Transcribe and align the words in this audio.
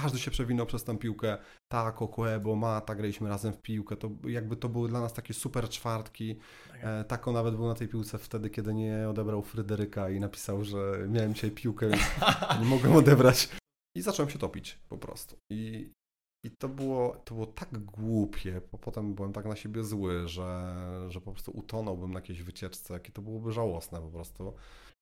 każdy 0.00 0.18
się 0.18 0.30
przewinął 0.30 0.66
przez 0.66 0.84
tę 0.84 0.98
piłkę. 0.98 1.38
Tak, 1.68 2.02
Okuebo, 2.02 2.56
Mata, 2.56 2.94
graliśmy 2.94 3.28
razem 3.28 3.52
w 3.52 3.62
piłkę. 3.62 3.96
To 3.96 4.10
jakby 4.28 4.56
to 4.56 4.68
były 4.68 4.88
dla 4.88 5.00
nas 5.00 5.12
takie 5.12 5.34
super 5.34 5.68
czwartki. 5.68 6.38
E, 6.82 7.04
Tako 7.04 7.32
nawet 7.32 7.56
był 7.56 7.66
na 7.66 7.74
tej 7.74 7.88
piłce 7.88 8.18
wtedy, 8.18 8.50
kiedy 8.50 8.74
nie 8.74 9.08
odebrał 9.08 9.42
Fryderyka 9.42 10.10
i 10.10 10.20
napisał, 10.20 10.64
że 10.64 11.06
miałem 11.08 11.34
dzisiaj 11.34 11.50
piłkę, 11.50 11.90
nie 12.60 12.66
mogłem 12.66 12.96
odebrać. 12.96 13.48
I 13.96 14.02
zacząłem 14.02 14.30
się 14.30 14.38
topić 14.38 14.78
po 14.88 14.98
prostu. 14.98 15.36
I, 15.52 15.90
i 16.44 16.50
to 16.50 16.68
było, 16.68 17.16
to 17.24 17.34
było 17.34 17.46
tak 17.46 17.78
głupie, 17.78 18.60
bo 18.72 18.78
potem 18.78 19.14
byłem 19.14 19.32
tak 19.32 19.44
na 19.44 19.56
siebie 19.56 19.84
zły, 19.84 20.28
że, 20.28 20.74
że 21.08 21.20
po 21.20 21.32
prostu 21.32 21.52
utonąłbym 21.58 22.12
na 22.12 22.18
jakiejś 22.18 22.42
wycieczce, 22.42 22.94
jakie 22.94 23.12
to 23.12 23.22
byłoby 23.22 23.52
żałosne 23.52 24.00
po 24.00 24.08
prostu. 24.08 24.54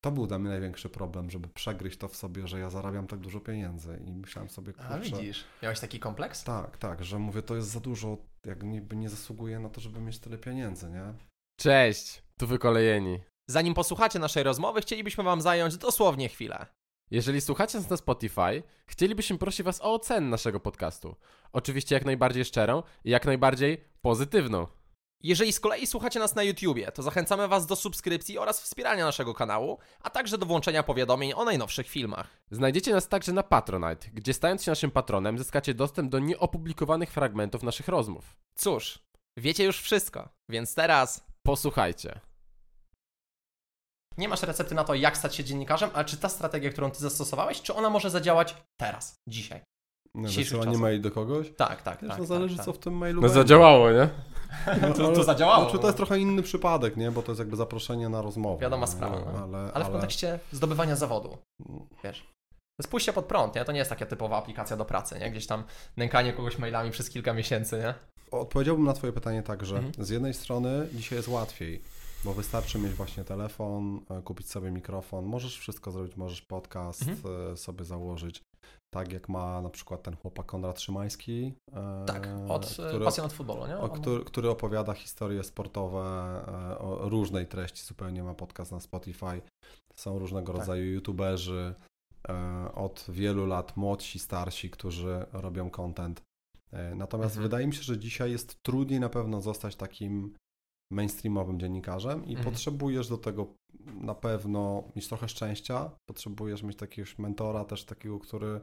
To 0.05 0.11
był 0.11 0.27
dla 0.27 0.39
mnie 0.39 0.51
największy 0.51 0.89
problem, 0.89 1.31
żeby 1.31 1.49
przegryźć 1.49 1.99
to 1.99 2.09
w 2.09 2.17
sobie, 2.17 2.47
że 2.47 2.59
ja 2.59 2.71
zarabiam 2.71 3.07
tak 3.07 3.19
dużo 3.19 3.41
pieniędzy 3.41 4.01
i 4.07 4.13
myślałem 4.13 4.49
sobie, 4.49 4.73
A 4.79 4.95
kurczę, 4.95 5.17
widzisz, 5.17 5.45
miałeś 5.63 5.81
taki 5.81 5.99
kompleks? 6.01 6.45
tak, 6.45 6.77
tak, 6.79 7.05
że 7.05 7.19
mówię, 7.19 7.43
to 7.43 7.57
jest 7.57 7.69
za 7.69 7.81
dużo, 7.81 8.17
jak 8.47 8.63
niby 8.63 8.97
nie 8.97 9.09
zasługuję 9.09 9.59
na 9.59 9.69
to, 9.69 9.81
żeby 9.81 10.01
mieć 10.01 10.19
tyle 10.19 10.39
pieniędzy, 10.39 10.91
nie? 10.91 11.15
Cześć, 11.57 12.23
tu 12.39 12.47
wykolejeni. 12.47 13.21
Zanim 13.51 13.75
posłuchacie 13.75 14.19
naszej 14.19 14.43
rozmowy, 14.43 14.81
chcielibyśmy 14.81 15.25
Wam 15.25 15.41
zająć 15.41 15.77
dosłownie 15.77 16.29
chwilę. 16.29 16.67
Jeżeli 17.11 17.41
słuchacie 17.41 17.79
nas 17.79 17.91
na 17.91 17.97
Spotify, 17.97 18.63
chcielibyśmy 18.87 19.39
prosić 19.39 19.63
Was 19.63 19.81
o 19.81 19.95
ocenę 19.95 20.27
naszego 20.27 20.61
podcastu. 20.61 21.17
Oczywiście 21.53 21.95
jak 21.95 22.05
najbardziej 22.05 22.45
szczerą 22.45 22.83
i 23.05 23.11
jak 23.11 23.27
najbardziej 23.27 23.85
pozytywną. 24.03 24.67
Jeżeli 25.25 25.53
z 25.53 25.61
kolei 25.61 25.87
słuchacie 25.87 26.19
nas 26.21 26.35
na 26.35 26.43
YouTubie, 26.43 26.93
to 26.93 27.03
zachęcamy 27.03 27.49
Was 27.49 27.67
do 27.67 27.77
subskrypcji 27.77 28.39
oraz 28.39 28.61
wspierania 28.61 29.05
naszego 29.05 29.35
kanału, 29.35 29.79
a 30.01 30.11
także 30.11 30.39
do 30.39 30.47
włączenia 30.47 30.83
powiadomień 30.83 31.33
o 31.37 31.45
najnowszych 31.45 31.89
filmach. 31.89 32.27
Znajdziecie 32.51 32.93
nas 32.93 33.09
także 33.09 33.33
na 33.33 33.43
Patronite, 33.43 34.09
gdzie 34.13 34.35
stając 34.35 34.65
się 34.65 34.71
naszym 34.71 34.91
patronem 34.91 35.39
zyskacie 35.39 35.75
dostęp 35.75 36.11
do 36.11 36.19
nieopublikowanych 36.19 37.11
fragmentów 37.11 37.63
naszych 37.63 37.89
rozmów. 37.89 38.37
Cóż, 38.55 38.99
wiecie 39.37 39.65
już 39.65 39.81
wszystko, 39.81 40.29
więc 40.49 40.75
teraz 40.75 41.25
Posłuchajcie. 41.43 42.21
nie 44.19 44.29
masz 44.29 44.43
recepty 44.43 44.75
na 44.75 44.85
to, 44.85 44.95
jak 44.95 45.17
stać 45.17 45.37
się 45.37 45.45
dziennikarzem, 45.45 45.91
ale 45.95 46.05
czy 46.05 46.17
ta 46.17 46.29
strategia, 46.29 46.71
którą 46.71 46.91
Ty 46.91 46.99
zastosowałeś, 46.99 47.63
czy 47.63 47.75
ona 47.75 47.91
może 47.91 48.11
zadziałać 48.11 48.55
teraz, 48.77 49.17
dzisiaj? 49.27 49.61
No, 50.15 50.29
Dzisiejszych 50.29 50.51
Wysyłanie 50.53 50.71
czasach. 50.73 50.83
maili 50.83 51.01
do 51.01 51.11
kogoś? 51.11 51.47
Tak, 51.57 51.83
tak, 51.83 52.01
Wiesz, 52.03 52.11
tak. 52.11 52.19
no 52.19 52.25
zależy, 52.25 52.57
tak, 52.57 52.65
co 52.67 52.73
tak. 52.73 52.81
w 52.81 52.85
tym 52.85 52.95
mailu 52.97 53.21
No 53.21 53.29
będzie. 53.29 53.35
zadziałało, 53.43 53.91
nie? 53.91 54.09
No, 54.83 54.95
To- 54.95 55.13
to 55.13 55.25
zadziałało. 55.25 55.63
Znaczy, 55.65 55.79
to 55.79 55.87
jest 55.87 55.97
trochę 55.97 56.19
inny 56.19 56.43
przypadek, 56.43 56.97
nie? 56.97 57.11
Bo 57.11 57.23
to 57.23 57.33
jest 57.33 57.39
jakby 57.39 57.57
zaproszenie 57.57 58.09
na 58.09 58.23
rozmowę. 58.23 58.61
Wiadoma 58.63 58.87
sprawa, 58.87 59.21
no. 59.33 59.43
Ale, 59.45 59.71
Ale 59.75 59.85
w 59.85 59.91
kontekście 59.91 60.39
zdobywania 60.53 60.97
zawodu. 60.97 61.39
Wiesz. 62.05 62.21
To 62.51 62.83
jest 62.83 62.91
pójście 62.91 63.13
pod 63.13 63.25
prąd, 63.25 63.55
nie? 63.55 63.65
To 63.65 63.73
nie 63.73 63.79
jest 63.79 63.91
taka 63.91 64.07
typowa 64.07 64.37
aplikacja 64.39 64.77
do 64.77 64.85
pracy, 64.85 65.19
nie? 65.19 65.31
Gdzieś 65.31 65.47
tam 65.47 65.65
nękanie 65.97 66.33
kogoś 66.33 66.59
mailami 66.59 66.91
przez 66.91 67.11
kilka 67.11 67.33
miesięcy, 67.33 67.79
nie? 67.79 67.95
Odpowiedziałbym 68.39 68.85
na 68.87 68.93
Twoje 68.93 69.13
pytanie 69.13 69.43
tak, 69.43 69.67
że 69.67 69.77
Mhm. 69.77 70.05
z 70.05 70.09
jednej 70.11 70.35
strony 70.35 70.89
dzisiaj 70.93 71.17
jest 71.19 71.29
łatwiej, 71.29 71.83
bo 72.25 72.35
wystarczy 72.35 72.79
mieć 72.79 72.93
właśnie 72.93 73.25
telefon, 73.25 74.01
e, 74.11 74.23
kupić 74.23 74.51
sobie 74.51 74.71
mikrofon, 74.71 75.25
możesz 75.25 75.59
wszystko 75.59 75.91
zrobić, 75.91 76.17
możesz 76.17 76.43
podcast 76.43 77.03
Mhm. 77.09 77.53
e, 77.53 77.57
sobie 77.57 77.85
założyć, 77.85 78.43
tak 78.95 79.13
jak 79.13 79.29
ma 79.29 79.61
na 79.61 79.71
przykład 79.71 80.03
ten 80.03 80.17
chłopak 80.17 80.47
Konrad 80.47 80.81
Szymański, 80.81 81.55
e, 81.73 82.05
Tak, 82.07 82.29
od 82.49 82.67
który, 82.67 82.89
który, 82.89 83.05
pasjonat 83.05 83.33
futbolu, 83.33 83.67
nie? 83.67 83.79
o, 83.79 83.89
który, 83.89 84.25
który 84.25 84.51
opowiada 84.51 84.93
historie 84.95 85.45
sportowe 85.45 86.01
e, 86.73 86.79
o 86.79 87.09
różnej 87.09 87.47
treści, 87.47 87.85
zupełnie 87.85 88.23
ma 88.23 88.35
podcast 88.35 88.73
na 88.73 88.81
Spotify, 88.81 89.43
są 89.97 90.19
różnego 90.19 90.53
Tak. 90.53 90.61
rodzaju 90.61 90.85
youtuberzy, 90.85 91.75
e, 92.29 92.73
od 92.75 93.07
wielu 93.09 93.47
lat 93.47 93.77
młodsi, 93.77 94.19
starsi, 94.19 94.71
którzy 94.71 95.27
robią 95.33 95.71
content. 95.71 96.23
E, 96.73 96.95
Natomiast 96.95 97.35
Mhm. 97.37 97.43
wydaje 97.43 97.67
mi 97.67 97.75
się, 97.75 97.83
że 97.83 97.99
dzisiaj 97.99 98.31
jest 98.31 98.63
trudniej 98.63 99.01
na 99.01 99.09
pewno 99.09 99.41
zostać 99.41 99.77
takim 99.77 100.35
mainstreamowym 100.93 101.61
dziennikarzem 101.61 102.25
i 102.27 102.31
Mhm. 102.37 102.45
potrzebujesz 102.45 103.09
do 103.09 103.19
tego 103.19 103.47
na 104.01 104.15
pewno 104.15 104.85
mieć 104.97 105.09
trochę 105.09 105.29
szczęścia, 105.29 105.91
potrzebujesz 106.11 106.63
mieć 106.63 106.77
takiegoś 106.79 107.19
mentora 107.19 107.65
też 107.65 107.85
takiego, 107.85 108.19
który 108.19 108.61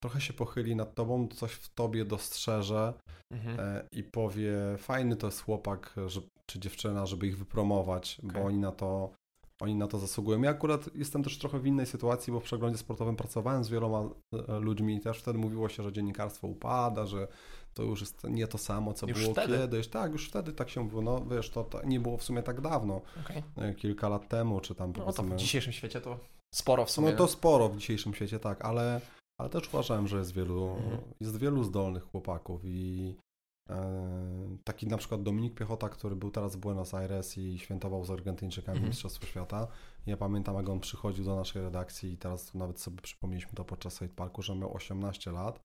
trochę 0.00 0.20
się 0.20 0.32
pochyli 0.32 0.76
nad 0.76 0.94
tobą, 0.94 1.28
coś 1.28 1.52
w 1.52 1.74
tobie 1.74 2.04
dostrzeże 2.04 2.94
Mhm. 3.30 3.60
e, 3.60 3.84
i 3.92 4.02
powie, 4.02 4.52
fajny 4.78 5.16
to 5.16 5.26
jest 5.26 5.42
chłopak 5.44 5.94
że, 6.06 6.20
czy 6.46 6.58
dziewczyna, 6.60 7.06
żeby 7.06 7.26
ich 7.26 7.38
wypromować, 7.38 8.20
Okej. 8.24 8.30
bo 8.42 8.46
oni 8.48 8.58
na 8.58 8.72
to 8.72 9.10
oni 9.60 9.74
na 9.74 9.86
to 9.86 9.98
zasługują. 9.98 10.42
Ja 10.42 10.50
akurat 10.50 10.94
jestem 10.94 11.22
też 11.22 11.38
trochę 11.38 11.58
w 11.58 11.66
innej 11.66 11.86
sytuacji, 11.86 12.32
bo 12.32 12.40
w 12.40 12.42
przeglądzie 12.42 12.78
sportowym 12.78 13.16
pracowałem 13.16 13.64
z 13.64 13.68
wieloma 13.68 14.08
e, 14.48 14.58
ludźmi 14.60 14.96
i 14.96 15.00
też 15.00 15.18
wtedy 15.18 15.38
mówiło 15.38 15.68
się, 15.68 15.82
że 15.82 15.92
dziennikarstwo 15.92 16.46
upada, 16.46 17.06
że 17.06 17.28
to 17.74 17.82
już 17.82 18.00
jest 18.00 18.24
nie 18.24 18.46
to 18.46 18.58
samo, 18.58 18.92
co 18.92 19.06
Już 19.06 19.20
było 19.20 19.32
wtedy? 19.32 19.58
kiedyś. 19.58 19.88
Tak, 19.88 20.12
już 20.12 20.28
wtedy 20.28 20.52
tak 20.52 20.70
się 20.70 20.80
mówiło. 20.80 21.02
No 21.02 21.24
wiesz, 21.30 21.50
to, 21.50 21.64
to 21.64 21.82
nie 21.86 22.00
było 22.00 22.16
w 22.16 22.22
sumie 22.22 22.42
tak 22.42 22.60
dawno, 22.60 23.00
Okej. 23.24 23.42
e, 23.56 23.74
kilka 23.74 24.08
lat 24.08 24.28
temu, 24.28 24.60
czy 24.60 24.74
tam 24.74 24.92
No 24.96 25.12
to 25.12 25.22
w 25.22 25.36
dzisiejszym 25.36 25.72
świecie 25.72 26.00
to 26.00 26.18
sporo 26.54 26.84
w 26.84 26.90
sumie. 26.90 27.10
No 27.10 27.16
to 27.16 27.28
sporo 27.28 27.68
w 27.68 27.76
dzisiejszym 27.76 28.14
świecie, 28.14 28.38
tak, 28.38 28.64
ale, 28.64 29.00
ale 29.38 29.50
też 29.50 29.68
uważałem, 29.68 30.08
że 30.08 30.18
jest 30.18 30.32
wielu, 30.32 30.68
Mhm. 30.76 31.00
jest 31.20 31.36
wielu 31.38 31.64
zdolnych 31.64 32.02
chłopaków 32.02 32.60
i 32.64 33.14
e, 33.70 34.56
taki 34.64 34.86
na 34.86 34.96
przykład 34.96 35.22
Dominik 35.22 35.54
Piechota, 35.54 35.88
który 35.88 36.16
był 36.16 36.30
teraz 36.30 36.56
w 36.56 36.58
Buenos 36.58 36.94
Aires 36.94 37.38
i 37.38 37.58
świętował 37.58 38.04
z 38.04 38.10
Argentyńczykami 38.10 38.76
Mhm. 38.76 38.88
Mistrzostwo 38.90 39.26
Świata. 39.26 39.68
Ja 40.06 40.16
pamiętam, 40.16 40.56
jak 40.56 40.68
on 40.68 40.80
przychodził 40.80 41.24
do 41.24 41.36
naszej 41.36 41.62
redakcji 41.62 42.12
i 42.12 42.16
teraz 42.18 42.46
tu 42.46 42.58
nawet 42.58 42.80
sobie 42.80 43.02
przypomnieliśmy 43.02 43.52
to 43.52 43.64
podczas 43.64 43.98
Side 43.98 44.14
Parku, 44.14 44.42
że 44.42 44.56
miał 44.56 44.74
18 44.74 45.32
lat, 45.32 45.60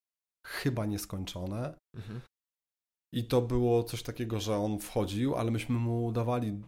chyba 0.48 0.86
nieskończone. 0.86 1.74
Mhm. 1.96 2.22
I 3.14 3.24
to 3.24 3.42
było 3.42 3.84
coś 3.84 4.04
takiego, 4.04 4.40
że 4.40 4.58
on 4.58 4.80
wchodził, 4.80 5.36
ale 5.36 5.52
myśmy 5.52 5.76
mu 5.76 6.12
dawali 6.12 6.62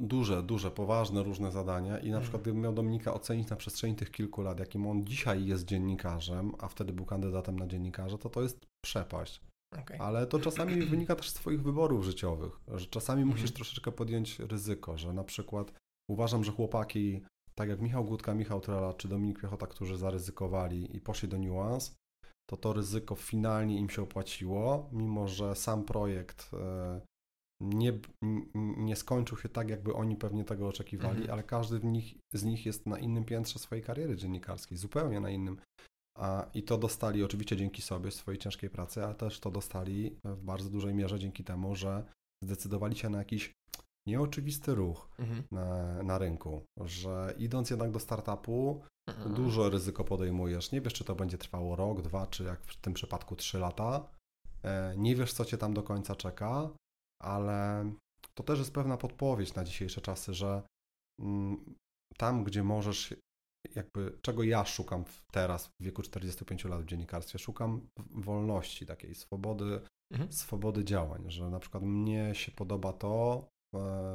duże, 0.00 0.42
duże, 0.42 0.70
poważne 0.70 1.22
różne 1.22 1.52
zadania 1.52 1.98
i 1.98 2.02
na 2.02 2.06
Mhm. 2.06 2.22
przykład 2.22 2.42
gdybym 2.42 2.60
miał 2.62 2.72
Dominika 2.72 3.14
ocenić 3.14 3.50
na 3.50 3.56
przestrzeni 3.56 3.94
tych 3.94 4.10
kilku 4.10 4.42
lat, 4.42 4.60
jakim 4.60 4.86
on 4.86 5.04
dzisiaj 5.06 5.46
jest 5.46 5.64
dziennikarzem, 5.64 6.52
a 6.58 6.68
wtedy 6.68 6.92
był 6.92 7.04
kandydatem 7.04 7.58
na 7.58 7.66
dziennikarza, 7.66 8.18
to 8.18 8.28
to 8.30 8.42
jest 8.42 8.66
przepaść. 8.84 9.40
Okej. 9.82 9.98
Ale 10.00 10.26
to 10.26 10.38
czasami 10.38 10.74
wynika 10.92 11.16
też 11.16 11.28
z 11.30 11.34
twoich 11.34 11.62
wyborów 11.62 12.04
życiowych, 12.04 12.60
że 12.74 12.86
czasami 12.86 13.24
musisz 13.24 13.40
Mhm. 13.42 13.54
troszeczkę 13.56 13.92
podjąć 13.92 14.38
ryzyko, 14.38 14.98
że 14.98 15.12
na 15.12 15.24
przykład 15.24 15.72
uważam, 16.10 16.44
że 16.44 16.52
chłopaki, 16.52 17.20
tak 17.54 17.68
jak 17.68 17.80
Michał 17.80 18.04
Gutka, 18.04 18.34
Michał 18.34 18.60
Trela 18.60 18.94
czy 18.94 19.08
Dominik 19.08 19.40
Piechota, 19.40 19.66
którzy 19.66 19.96
zaryzykowali 19.96 20.96
i 20.96 21.00
poszli 21.00 21.28
do 21.28 21.38
Nuance, 21.38 21.92
to 22.50 22.56
to 22.56 22.72
ryzyko 22.72 23.14
finalnie 23.16 23.78
im 23.78 23.90
się 23.90 24.02
opłaciło, 24.02 24.88
mimo 24.92 25.28
że 25.28 25.54
sam 25.56 25.84
projekt 25.84 26.50
e, 26.54 27.00
nie, 27.60 27.98
nie 28.76 28.96
skończył 28.96 29.38
się 29.38 29.48
tak, 29.48 29.68
jakby 29.70 29.94
oni 29.94 30.16
pewnie 30.16 30.44
tego 30.44 30.68
oczekiwali, 30.68 31.16
Mhm. 31.16 31.30
ale 31.32 31.42
każdy 31.42 31.78
w 31.78 31.84
nich, 31.84 32.14
z 32.34 32.44
nich 32.44 32.66
jest 32.66 32.86
na 32.86 32.98
innym 32.98 33.24
piętrze 33.24 33.58
swojej 33.58 33.84
kariery 33.84 34.16
dziennikarskiej, 34.16 34.78
zupełnie 34.78 35.20
na 35.20 35.30
innym. 35.30 35.58
A, 36.18 36.46
I 36.54 36.62
to 36.62 36.78
dostali 36.78 37.24
oczywiście 37.24 37.56
dzięki 37.56 37.82
sobie, 37.82 38.10
swojej 38.10 38.38
ciężkiej 38.38 38.70
pracy, 38.70 39.04
ale 39.04 39.14
też 39.14 39.40
to 39.40 39.50
dostali 39.50 40.16
w 40.24 40.42
bardzo 40.42 40.70
dużej 40.70 40.94
mierze 40.94 41.18
dzięki 41.18 41.44
temu, 41.44 41.76
że 41.76 42.04
zdecydowali 42.44 42.96
się 42.96 43.10
na 43.10 43.18
jakiś 43.18 43.52
nieoczywisty 44.06 44.74
ruch 44.74 45.08
Mhm. 45.18 45.42
na, 45.50 46.02
na 46.02 46.18
rynku, 46.18 46.64
że 46.80 47.34
idąc 47.38 47.70
jednak 47.70 47.90
do 47.90 47.98
startupu, 48.00 48.82
Mhm. 49.08 49.34
Dużo 49.34 49.70
ryzyko 49.70 50.04
podejmujesz. 50.04 50.72
Nie 50.72 50.80
wiesz, 50.80 50.92
czy 50.92 51.04
to 51.04 51.14
będzie 51.14 51.38
trwało 51.38 51.76
rok, 51.76 52.02
dwa, 52.02 52.26
czy 52.26 52.44
jak 52.44 52.60
w 52.64 52.76
tym 52.80 52.94
przypadku 52.94 53.36
trzy 53.36 53.58
lata. 53.58 54.08
E, 54.64 54.94
Nie 54.96 55.16
wiesz, 55.16 55.32
co 55.32 55.44
cię 55.44 55.58
tam 55.58 55.74
do 55.74 55.82
końca 55.82 56.16
czeka, 56.16 56.70
ale 57.22 57.90
to 58.34 58.42
też 58.42 58.58
jest 58.58 58.74
pewna 58.74 58.96
podpowiedź 58.96 59.54
na 59.54 59.64
dzisiejsze 59.64 60.00
czasy, 60.00 60.34
że 60.34 60.62
mm, 61.20 61.74
tam, 62.16 62.44
gdzie 62.44 62.62
możesz, 62.62 63.14
jakby 63.74 64.18
czego 64.22 64.42
ja 64.42 64.64
szukam 64.64 65.04
teraz 65.32 65.66
w 65.66 65.84
wieku 65.84 66.02
45 66.02 66.64
lat 66.64 66.82
w 66.82 66.86
dziennikarstwie, 66.86 67.38
szukam 67.38 67.86
wolności, 68.10 68.86
takiej 68.86 69.14
swobody, 69.14 69.80
Mhm. 70.12 70.32
swobody 70.32 70.84
działań, 70.84 71.30
że 71.30 71.50
na 71.50 71.60
przykład 71.60 71.82
mnie 71.82 72.34
się 72.34 72.52
podoba 72.52 72.92
to, 72.92 73.44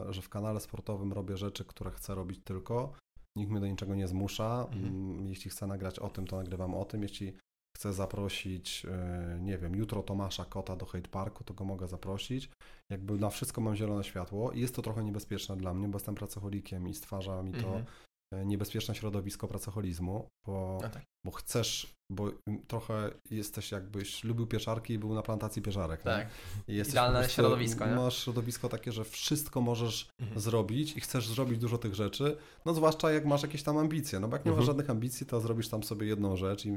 że 0.10 0.22
w 0.22 0.30
kanale 0.30 0.60
sportowym 0.60 1.14
robię 1.14 1.38
rzeczy, 1.38 1.66
które 1.66 1.92
chcę 1.92 2.16
robić 2.16 2.40
tylko. 2.44 2.94
Nikt 3.38 3.52
mnie 3.52 3.60
do 3.60 3.68
niczego 3.68 3.96
nie 3.96 4.08
zmusza. 4.08 4.66
Mhm. 4.72 4.86
Mm, 4.86 5.30
Jeśli 5.30 5.52
chcę 5.52 5.68
nagrać 5.68 6.00
o 6.00 6.10
tym, 6.10 6.28
to 6.28 6.36
nagrywam 6.36 6.76
o 6.76 6.86
tym. 6.86 7.04
Jeśli 7.04 7.34
chcę 7.78 7.94
zaprosić, 7.94 8.86
e, 8.86 9.40
nie 9.42 9.58
wiem, 9.58 9.76
jutro 9.76 10.04
Tomasza 10.04 10.46
Kota 10.46 10.76
do 10.76 10.86
Hate 10.86 11.10
Parku, 11.10 11.44
to 11.44 11.54
go 11.54 11.66
mogę 11.66 11.88
zaprosić. 11.88 12.50
Jakby 12.92 13.18
na 13.18 13.30
wszystko 13.30 13.62
mam 13.62 13.76
zielone 13.76 14.04
światło 14.04 14.52
i 14.52 14.60
jest 14.60 14.76
to 14.76 14.82
trochę 14.82 15.04
niebezpieczne 15.04 15.58
dla 15.58 15.74
mnie, 15.74 15.88
bo 15.88 15.96
jestem 15.96 16.16
pracocholikiem 16.16 16.88
i 16.88 16.94
stwarza 16.94 17.44
mi 17.44 17.52
to 17.52 17.58
Mhm. 17.68 17.86
E, 18.34 18.46
niebezpieczne 18.46 18.96
środowisko 18.96 19.48
pracoholizmu, 19.48 20.28
bo, 20.48 20.78
tak. 20.82 21.02
bo 21.26 21.32
chcesz, 21.32 21.94
bo 22.12 22.32
trochę 22.68 23.12
jesteś 23.32 23.72
jakbyś 23.72 24.24
lubił 24.24 24.48
pieczarki 24.48 24.94
i 24.94 25.00
był 25.00 25.14
na 25.14 25.22
plantacji 25.22 25.62
pieczarek. 25.62 26.02
Tak. 26.02 26.28
Idealne 26.68 27.20
prostu- 27.20 27.36
środowisko, 27.36 27.86
nie? 27.88 27.96
Masz 27.96 28.24
środowisko 28.24 28.70
takie, 28.70 28.92
że 28.92 29.04
wszystko 29.04 29.62
możesz 29.62 30.10
Mhm. 30.22 30.40
zrobić 30.42 30.98
i 30.98 31.02
chcesz 31.02 31.28
zrobić 31.28 31.60
dużo 31.60 31.78
tych 31.78 31.96
rzeczy, 31.96 32.38
no 32.66 32.74
zwłaszcza 32.74 33.12
jak 33.12 33.26
masz 33.26 33.42
jakieś 33.42 33.64
tam 33.64 33.78
ambicje, 33.78 34.20
no 34.20 34.28
bo 34.28 34.36
jak 34.36 34.46
nie 34.46 34.52
masz 34.52 34.60
Mhm. 34.60 34.68
żadnych 34.68 34.90
ambicji, 34.90 35.26
to 35.26 35.42
zrobisz 35.42 35.70
tam 35.70 35.84
sobie 35.84 36.08
jedną 36.08 36.36
rzecz 36.36 36.66
i, 36.66 36.76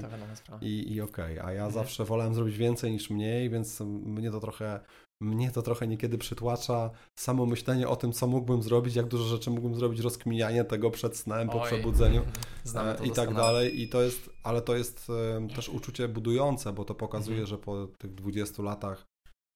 i, 0.62 0.93
i 0.93 1.00
okej, 1.00 1.38
a 1.38 1.52
ja 1.52 1.67
Mhm. 1.67 1.73
zawsze 1.73 2.05
wolałem 2.05 2.35
zrobić 2.35 2.56
więcej 2.56 2.93
niż 2.93 3.11
mniej, 3.11 3.50
więc 3.50 3.81
mnie 3.81 4.31
to 4.31 4.41
trochę 4.41 4.81
mnie 5.20 5.50
to 5.50 5.62
trochę 5.62 5.87
niekiedy 5.87 6.19
przytłacza 6.19 6.90
samo 7.19 7.46
myślenie 7.46 7.88
o 7.88 7.96
tym, 7.96 8.12
co 8.12 8.26
mógłbym 8.26 8.62
zrobić, 8.62 8.94
jak 8.94 9.06
dużo 9.06 9.25
rzeczy 9.25 9.50
mógłbym 9.50 9.75
zrobić, 9.75 10.00
rozkminianie 10.00 10.64
tego 10.64 10.90
przed 10.90 11.17
snem, 11.17 11.49
po 11.49 11.62
Oj. 11.62 11.67
przebudzeniu 11.67 12.22
e, 12.75 13.06
i 13.06 13.11
tak 13.11 13.34
dalej. 13.34 13.81
I 13.81 13.88
to 13.88 14.02
jest, 14.02 14.31
ale 14.43 14.62
to 14.62 14.76
jest 14.76 15.11
e, 15.11 15.49
też 15.55 15.69
uczucie 15.69 16.08
budujące, 16.08 16.72
bo 16.72 16.84
to 16.84 16.94
pokazuje, 16.94 17.40
Mhm. 17.40 17.46
że 17.46 17.58
po 17.58 17.87
tych 17.99 18.14
20 18.14 18.62
latach 18.62 19.06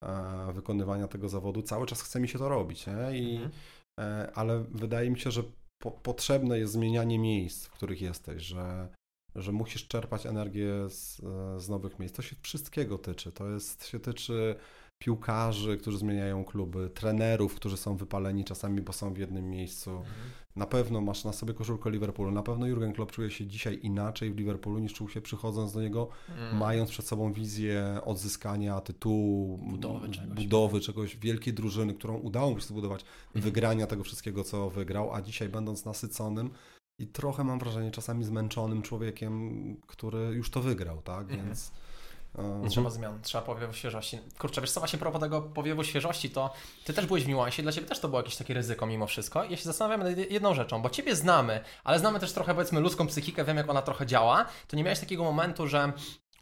e, 0.04 0.52
wykonywania 0.52 1.08
tego 1.08 1.28
zawodu 1.28 1.62
cały 1.62 1.86
czas 1.86 2.02
chce 2.02 2.20
mi 2.20 2.28
się 2.28 2.38
to 2.38 2.48
robić, 2.48 2.86
nie? 2.86 3.18
I, 3.18 3.36
Mhm. 3.36 3.50
ale 4.34 4.64
wydaje 4.70 5.10
mi 5.10 5.18
się, 5.20 5.30
że 5.30 5.42
po, 5.82 5.90
potrzebne 5.90 6.58
jest 6.58 6.72
zmienianie 6.72 7.18
miejsc, 7.18 7.66
w 7.66 7.70
których 7.70 8.02
jesteś, 8.02 8.42
że, 8.42 8.88
że 9.34 9.52
musisz 9.52 9.88
czerpać 9.88 10.26
energię 10.26 10.88
z, 10.88 11.16
z 11.62 11.68
nowych 11.68 11.98
miejsc. 11.98 12.14
To 12.16 12.22
się 12.22 12.36
wszystkiego 12.42 12.98
tyczy. 12.98 13.32
To 13.32 13.48
jest, 13.48 13.86
się 13.86 14.00
tyczy 14.00 14.56
piłkarzy, 14.98 15.76
którzy 15.76 15.98
zmieniają 15.98 16.44
kluby, 16.44 16.90
trenerów, 16.94 17.54
którzy 17.54 17.76
są 17.76 17.96
wypaleni 17.96 18.44
czasami, 18.44 18.80
bo 18.82 18.92
są 18.92 19.14
w 19.14 19.18
jednym 19.18 19.50
miejscu. 19.50 19.90
Mhm. 19.90 20.06
Na 20.56 20.66
pewno 20.66 21.00
masz 21.00 21.24
na 21.24 21.32
sobie 21.32 21.54
koszulkę 21.54 21.90
Liverpoolu. 21.90 22.30
Na 22.32 22.42
pewno 22.42 22.66
Jurgen 22.66 22.92
Klopp 22.92 23.12
czuje 23.12 23.30
się 23.30 23.46
dzisiaj 23.46 23.78
inaczej 23.82 24.32
w 24.32 24.36
Liverpoolu 24.36 24.78
niż 24.78 24.92
czuł 24.94 25.08
się 25.08 25.20
przychodząc 25.20 25.72
do 25.72 25.80
niego, 25.82 26.08
Mm. 26.28 26.56
mając 26.56 26.90
przed 26.90 27.06
sobą 27.06 27.32
wizję 27.32 27.98
odzyskania 28.04 28.80
tytułu, 28.80 29.58
Budowy 29.70 30.08
czegoś. 30.08 30.44
budowy 30.44 30.80
czegoś, 30.80 31.16
wielkiej 31.16 31.54
drużyny, 31.54 31.94
którą 31.94 32.16
udało 32.16 32.50
mu 32.50 32.60
się 32.60 32.66
zbudować, 32.66 33.04
Mhm. 33.26 33.44
wygrania 33.44 33.86
tego 33.86 34.04
wszystkiego, 34.04 34.44
co 34.44 34.70
wygrał, 34.70 35.14
a 35.14 35.22
dzisiaj 35.22 35.48
będąc 35.48 35.84
nasyconym 35.84 36.50
i 36.98 37.06
trochę 37.06 37.44
mam 37.44 37.58
wrażenie 37.58 37.90
czasami 37.90 38.24
zmęczonym 38.24 38.82
człowiekiem, 38.82 39.76
który 39.86 40.18
już 40.18 40.50
to 40.50 40.60
wygrał, 40.60 41.02
tak? 41.02 41.22
Mhm. 41.30 41.46
Więc 41.46 41.72
e, 42.38 42.68
Trzeba 42.68 42.90
zmian, 42.90 43.22
trzeba 43.22 43.44
powiewu 43.44 43.72
świeżości. 43.72 44.18
Kurczę, 44.38 44.60
wiesz 44.60 44.70
co, 44.70 44.80
właśnie 44.80 44.98
propos 44.98 45.20
tego 45.20 45.42
powiewu 45.42 45.84
świeżości, 45.84 46.30
to 46.30 46.50
ty 46.84 46.92
też 46.92 47.06
byłeś 47.06 47.24
w 47.24 47.28
niuansie, 47.28 47.62
dla 47.62 47.72
ciebie 47.72 47.86
też 47.86 48.00
to 48.00 48.08
było 48.08 48.20
jakieś 48.20 48.36
takie 48.36 48.54
ryzyko 48.54 48.86
mimo 48.86 49.06
wszystko. 49.06 49.44
Ja 49.44 49.56
się 49.56 49.64
zastanawiam 49.64 50.08
nad 50.08 50.30
jedną 50.30 50.54
rzeczą, 50.54 50.82
bo 50.82 50.90
ciebie 50.90 51.16
znamy, 51.16 51.60
ale 51.84 51.98
znamy 51.98 52.20
też 52.20 52.32
trochę 52.32 52.54
powiedzmy 52.54 52.80
ludzką 52.80 53.06
psychikę, 53.06 53.44
wiem 53.44 53.56
jak 53.56 53.70
ona 53.70 53.82
trochę 53.82 54.06
działa. 54.06 54.46
To 54.68 54.76
nie 54.76 54.84
miałeś 54.84 55.00
takiego 55.00 55.24
momentu, 55.24 55.68
że 55.68 55.92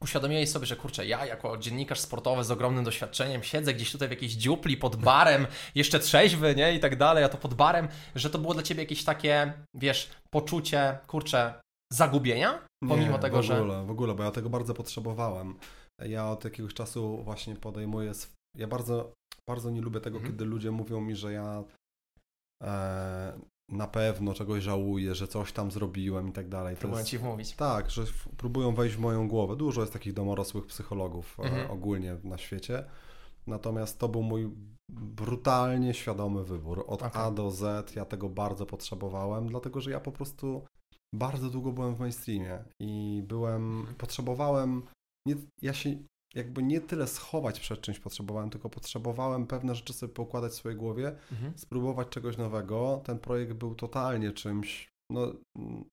uświadomiłeś 0.03 0.51
sobie, 0.51 0.67
że 0.67 0.77
kurczę, 0.77 1.07
ja 1.07 1.27
jako 1.27 1.59
dziennikarz 1.59 2.01
sportowy 2.01 2.45
z 2.45 2.51
ogromnym 2.51 2.85
doświadczeniem 2.85 3.43
siedzę 3.43 3.75
gdzieś 3.75 3.93
tutaj 3.93 4.09
w 4.09 4.11
jakiejś 4.11 4.33
dziupli 4.33 4.77
pod 4.77 4.97
barem, 4.97 5.47
jeszcze 5.75 5.99
trzeźwy, 5.99 6.55
nie, 6.55 6.75
i 6.75 6.81
tak 6.81 6.97
dalej, 6.97 7.25
a 7.25 7.29
to 7.29 7.39
pod 7.39 7.55
barem, 7.55 7.89
że 8.15 8.31
to 8.31 8.39
było 8.39 8.55
dla 8.55 8.63
ciebie 8.63 8.83
jakieś 8.83 9.05
takie, 9.05 9.53
wiesz, 9.75 10.11
poczucie, 10.31 10.99
kurczę, 11.07 11.55
zagubienia? 11.93 12.59
Pomimo 12.89 13.13
nie, 13.13 13.19
tego, 13.19 13.39
w 13.39 13.43
że... 13.43 13.59
ogóle, 13.59 13.87
w 13.87 13.91
ogóle, 13.91 14.15
bo 14.15 14.23
ja 14.23 14.31
tego 14.31 14.51
bardzo 14.51 14.75
potrzebowałem. 14.75 15.59
Ja 16.07 16.31
od 16.31 16.45
jakiegoś 16.45 16.75
czasu 16.75 17.23
właśnie 17.25 17.57
podejmuję. 17.57 18.13
Ja 18.59 18.67
bardzo, 18.67 19.13
bardzo 19.49 19.71
nie 19.71 19.81
lubię 19.81 20.01
tego, 20.01 20.17
Mhm. 20.17 20.33
kiedy 20.33 20.45
ludzie 20.45 20.71
mówią 20.71 21.01
mi, 21.01 21.17
że 21.17 21.33
ja 21.33 21.65
e, 22.63 23.41
na 23.71 23.87
pewno 23.87 24.35
czegoś 24.35 24.63
żałuję, 24.63 25.15
że 25.15 25.29
coś 25.29 25.53
tam 25.53 25.71
zrobiłem 25.71 26.29
i 26.29 26.33
tak 26.33 26.49
dalej. 26.49 26.77
Jest, 26.93 27.07
ci 27.09 27.19
wmówić. 27.19 27.57
tak, 27.57 27.91
że 27.91 28.03
próbują 28.37 28.75
wejść 28.75 28.97
w 28.97 28.99
moją 28.99 29.29
głowę. 29.29 29.57
Dużo 29.57 29.81
jest 29.81 29.93
takich 29.93 30.13
domorosłych 30.13 30.67
psychologów 30.67 31.37
e, 31.41 31.43
Mhm. 31.43 31.71
ogólnie 31.71 32.17
na 32.25 32.39
świecie. 32.39 32.85
Natomiast 33.47 33.99
to 33.99 34.09
był 34.09 34.23
mój 34.23 34.51
brutalnie 34.93 35.95
świadomy 35.95 36.45
wybór. 36.45 36.85
Od 36.87 37.03
Okej. 37.03 37.23
A 37.23 37.31
do 37.31 37.51
Z 37.51 37.95
ja 37.97 38.05
tego 38.05 38.29
bardzo 38.29 38.67
potrzebowałem, 38.67 39.49
dlatego 39.49 39.81
że 39.81 39.91
ja 39.91 40.01
po 40.01 40.13
prostu 40.13 40.65
bardzo 41.15 41.51
długo 41.51 41.73
byłem 41.73 41.95
w 41.95 42.01
mainstreamie 42.01 42.65
i 42.81 43.23
byłem, 43.27 43.79
Mhm. 43.79 43.97
potrzebowałem, 43.97 44.83
nie, 45.27 45.37
ja 45.63 45.73
się 45.73 45.97
jakby 46.35 46.63
nie 46.63 46.81
tyle 46.81 47.07
schować 47.07 47.61
przed 47.61 47.81
czymś 47.81 48.01
potrzebowałem, 48.01 48.51
tylko 48.51 48.71
potrzebowałem 48.71 49.47
pewne 49.47 49.75
rzeczy 49.75 49.93
sobie 49.93 50.13
poukładać 50.15 50.53
w 50.53 50.55
swojej 50.55 50.79
głowie, 50.79 51.17
Mhm. 51.33 51.53
spróbować 51.57 52.09
czegoś 52.09 52.37
nowego. 52.37 53.01
Ten 53.05 53.19
projekt 53.19 53.53
był 53.53 53.75
totalnie 53.75 54.33
czymś, 54.33 54.89
no, 55.11 55.33
mm, 55.59 55.85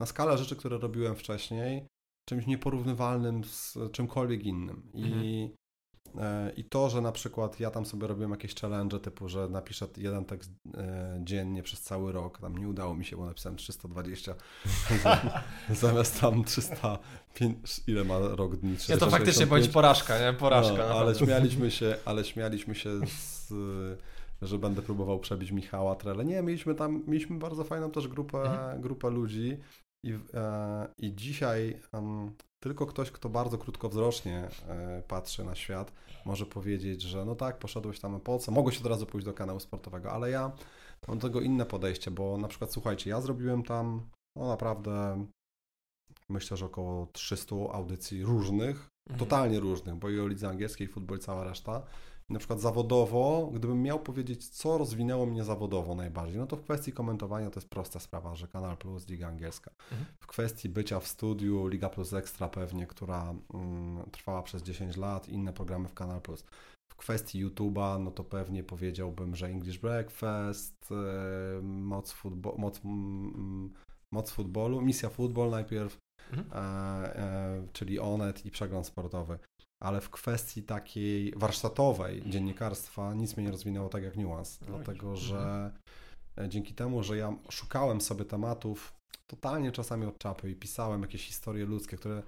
na 0.00 0.06
skalę 0.06 0.38
rzeczy, 0.38 0.56
które 0.56 0.78
robiłem 0.78 1.16
wcześniej, 1.16 1.86
czymś 2.28 2.46
nieporównywalnym 2.46 3.44
z 3.44 3.78
czymkolwiek 3.92 4.44
innym. 4.44 4.90
I, 4.94 5.02
e, 5.52 5.56
I 6.56 6.64
to, 6.64 6.90
że 6.90 7.00
na 7.00 7.12
przykład 7.12 7.60
ja 7.60 7.70
tam 7.70 7.86
sobie 7.86 8.06
robiłem 8.06 8.30
jakieś 8.30 8.54
challenge 8.54 9.00
typu, 9.00 9.28
że 9.28 9.48
napiszę 9.48 9.86
jeden 9.96 10.24
tekst 10.24 10.50
e, 10.74 11.18
dziennie 11.24 11.62
przez 11.62 11.80
cały 11.80 12.12
rok, 12.12 12.38
tam 12.38 12.58
nie 12.58 12.68
udało 12.68 12.94
mi 12.94 13.04
się, 13.04 13.16
bo 13.16 13.26
napisałem 13.26 13.56
320 13.58 14.34
zamiast 15.70 16.20
tam 16.20 16.44
305, 16.44 17.80
ile 17.86 18.04
ma 18.04 18.18
rok 18.18 18.56
dni? 18.56 18.70
Ja 18.70 18.76
to 18.76 18.82
365. 18.84 19.12
faktycznie 19.12 19.46
bądź 19.46 19.68
porażka, 19.68 20.18
nie? 20.20 20.32
Porażka. 20.32 20.88
No, 20.88 20.94
ale 20.94 21.14
śmialiśmy 21.14 21.70
się, 21.70 21.96
ale 22.04 22.24
śmialiśmy 22.24 22.74
się 22.74 22.90
z, 23.06 23.52
że 24.42 24.58
będę 24.58 24.82
próbował 24.82 25.18
przebić 25.20 25.50
Michała 25.50 25.94
Trele. 25.96 26.24
Nie, 26.24 26.42
mieliśmy 26.42 26.74
tam, 26.74 27.02
mieliśmy 27.06 27.38
bardzo 27.38 27.64
fajną 27.64 27.90
też 27.90 28.08
grupę, 28.08 28.38
Mhm. 28.42 28.80
grupę 28.80 29.10
ludzi 29.10 29.56
i, 30.04 30.18
e, 30.34 30.88
i 30.98 31.14
dzisiaj 31.14 31.80
em, 31.92 32.32
tylko 32.62 32.86
ktoś, 32.86 33.10
kto 33.10 33.28
bardzo 33.28 33.58
krótkowzrocznie 33.58 34.48
e, 34.68 35.02
patrzy 35.08 35.44
na 35.44 35.54
świat, 35.54 35.92
może 36.24 36.46
powiedzieć, 36.46 37.02
że 37.02 37.24
no 37.24 37.34
tak, 37.34 37.58
poszedłeś 37.58 38.00
tam 38.00 38.20
po 38.20 38.38
co, 38.38 38.52
mogłeś 38.52 38.80
od 38.80 38.86
razu 38.86 39.06
pójść 39.06 39.24
do 39.24 39.32
kanału 39.32 39.60
sportowego, 39.60 40.12
ale 40.12 40.30
ja 40.30 40.52
mam 41.08 41.18
do 41.18 41.28
tego 41.28 41.40
inne 41.40 41.66
podejście, 41.66 42.10
bo 42.10 42.38
na 42.38 42.48
przykład 42.48 42.72
słuchajcie, 42.72 43.10
ja 43.10 43.20
zrobiłem 43.20 43.62
tam 43.62 44.10
no 44.36 44.48
naprawdę 44.48 45.26
myślę, 46.28 46.56
że 46.56 46.66
około 46.66 47.06
300 47.06 47.56
audycji 47.72 48.24
różnych, 48.24 48.92
Mhm. 49.10 49.18
totalnie 49.18 49.60
różnych, 49.60 49.94
bo 49.94 50.10
i 50.10 50.20
o 50.20 50.28
lidze 50.28 50.48
angielskiej, 50.48 50.88
futbol 50.88 51.18
i 51.18 51.20
cała 51.20 51.44
reszta. 51.44 51.82
Na 52.32 52.38
przykład 52.38 52.60
zawodowo, 52.60 53.50
gdybym 53.54 53.82
miał 53.82 54.00
powiedzieć, 54.00 54.48
co 54.48 54.78
rozwinęło 54.78 55.26
mnie 55.26 55.44
zawodowo 55.44 55.94
najbardziej, 55.94 56.38
no 56.38 56.46
to 56.46 56.56
w 56.56 56.62
kwestii 56.62 56.92
komentowania 56.92 57.50
to 57.50 57.60
jest 57.60 57.68
prosta 57.70 58.00
sprawa, 58.00 58.34
że 58.34 58.48
Kanal 58.48 58.76
Plus, 58.76 59.08
Liga 59.08 59.28
Angielska. 59.28 59.70
Mhm. 59.90 60.04
W 60.20 60.26
kwestii 60.26 60.68
bycia 60.68 61.00
w 61.00 61.06
studiu, 61.06 61.66
Liga 61.66 61.88
Plus 61.88 62.12
Ekstra 62.12 62.48
pewnie, 62.48 62.86
która 62.86 63.34
mm, 63.54 64.10
trwała 64.10 64.42
przez 64.42 64.62
10 64.62 64.96
lat, 64.96 65.28
inne 65.28 65.52
programy 65.52 65.88
w 65.88 65.94
Kanal 65.94 66.20
Plus. 66.20 66.44
W 66.92 66.96
kwestii 66.96 67.46
YouTube'a, 67.46 68.00
no 68.00 68.10
to 68.10 68.24
pewnie 68.24 68.64
powiedziałbym, 68.64 69.36
że 69.36 69.46
English 69.46 69.78
Breakfast, 69.78 70.88
e, 70.92 71.62
moc, 71.62 72.12
futbo- 72.14 72.58
moc, 72.58 72.80
mm, 72.84 73.72
moc 74.12 74.30
futbolu, 74.30 74.80
misja 74.80 75.08
futbol 75.10 75.50
najpierw, 75.50 75.96
Mhm. 76.32 76.46
e, 76.52 77.16
e, 77.16 77.66
czyli 77.72 77.98
Onet 78.00 78.46
i 78.46 78.50
przegląd 78.50 78.86
sportowy. 78.86 79.38
Ale 79.82 80.00
w 80.00 80.10
kwestii 80.10 80.62
takiej 80.62 81.32
warsztatowej 81.36 82.22
dziennikarstwa 82.26 83.14
nic 83.14 83.36
mnie 83.36 83.46
nie 83.46 83.50
rozwinęło 83.52 83.88
tak 83.88 84.02
jak 84.02 84.16
niuans, 84.16 84.58
dlatego 84.66 85.10
widzisz. 85.12 85.24
że 85.28 85.70
e, 86.38 86.48
dzięki 86.48 86.74
temu, 86.74 87.02
że 87.02 87.16
ja 87.16 87.36
szukałem 87.50 88.00
sobie 88.00 88.24
tematów 88.24 88.92
totalnie 89.26 89.72
czasami 89.72 90.06
od 90.06 90.18
czapy 90.18 90.50
i 90.50 90.56
pisałem 90.56 91.02
jakieś 91.02 91.26
historie 91.26 91.66
ludzkie, 91.66 91.96
które 91.96 92.22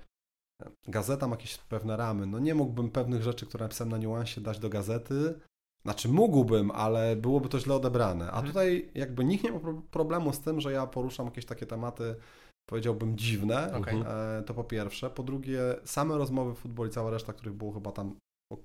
e, 0.62 0.70
gazeta 0.88 1.28
ma 1.28 1.36
jakieś 1.36 1.58
pewne 1.58 1.96
ramy. 1.96 2.26
No 2.26 2.38
nie 2.38 2.54
mógłbym 2.54 2.90
pewnych 2.90 3.22
rzeczy, 3.22 3.46
które 3.46 3.64
napisałem 3.64 3.90
na 3.90 3.98
niuansie 3.98 4.40
dać 4.40 4.58
do 4.58 4.68
gazety. 4.68 5.40
Znaczy 5.84 6.08
mógłbym, 6.08 6.70
ale 6.70 7.16
byłoby 7.16 7.48
to 7.48 7.60
źle 7.60 7.74
odebrane. 7.74 8.24
A 8.24 8.28
Mhm. 8.28 8.46
tutaj 8.46 8.90
jakby 8.94 9.24
nikt 9.24 9.44
nie 9.44 9.52
ma 9.52 9.58
pro- 9.60 9.82
problemu 9.90 10.32
z 10.32 10.40
tym, 10.40 10.60
że 10.60 10.72
ja 10.72 10.86
poruszam 10.86 11.26
jakieś 11.26 11.44
takie 11.46 11.66
tematy, 11.66 12.16
powiedziałbym 12.66 13.18
dziwne. 13.18 13.74
Okej. 13.74 14.00
E, 14.38 14.42
to 14.46 14.54
po 14.54 14.64
pierwsze. 14.64 15.10
Po 15.10 15.22
drugie, 15.22 15.60
same 15.84 16.18
rozmowy 16.18 16.54
futbol 16.54 16.88
i 16.88 16.90
cała 16.90 17.10
reszta, 17.10 17.32
których 17.32 17.54
było 17.54 17.72
chyba 17.72 17.92
tam 17.92 18.14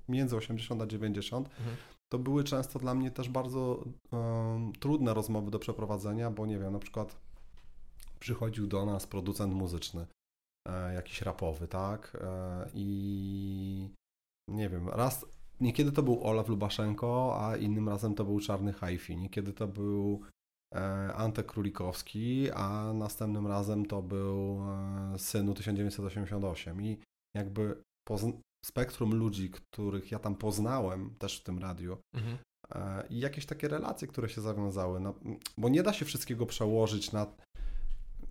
między 0.09 0.35
80 0.35 0.81
a 0.81 0.87
90, 0.87 1.47
Mhm. 1.59 1.75
to 2.11 2.19
były 2.19 2.43
często 2.43 2.79
dla 2.79 2.95
mnie 2.95 3.11
też 3.11 3.29
bardzo 3.29 3.83
em, 4.13 4.73
trudne 4.73 5.13
rozmowy 5.13 5.51
do 5.51 5.59
przeprowadzenia, 5.59 6.31
bo 6.31 6.45
nie 6.45 6.59
wiem, 6.59 6.73
na 6.73 6.79
przykład 6.79 7.15
przychodził 8.19 8.67
do 8.67 8.85
nas 8.85 9.07
producent 9.07 9.53
muzyczny, 9.53 10.07
e, 10.67 10.93
jakiś 10.93 11.21
rapowy, 11.21 11.67
tak? 11.67 12.17
E, 12.21 12.69
I 12.73 13.89
nie 14.47 14.69
wiem, 14.69 14.89
raz, 14.89 15.25
niekiedy 15.59 15.91
to 15.91 16.03
był 16.03 16.23
Olaf 16.27 16.47
Lubaszenko, 16.49 17.37
a 17.41 17.57
innym 17.57 17.89
razem 17.89 18.15
to 18.15 18.25
był 18.25 18.39
Czarny 18.39 18.73
Hajfi, 18.73 19.17
niekiedy 19.17 19.53
to 19.53 19.67
był 19.67 20.21
Antek 21.15 21.45
Królikowski, 21.45 22.51
a 22.51 22.93
następnym 22.93 23.47
razem 23.47 23.85
to 23.85 24.01
był 24.01 24.61
e, 25.13 25.19
Synu 25.19 25.53
1988 25.53 26.81
i 26.81 26.97
jakby 27.33 27.83
spektrum 28.65 29.15
ludzi, 29.15 29.49
których 29.49 30.11
ja 30.11 30.19
tam 30.19 30.35
poznałem 30.35 31.15
też 31.19 31.39
w 31.39 31.43
tym 31.43 31.59
radiu, 31.59 31.97
Mhm. 32.13 32.38
E, 32.75 33.07
i 33.09 33.19
jakieś 33.19 33.45
takie 33.45 33.67
relacje, 33.67 34.07
które 34.07 34.29
się 34.29 34.41
zawiązały. 34.41 34.99
No, 34.99 35.13
bo 35.57 35.69
nie 35.69 35.83
da 35.83 35.93
się 35.93 36.05
wszystkiego 36.05 36.45
przełożyć 36.45 37.11
na. 37.11 37.27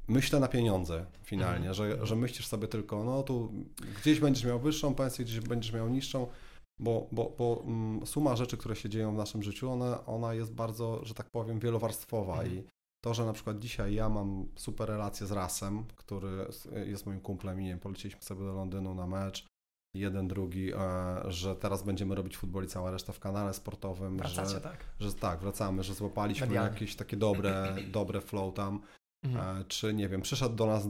myślę 0.08 0.40
na 0.40 0.48
pieniądze 0.48 1.06
finalnie, 1.22 1.74
że, 1.74 2.06
że 2.06 2.16
myślisz 2.16 2.46
sobie 2.46 2.68
tylko, 2.68 3.04
no 3.04 3.22
tu 3.22 3.52
gdzieś 4.00 4.20
będziesz 4.20 4.44
miał 4.44 4.60
wyższą 4.60 4.94
pensję, 4.94 5.24
gdzieś 5.24 5.40
będziesz 5.40 5.72
miał 5.72 5.88
niższą, 5.88 6.26
bo, 6.80 7.08
bo, 7.12 7.34
bo 7.38 7.62
mm, 7.66 8.06
suma 8.06 8.36
rzeczy, 8.36 8.56
które 8.56 8.76
się 8.76 8.88
dzieją 8.88 9.14
w 9.14 9.16
naszym 9.16 9.42
życiu, 9.42 9.70
ona, 9.70 10.06
ona 10.06 10.34
jest 10.34 10.54
bardzo, 10.54 11.04
że 11.04 11.14
tak 11.14 11.30
powiem, 11.30 11.58
wielowarstwowa 11.58 12.44
i 12.44 12.64
to, 13.04 13.14
że 13.14 13.24
na 13.24 13.32
przykład 13.32 13.58
dzisiaj 13.58 13.94
ja 13.94 14.08
mam 14.08 14.46
super 14.56 14.88
relację 14.88 15.26
z 15.26 15.32
Rasem, 15.32 15.84
który 15.96 16.46
jest 16.86 17.06
moim 17.06 17.20
kumplem 17.20 17.60
i 17.60 17.64
nie 17.64 17.70
wiem, 17.70 17.78
poleciliśmy 17.78 18.22
sobie 18.22 18.40
do 18.44 18.52
Londynu 18.52 18.94
na 18.94 19.06
mecz, 19.06 19.46
jeden, 19.94 20.28
drugi, 20.28 20.72
e, 20.72 20.76
że 21.28 21.56
teraz 21.56 21.82
będziemy 21.82 22.14
robić 22.14 22.36
futbol 22.36 22.64
i 22.64 22.68
cała 22.68 22.90
reszta 22.90 23.12
w 23.12 23.20
kanale 23.20 23.54
sportowym. 23.54 24.16
Wracacie, 24.16 24.50
że, 24.50 24.60
tak? 24.60 24.84
Że 25.00 25.12
tak, 25.12 25.40
wracamy, 25.40 25.82
że 25.82 25.94
złapaliśmy 25.94 26.54
jakieś 26.54 26.96
takie 26.96 27.16
dobre, 27.16 27.76
dobre 27.92 28.20
flow 28.20 28.54
tam. 28.54 28.80
Mhm. 29.24 29.60
E, 29.60 29.64
Czy 29.64 29.94
nie 29.94 30.08
wiem, 30.08 30.22
przyszedł 30.22 30.56
do 30.56 30.66
nas 30.66 30.88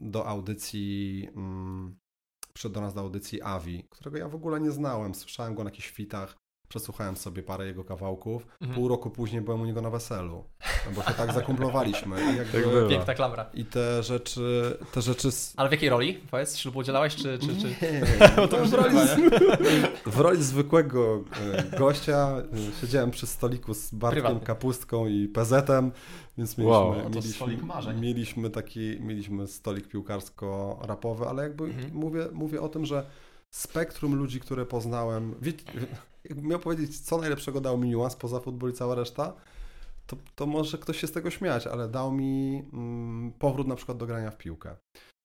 do 0.00 0.26
audycji, 0.26 1.28
mm, 1.36 1.98
przyszedł 2.52 2.74
do 2.74 2.80
nas 2.80 2.94
do 2.94 3.00
audycji 3.00 3.42
Avi, 3.42 3.84
którego 3.90 4.18
ja 4.18 4.28
w 4.28 4.34
ogóle 4.34 4.60
nie 4.60 4.70
znałem. 4.70 5.14
Słyszałem 5.14 5.54
go 5.54 5.64
na 5.64 5.70
jakichś 5.70 5.90
fitach, 5.90 6.38
przesłuchałem 6.74 7.16
sobie 7.16 7.42
parę 7.42 7.66
jego 7.66 7.84
kawałków. 7.84 8.46
Mhm. 8.60 8.74
Pół 8.74 8.88
roku 8.88 9.10
później 9.10 9.40
byłem 9.42 9.60
u 9.60 9.64
niego 9.64 9.80
na 9.82 9.90
weselu, 9.90 10.44
no 10.86 10.92
bo 10.96 11.02
się 11.02 11.14
tak 11.14 11.32
zakumplowaliśmy. 11.32 12.16
I, 12.32 12.36
jakby, 12.36 12.52
Tak 12.62 12.70
było. 12.70 12.88
Piękna 12.88 13.14
klamra. 13.14 13.46
I 13.54 13.64
te 13.64 14.02
rzeczy, 14.02 14.78
te 14.92 15.02
rzeczy 15.02 15.28
Ale 15.56 15.68
w 15.68 15.72
jakiej 15.72 15.88
roli? 15.88 16.14
Powiedz, 16.30 16.56
ślubu 16.56 16.78
udzielałeś, 16.78 17.16
czy... 17.16 17.38
czy, 17.38 17.46
czy... 17.46 17.66
Nie, 18.40 18.48
to 18.50 18.58
już 18.58 18.68
w, 18.68 18.72
roli, 18.74 18.94
nie 18.94 19.06
z- 19.06 20.14
w 20.14 20.20
roli 20.20 20.42
zwykłego 20.42 21.24
e, 21.72 21.78
gościa 21.78 22.28
e, 22.78 22.80
siedziałem 22.80 23.10
przy 23.10 23.26
stoliku 23.26 23.74
z 23.74 23.94
Bartkiem 23.94 24.22
Prywatnie. 24.22 24.46
Kapustką 24.46 25.06
i 25.06 25.28
PZ-em, 25.28 25.92
więc 26.38 26.58
mieliśmy, 26.58 26.76
Wow. 26.78 26.94
No 27.02 27.08
mieliśmy, 27.08 27.32
stolik 27.32 27.62
marzeń. 27.62 28.00
mieliśmy 28.00 28.50
taki, 28.50 28.96
mieliśmy 29.00 29.46
stolik 29.46 29.88
piłkarsko-rapowy, 29.88 31.26
ale 31.28 31.42
jakby 31.42 31.64
Mhm. 31.64 31.94
mówię, 31.94 32.26
mówię 32.32 32.60
o 32.60 32.68
tym, 32.68 32.86
że 32.86 33.06
spektrum 33.50 34.14
ludzi, 34.14 34.40
które 34.40 34.66
poznałem, 34.66 35.34
wie, 35.42 35.52
jakbym 36.24 36.46
miał 36.46 36.58
powiedzieć, 36.58 37.00
co 37.00 37.18
najlepszego 37.18 37.60
dał 37.60 37.78
mi 37.78 37.88
niuans 37.88 38.16
poza 38.16 38.40
futbol 38.40 38.70
i 38.70 38.72
cała 38.72 38.94
reszta, 38.94 39.32
to, 40.06 40.16
to 40.34 40.46
może 40.46 40.78
ktoś 40.78 41.00
się 41.00 41.06
z 41.06 41.12
tego 41.12 41.30
śmiać, 41.30 41.66
ale 41.66 41.88
dał 41.88 42.12
mi 42.12 42.62
mm, 42.72 43.32
powrót 43.38 43.66
na 43.66 43.76
przykład 43.76 43.98
do 43.98 44.06
grania 44.06 44.30
w 44.30 44.36
piłkę. 44.38 44.76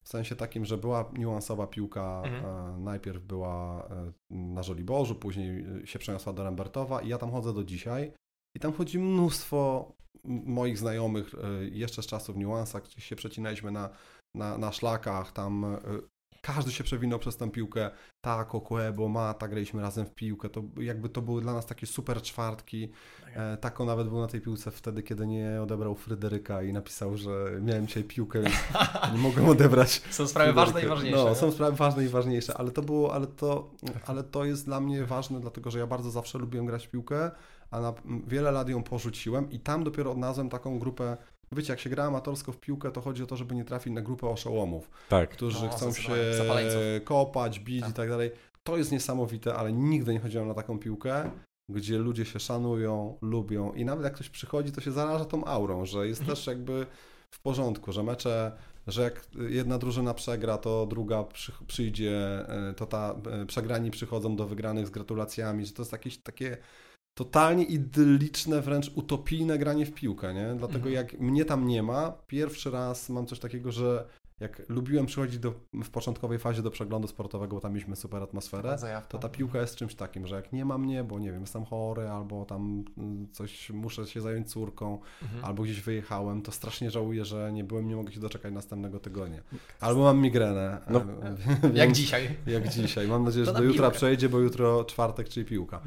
W 0.05 0.09
sensie 0.09 0.35
takim, 0.35 0.65
że 0.65 0.77
była 0.77 1.11
niuansowa 1.17 1.67
piłka, 1.67 2.21
Mhm. 2.25 2.45
e, 2.45 2.79
najpierw 2.79 3.23
była 3.23 3.87
e, 3.89 4.11
na 4.29 4.63
Żoliborzu, 4.63 5.15
później 5.15 5.65
e, 5.83 5.87
się 5.87 5.99
przeniosła 5.99 6.33
do 6.33 6.43
Rembertowa 6.43 7.01
i 7.01 7.07
ja 7.07 7.17
tam 7.17 7.31
chodzę 7.31 7.53
do 7.53 7.63
dzisiaj 7.63 8.11
i 8.55 8.59
tam 8.59 8.73
chodzi 8.73 8.99
mnóstwo 8.99 9.91
moich 10.45 10.77
znajomych 10.77 11.35
jeszcze 11.71 12.03
z 12.03 12.07
czasów 12.07 12.35
niuansa, 12.35 12.79
gdzie 12.81 13.01
się 13.01 13.15
przecinaliśmy 13.15 13.71
na, 13.71 13.89
na, 14.35 14.57
na 14.57 14.71
szlakach, 14.71 15.31
tam 15.31 15.77
każdy 16.45 16.71
się 16.71 16.83
przewinął 16.83 17.19
przez 17.19 17.37
tę 17.37 17.51
piłkę, 17.51 17.91
tak, 18.21 18.55
Okuebo, 18.55 19.07
Mata, 19.09 19.47
graliśmy 19.47 19.81
razem 19.81 20.05
w 20.05 20.13
piłkę, 20.13 20.49
to 20.49 20.63
jakby 20.77 21.09
to 21.09 21.21
były 21.21 21.41
dla 21.41 21.53
nas 21.53 21.65
takie 21.65 21.87
super 21.87 22.21
czwartki, 22.21 22.91
e, 23.35 23.57
Tako 23.57 23.85
nawet 23.85 24.09
był 24.09 24.19
na 24.21 24.27
tej 24.27 24.41
piłce 24.41 24.71
wtedy, 24.71 25.03
kiedy 25.03 25.27
nie 25.27 25.61
odebrał 25.61 25.95
Fryderyka 25.95 26.63
i 26.63 26.73
napisał, 26.73 27.17
że 27.17 27.59
miałem 27.61 27.87
dzisiaj 27.87 28.03
piłkę 28.03 28.39
i 28.39 28.45
nie 29.13 29.17
mogłem 29.17 29.49
odebrać 29.49 30.01
Są 30.11 30.27
sprawy 30.27 30.53
ważne 30.53 30.83
i 30.83 30.87
ważniejsze. 30.87 31.17
no, 31.17 31.29
nie? 31.29 31.35
są 31.35 31.51
sprawy 31.51 31.77
ważne 31.77 32.05
i 32.05 32.07
ważniejsze, 32.07 32.57
ale 32.57 32.71
to 32.71 32.81
było, 32.81 33.13
ale 33.13 33.27
to, 33.27 33.71
ale 34.05 34.23
to 34.23 34.45
jest 34.45 34.65
dla 34.65 34.79
mnie 34.79 35.05
ważne, 35.05 35.39
dlatego 35.39 35.71
że 35.71 35.79
ja 35.79 35.87
bardzo 35.87 36.11
zawsze 36.11 36.37
lubiłem 36.37 36.65
grać 36.65 36.87
w 36.87 36.89
piłkę, 36.89 37.31
a 37.71 37.79
na 37.79 37.93
wiele 38.27 38.51
lat 38.51 38.69
ją 38.69 38.83
porzuciłem 38.83 39.51
i 39.51 39.59
tam 39.59 39.83
dopiero 39.83 40.11
odnalazłem 40.11 40.49
taką 40.49 40.79
grupę. 40.79 41.17
Wiecie, 41.51 41.73
jak 41.73 41.79
się 41.79 41.89
gra 41.89 42.03
amatorsko 42.03 42.51
w 42.51 42.57
piłkę, 42.59 42.91
to 42.91 43.01
chodzi 43.01 43.23
o 43.23 43.25
to, 43.27 43.35
żeby 43.37 43.55
nie 43.55 43.65
trafić 43.65 43.93
na 43.93 44.01
grupę 44.01 44.27
oszołomów, 44.27 44.89
Tak. 45.09 45.29
którzy 45.29 45.65
No, 45.65 45.69
chcą 45.69 45.93
się. 45.93 46.13
Zapaleńców. 46.37 46.81
kopać, 47.03 47.59
bić 47.59 47.81
Tak. 47.81 47.89
i 47.89 47.93
tak 47.93 48.09
dalej. 48.09 48.31
To 48.63 48.77
jest 48.77 48.91
niesamowite, 48.91 49.55
ale 49.55 49.73
nigdy 49.73 50.13
nie 50.13 50.19
chodziłem 50.19 50.47
na 50.47 50.53
taką 50.53 50.79
piłkę, 50.79 51.31
gdzie 51.69 51.97
ludzie 51.97 52.25
się 52.25 52.39
szanują, 52.39 53.17
lubią 53.21 53.73
i 53.73 53.85
nawet 53.85 54.03
jak 54.03 54.13
ktoś 54.13 54.29
przychodzi, 54.29 54.71
to 54.71 54.81
się 54.81 54.91
zaraża 54.91 55.25
tą 55.25 55.45
aurą, 55.45 55.85
że 55.85 56.07
jest 56.07 56.21
Mhm. 56.21 56.35
też 56.37 56.47
jakby 56.47 56.85
w 57.31 57.39
porządku, 57.41 57.91
że 57.91 58.03
mecze, 58.03 58.51
że 58.87 59.01
jak 59.03 59.25
jedna 59.49 59.77
drużyna 59.77 60.13
przegra, 60.13 60.57
to 60.57 60.85
druga 60.85 61.23
przy, 61.23 61.51
przyjdzie, 61.67 62.45
e, 62.49 62.73
to 62.73 62.85
ta 62.85 63.15
e, 63.31 63.45
przegrani 63.45 63.91
przychodzą 63.91 64.35
do 64.35 64.47
wygranych 64.47 64.87
z 64.87 64.89
gratulacjami, 64.89 65.65
że 65.65 65.73
to 65.73 65.81
jest 65.81 65.91
jakieś 65.91 66.17
takie 66.17 66.57
totalnie 67.19 67.63
idylliczne, 67.63 68.61
wręcz 68.61 68.91
utopijne 68.95 69.57
granie 69.57 69.85
w 69.85 69.93
piłkę, 69.93 70.33
nie? 70.33 70.47
Dlatego 70.57 70.89
Mhm. 70.89 70.93
jak 70.93 71.19
mnie 71.19 71.45
tam 71.45 71.67
nie 71.67 71.83
ma, 71.83 72.13
pierwszy 72.27 72.71
raz 72.71 73.09
mam 73.09 73.25
coś 73.25 73.39
takiego, 73.39 73.71
że 73.71 74.07
jak 74.39 74.61
lubiłem 74.69 75.05
przychodzić 75.05 75.39
do, 75.39 75.53
w 75.73 75.89
początkowej 75.89 76.39
fazie 76.39 76.61
do 76.61 76.71
przeglądu 76.71 77.07
sportowego, 77.07 77.55
bo 77.55 77.61
tam 77.61 77.73
mieliśmy 77.73 77.95
super 77.95 78.23
atmosferę, 78.23 78.69
to 79.09 79.17
ta 79.17 79.29
piłka 79.29 79.59
jest 79.61 79.75
czymś 79.75 79.95
takim, 79.95 80.27
że 80.27 80.35
jak 80.35 80.53
nie 80.53 80.65
ma 80.65 80.77
mnie, 80.77 81.03
bo 81.03 81.19
nie 81.19 81.31
wiem, 81.31 81.41
jestem 81.41 81.65
chory, 81.65 82.07
albo 82.09 82.45
tam 82.45 82.83
mm, 82.97 83.27
coś 83.31 83.69
muszę 83.69 84.07
się 84.07 84.21
zająć 84.21 84.51
córką, 84.51 84.99
Mhm. 85.23 85.45
albo 85.45 85.63
gdzieś 85.63 85.81
wyjechałem, 85.81 86.41
to 86.41 86.51
strasznie 86.51 86.91
żałuję, 86.91 87.25
że 87.25 87.51
nie 87.53 87.63
byłem, 87.63 87.87
nie 87.87 87.95
mogę 87.95 88.11
się 88.11 88.19
doczekać 88.19 88.53
następnego 88.53 88.99
tygodnia. 88.99 89.41
Albo 89.79 90.01
mam 90.03 90.19
migrenę. 90.21 90.77
No. 90.89 90.99
e, 91.63 91.71
Jak 91.73 91.91
dzisiaj. 91.91 92.29
Jak 92.47 92.67
dzisiaj. 92.69 93.07
Mam 93.07 93.23
nadzieję, 93.23 93.45
że 93.45 93.53
do 93.53 93.63
jutra 93.63 93.81
piłkę. 93.83 93.97
przejdzie, 93.97 94.29
bo 94.29 94.39
jutro 94.39 94.83
czwartek, 94.83 95.29
czyli 95.29 95.45
piłka. 95.45 95.81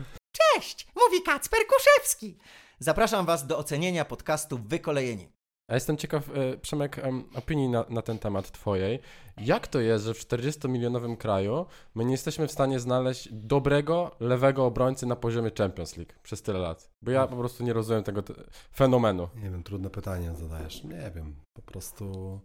Cześć, 0.61 0.87
mówi 0.97 1.23
Kacper 1.23 1.61
Kuszewski. 1.67 2.39
Zapraszam 2.79 3.27
Was 3.27 3.47
do 3.47 3.59
ocenienia 3.59 4.05
podcastu 4.05 4.59
Wykolejeni. 4.59 5.29
A 5.71 5.75
jestem 5.75 5.97
ciekaw, 5.97 6.31
e, 6.35 6.57
Przemek, 6.57 6.99
em, 6.99 7.25
opinii 7.35 7.69
na, 7.69 7.85
na 7.89 8.03
ten 8.03 8.19
temat 8.19 8.51
twojej. 8.51 8.99
Jak 9.37 9.67
to 9.69 9.81
jest, 9.81 10.05
że 10.05 10.15
w 10.15 10.19
40-milionowym 10.19 11.17
kraju 11.17 11.67
my 11.95 12.05
nie 12.05 12.13
jesteśmy 12.13 12.49
w 12.49 12.53
stanie 12.53 12.81
znaleźć 12.81 13.29
dobrego, 13.33 14.17
lewego 14.21 14.67
obrońcy 14.67 15.07
na 15.07 15.17
poziomie 15.17 15.51
Champions 15.59 15.97
League 15.97 16.13
przez 16.23 16.43
tyle 16.43 16.59
lat? 16.59 16.91
Bo 17.03 17.11
ja 17.11 17.27
po 17.27 17.37
prostu 17.37 17.65
nie 17.65 17.73
rozumiem 17.73 18.03
tego 18.03 18.23
te- 18.23 18.35
fenomenu. 18.75 19.29
Nie 19.35 19.51
wiem, 19.51 19.63
trudne 19.63 19.91
pytanie 19.91 20.35
zadajesz. 20.35 20.85
Nie 20.85 21.11
wiem, 21.15 21.37
po 21.57 21.63
prostu 21.63 22.41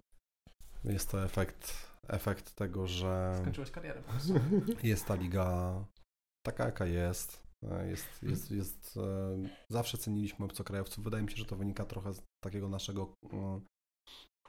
jest 0.85 1.11
to 1.11 1.23
efekt, 1.23 1.73
efekt 2.07 2.55
tego, 2.55 2.87
że 2.87 3.35
Skończyłeś 3.41 3.71
karierę 3.71 4.01
po 4.01 4.11
prostu. 4.11 4.33
jest 4.83 5.05
ta 5.05 5.15
liga 5.15 5.73
taka, 6.45 6.65
jaka 6.65 6.85
jest. 6.85 7.42
E, 7.71 7.87
Jest, 7.87 8.23
jest, 8.23 8.51
jest, 8.51 8.97
e, 8.97 9.37
zawsze 9.69 9.97
ceniliśmy 9.97 10.45
obcokrajowców. 10.45 11.03
Wydaje 11.03 11.23
mi 11.23 11.31
się, 11.31 11.37
że 11.37 11.45
to 11.45 11.55
wynika 11.55 11.85
trochę 11.85 12.13
z 12.13 12.21
takiego 12.43 12.69
naszego 12.69 13.13
e, 13.33 13.61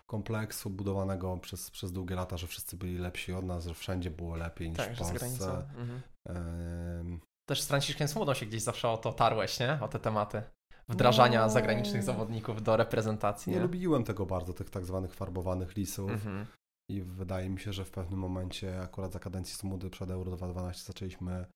kompleksu 0.07 0.71
budowanego 0.71 1.37
przez, 1.37 1.71
przez 1.71 1.93
długie 1.93 2.15
lata, 2.15 2.37
że 2.37 2.47
wszyscy 2.47 2.77
byli 2.77 2.99
lepsi 2.99 3.33
od 3.33 3.45
nas, 3.45 3.67
że 3.67 3.75
wszędzie 3.75 4.11
było 4.11 4.37
lepiej 4.37 4.69
niż 4.69 4.79
Tak, 4.79 4.95
w. 4.95 4.99
Polsce. 4.99 5.69
Mhm. 5.77 6.01
Em, 6.29 7.21
Też 7.49 7.63
z 7.63 7.67
Franciszkiem 7.67 8.09
Smudą 8.09 8.35
się 8.35 8.47
gdzieś 8.47 8.63
zawsze 8.63 8.89
o 8.89 8.97
to 8.99 9.13
tarłeś, 9.13 9.61
nie? 9.61 9.79
O 9.81 9.89
te 9.89 9.99
tematy. 9.99 10.43
Wdrażania 10.89 11.41
No. 11.41 11.51
zagranicznych 11.51 12.03
zawodników 12.03 12.63
do 12.63 12.77
reprezentacji. 12.77 13.51
Nie 13.51 13.57
Nie, 13.57 13.63
lubiłem 13.63 14.05
tego 14.05 14.27
bardzo, 14.27 14.53
tych 14.53 14.71
tak 14.71 14.85
zwanych 14.87 15.15
farbowanych 15.15 15.77
lisów. 15.77 16.11
Mhm. 16.11 16.47
I 16.91 17.03
wydaje 17.03 17.49
mi 17.51 17.61
się, 17.61 17.73
że 17.73 17.85
w 17.85 17.91
pewnym 17.91 18.19
momencie, 18.21 18.83
akurat 18.83 19.13
za 19.13 19.19
kadencji 19.19 19.57
Smudy 19.57 19.91
przed 19.91 20.11
Euro 20.11 20.31
2012 20.31 20.85
zaczęliśmy, 20.85 21.47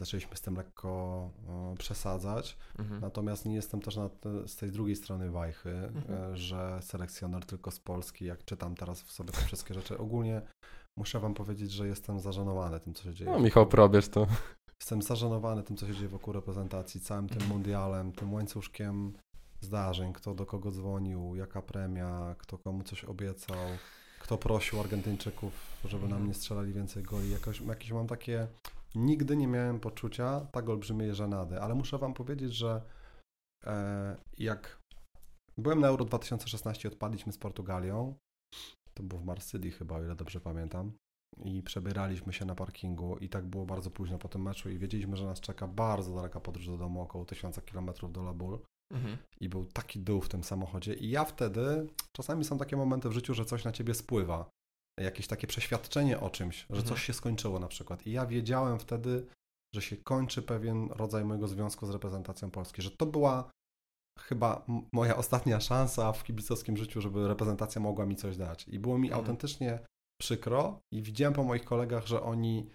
zaczęliśmy 0.00 0.36
z 0.36 0.40
tym 0.40 0.56
lekko 0.56 1.30
e, 1.48 1.76
przesadzać. 1.76 2.56
Mhm. 2.78 3.00
Natomiast 3.00 3.46
nie 3.46 3.54
jestem 3.54 3.80
też 3.80 3.96
na 3.96 4.10
z 4.46 4.56
tej 4.56 4.70
drugiej 4.70 4.96
strony 4.96 5.30
wajchy, 5.30 5.70
Mhm. 5.70 6.32
e, 6.32 6.36
że 6.36 6.78
selekcjoner 6.82 7.44
tylko 7.44 7.70
z 7.70 7.80
Polski, 7.80 8.24
jak 8.24 8.44
czytam 8.44 8.74
teraz 8.74 9.02
w 9.02 9.12
sobie 9.12 9.32
te 9.32 9.40
wszystkie 9.46 9.74
rzeczy. 9.74 9.98
Ogólnie 9.98 10.42
muszę 10.96 11.20
wam 11.20 11.34
powiedzieć, 11.34 11.72
że 11.72 11.86
jestem 11.86 12.20
zażenowany 12.20 12.80
tym, 12.80 12.94
co 12.94 13.02
się 13.02 13.14
dzieje. 13.14 13.30
No, 13.30 13.38
Michał 13.38 13.66
Probierz 13.66 14.08
to. 14.08 14.26
Jestem 14.80 15.02
zażenowany 15.02 15.62
tym, 15.62 15.76
co 15.76 15.86
się 15.86 15.94
dzieje 15.94 16.08
wokół 16.08 16.32
reprezentacji, 16.32 17.00
całym 17.00 17.28
tym 17.28 17.48
mundialem, 17.48 18.12
tym 18.12 18.34
łańcuszkiem 18.34 19.12
zdarzeń, 19.60 20.12
kto 20.12 20.34
do 20.34 20.46
kogo 20.46 20.70
dzwonił, 20.70 21.36
jaka 21.36 21.62
premia, 21.62 22.34
kto 22.38 22.58
komu 22.58 22.82
coś 22.82 23.04
obiecał, 23.04 23.56
kto 24.20 24.38
prosił 24.38 24.80
Argentyńczyków, 24.80 25.52
żeby 25.84 26.08
nam 26.08 26.26
nie 26.26 26.34
strzelali 26.34 26.72
więcej 26.72 27.02
goli. 27.02 27.30
Jakoś, 27.30 27.60
jakieś 27.60 27.92
mam 27.92 28.06
takie... 28.06 28.46
Nigdy 28.96 29.36
nie 29.36 29.48
miałem 29.48 29.80
poczucia 29.80 30.40
tak 30.40 30.68
olbrzymiej 30.68 31.14
żenady, 31.14 31.60
ale 31.60 31.74
muszę 31.74 31.98
wam 31.98 32.14
powiedzieć, 32.14 32.52
że 32.54 32.82
e, 33.64 34.16
jak 34.38 34.82
byłem 35.58 35.80
na 35.80 35.88
Euro 35.88 36.04
2016 36.04 36.88
odpadliśmy 36.88 37.32
z 37.32 37.38
Portugalią, 37.38 38.14
to 38.94 39.02
było 39.02 39.20
w 39.20 39.24
Marsylii 39.24 39.70
chyba, 39.70 39.96
o 39.96 40.02
ile 40.02 40.14
dobrze 40.14 40.40
pamiętam, 40.40 40.92
i 41.44 41.62
przebieraliśmy 41.62 42.32
się 42.32 42.44
na 42.44 42.54
parkingu 42.54 43.18
i 43.18 43.28
tak 43.28 43.46
było 43.46 43.66
bardzo 43.66 43.90
późno 43.90 44.18
po 44.18 44.28
tym 44.28 44.42
meczu 44.42 44.70
i 44.70 44.78
wiedzieliśmy, 44.78 45.16
że 45.16 45.24
nas 45.24 45.40
czeka 45.40 45.68
bardzo 45.68 46.14
daleka 46.14 46.40
podróż 46.40 46.66
do 46.66 46.76
domu, 46.76 47.00
około 47.00 47.24
1000 47.24 47.60
km 47.60 47.90
do 48.10 48.22
Labul. 48.22 48.58
Mhm. 48.92 49.16
i 49.40 49.48
był 49.48 49.64
taki 49.64 50.00
dół 50.00 50.20
w 50.20 50.28
tym 50.28 50.44
samochodzie. 50.44 50.94
I 50.94 51.10
ja 51.10 51.24
wtedy, 51.24 51.86
czasami 52.12 52.44
są 52.44 52.58
takie 52.58 52.76
momenty 52.76 53.08
w 53.08 53.12
życiu, 53.12 53.34
że 53.34 53.44
coś 53.44 53.64
na 53.64 53.72
ciebie 53.72 53.94
spływa, 53.94 54.50
jakieś 55.00 55.26
takie 55.26 55.46
przeświadczenie 55.46 56.20
o 56.20 56.30
czymś, 56.30 56.58
że 56.58 56.76
Mhm. 56.76 56.84
coś 56.86 57.02
się 57.02 57.12
skończyło 57.12 57.58
na 57.58 57.68
przykład 57.68 58.06
i 58.06 58.12
ja 58.12 58.26
wiedziałem 58.26 58.78
wtedy, 58.78 59.26
że 59.74 59.82
się 59.82 59.96
kończy 59.96 60.42
pewien 60.42 60.88
rodzaj 60.90 61.24
mojego 61.24 61.48
związku 61.48 61.86
z 61.86 61.90
reprezentacją 61.90 62.50
Polski, 62.50 62.82
że 62.82 62.90
to 62.90 63.06
była 63.06 63.50
chyba 64.18 64.64
moja 64.92 65.16
ostatnia 65.16 65.60
szansa 65.60 66.12
w 66.12 66.24
kibicowskim 66.24 66.76
życiu, 66.76 67.00
żeby 67.00 67.28
reprezentacja 67.28 67.80
mogła 67.80 68.06
mi 68.06 68.16
coś 68.16 68.36
dać. 68.36 68.68
I 68.68 68.78
było 68.78 68.98
mi 68.98 69.08
Mhm. 69.08 69.20
autentycznie 69.24 69.78
przykro 70.20 70.80
i 70.94 71.02
widziałem 71.02 71.34
po 71.34 71.44
moich 71.44 71.64
kolegach, 71.64 72.06
że 72.06 72.22
oni 72.22 72.70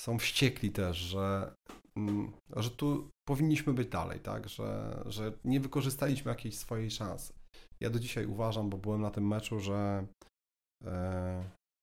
są 0.00 0.18
wściekli 0.18 0.70
też, 0.70 0.96
że, 0.96 1.54
mm, 1.96 2.32
że 2.56 2.70
tu 2.70 3.10
powinniśmy 3.28 3.72
być 3.74 3.88
dalej, 3.88 4.20
tak? 4.20 4.48
Że, 4.48 5.02
że 5.06 5.32
nie 5.44 5.60
wykorzystaliśmy 5.60 6.28
jakiejś 6.28 6.58
swojej 6.58 6.90
szansy. 6.90 7.32
Ja 7.80 7.90
do 7.90 7.98
dzisiaj 7.98 8.26
uważam, 8.26 8.70
bo 8.70 8.78
byłem 8.78 9.00
na 9.00 9.10
tym 9.10 9.28
meczu, 9.28 9.60
że 9.60 10.06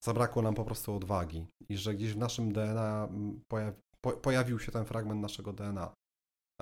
zabrakło 0.04 0.42
nam 0.42 0.56
po 0.56 0.66
prostu 0.66 0.96
odwagi 0.96 1.48
i 1.70 1.78
że 1.78 1.94
gdzieś 1.96 2.14
w 2.14 2.18
naszym 2.18 2.54
DNA 2.54 3.08
mm, 3.10 3.42
pojaw, 3.48 3.76
po, 4.02 4.12
pojawił 4.12 4.60
się 4.60 4.72
ten 4.72 4.86
fragment 4.86 5.22
naszego 5.22 5.54
DNA, 5.54 5.94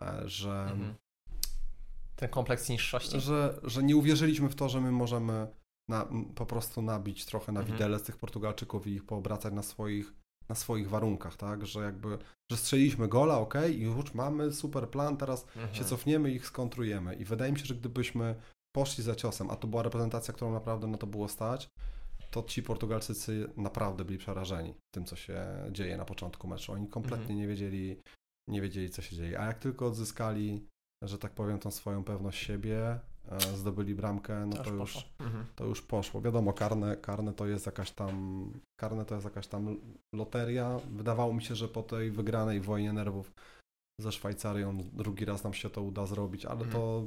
e, 0.01 0.29
że, 0.29 0.67
Mhm. 0.71 0.95
Ten 2.15 2.29
kompleks 2.29 2.69
niższości. 2.69 3.19
że, 3.21 3.59
że 3.63 3.83
nie 3.83 3.95
uwierzyliśmy 3.95 4.49
w 4.49 4.55
to, 4.55 4.69
że 4.69 4.81
my 4.81 4.91
możemy 4.91 5.47
na, 5.89 6.07
po 6.35 6.45
prostu 6.45 6.81
nabić 6.81 7.25
trochę 7.25 7.51
na 7.51 7.59
Mhm. 7.59 7.77
widelec 7.77 8.03
tych 8.03 8.17
Portugalczyków 8.17 8.87
i 8.87 8.91
ich 8.91 9.05
poobracać 9.05 9.53
na 9.53 9.63
swoich, 9.63 10.13
na 10.49 10.55
swoich 10.55 10.89
warunkach, 10.89 11.35
tak? 11.35 11.65
Że 11.65 11.79
jakby, 11.79 12.17
że 12.51 12.57
strzeliliśmy 12.57 13.07
gola, 13.07 13.37
ok, 13.39 13.53
i 13.69 13.81
już 13.81 14.13
mamy 14.13 14.53
super 14.53 14.89
plan, 14.89 15.17
teraz 15.17 15.45
Mhm. 15.55 15.73
się 15.75 15.83
cofniemy 15.83 16.31
i 16.31 16.35
ich 16.35 16.47
skontrujemy. 16.47 17.15
I 17.15 17.25
wydaje 17.25 17.51
mi 17.51 17.59
się, 17.59 17.65
że 17.65 17.75
gdybyśmy 17.75 18.35
poszli 18.75 19.03
za 19.03 19.15
ciosem, 19.15 19.49
a 19.49 19.55
to 19.55 19.67
była 19.67 19.83
reprezentacja, 19.83 20.33
którą 20.33 20.53
naprawdę 20.53 20.87
na 20.87 20.97
to 20.97 21.07
było 21.07 21.27
stać, 21.27 21.69
to 22.31 22.43
ci 22.43 22.63
Portugalczycy 22.63 23.49
naprawdę 23.57 24.05
byli 24.05 24.17
przerażeni 24.17 24.73
tym, 24.95 25.05
co 25.05 25.15
się 25.15 25.45
dzieje 25.71 25.97
na 25.97 26.05
początku 26.05 26.47
meczu. 26.47 26.71
Oni 26.73 26.87
kompletnie 26.87 27.21
Mhm. 27.23 27.39
nie 27.39 27.47
wiedzieli, 27.47 27.97
nie 28.49 28.61
wiedzieli, 28.61 28.89
co 28.89 29.01
się 29.01 29.15
dzieje. 29.15 29.39
A 29.39 29.45
jak 29.45 29.59
tylko 29.59 29.87
odzyskali, 29.87 30.67
że 31.03 31.17
tak 31.17 31.31
powiem, 31.31 31.59
tą 31.59 31.71
swoją 31.71 32.03
pewność 32.03 32.43
siebie, 32.45 32.99
e, 33.29 33.39
zdobyli 33.57 33.95
bramkę, 33.95 34.45
no 34.45 34.55
To 34.63 34.69
już. 34.73 35.09
Mhm. 35.19 35.45
to 35.55 35.65
już 35.65 35.81
poszło. 35.81 36.21
Wiadomo, 36.21 36.53
karne, 36.53 36.97
karne 36.97 37.33
to 37.33 37.47
jest 37.47 37.65
jakaś 37.65 37.91
tam, 37.91 38.45
karne 38.79 39.05
to 39.05 39.15
jest 39.15 39.25
jakaś 39.25 39.47
tam 39.47 39.77
loteria. 40.15 40.79
Wydawało 40.91 41.33
mi 41.33 41.43
się, 41.43 41.55
że 41.55 41.67
po 41.67 41.83
tej 41.83 42.11
wygranej 42.11 42.61
wojnie 42.61 42.93
nerwów 42.93 43.33
ze 44.01 44.11
Szwajcarią 44.11 44.77
drugi 44.93 45.25
raz 45.25 45.43
nam 45.43 45.53
się 45.53 45.69
to 45.69 45.81
uda 45.81 46.05
zrobić, 46.05 46.45
ale 46.45 46.65
to 46.65 47.03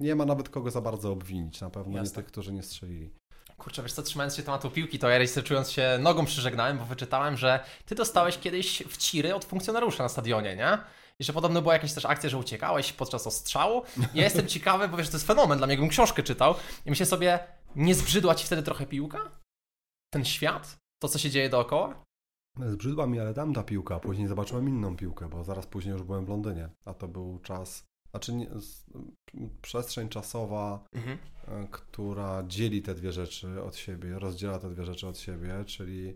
nie 0.00 0.14
ma 0.14 0.24
nawet 0.24 0.48
kogo 0.48 0.70
za 0.70 0.80
bardzo 0.80 1.12
obwinić. 1.12 1.60
Na 1.60 1.70
pewno 1.70 1.96
Jasne. 1.96 2.10
nie 2.10 2.14
tych, 2.14 2.26
którzy 2.32 2.52
nie 2.52 2.62
strzelili. 2.62 3.10
Kurczę, 3.58 3.82
wiesz 3.82 3.92
co, 3.92 4.02
trzymając 4.02 4.36
się 4.36 4.42
tematu 4.42 4.70
piłki, 4.70 4.98
to 4.98 5.08
ja 5.08 5.18
researchując 5.18 5.70
się 5.70 5.98
nogą 6.00 6.24
przyżegnałem, 6.24 6.78
bo 6.78 6.84
wyczytałem, 6.84 7.36
że 7.36 7.64
ty 7.86 7.94
dostałeś 7.94 8.38
kiedyś 8.38 8.82
w 8.88 8.96
ciry 8.96 9.34
od 9.34 9.44
funkcjonariusza 9.44 10.02
na 10.02 10.08
stadionie, 10.08 10.56
nie? 10.56 10.78
I 11.18 11.24
że 11.24 11.32
podobno 11.32 11.62
była 11.62 11.74
jakaś 11.74 11.92
też 11.92 12.04
akcja, 12.04 12.30
że 12.30 12.38
uciekałeś 12.38 12.92
podczas 12.92 13.26
ostrzału. 13.26 13.82
Ja 14.14 14.24
jestem 14.24 14.46
ciekawy, 14.46 14.88
bo 14.88 14.96
wiesz, 14.96 15.08
to 15.08 15.16
jest 15.16 15.26
fenomen 15.26 15.58
dla 15.58 15.66
mnie, 15.66 15.74
jakbym 15.74 15.90
książkę 15.90 16.22
czytał 16.22 16.54
i 16.86 16.90
myślę 16.90 17.06
sobie, 17.06 17.38
nie 17.76 17.94
zbrzydła 17.94 18.34
ci 18.34 18.46
wtedy 18.46 18.62
trochę 18.62 18.86
piłka? 18.86 19.30
Ten 20.12 20.24
świat? 20.24 20.76
To, 21.02 21.08
co 21.08 21.18
się 21.18 21.30
dzieje 21.30 21.48
dookoła? 21.48 22.04
Zbrzydła 22.66 23.06
mi, 23.06 23.20
ale 23.20 23.34
tam 23.34 23.54
ta 23.54 23.62
piłka. 23.62 24.00
Później 24.00 24.28
zobaczyłem 24.28 24.68
inną 24.68 24.96
piłkę, 24.96 25.28
bo 25.28 25.44
zaraz 25.44 25.66
później 25.66 25.92
już 25.92 26.02
byłem 26.02 26.26
w 26.26 26.28
Londynie, 26.28 26.68
a 26.84 26.94
to 26.94 27.08
był 27.08 27.38
czas, 27.38 27.84
znaczy 28.14 28.34
nie, 28.34 28.48
przestrzeń 29.62 30.08
czasowa, 30.08 30.84
Mhm. 30.92 31.18
e, 31.48 31.68
która 31.70 32.44
dzieli 32.46 32.82
te 32.82 32.94
dwie 32.94 33.12
rzeczy 33.12 33.62
od 33.62 33.76
siebie, 33.76 34.18
rozdziela 34.18 34.58
te 34.58 34.70
dwie 34.70 34.84
rzeczy 34.84 35.08
od 35.08 35.18
siebie, 35.18 35.64
czyli 35.66 36.14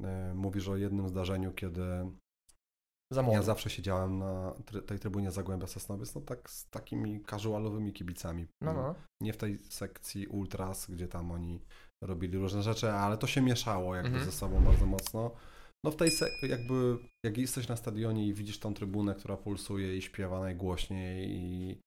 e, 0.00 0.34
mówisz 0.34 0.68
o 0.68 0.76
jednym 0.76 1.08
zdarzeniu, 1.08 1.52
kiedy 1.52 1.82
ja 3.32 3.42
zawsze 3.42 3.70
siedziałem 3.70 4.18
na 4.18 4.50
try- 4.66 4.82
tej 4.82 4.98
trybunie 4.98 5.30
Zagłębia 5.30 5.66
Sosnowiec, 5.66 6.14
no 6.14 6.20
tak 6.20 6.50
z 6.50 6.68
takimi 6.70 7.22
casualowymi 7.30 7.92
kibicami. 7.92 8.46
No, 8.62 8.72
no. 8.72 8.94
Nie 9.22 9.32
w 9.32 9.36
tej 9.36 9.58
sekcji 9.58 10.26
ultras, 10.26 10.90
gdzie 10.90 11.08
tam 11.08 11.30
oni 11.30 11.60
robili 12.04 12.38
różne 12.38 12.62
rzeczy, 12.62 12.90
ale 12.92 13.18
to 13.18 13.26
się 13.26 13.40
mieszało 13.42 13.94
jakby 13.94 14.08
Mhm. 14.10 14.26
ze 14.26 14.32
sobą 14.32 14.64
bardzo 14.64 14.86
mocno. 14.86 15.30
No 15.84 15.90
w 15.90 15.96
tej 15.96 16.10
se- 16.10 16.30
jakby, 16.48 16.98
jak 17.26 17.38
jesteś 17.38 17.68
na 17.68 17.76
stadionie 17.76 18.26
i 18.26 18.34
widzisz 18.34 18.58
tą 18.58 18.74
trybunę, 18.74 19.14
która 19.14 19.36
pulsuje 19.36 19.96
i 19.96 20.02
śpiewa 20.02 20.40
najgłośniej 20.40 21.30
i 21.30 21.78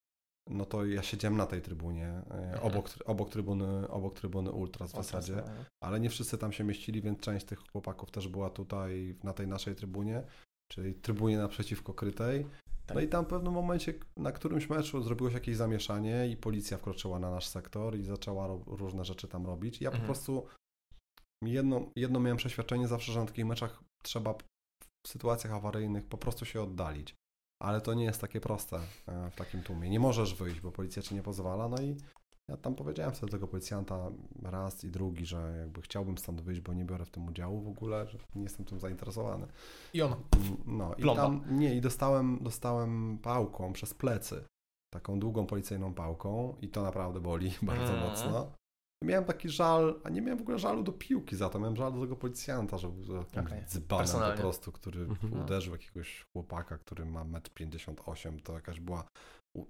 no 0.49 0.65
to 0.65 0.85
ja 0.85 1.03
siedziałem 1.03 1.37
na 1.37 1.45
tej 1.45 1.61
trybunie, 1.61 2.07
e, 2.07 2.21
Mhm. 2.53 2.63
obok, 2.63 2.89
obok, 3.05 3.29
trybuny, 3.29 3.87
obok 3.89 4.15
trybuny 4.19 4.51
ultras 4.51 4.91
w 4.91 4.95
zasadzie, 4.95 5.43
ale 5.83 5.99
nie 5.99 6.09
wszyscy 6.09 6.37
tam 6.37 6.51
się 6.51 6.63
mieścili, 6.63 7.01
więc 7.01 7.19
część 7.19 7.45
tych 7.45 7.59
chłopaków 7.71 8.11
też 8.11 8.27
była 8.27 8.49
tutaj 8.49 9.15
na 9.23 9.33
tej 9.33 9.47
naszej 9.47 9.75
trybunie, 9.75 10.23
czyli 10.71 10.93
trybunie 10.93 11.37
naprzeciwko 11.37 11.93
krytej. 11.93 12.45
Tak. 12.85 12.95
No 12.95 13.01
i 13.01 13.07
tam 13.07 13.25
w 13.25 13.27
pewnym 13.27 13.53
momencie 13.53 13.93
na 14.17 14.31
którymś 14.31 14.69
meczu 14.69 15.03
zrobiło 15.03 15.29
się 15.29 15.33
jakieś 15.33 15.55
zamieszanie 15.55 16.27
i 16.27 16.37
policja 16.37 16.77
wkroczyła 16.77 17.19
na 17.19 17.31
nasz 17.31 17.47
sektor 17.47 17.97
i 17.97 18.03
zaczęła 18.03 18.47
różne 18.67 19.05
rzeczy 19.05 19.27
tam 19.27 19.45
robić. 19.45 19.81
Ja 19.81 19.89
po 19.89 19.95
Mhm. 19.97 20.05
prostu 20.13 20.45
jedno, 21.41 21.81
jedno 21.95 22.19
miałem 22.19 22.37
przeświadczenie 22.37 22.87
zawsze, 22.87 23.11
że 23.11 23.19
na 23.19 23.25
takich 23.25 23.45
meczach 23.45 23.83
trzeba 24.03 24.33
w 25.05 25.07
sytuacjach 25.07 25.53
awaryjnych 25.53 26.05
po 26.05 26.17
prostu 26.17 26.45
się 26.45 26.61
oddalić. 26.61 27.15
Ale 27.61 27.81
to 27.81 27.93
nie 27.93 28.03
jest 28.03 28.21
takie 28.21 28.41
proste 28.41 28.79
e, 29.07 29.29
w 29.31 29.35
takim 29.35 29.63
tłumie. 29.63 29.89
Nie 29.89 29.99
możesz 29.99 30.35
wyjść, 30.35 30.61
bo 30.61 30.71
policja 30.71 31.01
ci 31.01 31.15
nie 31.15 31.23
pozwala. 31.23 31.67
No 31.69 31.77
i 31.81 31.95
ja 32.49 32.57
tam 32.57 32.75
powiedziałem 32.75 33.13
wtedy 33.13 33.31
tego 33.31 33.47
policjanta 33.47 34.11
raz 34.43 34.83
i 34.83 34.91
drugi, 34.91 35.25
że 35.25 35.55
jakby 35.59 35.81
chciałbym 35.81 36.17
stąd 36.17 36.41
wyjść, 36.41 36.61
bo 36.61 36.73
nie 36.73 36.85
biorę 36.85 37.05
w 37.05 37.09
tym 37.09 37.27
udziału 37.27 37.61
w 37.61 37.67
ogóle, 37.67 38.07
że 38.07 38.17
nie 38.35 38.43
jestem 38.43 38.65
tym 38.65 38.79
zainteresowany. 38.79 39.47
I 39.93 40.01
on. 40.01 40.15
No 40.65 40.95
i 40.95 41.01
Plomba. 41.01 41.23
tam, 41.23 41.43
nie, 41.51 41.75
i 41.75 41.81
dostałem, 41.81 42.39
dostałem 42.41 43.17
pałką 43.17 43.73
przez 43.73 43.93
plecy. 43.93 44.43
Taką 44.93 45.19
długą 45.19 45.45
policyjną 45.45 45.93
pałką 45.93 46.55
i 46.61 46.67
to 46.69 46.83
naprawdę 46.83 47.19
boli 47.19 47.51
bardzo 47.61 47.93
Mm. 47.93 48.09
mocno. 48.09 48.51
Miałem 49.03 49.25
taki 49.25 49.49
żal, 49.49 49.99
a 50.03 50.09
nie 50.09 50.21
miałem 50.21 50.37
w 50.37 50.41
ogóle 50.41 50.59
żalu 50.59 50.83
do 50.83 50.91
piłki 50.91 51.35
za 51.35 51.49
to, 51.49 51.59
miałem 51.59 51.75
żal 51.75 51.93
do 51.93 52.01
tego 52.01 52.15
policjanta, 52.15 52.77
że 52.77 52.89
był 52.89 53.05
dzbanem 53.67 54.07
po 54.35 54.41
prostu, 54.41 54.71
który 54.71 55.01
Mhm. 55.01 55.41
uderzył 55.43 55.73
jakiegoś 55.73 56.25
chłopaka, 56.33 56.77
który 56.77 57.05
ma 57.05 57.25
1,58 57.25 58.29
m, 58.29 58.39
to 58.39 58.53
jakaś 58.53 58.79
była 58.79 59.03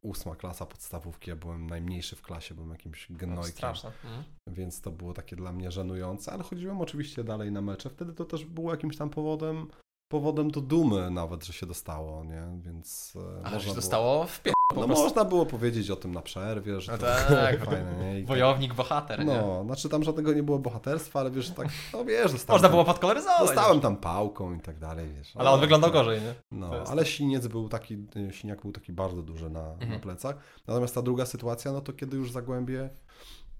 ósma 0.01 0.35
klasa 0.35 0.65
podstawówki, 0.65 1.29
ja 1.29 1.35
byłem 1.35 1.67
najmniejszy 1.67 2.15
w 2.15 2.21
klasie, 2.21 2.55
byłem 2.55 2.69
jakimś 2.69 3.09
No, 3.09 3.17
gnojkiem, 3.17 3.51
straszne. 3.51 3.89
Mhm. 4.03 4.23
więc 4.47 4.81
to 4.81 4.91
było 4.91 5.13
takie 5.13 5.35
dla 5.35 5.51
mnie 5.51 5.71
żenujące, 5.71 6.31
ale 6.31 6.43
chodziłem 6.43 6.81
oczywiście 6.81 7.23
dalej 7.23 7.51
na 7.51 7.61
mecze, 7.61 7.89
wtedy 7.89 8.13
to 8.13 8.25
też 8.25 8.45
było 8.45 8.71
jakimś 8.71 8.97
tam 8.97 9.09
powodem, 9.09 9.67
powodem 10.11 10.51
do 10.51 10.61
dumy 10.61 11.11
nawet, 11.11 11.45
że 11.45 11.53
się 11.53 11.65
dostało, 11.65 12.23
nie, 12.23 12.43
więc 12.57 13.13
e, 13.15 13.45
Ale 13.45 13.55
można 13.55 13.69
się 13.69 13.75
dostało 13.75 14.23
w 14.25 14.41
pie... 14.41 14.51
no 14.75 14.85
prostu. 14.85 15.03
można 15.03 15.25
było 15.25 15.45
powiedzieć 15.45 15.91
o 15.91 15.95
tym 15.95 16.11
na 16.13 16.21
przerwie, 16.21 16.81
że 16.81 16.91
No 16.91 16.97
to 16.97 17.05
tak. 17.05 17.65
fajne, 17.65 17.95
nie, 18.01 18.19
I 18.19 18.21
tak- 18.21 18.27
Wojownik, 18.27 18.73
bohater, 18.73 19.19
nie? 19.25 19.25
no, 19.25 19.63
znaczy 19.65 19.89
tam 19.89 20.03
żadnego 20.03 20.33
nie 20.33 20.43
było 20.43 20.59
bohaterstwa, 20.59 21.19
ale 21.19 21.31
wiesz, 21.31 21.49
tak, 21.49 21.67
no 21.93 22.05
wiesz, 22.05 22.31
dostałem, 22.31 22.55
Można 22.55 22.67
tam, 22.67 22.71
było 22.71 22.85
podkoloryzować. 22.85 23.41
dostałem 23.47 23.79
tam 23.79 23.97
pałką 23.97 24.55
i 24.55 24.59
tak 24.59 24.79
dalej, 24.79 25.09
wiesz. 25.17 25.35
Ale 25.37 25.49
on 25.49 25.55
no, 25.55 25.61
wyglądał 25.61 25.89
tak. 25.89 25.99
gorzej, 25.99 26.21
nie? 26.21 26.33
No, 26.51 26.75
jest 26.75 26.91
ale 26.91 27.05
siniec 27.05 27.47
był 27.47 27.69
taki, 27.69 27.97
siniak 28.31 28.61
był 28.61 28.71
taki 28.71 28.91
bardzo 28.93 29.21
duży 29.21 29.49
na, 29.49 29.61
na 29.63 29.73
Mhm. 29.73 29.99
plecach. 30.01 30.35
Natomiast 30.67 30.95
ta 30.95 31.01
druga 31.01 31.25
sytuacja, 31.25 31.71
no 31.71 31.81
to 31.81 31.93
kiedy 31.93 32.17
już 32.17 32.31
Zagłębie, 32.31 32.89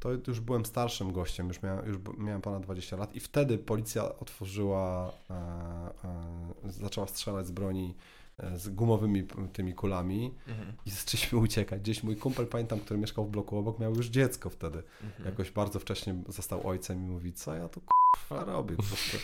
to 0.02 0.32
już 0.32 0.40
byłem 0.40 0.66
starszym 0.66 1.12
gościem, 1.14 1.48
już 1.48 1.62
miałem, 1.62 1.86
już 1.88 1.98
miałem 2.18 2.42
ponad 2.42 2.64
20 2.64 2.98
lat 2.98 3.16
i 3.16 3.20
wtedy 3.20 3.58
policja 3.58 4.16
otworzyła, 4.20 5.14
e, 5.30 5.34
e, 5.34 6.72
zaczęła 6.72 7.08
strzelać 7.08 7.48
z 7.48 7.52
broni 7.52 7.96
e, 8.38 8.58
z 8.58 8.70
gumowymi 8.70 9.24
tymi 9.54 9.74
kulami 9.74 10.34
Mhm. 10.48 10.74
i 10.86 10.90
zaczęliśmy 10.90 11.40
uciekać. 11.40 11.82
Gdzieś 11.82 12.04
mój 12.04 12.16
kumpel, 12.16 12.48
pamiętam, 12.48 12.80
który 12.80 13.00
mieszkał 13.00 13.26
w 13.26 13.30
bloku 13.30 13.58
obok, 13.58 13.80
miał 13.80 13.96
już 13.96 14.08
dziecko 14.08 14.50
wtedy. 14.50 14.84
Mhm. 15.04 15.26
Jakoś 15.26 15.52
bardzo 15.52 15.80
wcześnie 15.80 16.16
został 16.28 16.68
ojcem 16.68 16.98
i 17.06 17.10
mówi, 17.10 17.34
co 17.34 17.56
ja 17.56 17.70
tu 17.70 17.82
k***a 17.82 18.44
robię? 18.44 18.76
Po 18.76 18.84
prostu 18.84 19.18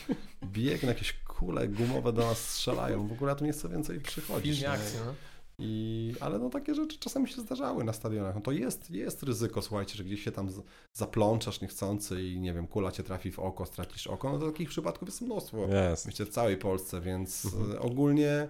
biegnę, 0.44 0.90
jakieś 0.90 1.14
kule 1.14 1.68
gumowe 1.68 2.14
do 2.14 2.22
nas 2.22 2.38
strzelają. 2.38 3.08
W 3.08 3.12
ogóle 3.12 3.30
ja 3.30 3.36
tu 3.36 3.46
nie 3.46 3.52
chcę 3.52 3.70
więcej 3.70 4.00
przychodzić. 4.00 4.56
Filmie 4.56 4.62
nie? 4.62 4.82
akcji, 4.82 5.00
no. 5.06 5.14
I, 5.60 6.14
ale 6.20 6.40
no 6.40 6.50
takie 6.50 6.76
rzeczy 6.76 7.00
czasami 7.00 7.28
się 7.28 7.42
zdarzały 7.42 7.84
na 7.84 7.94
stadionach. 7.94 8.36
No 8.36 8.42
to 8.42 8.52
jest, 8.52 8.92
jest 8.92 9.24
ryzyko, 9.24 9.62
słuchajcie, 9.62 9.96
że 9.96 10.04
gdzieś 10.04 10.24
się 10.24 10.32
tam 10.32 10.50
zaplączasz 10.94 11.62
niechcący 11.62 12.24
i 12.24 12.40
nie 12.40 12.54
wiem, 12.54 12.68
kula 12.68 12.92
cię 12.92 13.04
trafi 13.04 13.32
w 13.32 13.40
oko, 13.40 13.66
stracisz 13.66 14.08
oko. 14.08 14.32
No 14.32 14.40
to 14.40 14.52
takich 14.52 14.70
przypadków 14.70 15.08
jest 15.08 15.22
mnóstwo. 15.22 15.58
Jest. 15.68 16.06
Myślę 16.06 16.26
w 16.26 16.30
całej 16.30 16.58
Polsce, 16.58 17.02
więc 17.02 17.46
Mhm. 17.46 17.72
e, 17.72 17.80
ogólnie, 17.80 18.48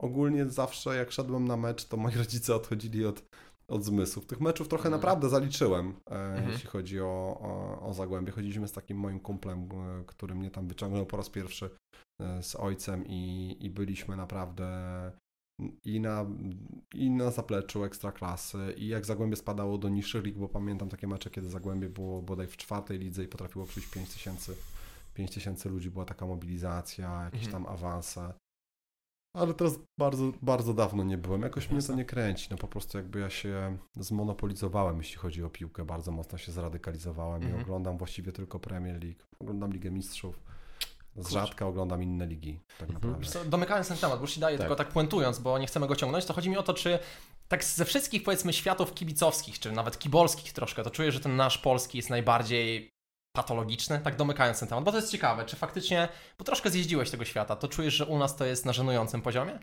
ogólnie 0.00 0.46
zawsze 0.46 0.96
jak 0.96 1.12
szedłem 1.12 1.48
na 1.48 1.56
mecz, 1.56 1.84
to 1.84 1.96
moi 1.96 2.14
rodzice 2.24 2.54
odchodzili 2.54 3.06
od, 3.06 3.22
od 3.68 3.84
zmysłów. 3.84 4.26
Tych 4.26 4.40
meczów 4.40 4.68
trochę 4.68 4.84
Mhm. 4.84 5.00
naprawdę 5.00 5.28
zaliczyłem, 5.28 5.94
e, 6.10 6.14
Mhm. 6.14 6.50
jeśli 6.52 6.68
chodzi 6.68 7.00
o, 7.00 7.38
o, 7.40 7.80
o 7.88 7.94
Zagłębie. 7.94 8.32
Chodziliśmy 8.32 8.68
z 8.68 8.72
takim 8.72 8.98
moim 8.98 9.20
kumplem, 9.20 9.68
e, 9.72 10.04
który 10.06 10.34
mnie 10.34 10.50
tam 10.50 10.68
wyciągnął 10.68 11.06
po 11.06 11.16
raz 11.16 11.30
pierwszy 11.30 11.70
z 12.42 12.56
ojcem 12.56 13.06
i, 13.06 13.56
i 13.60 13.70
byliśmy 13.70 14.16
naprawdę 14.16 14.68
i 15.84 16.00
na, 16.00 16.26
i 16.94 17.10
na 17.10 17.30
zapleczu 17.30 17.84
ekstraklasy 17.84 18.74
i 18.76 18.88
jak 18.88 19.06
Zagłębie 19.06 19.36
spadało 19.36 19.78
do 19.78 19.88
niższych 19.88 20.24
lig, 20.24 20.38
bo 20.38 20.48
pamiętam 20.48 20.88
takie 20.88 21.06
mecze, 21.06 21.30
kiedy 21.30 21.48
Zagłębie 21.48 21.88
było 21.88 22.22
bodaj 22.22 22.46
w 22.46 22.56
czwartej 22.56 22.98
lidze 22.98 23.24
i 23.24 23.28
potrafiło 23.28 23.66
przyjść 23.66 23.88
5 23.90 24.12
tysięcy 24.12 24.56
5 25.14 25.34
tysięcy 25.34 25.68
ludzi, 25.68 25.90
była 25.90 26.04
taka 26.04 26.26
mobilizacja, 26.26 27.24
jakieś 27.24 27.44
Mhm. 27.46 27.64
tam 27.64 27.72
awanse. 27.74 28.32
Ale 29.36 29.54
teraz 29.54 29.78
bardzo, 30.00 30.32
bardzo 30.42 30.74
dawno 30.74 31.04
nie 31.04 31.18
byłem. 31.18 31.42
Jakoś 31.42 31.70
mnie 31.70 31.82
to 31.82 31.94
nie 31.94 32.04
kręci. 32.04 32.48
No 32.50 32.56
po 32.56 32.68
prostu 32.68 32.98
jakby 32.98 33.20
ja 33.20 33.30
się 33.30 33.78
zmonopolizowałem, 33.96 34.96
jeśli 34.98 35.16
chodzi 35.16 35.44
o 35.44 35.50
piłkę. 35.50 35.84
Bardzo 35.84 36.12
mocno 36.12 36.38
się 36.38 36.52
zradykalizowałem 36.52 37.42
Mhm. 37.42 37.60
i 37.60 37.62
oglądam 37.64 37.98
właściwie 37.98 38.32
tylko 38.32 38.60
Premier 38.60 39.02
League. 39.04 39.20
Oglądam 39.38 39.72
Ligę 39.72 39.90
Mistrzów. 39.90 40.40
Z 41.18 41.30
rzadka 41.30 41.66
oglądam 41.66 42.02
inne 42.02 42.26
ligi, 42.26 42.60
tak 42.78 42.90
Mhm. 42.90 43.50
domykając 43.50 43.88
ten 43.88 43.96
temat, 43.96 44.16
bo 44.18 44.22
już 44.22 44.32
ci 44.34 44.40
daję, 44.40 44.58
Tak. 44.58 44.66
tylko 44.66 44.76
tak 44.76 44.88
puentując, 44.88 45.38
bo 45.38 45.58
nie 45.58 45.66
chcemy 45.66 45.86
go 45.86 45.96
ciągnąć, 45.96 46.24
to 46.24 46.34
chodzi 46.34 46.50
mi 46.50 46.56
o 46.56 46.62
to, 46.62 46.74
czy 46.74 46.98
tak 47.48 47.64
ze 47.64 47.84
wszystkich 47.84 48.22
powiedzmy 48.22 48.52
światów 48.52 48.94
kibicowskich, 48.94 49.58
czy 49.58 49.72
nawet 49.72 49.98
kibolskich 49.98 50.52
troszkę, 50.52 50.82
to 50.84 50.90
czuję, 50.90 51.12
że 51.12 51.20
ten 51.20 51.36
nasz 51.36 51.58
polski 51.58 51.98
jest 51.98 52.10
najbardziej 52.10 52.90
patologiczny, 53.36 54.00
tak 54.04 54.16
domykając 54.16 54.60
ten 54.60 54.68
temat, 54.68 54.84
bo 54.84 54.90
to 54.92 54.98
jest 54.98 55.12
ciekawe, 55.12 55.44
czy 55.44 55.56
faktycznie, 55.56 56.08
bo 56.38 56.44
troszkę 56.44 56.70
zjeździłeś 56.70 57.10
tego 57.10 57.24
świata, 57.24 57.56
to 57.56 57.68
czujesz, 57.68 57.94
że 57.94 58.06
u 58.06 58.18
nas 58.18 58.36
to 58.36 58.44
jest 58.44 58.64
na 58.66 58.72
żenującym 58.72 59.22
poziomie? 59.22 59.58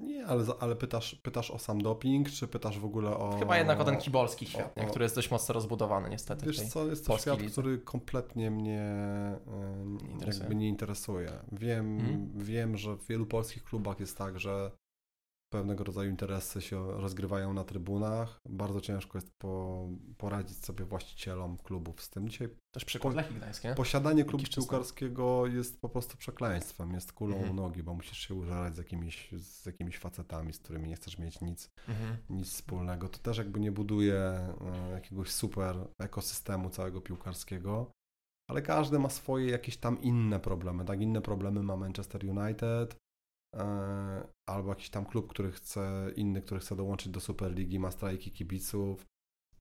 Nie, 0.00 0.26
ale, 0.26 0.44
ale 0.60 0.76
pytasz, 0.76 1.14
pytasz 1.14 1.50
o 1.50 1.58
sam 1.58 1.82
doping, 1.82 2.30
czy 2.30 2.48
pytasz 2.48 2.78
w 2.78 2.84
ogóle 2.84 3.16
o... 3.16 3.38
Chyba 3.38 3.58
jednak 3.58 3.80
o 3.80 3.84
ten 3.84 3.96
kibolski 3.96 4.46
świat, 4.46 4.72
o- 4.76 4.80
nie? 4.80 4.86
o- 4.86 4.90
który 4.90 5.02
jest 5.04 5.14
dość 5.14 5.30
mocno 5.30 5.52
rozbudowany 5.52 6.10
niestety. 6.10 6.46
Wiesz 6.46 6.60
co, 6.60 6.86
jest 6.86 7.06
to 7.06 7.18
świat, 7.18 7.40
lidze. 7.40 7.52
który 7.52 7.78
kompletnie 7.78 8.50
mnie 8.50 8.80
e, 8.80 9.38
interesuje. 10.12 10.40
jakby 10.40 10.54
nie 10.54 10.68
interesuje. 10.68 11.30
Wiem, 11.52 11.98
Mhm. 11.98 12.30
wiem, 12.34 12.76
że 12.76 12.96
w 12.96 13.06
wielu 13.06 13.26
polskich 13.26 13.64
klubach 13.64 14.00
jest 14.00 14.18
tak, 14.18 14.40
że 14.40 14.70
pewnego 15.52 15.84
rodzaju 15.84 16.10
interesy 16.10 16.62
się 16.62 16.92
rozgrywają 17.00 17.52
na 17.52 17.64
trybunach. 17.64 18.38
Bardzo 18.48 18.80
ciężko 18.80 19.18
jest 19.18 19.30
po, 19.38 19.86
poradzić 20.18 20.64
sobie 20.64 20.84
właścicielom 20.84 21.56
klubów 21.58 22.02
z 22.02 22.10
tym. 22.10 22.28
Dzisiaj 22.28 22.48
Też 22.74 22.84
przykład 22.84 23.14
Lechii 23.14 23.36
Gdańsk, 23.36 23.64
nie? 23.64 23.74
posiadanie 23.74 24.24
klubu 24.24 24.44
piłkarskiego 24.54 25.46
jest 25.46 25.80
po 25.80 25.88
prostu 25.88 26.16
przekleństwem, 26.16 26.92
jest 26.94 27.12
kulą 27.12 27.36
Mhm. 27.36 27.50
u 27.52 27.62
nogi, 27.62 27.82
bo 27.82 27.94
musisz 27.94 28.18
się 28.18 28.34
użerać 28.34 28.74
z 28.74 28.78
jakimiś, 28.78 29.28
z 29.32 29.66
jakimiś 29.66 29.98
facetami, 29.98 30.52
z 30.52 30.58
którymi 30.58 30.88
nie 30.88 30.96
chcesz 30.96 31.18
mieć 31.18 31.40
nic 31.40 31.70
Mhm. 31.88 32.16
nic 32.30 32.48
wspólnego. 32.48 33.08
To 33.08 33.18
też 33.18 33.38
jakby 33.38 33.60
nie 33.60 33.72
buduje 33.72 34.14
e, 34.16 34.90
jakiegoś 34.92 35.30
super 35.30 35.76
ekosystemu 36.00 36.70
całego 36.70 37.00
piłkarskiego, 37.00 37.90
ale 38.50 38.62
każdy 38.62 38.98
ma 38.98 39.08
swoje 39.08 39.50
jakieś 39.50 39.76
tam 39.76 40.02
inne 40.02 40.40
problemy. 40.40 40.84
Tak, 40.84 41.00
inne 41.00 41.20
problemy 41.20 41.62
ma 41.62 41.76
Manchester 41.76 42.24
United 42.38 42.96
albo 44.48 44.68
jakiś 44.68 44.90
tam 44.90 45.04
klub, 45.06 45.28
który 45.28 45.52
chce, 45.52 46.10
inny, 46.16 46.42
który 46.42 46.60
chce 46.60 46.76
dołączyć 46.76 47.12
do 47.12 47.20
Superligi, 47.20 47.78
ma 47.78 47.90
strajki 47.90 48.30
kibiców. 48.30 49.06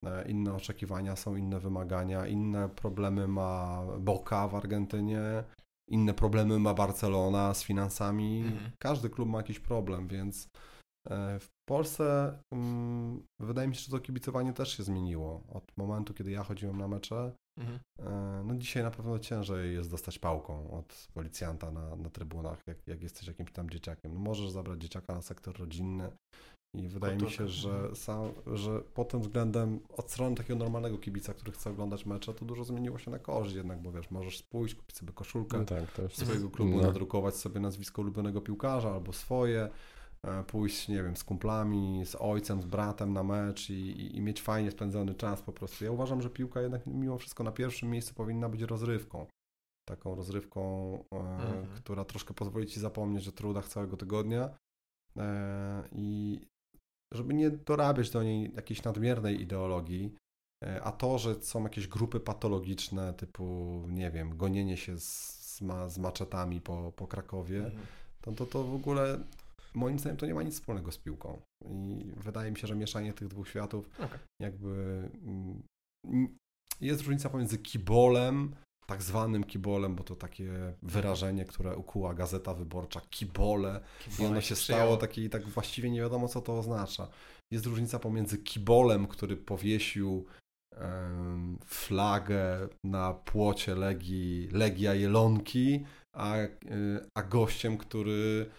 e, 0.06 0.30
Inne 0.30 0.54
oczekiwania 0.54 1.15
są, 1.15 1.36
inne 1.36 1.60
wymagania, 1.60 2.28
inne 2.28 2.69
problemy 2.69 3.28
ma 3.28 3.84
Boca 3.99 4.47
w 4.47 4.56
Argentynie, 4.56 5.43
inne 5.89 6.13
problemy 6.13 6.60
ma 6.60 6.73
Barcelona 6.73 7.54
z 7.54 7.63
finansami. 7.63 8.41
Mhm. 8.41 8.71
Każdy 8.80 9.10
klub 9.10 9.30
ma 9.30 9.38
jakiś 9.38 9.60
problem, 9.60 10.08
więc 10.08 10.49
E, 11.10 11.39
W 11.39 11.49
Polsce 11.69 12.39
mm, 12.54 13.23
wydaje 13.39 13.67
mi 13.67 13.75
się, 13.75 13.82
że 13.82 13.91
to 13.91 13.99
kibicowanie 13.99 14.54
też 14.54 14.78
się 14.78 14.84
zmieniło. 14.84 15.43
Od 15.49 15.78
momentu, 15.78 16.13
kiedy 16.13 16.32
ja 16.32 16.43
chodziłem 16.43 16.78
na 16.78 16.88
mecze, 16.88 17.32
Mhm. 17.59 17.79
e, 17.99 18.43
no 18.45 18.55
dzisiaj 18.55 18.83
na 18.83 18.91
pewno 18.91 19.19
ciężej 19.19 19.73
jest 19.73 19.91
dostać 19.91 20.19
pałką 20.19 20.71
od 20.71 21.07
policjanta 21.13 21.71
na, 21.71 21.95
na 21.95 22.09
trybunach, 22.09 22.63
jak, 22.67 22.77
jak 22.87 23.03
jesteś 23.03 23.27
jakimś 23.27 23.51
tam 23.51 23.69
dzieciakiem. 23.69 24.13
No 24.13 24.19
możesz 24.19 24.49
zabrać 24.49 24.81
dzieciaka 24.81 25.13
na 25.15 25.21
sektor 25.21 25.59
rodzinny 25.59 26.11
i 26.77 26.87
wydaje 26.87 27.17
mi 27.17 27.31
się, 27.31 27.47
że, 27.47 27.69
Mhm. 27.69 27.95
sam, 27.95 28.31
że 28.53 28.79
pod 28.79 29.09
tym 29.09 29.21
względem 29.21 29.79
od 29.97 30.11
strony 30.11 30.35
takiego 30.35 30.59
normalnego 30.59 30.97
kibica, 30.97 31.33
który 31.33 31.51
chce 31.51 31.69
oglądać 31.69 32.05
mecze, 32.05 32.33
to 32.33 32.45
dużo 32.45 32.63
zmieniło 32.63 32.97
się 32.97 33.11
na 33.11 33.19
korzyść 33.19 33.55
jednak, 33.55 33.81
bo 33.81 33.91
wiesz, 33.91 34.11
możesz 34.11 34.43
pójść, 34.43 34.75
kupić 34.75 34.97
sobie 34.97 35.13
koszulkę, 35.13 35.57
No 35.57 35.65
tak, 35.65 35.83
swojego 36.11 36.49
klubu, 36.49 36.77
No. 36.77 36.81
nadrukować 36.83 37.35
sobie 37.35 37.59
nazwisko 37.59 38.01
ulubionego 38.01 38.41
piłkarza 38.41 38.91
albo 38.93 39.13
swoje, 39.13 39.69
pójść, 40.47 40.88
nie 40.88 41.03
wiem, 41.03 41.15
z 41.17 41.23
kumplami, 41.23 42.05
z 42.05 42.15
ojcem, 42.19 42.62
z 42.62 42.65
bratem 42.65 43.13
na 43.13 43.23
mecz 43.23 43.69
i, 43.69 43.73
i, 43.73 44.17
i 44.17 44.21
mieć 44.21 44.41
fajnie 44.41 44.71
spędzony 44.71 45.15
czas 45.15 45.41
po 45.41 45.51
prostu. 45.53 45.86
Ja 45.86 45.91
uważam, 45.91 46.21
że 46.21 46.29
piłka 46.29 46.62
jednak 46.62 46.88
mimo 46.88 47.17
wszystko 47.17 47.43
na 47.43 47.51
pierwszym 47.51 47.89
miejscu 47.89 48.13
powinna 48.13 48.49
być 48.49 48.62
rozrywką. 48.62 49.25
Taką 49.89 50.15
rozrywką, 50.15 50.93
e, 51.13 51.17
Mhm. 51.17 51.67
która 51.75 52.05
troszkę 52.05 52.34
pozwoli 52.34 52.67
ci 52.67 52.79
zapomnieć 52.79 53.27
o 53.27 53.32
trudach 53.32 53.67
całego 53.67 53.97
tygodnia 53.97 54.49
e, 55.17 55.84
i 55.91 56.39
żeby 57.13 57.34
nie 57.34 57.51
dorabiać 57.51 58.10
do 58.10 58.23
niej 58.23 58.51
jakiejś 58.55 58.84
nadmiernej 58.84 59.41
ideologii, 59.41 60.15
e, 60.65 60.84
a 60.84 60.91
to, 60.91 61.17
że 61.17 61.41
są 61.41 61.63
jakieś 61.63 61.88
grupy 61.88 62.19
patologiczne 62.19 63.13
typu, 63.13 63.45
nie 63.89 64.12
wiem, 64.12 64.38
gonienie 64.38 64.77
się 64.77 64.99
z, 64.99 65.10
z, 65.55 65.62
ma, 65.62 65.89
z 65.89 65.97
maczetami 65.97 66.62
po, 66.62 66.93
po 66.95 67.08
Krakowie, 67.08 67.58
Mhm. 67.65 67.86
to, 68.21 68.32
to 68.32 68.45
to 68.45 68.63
w 68.63 68.75
ogóle 68.75 69.19
moim 69.73 69.99
zdaniem 69.99 70.17
to 70.17 70.25
nie 70.25 70.34
ma 70.34 70.43
nic 70.43 70.53
wspólnego 70.53 70.91
z 70.91 70.97
piłką. 70.97 71.41
I 71.65 72.12
wydaje 72.17 72.51
mi 72.51 72.58
się, 72.58 72.67
że 72.67 72.75
mieszanie 72.75 73.13
tych 73.13 73.27
dwóch 73.27 73.49
światów 73.49 73.89
Okej. 73.99 74.19
jakby 74.41 74.69
mm, 75.23 75.63
jest 76.82 77.01
różnica 77.01 77.29
pomiędzy 77.29 77.58
kibolem, 77.58 78.55
tak 78.89 79.03
zwanym 79.03 79.43
kibolem, 79.43 79.95
bo 79.95 80.03
to 80.03 80.15
takie 80.15 80.73
wyrażenie, 80.82 81.45
które 81.45 81.75
ukuła 81.75 82.13
Gazeta 82.13 82.53
Wyborcza, 82.53 83.01
kibole, 83.10 83.82
i 84.19 84.25
ono 84.25 84.41
się 84.41 84.55
stało 84.55 84.97
takie 84.97 85.23
i 85.23 85.29
tak 85.29 85.47
właściwie 85.47 85.91
nie 85.91 86.01
wiadomo, 86.01 86.27
co 86.27 86.41
to 86.41 86.60
oznacza. 86.60 87.08
Jest 87.51 87.65
różnica 87.65 87.99
pomiędzy 87.99 88.38
kibolem, 88.38 89.08
który 89.08 89.38
powiesił 89.38 90.25
em, 90.75 91.58
flagę 91.65 92.67
na 92.84 93.13
płocie 93.13 93.75
Legii, 93.75 94.49
Legia 94.51 94.93
Jelonki, 94.93 95.86
a, 96.15 96.38
y, 96.38 96.49
a 97.17 97.23
gościem, 97.23 97.77
który 97.77 98.49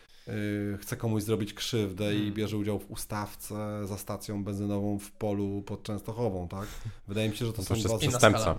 chce 0.81 0.97
komuś 0.97 1.23
zrobić 1.23 1.55
krzywdę 1.55 2.15
i 2.15 2.17
Hmm. 2.17 2.35
bierze 2.35 2.57
udział 2.57 2.79
w 2.79 2.91
ustawce 2.91 3.87
za 3.87 3.99
stacją 3.99 4.45
benzynową 4.45 4.99
w 4.99 5.11
polu 5.13 5.63
pod 5.63 5.83
Częstochową, 5.83 6.49
tak? 6.49 6.69
Wydaje 7.09 7.29
mi 7.29 7.37
się, 7.37 7.47
że 7.47 7.53
to 7.53 7.63
To 7.63 7.75
są 7.75 7.75
dwa 7.75 7.99
przestępca. 7.99 8.57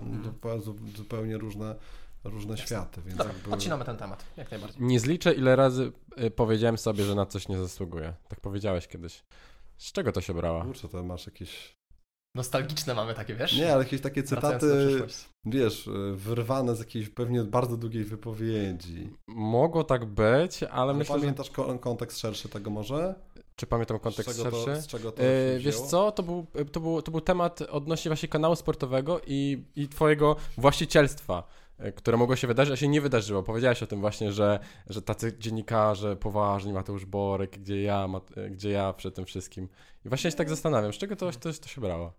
zupełnie 0.95 1.37
różne, 1.37 1.75
różne 2.23 2.57
światy, 2.57 3.01
więc 3.05 3.17
Dobra, 3.17 3.33
jakby... 3.33 3.51
odcinamy 3.51 3.85
ten 3.85 3.97
temat, 3.97 4.25
jak 4.37 4.51
najbardziej. 4.51 4.81
Nie 4.83 4.99
zliczę, 4.99 5.33
ile 5.33 5.55
razy 5.55 5.91
y, 6.23 6.31
powiedziałem 6.31 6.77
sobie, 6.77 7.03
że 7.03 7.15
na 7.15 7.25
coś 7.25 7.47
nie 7.47 7.57
zasługuję. 7.57 8.13
Tak 8.27 8.39
powiedziałeś 8.41 8.87
kiedyś. 8.87 9.23
Z 9.77 9.91
czego 9.91 10.11
to 10.11 10.21
się 10.21 10.33
brało? 10.33 10.61
Kurczę, 10.63 10.87
to 10.87 11.03
masz 11.03 11.25
jakieś... 11.25 11.80
Nostalgiczne 12.35 12.93
mamy 12.95 13.13
takie, 13.13 13.35
wiesz? 13.35 13.57
Nie, 13.57 13.73
ale 13.73 13.83
jakieś 13.83 14.01
takie 14.01 14.23
cytaty, 14.23 15.01
wiesz, 15.45 15.87
y, 15.87 15.91
wyrwane 16.15 16.75
z 16.75 16.79
jakiejś 16.79 17.09
pewnie 17.09 17.43
bardzo 17.43 17.77
długiej 17.77 18.03
wypowiedzi. 18.03 19.09
Mogło 19.27 19.83
tak 19.83 20.05
być, 20.05 20.63
ale 20.63 20.71
Ale 20.81 20.93
myślę, 20.93 21.15
że... 21.15 21.19
pamiętasz 21.19 21.49
ko- 21.49 21.79
kontekst 21.79 22.19
szerszy 22.19 22.49
tego 22.49 22.69
może? 22.69 23.15
Czy 23.55 23.67
pamiętam 23.67 23.99
kontekst 23.99 24.31
z 24.31 24.43
czego 24.43 24.57
szerszy? 24.61 24.75
To, 24.75 24.81
z 24.81 24.87
czego 24.87 25.11
to 25.11 25.23
E, 25.23 25.59
wiesz 25.59 25.79
co, 25.79 26.11
to 26.11 26.23
był, 26.23 26.45
to, 26.71 26.79
był, 26.79 27.01
to 27.01 27.11
był 27.11 27.21
temat 27.21 27.61
odnośnie 27.61 28.09
właśnie 28.09 28.29
kanału 28.29 28.55
sportowego 28.55 29.21
i, 29.27 29.65
i 29.75 29.87
twojego 29.89 30.35
właścicielstwa, 30.57 31.43
e, 31.43 31.43
które 31.95 32.17
mogło 32.17 32.35
się 32.35 32.47
wydarzyć, 32.47 32.73
a 32.73 32.77
się 32.77 32.87
nie 32.87 33.01
wydarzyło. 33.01 33.43
Powiedziałeś 33.43 33.83
o 33.83 33.87
tym 33.87 34.01
właśnie, 34.01 34.31
że, 34.31 34.59
że 34.89 35.01
tacy 35.01 35.37
dziennikarze 35.39 36.15
poważni, 36.15 36.73
Mateusz 36.73 37.05
Borek, 37.05 37.59
gdzie 37.59 37.81
ja, 37.81 38.07
e, 38.35 38.49
gdzie 38.49 38.69
ja 38.69 38.93
przy 38.93 39.11
tym 39.11 39.25
wszystkim. 39.25 39.69
I 40.05 40.09
właśnie 40.09 40.31
się 40.31 40.37
tak 40.37 40.49
zastanawiam, 40.49 40.93
z 40.93 40.97
czego 40.97 41.15
to, 41.15 41.31
to, 41.31 41.53
to 41.53 41.67
się 41.67 41.81
brało? 41.81 42.13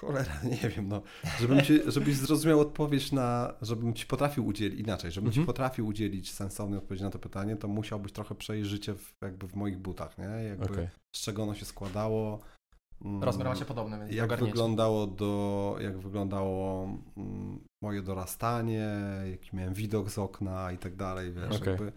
Cholera, 0.00 0.42
nie 0.62 0.68
wiem, 0.68 0.88
no. 0.88 1.02
Żebym 1.40 1.62
ci, 1.62 1.80
żebyś 1.86 2.16
zrozumiał 2.16 2.60
odpowiedź 2.60 3.12
na, 3.12 3.54
żebym 3.62 3.94
ci 3.94 4.06
potrafił 4.06 4.46
udzielić, 4.46 4.80
inaczej, 4.80 5.10
żebym 5.10 5.28
Mhm. 5.28 5.42
ci 5.42 5.46
potrafił 5.46 5.86
udzielić 5.86 6.32
sensownej 6.32 6.78
odpowiedzi 6.78 7.04
na 7.04 7.10
to 7.10 7.18
pytanie, 7.18 7.56
to 7.56 7.68
musiałbyś 7.68 8.12
trochę 8.12 8.34
przejść 8.34 8.68
życie 8.68 8.94
w, 8.94 9.14
jakby 9.22 9.48
w 9.48 9.54
moich 9.54 9.78
butach, 9.78 10.18
nie? 10.18 10.24
Jakby 10.24 10.64
Okej. 10.64 10.88
z 11.16 11.20
czego 11.20 11.42
ono 11.42 11.54
się 11.54 11.64
składało. 11.64 12.40
Mm, 13.04 13.22
Rozmiar 13.22 13.48
macie 13.48 13.64
podobny, 13.64 13.98
więc 13.98 14.12
jak 14.12 14.24
ogarniecie. 14.24 14.52
wyglądało, 14.52 15.06
do, 15.06 15.76
jak 15.80 15.98
wyglądało 15.98 16.88
mm, 17.16 17.60
moje 17.82 18.02
dorastanie, 18.02 18.88
jaki 19.30 19.56
miałem 19.56 19.74
widok 19.74 20.10
z 20.10 20.18
okna 20.18 20.72
i 20.72 20.78
tak 20.78 20.96
dalej, 20.96 21.32
wiesz, 21.32 21.56
Okej. 21.56 21.68
jakby, 21.68 21.92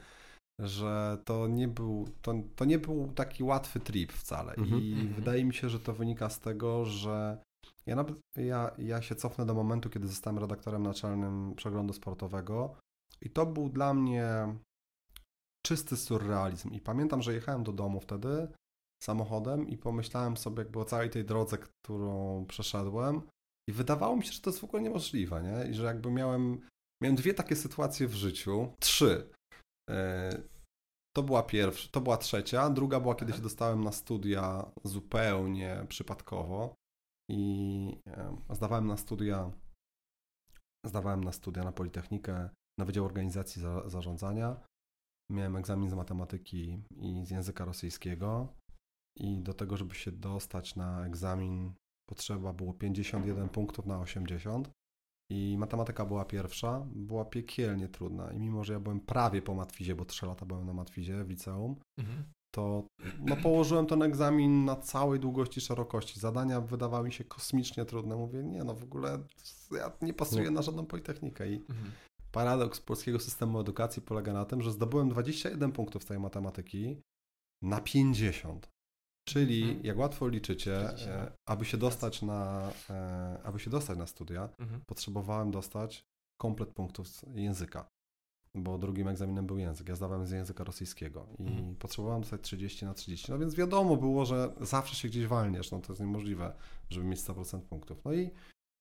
że 0.60 1.18
to 1.26 1.48
nie 1.48 1.68
był, 1.68 2.08
to, 2.22 2.34
to 2.56 2.66
nie 2.66 2.80
był 2.80 3.08
taki 3.16 3.44
łatwy 3.44 3.80
trip 3.80 4.12
wcale 4.14 4.54
Mhm. 4.54 4.82
i 4.82 4.94
Mhm. 4.94 5.14
wydaje 5.14 5.46
mi 5.46 5.54
się, 5.54 5.70
że 5.70 5.80
to 5.80 5.94
wynika 5.94 6.30
z 6.30 6.40
tego, 6.40 6.86
że 6.86 7.38
ja, 7.86 7.96
nawet, 7.96 8.16
ja, 8.36 8.72
ja 8.78 9.02
się 9.02 9.16
cofnę 9.16 9.46
do 9.46 9.54
momentu, 9.54 9.90
kiedy 9.90 10.08
zostałem 10.08 10.40
redaktorem 10.40 10.84
naczelnym 10.84 11.56
przeglądu 11.56 11.94
sportowego 11.94 12.76
i 13.22 13.30
to 13.30 13.46
był 13.46 13.70
dla 13.70 13.94
mnie 13.94 14.28
czysty 15.66 15.98
surrealizm 15.98 16.72
i 16.72 16.80
pamiętam, 16.82 17.22
że 17.22 17.34
jechałem 17.34 17.64
do 17.64 17.72
domu 17.72 18.00
wtedy 18.00 18.48
samochodem 19.04 19.68
i 19.68 19.78
pomyślałem 19.78 20.38
sobie 20.38 20.60
jakby 20.60 20.80
o 20.80 20.86
całej 20.86 21.10
tej 21.10 21.26
drodze, 21.26 21.58
którą 21.58 22.46
przeszedłem. 22.46 23.22
I 23.70 23.72
wydawało 23.74 24.16
mi 24.18 24.24
się, 24.26 24.32
że 24.32 24.42
to 24.42 24.50
jest 24.50 24.60
w 24.60 24.64
ogóle 24.64 24.82
niemożliwe, 24.84 25.44
nie? 25.44 25.70
I 25.72 25.74
że 25.74 25.84
jakby 25.86 26.12
miałem, 26.12 26.68
miałem 27.04 27.16
dwie 27.16 27.34
takie 27.34 27.56
sytuacje 27.56 28.08
w 28.08 28.14
życiu, 28.14 28.74
trzy. 28.80 29.30
E, 29.90 30.42
To 31.16 31.24
była 31.24 31.44
pierwsza, 31.44 31.90
to 31.92 32.02
była 32.02 32.18
trzecia, 32.18 32.70
druga 32.70 33.00
była 33.00 33.16
kiedy 33.16 33.34
się 33.34 33.42
dostałem 33.42 33.84
na 33.84 33.92
studia 33.92 34.72
zupełnie 34.84 35.86
przypadkowo. 35.90 36.76
I 37.32 38.00
zdawałem 38.50 38.88
na 38.88 38.98
studia 38.98 39.52
zdawałem 40.86 41.24
na 41.24 41.32
studia 41.32 41.64
na 41.64 41.72
Politechnikę 41.72 42.50
na 42.80 42.86
Wydział 42.86 43.06
Organizacji 43.06 43.62
Za- 43.62 43.90
Zarządzania. 43.90 44.56
Miałem 45.32 45.56
egzamin 45.56 45.90
z 45.90 45.94
matematyki 45.94 46.84
i 46.96 47.26
z 47.26 47.30
języka 47.32 47.66
rosyjskiego 47.66 48.48
i 49.20 49.40
do 49.42 49.54
tego, 49.54 49.78
żeby 49.78 49.96
się 49.96 50.12
dostać 50.12 50.76
na 50.76 51.06
egzamin 51.06 51.74
potrzeba 52.10 52.54
było 52.54 52.74
51 52.74 53.50
punktów 53.50 53.86
na 53.86 54.00
80 54.00 54.70
i 55.32 55.56
matematyka 55.60 56.06
była 56.06 56.26
pierwsza, 56.26 56.86
była 56.96 57.26
piekielnie 57.26 57.88
trudna 57.88 58.32
i 58.32 58.40
mimo, 58.40 58.64
że 58.64 58.74
ja 58.74 58.80
byłem 58.80 59.00
prawie 59.00 59.42
po 59.42 59.54
matwizie, 59.54 59.96
bo 59.96 60.06
3 60.06 60.26
lata 60.26 60.46
byłem 60.46 60.66
na 60.66 60.74
matwizie 60.74 61.24
w 61.24 61.30
liceum, 61.30 61.76
Mhm. 61.98 62.24
to 62.56 62.84
no, 63.20 63.36
położyłem 63.36 63.86
ten 63.86 64.02
egzamin 64.04 64.66
na 64.66 64.76
całej 64.76 65.20
długości, 65.20 65.62
szerokości. 65.62 66.20
Zadania 66.20 66.62
wydawały 66.62 67.06
mi 67.08 67.14
się 67.14 67.24
kosmicznie 67.24 67.86
trudne. 67.86 68.16
Mówię, 68.16 68.44
nie 68.44 68.64
no 68.64 68.76
w 68.76 68.84
ogóle 68.84 69.20
ja 69.72 69.92
nie 70.02 70.14
pasuję 70.14 70.52
na 70.52 70.62
żadną 70.62 70.86
politechnikę 70.86 71.52
i 71.52 71.56
Mhm. 71.56 71.92
paradoks 72.32 72.82
polskiego 72.82 73.20
systemu 73.20 73.60
edukacji 73.60 74.02
polega 74.02 74.34
na 74.34 74.46
tym, 74.46 74.62
że 74.62 74.72
zdobyłem 74.72 75.10
21 75.10 75.72
punktów 75.72 76.04
z 76.04 76.06
tej 76.06 76.20
matematyki 76.20 77.02
na 77.62 77.82
50. 77.82 78.70
Czyli, 79.26 79.64
Mhm. 79.64 79.86
jak 79.86 79.98
łatwo 79.98 80.28
liczycie, 80.28 80.90
e, 81.08 81.32
aby 81.46 81.66
się 81.66 81.78
dostać 81.78 82.22
na, 82.22 82.72
e, 82.90 83.38
aby 83.44 83.60
się 83.60 83.70
dostać 83.70 83.98
na 83.98 84.08
studia, 84.08 84.50
Mhm. 84.60 84.82
potrzebowałem 84.86 85.52
dostać 85.52 86.06
komplet 86.42 86.70
punktów 86.70 87.08
z 87.08 87.26
języka, 87.36 87.88
bo 88.56 88.78
drugim 88.78 89.08
egzaminem 89.08 89.46
był 89.48 89.58
język. 89.58 89.90
Ja 89.90 89.96
zdawałem 89.96 90.26
z 90.28 90.32
języka 90.32 90.64
rosyjskiego 90.64 91.28
i 91.40 91.44
Mhm. 91.48 91.76
potrzebowałem 91.76 92.22
dostać 92.22 92.42
30 92.42 92.86
na 92.86 92.94
30. 92.94 93.32
No 93.32 93.40
więc 93.40 93.56
wiadomo 93.56 93.98
było, 93.98 94.26
że 94.26 94.54
zawsze 94.62 94.96
się 94.96 95.08
gdzieś 95.08 95.28
walniesz, 95.28 95.72
no 95.72 95.80
to 95.80 95.92
jest 95.94 96.00
niemożliwe, 96.02 96.54
żeby 96.90 97.06
mieć 97.06 97.20
100% 97.20 97.62
punktów. 97.66 98.06
No 98.06 98.14
i 98.14 98.30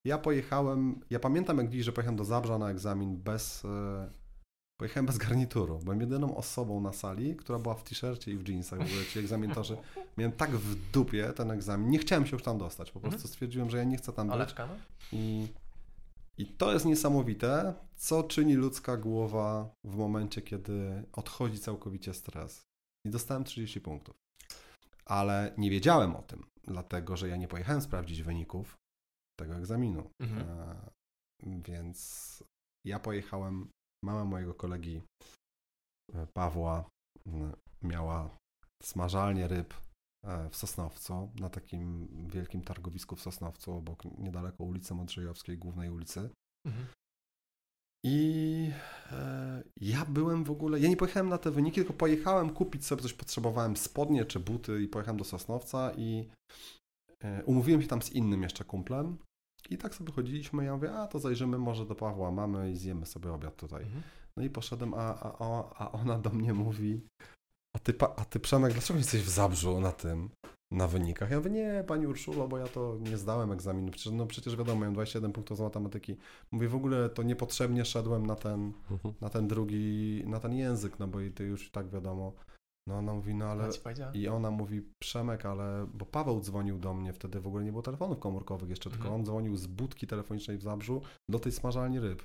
ja 0.06 0.18
pojechałem, 0.18 1.00
ja 1.10 1.20
pamiętam 1.20 1.58
jak 1.58 1.68
dziś, 1.68 1.84
że 1.84 1.92
pojechałem 1.92 2.16
do 2.16 2.24
Zabrza 2.24 2.58
na 2.58 2.70
egzamin 2.70 3.16
bez, 3.16 3.64
e, 3.64 4.10
pojechałem 4.82 5.06
bez 5.06 5.18
garnituru. 5.18 5.78
Byłem 5.78 6.00
jedyną 6.00 6.36
osobą 6.36 6.80
na 6.80 6.92
sali, 6.92 7.36
która 7.36 7.58
była 7.58 7.74
w 7.74 7.84
t-shircie 7.84 8.32
i 8.32 8.36
w 8.36 8.48
jeansach. 8.48 8.78
W 8.78 8.82
ogóle 8.82 9.04
ci 9.04 9.18
egzaminatorzy, 9.18 9.76
miałem 10.18 10.32
tak 10.32 10.50
w 10.50 10.90
dupie 10.90 11.32
ten 11.32 11.50
egzamin, 11.50 11.90
nie 11.90 11.98
chciałem 11.98 12.26
się 12.26 12.32
już 12.36 12.42
tam 12.42 12.58
dostać. 12.58 12.90
Po 12.90 13.00
prostu 13.00 13.16
Mhm. 13.16 13.28
stwierdziłem, 13.28 13.70
że 13.70 13.78
ja 13.78 13.84
nie 13.84 13.96
chcę 13.96 14.12
tam 14.12 14.26
być. 14.26 14.34
Oleczka, 14.34 14.66
no? 14.66 14.74
I, 15.12 15.48
I 16.38 16.46
to 16.46 16.72
jest 16.72 16.84
niesamowite, 16.86 17.74
co 17.96 18.22
czyni 18.22 18.54
ludzka 18.54 18.96
głowa 18.96 19.74
w 19.84 19.96
momencie, 19.96 20.42
kiedy 20.42 21.04
odchodzi 21.12 21.58
całkowicie 21.58 22.14
stres. 22.14 22.62
I 23.06 23.10
dostałem 23.10 23.44
30 23.44 23.80
punktów. 23.80 24.14
Ale 25.04 25.54
nie 25.58 25.70
wiedziałem 25.70 26.16
o 26.16 26.22
tym, 26.22 26.46
dlatego 26.64 27.16
że 27.16 27.28
ja 27.28 27.36
nie 27.36 27.48
pojechałem 27.48 27.82
sprawdzić 27.82 28.22
wyników 28.22 28.76
tego 29.40 29.54
egzaminu. 29.54 30.10
Mhm. 30.20 30.48
E, 30.48 30.76
więc 31.42 31.98
ja 32.86 32.98
pojechałem, 32.98 33.68
mama 34.04 34.24
mojego 34.24 34.54
kolegi 34.54 35.02
e, 36.14 36.26
Pawła 36.34 36.84
miała 37.82 38.36
smażalnię 38.82 39.48
ryb 39.48 39.74
e, 40.24 40.50
w 40.50 40.56
Sosnowcu, 40.56 41.32
na 41.40 41.50
takim 41.50 42.08
wielkim 42.28 42.62
targowisku 42.62 43.16
w 43.16 43.20
Sosnowcu, 43.20 43.72
obok 43.72 44.04
niedaleko 44.04 44.64
ulicy 44.64 44.94
Modrzejowskiej, 44.94 45.58
głównej 45.58 45.90
ulicy. 45.90 46.30
Mhm. 46.66 46.86
I 48.04 48.70
e, 49.12 49.62
ja 49.80 50.04
byłem 50.04 50.44
w 50.44 50.50
ogóle, 50.50 50.80
ja 50.80 50.88
nie 50.88 50.96
pojechałem 50.96 51.28
na 51.28 51.38
te 51.38 51.50
wyniki, 51.50 51.74
tylko 51.74 51.92
pojechałem 51.92 52.50
kupić 52.50 52.86
sobie 52.86 53.02
coś, 53.02 53.12
potrzebowałem 53.12 53.76
spodnie 53.76 54.24
czy 54.24 54.40
buty 54.40 54.82
i 54.82 54.88
pojechałem 54.88 55.18
do 55.18 55.24
Sosnowca 55.24 55.92
i 55.96 56.28
e, 57.24 57.44
umówiłem 57.44 57.82
się 57.82 57.88
tam 57.88 58.02
z 58.02 58.12
innym 58.12 58.42
jeszcze 58.42 58.64
kumplem 58.64 59.18
i 59.70 59.78
tak 59.78 59.94
sobie 59.94 60.12
chodziliśmy, 60.12 60.64
ja 60.64 60.74
mówię, 60.74 60.92
a 60.92 61.06
to 61.06 61.18
zajrzymy 61.18 61.58
może 61.58 61.86
do 61.86 61.94
Pawła 61.94 62.30
mamy 62.30 62.70
i 62.70 62.76
zjemy 62.76 63.06
sobie 63.06 63.32
obiad 63.32 63.56
tutaj. 63.56 63.82
Mhm. 63.82 64.02
No 64.36 64.42
i 64.42 64.50
poszedłem, 64.50 64.94
a, 64.94 64.98
a, 64.98 65.64
a, 65.84 65.92
ona 65.92 66.18
do 66.18 66.30
mnie 66.30 66.54
mówi, 66.54 67.00
a 67.76 67.78
ty, 67.78 67.94
pa- 67.94 68.14
a 68.16 68.24
ty 68.24 68.40
Przemek, 68.40 68.72
dlaczego 68.72 68.94
nie 68.96 69.00
jesteś 69.02 69.22
w 69.22 69.28
Zabrzu 69.28 69.80
na 69.80 69.92
tym, 69.92 70.30
na 70.70 70.88
wynikach? 70.88 71.30
Ja 71.30 71.36
mówię, 71.38 71.50
nie, 71.50 71.84
pani 71.86 72.06
Urszulo, 72.06 72.48
bo 72.48 72.58
ja 72.58 72.66
to 72.66 72.96
nie 73.00 73.16
zdałem 73.18 73.52
egzaminu, 73.52 73.90
przecież, 73.92 74.12
no 74.12 74.26
przecież 74.26 74.56
wiadomo, 74.56 74.80
miałem 74.80 74.94
21 74.94 75.32
punktów 75.32 75.56
z 75.56 75.60
matematyki. 75.60 76.16
Mówię, 76.52 76.68
w 76.68 76.74
ogóle 76.74 77.08
to 77.10 77.22
niepotrzebnie 77.22 77.84
szedłem 77.84 78.26
na 78.26 78.36
ten, 78.36 78.72
Mhm. 78.90 79.14
na 79.20 79.28
ten 79.28 79.48
drugi, 79.48 80.22
na 80.26 80.40
ten 80.40 80.52
język, 80.54 80.98
no 80.98 81.08
bo 81.08 81.20
i 81.20 81.30
ty 81.30 81.44
już 81.44 81.70
tak 81.70 81.88
wiadomo. 81.88 82.32
No 82.86 82.98
ona 82.98 83.14
mówi, 83.14 83.34
no 83.34 83.44
ale... 83.44 83.64
I 84.14 84.28
ona 84.28 84.50
mówi, 84.50 84.82
Przemek, 84.98 85.46
ale... 85.46 85.86
Bo 85.94 86.06
Paweł 86.06 86.40
dzwonił 86.40 86.78
do 86.78 86.94
mnie, 86.94 87.12
wtedy 87.12 87.40
w 87.40 87.46
ogóle 87.46 87.64
nie 87.64 87.70
było 87.70 87.82
telefonów 87.82 88.18
komórkowych 88.18 88.70
jeszcze, 88.70 88.90
tylko 88.90 89.04
Mhm. 89.04 89.20
on 89.20 89.26
dzwonił 89.26 89.56
z 89.56 89.66
budki 89.66 90.06
telefonicznej 90.06 90.58
w 90.58 90.62
Zabrzu 90.62 91.02
do 91.28 91.38
tej 91.38 91.52
smażalni 91.52 92.00
ryb. 92.00 92.22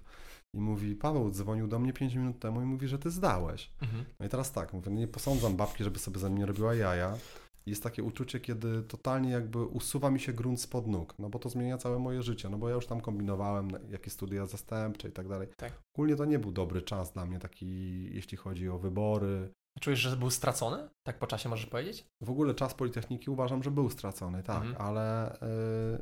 I 0.53 0.59
mówi, 0.59 0.95
Paweł 0.95 1.31
dzwonił 1.31 1.67
do 1.67 1.79
mnie 1.79 1.93
5 1.93 2.15
minut 2.15 2.39
temu 2.39 2.61
i 2.61 2.65
mówi, 2.65 2.87
że 2.87 2.99
ty 2.99 3.11
zdałeś. 3.11 3.71
Mhm. 3.81 4.05
No 4.19 4.25
i 4.25 4.29
teraz 4.29 4.51
tak, 4.51 4.73
mówię, 4.73 4.91
no 4.91 4.99
nie 4.99 5.07
posądzam 5.07 5.55
babki, 5.55 5.83
żeby 5.83 5.99
sobie 5.99 6.19
ze 6.19 6.29
mnie 6.29 6.45
robiła 6.45 6.75
jaja. 6.75 7.17
Jest 7.65 7.83
takie 7.83 8.03
uczucie, 8.03 8.39
kiedy 8.39 8.83
totalnie 8.83 9.29
jakby 9.29 9.65
usuwa 9.65 10.11
mi 10.11 10.19
się 10.19 10.33
grunt 10.33 10.61
spod 10.61 10.87
nóg, 10.87 11.13
no 11.19 11.29
bo 11.29 11.39
to 11.39 11.49
zmienia 11.49 11.77
całe 11.77 11.99
moje 11.99 12.23
życie, 12.23 12.49
no 12.49 12.57
bo 12.57 12.69
ja 12.69 12.75
już 12.75 12.85
tam 12.87 13.01
kombinowałem, 13.01 13.67
jakie 13.89 14.09
studia 14.09 14.45
zastępcze 14.45 15.09
i 15.09 15.11
tak 15.11 15.27
dalej. 15.27 15.47
Tak. 15.57 15.73
Ogólnie 15.95 16.15
to 16.15 16.25
nie 16.25 16.39
był 16.39 16.51
dobry 16.51 16.81
czas 16.81 17.13
dla 17.13 17.25
mnie 17.25 17.39
taki, 17.39 18.03
jeśli 18.15 18.37
chodzi 18.37 18.69
o 18.69 18.79
wybory. 18.79 19.49
Czujesz, 19.81 19.99
że 19.99 20.17
był 20.17 20.29
stracony? 20.29 20.89
Tak 21.03 21.19
po 21.19 21.27
czasie 21.27 21.49
możesz 21.49 21.65
powiedzieć? 21.65 22.05
W 22.21 22.29
ogóle 22.29 22.53
czas 22.55 22.73
Politechniki 22.73 23.29
uważam, 23.29 23.63
że 23.63 23.71
był 23.71 23.89
stracony, 23.89 24.43
tak, 24.43 24.63
Mhm. 24.63 24.75
ale, 24.87 25.35
y, 25.35 26.01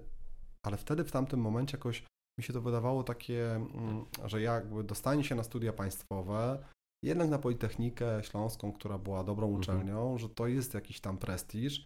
ale 0.63 0.77
wtedy 0.77 1.03
w 1.03 1.11
tamtym 1.11 1.39
momencie 1.39 1.77
jakoś 1.77 2.03
mi 2.39 2.43
się 2.43 2.53
to 2.53 2.61
wydawało 2.61 3.03
takie, 3.03 3.55
mm, 3.55 4.05
że 4.25 4.41
jakby 4.41 4.83
dostanie 4.83 5.23
się 5.23 5.35
na 5.35 5.43
studia 5.43 5.73
państwowe, 5.73 6.65
jednak 7.03 7.29
na 7.29 7.39
Politechnikę 7.39 8.23
Śląską, 8.23 8.71
która 8.73 8.97
była 8.97 9.23
dobrą 9.23 9.47
Mhm. 9.47 9.61
uczelnią, 9.61 10.17
że 10.17 10.29
to 10.29 10.47
jest 10.47 10.73
jakiś 10.73 10.99
tam 11.01 11.17
prestiż. 11.17 11.85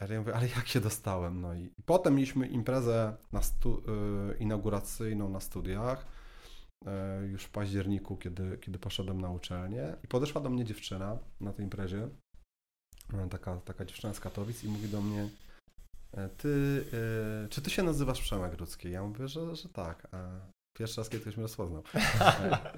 Ale 0.00 0.14
ja 0.14 0.20
mówię, 0.20 0.34
ale 0.34 0.48
jak 0.48 0.68
się 0.68 0.80
dostałem? 0.80 1.40
No 1.40 1.54
i, 1.54 1.62
i 1.78 1.82
potem 1.86 2.14
mieliśmy 2.14 2.46
imprezę 2.46 3.16
na 3.32 3.42
stu, 3.42 3.78
y, 3.78 4.36
inauguracyjną 4.38 5.28
na 5.28 5.40
studiach, 5.40 6.06
już 7.30 7.44
w 7.44 7.50
październiku, 7.50 8.16
kiedy, 8.16 8.58
kiedy 8.58 8.78
poszedłem 8.78 9.20
na 9.20 9.30
uczelnię 9.30 9.96
i 10.04 10.08
podeszła 10.08 10.40
do 10.40 10.50
mnie 10.50 10.64
dziewczyna 10.64 11.18
na 11.40 11.52
tej 11.52 11.64
imprezie, 11.64 12.08
y, 13.26 13.28
taka, 13.30 13.56
taka 13.56 13.84
dziewczyna 13.84 14.14
z 14.14 14.20
Katowic 14.20 14.64
i 14.64 14.68
mówi 14.68 14.88
do 14.88 15.02
mnie, 15.02 15.28
e, 16.12 16.28
ty, 16.28 16.84
czy 17.50 17.62
ty 17.62 17.70
się 17.70 17.82
nazywasz 17.82 18.20
Przemek 18.20 18.54
Rudzki? 18.54 18.90
Ja 18.90 19.02
mówię, 19.02 19.28
że, 19.28 19.56
że 19.56 19.68
tak. 19.68 20.08
A 20.12 20.40
pierwszy 20.78 21.00
raz, 21.00 21.08
kiedy 21.08 21.20
ktoś 21.20 21.36
mnie 21.36 21.42
rozpoznał. 21.42 21.82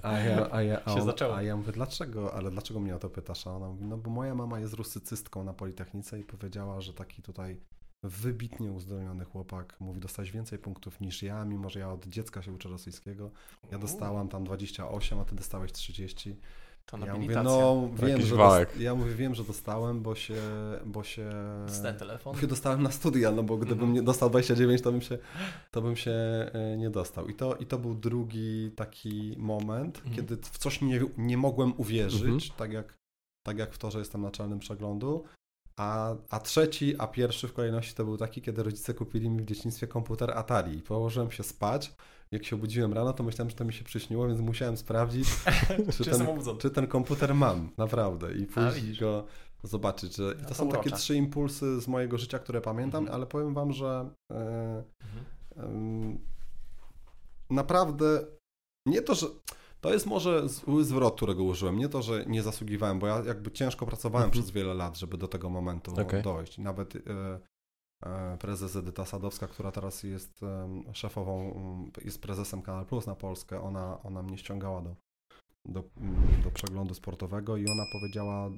A 0.02 0.18
ja, 0.18 0.48
a 0.52 0.62
ja, 0.62 0.84
a 0.84 0.94
on, 0.94 1.32
a 1.34 1.42
ja 1.42 1.56
mówię, 1.56 1.72
dlaczego, 1.72 2.34
ale 2.34 2.50
dlaczego 2.50 2.80
mnie 2.80 2.96
o 2.96 2.98
to 2.98 3.10
pytasz? 3.10 3.46
A 3.46 3.50
ona 3.50 3.68
mówi, 3.68 3.84
no 3.84 3.96
bo 3.96 4.10
moja 4.10 4.34
mama 4.34 4.60
jest 4.60 4.74
rusycystką 4.74 5.44
na 5.44 5.54
Politechnice 5.54 6.20
i 6.20 6.24
powiedziała, 6.24 6.80
że 6.80 6.94
taki 6.94 7.22
tutaj 7.22 7.60
wybitnie 8.02 8.72
uzdolniony 8.72 9.24
chłopak 9.24 9.76
mówi, 9.80 10.00
dostałeś 10.00 10.30
więcej 10.32 10.58
punktów 10.58 11.00
niż 11.00 11.22
ja, 11.22 11.44
mimo 11.44 11.70
że 11.70 11.80
ja 11.80 11.92
od 11.92 12.06
dziecka 12.06 12.42
się 12.42 12.52
uczę 12.52 12.68
rosyjskiego. 12.68 13.30
Ja 13.72 13.78
dostałam 13.78 14.28
tam 14.28 14.44
28, 14.44 15.18
a 15.20 15.24
ty 15.24 15.34
dostałeś 15.34 15.72
30. 15.72 16.36
To 16.86 16.98
Ja 17.06 17.14
mówię, 17.16 17.42
no 17.42 17.88
wiem, 17.94 18.20
że 18.22 18.36
dost, 18.36 18.80
ja 18.80 18.94
mówię, 18.94 19.14
wiem, 19.14 19.34
że 19.34 19.44
dostałem, 19.44 20.02
bo 20.02 20.14
się, 20.14 20.36
bo 20.86 21.04
się, 21.04 21.30
Dostałem 21.66 21.96
telefon. 21.96 22.36
się 22.36 22.46
dostałem 22.46 22.82
na 22.82 22.90
studia, 22.90 23.32
no 23.32 23.42
bo 23.42 23.56
gdybym 23.56 23.78
Mhm. 23.78 23.92
nie 23.94 24.02
dostał 24.02 24.30
29, 24.30 24.82
to 24.82 24.92
bym 24.92 25.00
się, 25.00 25.18
to 25.70 25.82
bym 25.82 25.96
się 25.96 26.10
e, 26.12 26.76
nie 26.76 26.90
dostał. 26.90 27.28
I 27.28 27.34
to, 27.34 27.56
I 27.56 27.66
to 27.66 27.78
był 27.78 27.94
drugi 27.94 28.70
taki 28.76 29.34
moment, 29.38 29.96
Mhm. 29.98 30.16
kiedy 30.16 30.36
w 30.36 30.58
coś 30.58 30.80
nie, 30.80 31.00
nie 31.18 31.36
mogłem 31.36 31.72
uwierzyć, 31.76 32.22
Mhm. 32.22 32.40
tak, 32.56 32.72
jak, 32.72 32.98
tak 33.46 33.58
jak 33.58 33.72
w 33.74 33.78
to, 33.78 33.90
że 33.90 33.98
jestem 33.98 34.22
naczelnym 34.22 34.58
przeglądu. 34.58 35.24
A, 35.80 36.14
a 36.30 36.40
trzeci, 36.40 36.94
a 36.98 37.06
pierwszy 37.06 37.48
w 37.48 37.52
kolejności 37.52 37.94
to 37.94 38.04
był 38.04 38.16
taki, 38.16 38.42
kiedy 38.42 38.62
rodzice 38.62 38.94
kupili 38.94 39.30
mi 39.30 39.42
w 39.42 39.44
dzieciństwie 39.44 39.86
komputer 39.86 40.30
Atari. 40.30 40.78
I 40.78 40.82
położyłem 40.82 41.30
się 41.30 41.42
spać. 41.42 41.92
Jak 42.30 42.44
się 42.44 42.56
obudziłem 42.56 42.92
rano, 42.92 43.12
to 43.12 43.22
myślałem, 43.22 43.50
że 43.50 43.56
to 43.56 43.64
mi 43.64 43.72
się 43.72 43.84
przyśniło, 43.84 44.28
więc 44.28 44.40
musiałem 44.40 44.76
sprawdzić, 44.76 45.28
czy 45.96 46.04
ten, 46.04 46.26
czy 46.58 46.70
ten 46.70 46.86
komputer 46.86 47.34
mam, 47.34 47.70
naprawdę. 47.78 48.32
I 48.34 48.46
pójść 48.46 48.76
widzisz. 48.80 49.00
go 49.00 49.26
zobaczyć. 49.64 50.16
Że... 50.16 50.32
I 50.32 50.36
No 50.36 50.42
to 50.42 50.48
to 50.48 50.54
są 50.54 50.68
takie 50.68 50.80
urocza. 50.80 50.96
trzy 50.96 51.16
impulsy 51.16 51.80
z 51.80 51.88
mojego 51.88 52.18
życia, 52.18 52.38
które 52.38 52.60
pamiętam, 52.60 52.98
Mhm. 53.02 53.16
ale 53.16 53.26
powiem 53.26 53.54
wam, 53.54 53.72
że 53.72 54.10
e, 54.32 54.84
Mhm. 55.56 56.18
naprawdę 57.50 58.24
nie 58.86 59.02
to, 59.02 59.14
że 59.14 59.26
to 59.80 59.92
jest 59.92 60.06
może 60.06 60.48
zły 60.48 60.84
zwrot, 60.84 61.16
którego 61.16 61.44
użyłem. 61.44 61.78
Nie 61.78 61.88
to, 61.88 62.02
że 62.02 62.24
nie 62.26 62.42
zasługiwałem, 62.42 62.98
bo 62.98 63.06
ja 63.06 63.22
jakby 63.26 63.50
ciężko 63.50 63.86
pracowałem 63.86 64.26
Mhm. 64.26 64.30
przez 64.42 64.50
wiele 64.54 64.74
lat, 64.74 64.98
żeby 64.98 65.18
do 65.18 65.28
tego 65.28 65.50
momentu 65.50 65.92
Okej. 66.00 66.22
dojść. 66.22 66.58
Nawet 66.58 66.96
e, 66.96 67.00
e, 68.06 68.36
prezes 68.38 68.76
Edyta 68.76 69.04
Sadowska, 69.06 69.46
która 69.48 69.72
teraz 69.72 70.02
jest 70.02 70.42
em, 70.42 70.82
szefową, 70.94 71.54
jest 72.04 72.22
prezesem 72.22 72.62
Kanal 72.62 72.86
Plus 72.86 73.06
na 73.06 73.14
Polskę, 73.14 73.60
ona, 73.62 74.02
ona 74.02 74.22
mnie 74.22 74.38
ściągała 74.38 74.82
do, 74.82 74.96
do, 75.64 75.84
do 76.44 76.50
przeglądu 76.50 76.94
sportowego 76.94 77.56
i 77.56 77.64
ona 77.68 77.84
powiedziała 77.92 78.50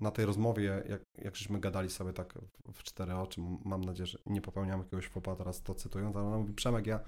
na 0.00 0.10
tej 0.10 0.26
rozmowie, 0.26 0.82
jak, 0.88 1.02
jak 1.18 1.36
żeśmy 1.36 1.60
gadali 1.60 1.90
sobie 1.90 2.12
tak 2.12 2.38
w- 2.72 2.82
cztery 2.82 3.14
oczy, 3.14 3.40
mam 3.64 3.80
nadzieję, 3.84 4.06
że 4.06 4.18
nie 4.26 4.40
popełniam 4.40 4.78
jakiegoś 4.80 5.06
fopa 5.08 5.36
teraz 5.36 5.62
to 5.62 5.74
cytując, 5.74 6.16
ale 6.16 6.26
ona 6.26 6.38
mówi, 6.38 6.52
Przemek, 6.54 6.86
ja 6.86 7.00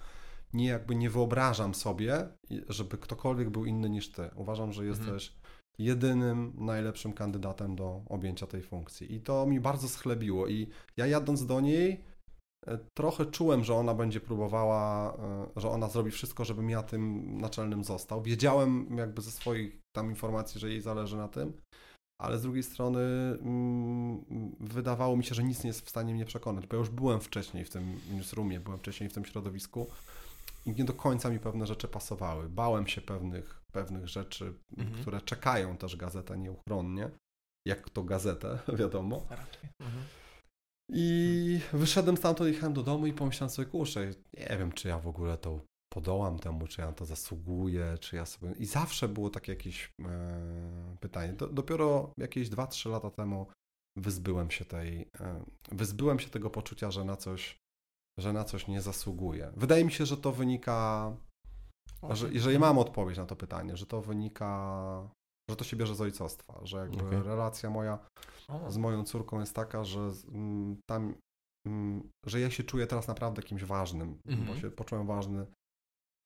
nie 0.52 0.66
jakby 0.66 0.94
nie 0.94 1.10
wyobrażam 1.10 1.74
sobie, 1.74 2.28
żeby 2.68 2.98
ktokolwiek 2.98 3.50
był 3.50 3.64
inny 3.64 3.90
niż 3.90 4.12
ty. 4.12 4.30
Uważam, 4.36 4.72
że 4.72 4.82
Mhm. 4.82 4.98
jesteś 4.98 5.32
jedynym 5.78 6.52
najlepszym 6.58 7.12
kandydatem 7.12 7.76
do 7.76 8.02
objęcia 8.08 8.46
tej 8.46 8.62
funkcji. 8.62 9.14
I 9.14 9.20
to 9.20 9.46
mi 9.46 9.60
bardzo 9.60 9.88
schlebiło. 9.88 10.48
I 10.48 10.68
ja 10.96 11.06
jadąc 11.06 11.46
do 11.46 11.60
niej, 11.60 12.04
e, 12.66 12.78
trochę 12.98 13.26
czułem, 13.26 13.64
że 13.64 13.74
ona 13.74 13.94
będzie 13.94 14.20
próbowała, 14.20 15.14
e, 15.56 15.60
że 15.60 15.70
ona 15.70 15.88
zrobi 15.88 16.10
wszystko, 16.10 16.44
żebym 16.44 16.70
ja 16.70 16.82
tym 16.82 17.36
naczelnym 17.40 17.84
został. 17.84 18.22
Wiedziałem 18.22 18.96
jakby 18.96 19.22
ze 19.22 19.30
swoich 19.30 19.78
tam 19.96 20.10
informacji, 20.10 20.60
że 20.60 20.68
jej 20.68 20.80
zależy 20.80 21.16
na 21.16 21.28
tym, 21.28 21.52
ale 22.20 22.38
z 22.38 22.42
drugiej 22.42 22.62
strony 22.62 23.00
mm, 23.40 24.24
wydawało 24.60 25.16
mi 25.16 25.24
się, 25.24 25.34
że 25.34 25.44
nic 25.44 25.64
nie 25.64 25.68
jest 25.68 25.86
w 25.86 25.90
stanie 25.90 26.14
mnie 26.14 26.24
przekonać, 26.24 26.66
bo 26.66 26.76
ja 26.76 26.78
już 26.78 26.90
byłem 26.90 27.20
wcześniej 27.20 27.64
w 27.64 27.70
tym 27.70 28.00
newsroomie, 28.14 28.60
byłem 28.60 28.78
wcześniej 28.78 29.10
w 29.10 29.12
tym 29.12 29.24
środowisku 29.24 29.86
nie 30.66 30.84
do 30.84 30.92
końca 30.92 31.30
mi 31.30 31.38
pewne 31.38 31.66
rzeczy 31.66 31.88
pasowały. 31.88 32.48
Bałem 32.48 32.86
się 32.86 33.00
pewnych, 33.00 33.62
pewnych 33.72 34.08
rzeczy, 34.08 34.54
Mhm. 34.76 35.00
które 35.02 35.20
czekają 35.20 35.76
też 35.76 35.96
gazetę 35.96 36.38
nieuchronnie, 36.38 37.10
jak 37.66 37.90
to 37.90 38.02
gazetę, 38.02 38.58
wiadomo. 38.80 39.26
Mhm. 39.80 40.04
I 40.94 41.60
wyszedłem 41.72 42.16
stamtąd, 42.16 42.50
jechałem 42.50 42.72
do 42.74 42.82
domu 42.82 43.06
i 43.06 43.12
pomyślałem 43.12 43.50
sobie, 43.50 43.68
kurczę, 43.68 44.10
nie 44.38 44.56
wiem, 44.58 44.72
czy 44.72 44.88
ja 44.88 44.98
w 44.98 45.06
ogóle 45.08 45.38
to 45.38 45.60
podołam 45.92 46.38
temu, 46.38 46.66
czy 46.66 46.80
ja 46.80 46.86
na 46.86 46.92
to 46.92 47.04
zasługuję, 47.06 47.98
czy 48.00 48.16
ja 48.16 48.26
sobie... 48.26 48.52
I 48.58 48.66
zawsze 48.66 49.08
było 49.08 49.30
takie 49.30 49.52
jakieś 49.52 49.92
e, 50.04 50.96
pytanie. 51.00 51.32
Do, 51.32 51.46
dopiero 51.46 52.12
jakieś 52.18 52.48
2-3 52.48 52.90
lata 52.90 53.10
temu 53.10 53.46
wyzbyłem 53.96 54.50
się 54.50 54.64
tej, 54.64 55.08
e, 55.20 55.44
wyzbyłem 55.72 56.18
się 56.18 56.28
tego 56.28 56.50
poczucia, 56.50 56.90
że 56.90 57.04
na 57.04 57.16
coś, 57.16 57.56
że 58.18 58.32
na 58.32 58.44
coś 58.44 58.68
nie 58.68 58.80
zasługuję. 58.82 59.52
Wydaje 59.56 59.84
mi 59.84 59.92
się, 59.92 60.06
że 60.06 60.16
to 60.16 60.32
wynika, 60.32 61.16
że, 62.10 62.32
jeżeli 62.32 62.58
mam 62.58 62.78
odpowiedź 62.78 63.18
na 63.18 63.26
to 63.26 63.36
pytanie, 63.36 63.76
że 63.76 63.86
to 63.86 64.00
wynika, 64.02 65.08
że 65.50 65.56
to 65.56 65.64
się 65.64 65.76
bierze 65.76 65.94
z 65.94 66.00
ojcostwa, 66.00 66.60
że 66.62 66.76
jakby 66.78 67.06
Okej. 67.06 67.22
relacja 67.22 67.70
moja 67.70 67.98
z 68.68 68.76
moją 68.76 69.04
córką 69.04 69.40
jest 69.40 69.54
taka, 69.54 69.84
że 69.84 70.10
mm, 70.28 70.76
tam, 70.90 71.14
mm, 71.66 72.10
że 72.26 72.40
ja 72.40 72.50
się 72.50 72.62
czuję 72.64 72.86
teraz 72.86 73.08
naprawdę 73.08 73.42
kimś 73.42 73.64
ważnym, 73.64 74.18
Mhm. 74.26 74.46
bo 74.46 74.56
się 74.56 74.70
poczułem 74.70 75.06
ważny, 75.06 75.46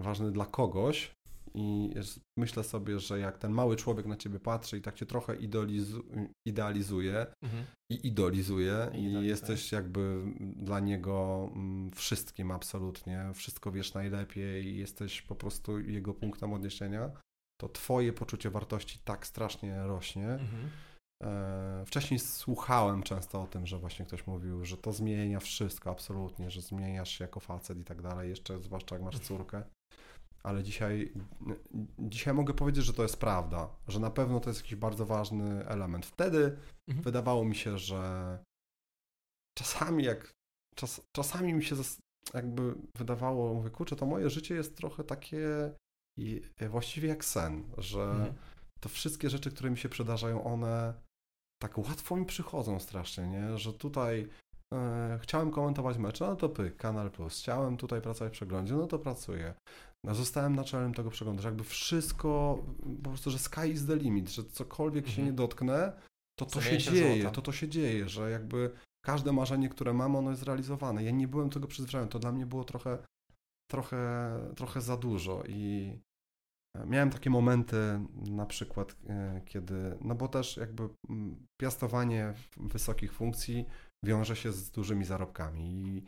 ważny 0.01 0.33
dla 0.33 0.47
kogoś 0.47 1.16
i 1.57 1.95
myślę 2.39 2.65
sobie, 2.65 2.99
że 2.99 3.19
jak 3.19 3.39
ten 3.39 3.53
mały 3.53 3.77
człowiek 3.77 4.07
na 4.07 4.17
ciebie 4.17 4.41
patrzy 4.41 4.79
i 4.79 4.83
tak 4.83 4.95
cię 4.95 5.07
trochę 5.07 5.37
idolizu, 5.37 6.03
idealizuje 6.47 7.27
mhm. 7.43 7.65
i 7.93 8.07
idolizuje 8.07 8.91
i 8.93 8.99
Idolizuje. 8.99 9.29
jesteś 9.29 9.73
jakby 9.73 10.23
dla 10.57 10.81
niego 10.81 11.49
mm, 11.55 11.91
wszystkim 11.91 12.51
absolutnie, 12.51 13.31
wszystko 13.35 13.73
wiesz 13.73 13.95
najlepiej 13.95 14.67
i 14.67 14.77
jesteś 14.77 15.23
po 15.23 15.35
prostu 15.35 15.81
jego 15.81 16.15
punktem 16.15 16.53
odniesienia, 16.53 17.11
to 17.61 17.69
twoje 17.69 18.13
poczucie 18.13 18.51
wartości 18.51 18.99
tak 19.05 19.27
strasznie 19.27 19.83
rośnie, 19.87 20.29
Mhm. 20.29 20.71
E, 21.23 21.85
Wcześniej 21.87 22.21
słuchałem 22.21 23.03
często 23.03 23.43
o 23.43 23.47
tym, 23.47 23.67
że 23.67 23.79
właśnie 23.79 24.07
ktoś 24.07 24.27
mówił, 24.27 24.65
że 24.65 24.77
to 24.77 24.93
zmienia 24.93 25.41
wszystko, 25.41 25.91
absolutnie, 25.91 26.51
że 26.51 26.61
zmieniasz 26.61 27.11
się 27.19 27.25
jako 27.25 27.41
facet 27.41 27.79
i 27.79 27.85
tak 27.85 28.03
dalej, 28.03 28.29
jeszcze 28.29 28.59
zwłaszcza 28.59 28.95
jak 28.95 29.05
masz 29.05 29.19
córkę. 29.19 29.63
Ale 30.47 30.63
dzisiaj, 30.63 31.13
dzisiaj 31.99 32.35
mogę 32.35 32.55
powiedzieć, 32.55 32.85
że 32.85 32.93
to 32.93 33.03
jest 33.03 33.21
prawda, 33.21 33.69
że 33.89 34.01
na 34.01 34.11
pewno 34.11 34.41
to 34.41 34.51
jest 34.51 34.61
jakiś 34.61 34.77
bardzo 34.77 35.07
ważny 35.07 35.67
element. 35.67 36.07
Wtedy 36.07 36.57
Mhm. 36.89 37.05
wydawało 37.05 37.45
mi 37.45 37.55
się, 37.55 37.79
że 37.79 38.39
czasami 39.59 40.05
jak, 40.05 40.33
czas, 40.75 41.01
czasami 41.17 41.55
mi 41.55 41.65
się 41.65 41.77
jakby 42.35 42.75
wydawało, 42.95 43.55
mówię, 43.55 43.71
kurczę, 43.71 43.97
to 43.97 44.07
moje 44.07 44.31
życie 44.31 44.55
jest 44.55 44.77
trochę 44.77 45.05
takie 45.05 45.73
i 46.19 46.43
właściwie 46.71 47.09
jak 47.09 47.25
sen, 47.25 47.65
że 47.79 48.03
Mhm. 48.03 48.35
to 48.81 48.89
wszystkie 48.89 49.31
rzeczy, 49.31 49.51
które 49.51 49.71
mi 49.71 49.79
się 49.79 49.89
przydarzają, 49.89 50.45
one 50.45 50.95
tak 51.63 51.79
łatwo 51.79 52.17
mi 52.17 52.27
przychodzą 52.27 52.81
strasznie, 52.81 53.27
nie? 53.27 53.59
Że 53.59 53.73
tutaj 53.73 54.29
e, 54.75 55.19
chciałem 55.23 55.51
komentować 55.51 55.99
mecze, 55.99 56.27
no 56.27 56.37
to 56.37 56.49
pyk, 56.49 56.77
Kanal 56.77 57.11
Plus. 57.11 57.41
Chciałem 57.41 57.77
tutaj 57.77 58.03
pracować 58.03 58.33
w 58.33 58.37
przeglądzie, 58.37 58.75
no 58.75 58.87
to 58.87 58.99
pracuję. 58.99 59.55
No, 60.07 60.15
Zostałem 60.15 60.57
naczelnym 60.57 60.95
tego 60.95 61.11
przeglądu, 61.11 61.43
że 61.43 61.49
jakby 61.49 61.65
wszystko, 61.65 62.59
po 63.03 63.09
prostu, 63.11 63.31
że 63.31 63.39
sky 63.39 63.69
is 63.69 63.87
the 63.87 63.97
limit, 63.97 64.29
że 64.31 64.45
cokolwiek 64.45 65.05
się 65.07 65.11
Mhm. 65.11 65.27
nie 65.27 65.33
dotknę, 65.33 65.93
to 66.39 66.47
to 66.47 66.61
się 66.61 66.81
się 66.81 66.93
dzieje, 66.93 67.23
złoto. 67.23 67.35
to 67.35 67.43
to 67.43 67.53
się 67.53 67.69
dzieje, 67.69 68.09
że 68.09 68.31
jakby 68.31 68.71
każde 69.05 69.33
marzenie, 69.33 69.69
które 69.69 69.93
mam, 69.95 70.17
ono 70.17 70.31
jest 70.31 70.43
realizowane. 70.43 71.05
Ja 71.05 71.11
nie 71.11 71.29
byłem 71.29 71.51
tego 71.51 71.67
przyzwyczajony, 71.67 72.11
to 72.11 72.19
dla 72.19 72.33
mnie 72.33 72.47
było 72.47 72.65
trochę, 72.65 72.99
trochę, 73.71 74.33
trochę 74.57 74.81
za 74.81 74.97
dużo 74.97 75.43
i 75.49 75.93
e, 76.77 76.87
miałem 76.87 77.11
takie 77.11 77.31
momenty 77.31 77.77
na 78.31 78.47
przykład, 78.47 78.97
e, 79.09 79.41
kiedy, 79.45 79.99
no 80.01 80.15
bo 80.15 80.29
też 80.29 80.57
jakby 80.57 80.89
mm, 81.09 81.47
piastowanie 81.61 82.35
wysokich 82.57 83.13
funkcji 83.13 83.65
wiąże 84.05 84.37
się 84.37 84.53
z 84.53 84.71
dużymi 84.71 85.05
zarobkami 85.05 85.65
i, 85.89 86.03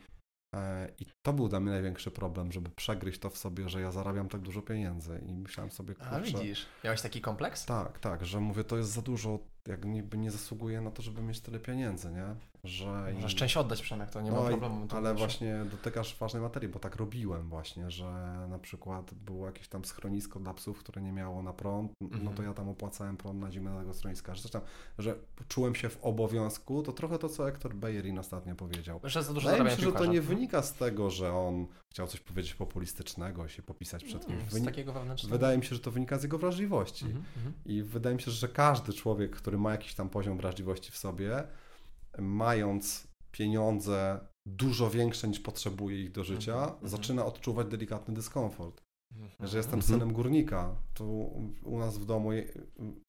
i 0.99 1.05
to 1.21 1.33
był 1.33 1.49
dla 1.49 1.59
mnie 1.59 1.71
największy 1.71 2.11
problem, 2.11 2.51
żeby 2.51 2.69
przegryźć 2.69 3.19
to 3.19 3.29
w 3.29 3.37
sobie, 3.37 3.69
że 3.69 3.81
ja 3.81 3.91
zarabiam 3.91 4.29
tak 4.29 4.41
dużo 4.41 4.61
pieniędzy 4.61 5.21
i 5.25 5.33
myślałem 5.37 5.71
sobie, 5.71 5.95
A 5.99 6.09
kurczę, 6.09 6.31
widzisz, 6.39 6.65
miałeś 6.83 7.01
taki 7.01 7.21
kompleks? 7.21 7.65
tak, 7.65 7.99
tak, 7.99 8.25
że 8.25 8.39
mówię, 8.39 8.63
to 8.63 8.77
jest 8.77 8.89
za 8.91 9.01
dużo, 9.01 9.39
jak 9.67 9.85
niby 9.85 10.17
nie 10.17 10.31
zasługuję 10.31 10.81
na 10.81 10.91
to, 10.91 11.01
żeby 11.01 11.21
mieć 11.21 11.39
tyle 11.39 11.59
pieniędzy, 11.59 12.11
nie? 12.11 12.35
Że 12.63 13.11
Możesz 13.15 13.33
i- 13.33 13.35
część 13.35 13.57
oddać 13.57 13.81
Przemek, 13.81 14.09
to 14.09 14.21
nie 14.21 14.31
ma 14.31 14.37
no 14.37 14.45
i- 14.45 14.49
problemu. 14.49 14.87
Ale 14.91 15.13
właśnie 15.15 15.65
dotykasz 15.71 16.17
ważnej 16.19 16.41
materii, 16.43 16.69
bo 16.69 16.79
tak 16.79 16.95
robiłem 16.95 17.49
właśnie, 17.49 17.91
że 17.91 18.05
na 18.49 18.59
przykład 18.59 19.13
było 19.13 19.45
jakieś 19.45 19.67
tam 19.67 19.85
schronisko 19.85 20.39
dla 20.39 20.53
psów, 20.53 20.79
które 20.79 21.01
nie 21.01 21.11
miało 21.11 21.43
na 21.43 21.53
prąd, 21.53 21.91
no 22.01 22.07
Mhm. 22.17 22.35
to 22.35 22.43
ja 22.43 22.53
tam 22.53 22.69
opłacałem 22.69 23.17
prąd 23.17 23.39
na 23.39 23.51
zimę 23.51 23.79
tego 23.79 23.93
schroniska, 23.93 24.35
że 24.35 24.49
tam, 24.49 24.61
że 24.97 25.15
czułem 25.47 25.75
się 25.75 25.89
w 25.89 25.97
obowiązku, 26.01 26.83
to 26.83 26.93
trochę 26.93 27.17
to, 27.19 27.29
co 27.29 27.43
Hector 27.45 27.75
Bellerin 27.75 28.19
ostatnio 28.19 28.55
powiedział. 28.55 28.99
Że 29.03 29.23
za 29.23 29.33
dużo 29.33 29.49
Wydaje 29.49 29.63
mi 29.63 29.69
się, 29.77 29.83
że 29.83 29.91
to 29.91 30.05
nie 30.05 30.21
wynika 30.21 30.61
z 30.61 30.73
tego, 30.73 31.09
że 31.09 31.33
on 31.33 31.67
chciał 31.89 32.07
coś 32.07 32.19
powiedzieć 32.19 32.53
populistycznego 32.53 33.45
i 33.45 33.49
się 33.49 33.61
popisać 33.61 34.03
przed 34.03 34.25
kimś. 34.25 34.35
Mm, 34.35 34.45
Wyni-. 34.49 34.85
Wydaje 35.29 35.57
mi 35.57 35.65
się, 35.65 35.75
że 35.75 35.81
to 35.81 35.91
wynika 35.91 36.17
z 36.17 36.23
jego 36.23 36.37
wrażliwości. 36.37 37.05
Mhm, 37.05 37.25
mhm. 37.37 37.53
I 37.65 37.83
wydaje 37.83 38.15
mi 38.15 38.21
się, 38.21 38.31
że 38.31 38.47
każdy 38.47 38.93
człowiek, 38.93 39.35
który 39.35 39.48
ma 39.57 39.71
jakiś 39.71 39.93
tam 39.95 40.09
poziom 40.09 40.37
wrażliwości 40.37 40.91
w 40.91 40.97
sobie, 40.97 41.43
mając 42.19 43.07
pieniądze 43.31 44.19
dużo 44.45 44.89
większe 44.89 45.27
niż 45.27 45.39
potrzebuje 45.39 46.03
ich 46.03 46.11
do 46.11 46.23
życia, 46.23 46.53
Mhm, 46.53 46.69
mhm. 46.73 46.89
zaczyna 46.89 47.25
odczuwać 47.25 47.67
delikatny 47.67 48.13
dyskomfort. 48.13 48.81
Mhm. 49.11 49.49
Że 49.49 49.57
jestem 49.57 49.79
Mhm. 49.79 49.93
synem 49.93 50.13
górnika. 50.13 50.75
Tu 50.93 51.05
u 51.63 51.79
nas 51.79 51.97
w 51.97 52.05
domu 52.05 52.29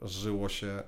żyło 0.03 0.49
się 0.49 0.83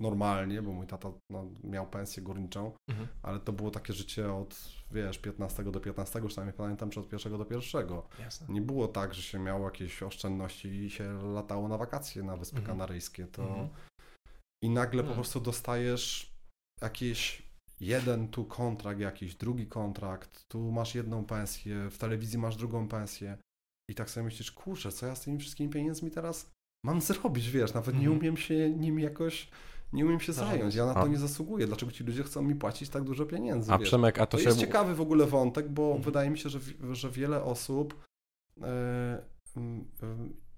normalnie, 0.00 0.62
bo 0.62 0.72
mój 0.72 0.86
tata 0.86 1.12
no, 1.30 1.44
miał 1.64 1.86
pensję 1.86 2.22
górniczą, 2.22 2.72
Mhm. 2.88 3.08
ale 3.22 3.40
to 3.40 3.52
było 3.52 3.70
takie 3.70 3.92
życie 3.92 4.32
od, 4.34 4.60
wiesz, 4.90 5.18
15 5.18 5.64
do 5.64 5.80
15, 5.80 6.18
już 6.18 6.34
tam 6.34 6.52
pamiętam, 6.52 6.90
czy 6.90 7.00
od 7.00 7.08
pierwszego 7.08 7.38
do 7.38 7.44
pierwszego. 7.44 8.08
Jasne. 8.18 8.46
Nie 8.54 8.60
było 8.60 8.88
tak, 8.88 9.14
że 9.14 9.22
się 9.22 9.38
miało 9.38 9.64
jakieś 9.64 10.02
oszczędności 10.02 10.68
i 10.68 10.90
się 10.90 11.32
latało 11.34 11.68
na 11.68 11.78
wakacje 11.78 12.22
na 12.22 12.36
Wyspy 12.36 12.58
Mhm. 12.58 12.76
Kanaryjskie. 12.78 13.26
To 13.26 13.42
Mhm. 13.42 13.68
I 14.62 14.70
nagle 14.70 15.02
po 15.02 15.08
Mhm. 15.08 15.14
prostu 15.14 15.40
dostajesz 15.40 16.32
jakieś 16.82 17.42
jeden 17.80 18.28
tu 18.28 18.44
kontrakt, 18.44 19.00
jakiś 19.00 19.34
drugi 19.34 19.66
kontrakt, 19.66 20.42
tu 20.48 20.72
masz 20.72 20.94
jedną 20.94 21.24
pensję, 21.24 21.90
w 21.90 21.98
telewizji 21.98 22.38
masz 22.38 22.56
drugą 22.56 22.88
pensję. 22.88 23.38
I 23.90 23.94
tak 23.94 24.10
sobie 24.10 24.24
myślisz, 24.24 24.52
kurczę, 24.52 24.92
co 24.92 25.06
ja 25.06 25.14
z 25.14 25.20
tymi 25.20 25.38
wszystkimi 25.38 25.70
pieniędzmi 25.70 26.10
teraz 26.10 26.50
mam 26.84 27.00
zrobić, 27.00 27.50
wiesz, 27.50 27.74
nawet 27.74 27.94
nie 27.94 28.00
Mhm. 28.00 28.18
umiem 28.18 28.36
się 28.36 28.70
nimi 28.70 29.02
jakoś, 29.02 29.48
nie 29.92 30.06
umiem 30.06 30.20
się 30.20 30.32
Zarządzać. 30.32 30.58
zająć, 30.58 30.74
ja 30.74 30.86
na 30.86 30.94
A- 30.94 31.02
to 31.02 31.08
nie 31.08 31.18
zasługuję, 31.18 31.66
dlaczego 31.66 31.92
ci 31.92 32.04
ludzie 32.04 32.22
chcą 32.22 32.42
mi 32.42 32.54
płacić 32.54 32.88
tak 32.88 33.04
dużo 33.04 33.26
pieniędzy, 33.26 33.72
A 33.72 33.78
wiesz. 33.78 33.88
Przemek, 33.88 34.18
a 34.20 34.26
to, 34.26 34.36
To 34.36 34.42
się... 34.42 34.48
jest 34.48 34.60
ciekawy 34.60 34.94
w 34.94 35.00
ogóle 35.00 35.26
wątek, 35.26 35.68
bo 35.68 35.82
Mhm. 35.86 36.02
wydaje 36.02 36.30
mi 36.30 36.38
się, 36.38 36.48
że, 36.48 36.60
że 36.92 37.10
wiele 37.10 37.42
osób 37.44 38.04
e, 38.62 39.22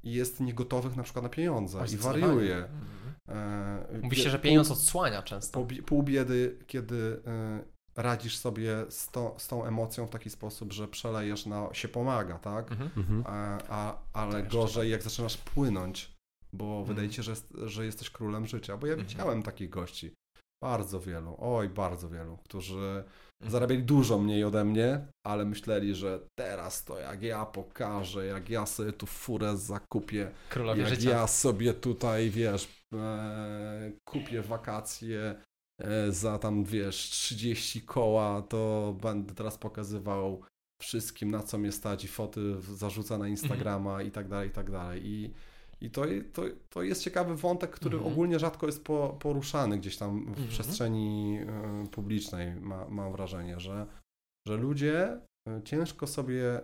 mm, 0.05 0.15
jest 0.15 0.41
niegotowych 0.41 0.97
na 0.97 1.03
przykład 1.03 1.23
na 1.23 1.29
pieniądze 1.29 1.85
i 1.93 1.97
wariuje. 1.97 2.57
Mhm. 2.57 3.15
E, 3.29 3.99
Mówi 4.03 4.17
się, 4.17 4.31
że 4.31 4.39
pieniądz 4.39 4.71
odsłania 4.71 5.23
często. 5.23 5.53
pół, 5.65 5.77
pół 5.87 6.03
biedy, 6.03 6.59
kiedy 6.67 7.23
e, 7.27 7.65
radzisz 7.97 8.37
sobie 8.37 8.85
z, 8.89 9.11
to, 9.11 9.35
z 9.39 9.49
tą 9.49 9.65
emocją 9.65 10.07
w 10.07 10.11
taki 10.11 10.31
sposób, 10.31 10.73
że 10.73 10.89
przelejesz 10.89 11.47
na 11.47 11.69
się 11.73 11.89
pomaga, 11.89 12.39
tak? 12.39 12.73
Mhm. 12.73 12.91
Mhm. 12.97 13.25
A, 13.27 13.59
a, 13.69 13.99
ale 14.13 14.39
jeszcze 14.39 14.57
gorzej 14.59 14.91
jak 14.91 15.03
zaczynasz 15.03 15.37
płynąć, 15.37 16.13
bo 16.53 16.65
Mhm. 16.65 16.85
wydaje 16.87 17.09
ci 17.09 17.17
się, 17.17 17.23
że, 17.23 17.33
jest- 17.33 17.55
że 17.65 17.85
jesteś 17.87 18.11
królem 18.11 18.47
życia. 18.47 18.77
Bo 18.77 18.87
ja 18.87 18.93
Mhm. 18.93 19.09
widziałem 19.09 19.43
takich 19.43 19.71
gości. 19.71 20.15
Bardzo 20.63 21.01
wielu, 21.01 21.37
oj, 21.39 21.69
bardzo 21.69 22.09
wielu, 22.09 22.37
którzy. 22.37 23.05
Zarabiali 23.43 23.83
dużo 23.83 24.19
mniej 24.19 24.45
ode 24.45 24.65
mnie, 24.65 25.07
ale 25.27 25.45
myśleli, 25.45 25.95
że 25.95 26.21
teraz 26.39 26.85
to 26.85 26.99
jak 26.99 27.23
ja 27.23 27.47
pokażę, 27.47 28.27
jak 28.27 28.49
ja 28.51 28.67
sobie 28.67 28.93
tu 28.93 29.07
furę 29.07 29.57
zakupię, 29.57 30.31
Królowie 30.49 30.83
jak 30.83 30.91
życia. 30.91 31.11
ja 31.11 31.27
sobie 31.27 31.75
tutaj, 31.75 32.31
wiesz, 32.31 32.85
e, 32.95 33.93
kupię 34.05 34.43
wakacje 34.43 35.35
e, 35.81 36.13
za 36.13 36.39
tam, 36.39 36.65
wiesz, 36.65 36.97
30 36.97 37.83
koła, 37.83 38.43
to 38.43 38.95
będę 39.03 39.35
teraz 39.35 39.59
pokazywał 39.59 40.43
wszystkim, 40.83 41.31
na 41.31 41.43
co 41.43 41.59
mnie 41.59 41.73
stać 41.73 42.05
i 42.05 42.09
foty 42.09 42.41
zarzuca 42.61 43.19
na 43.19 43.29
Instagrama 43.29 44.03
i 44.03 44.11
tak 44.11 44.29
dalej, 44.29 44.49
i 44.49 44.53
tak 44.53 44.71
dalej. 44.71 45.03
I, 45.05 45.35
I 45.81 45.91
to, 45.91 46.03
to, 46.33 46.43
to 46.69 46.83
jest 46.83 47.03
ciekawy 47.03 47.37
wątek, 47.37 47.71
który 47.71 47.97
Mhm. 47.97 48.13
ogólnie 48.13 48.39
rzadko 48.39 48.67
jest 48.67 48.85
po, 48.85 49.17
poruszany 49.21 49.79
gdzieś 49.79 49.97
tam 49.97 50.25
w 50.25 50.29
Mhm. 50.29 50.49
przestrzeni 50.49 51.39
e, 51.39 51.87
publicznej, 51.91 52.55
ma, 52.55 52.89
mam 52.89 53.13
wrażenie, 53.13 53.61
że, 53.61 53.87
że 54.49 54.57
ludzie 54.57 55.21
e, 55.49 55.63
ciężko 55.65 56.07
sobie, 56.07 56.61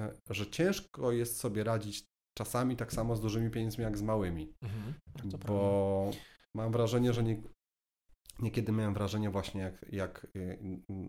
e, 0.00 0.12
że 0.30 0.46
ciężko 0.46 1.12
jest 1.12 1.36
sobie 1.36 1.64
radzić 1.64 2.04
czasami 2.38 2.76
tak 2.76 2.92
samo 2.92 3.16
z 3.16 3.20
dużymi 3.20 3.50
pieniędzmi 3.50 3.84
jak 3.84 3.98
z 3.98 4.02
małymi. 4.02 4.52
Mhm. 4.62 4.94
Prawda. 5.12 5.38
Bo 5.38 6.10
mam 6.54 6.72
wrażenie, 6.72 7.12
że 7.12 7.22
nie, 7.22 7.42
niekiedy 8.38 8.72
miałem 8.72 8.94
wrażenie 8.94 9.30
właśnie 9.30 9.60
jak, 9.60 9.86
jak 9.92 10.26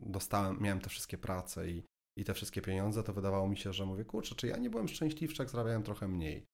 dostałem, 0.01 0.57
miałem 0.61 0.79
te 0.79 0.89
wszystkie 0.89 1.17
prace 1.17 1.69
i, 1.69 1.83
i 2.17 2.23
te 2.23 2.33
wszystkie 2.33 2.61
pieniądze, 2.61 3.03
to 3.03 3.13
wydawało 3.13 3.47
mi 3.47 3.57
się, 3.57 3.73
że 3.73 3.85
mówię, 3.85 4.05
kurczę, 4.05 4.35
czy 4.35 4.47
ja 4.47 4.57
nie 4.57 4.69
byłem 4.69 4.87
szczęśliwszy, 4.87 5.41
jak 5.41 5.49
zarabiałem 5.49 5.83
trochę 5.83 6.07
mniej. 6.07 6.45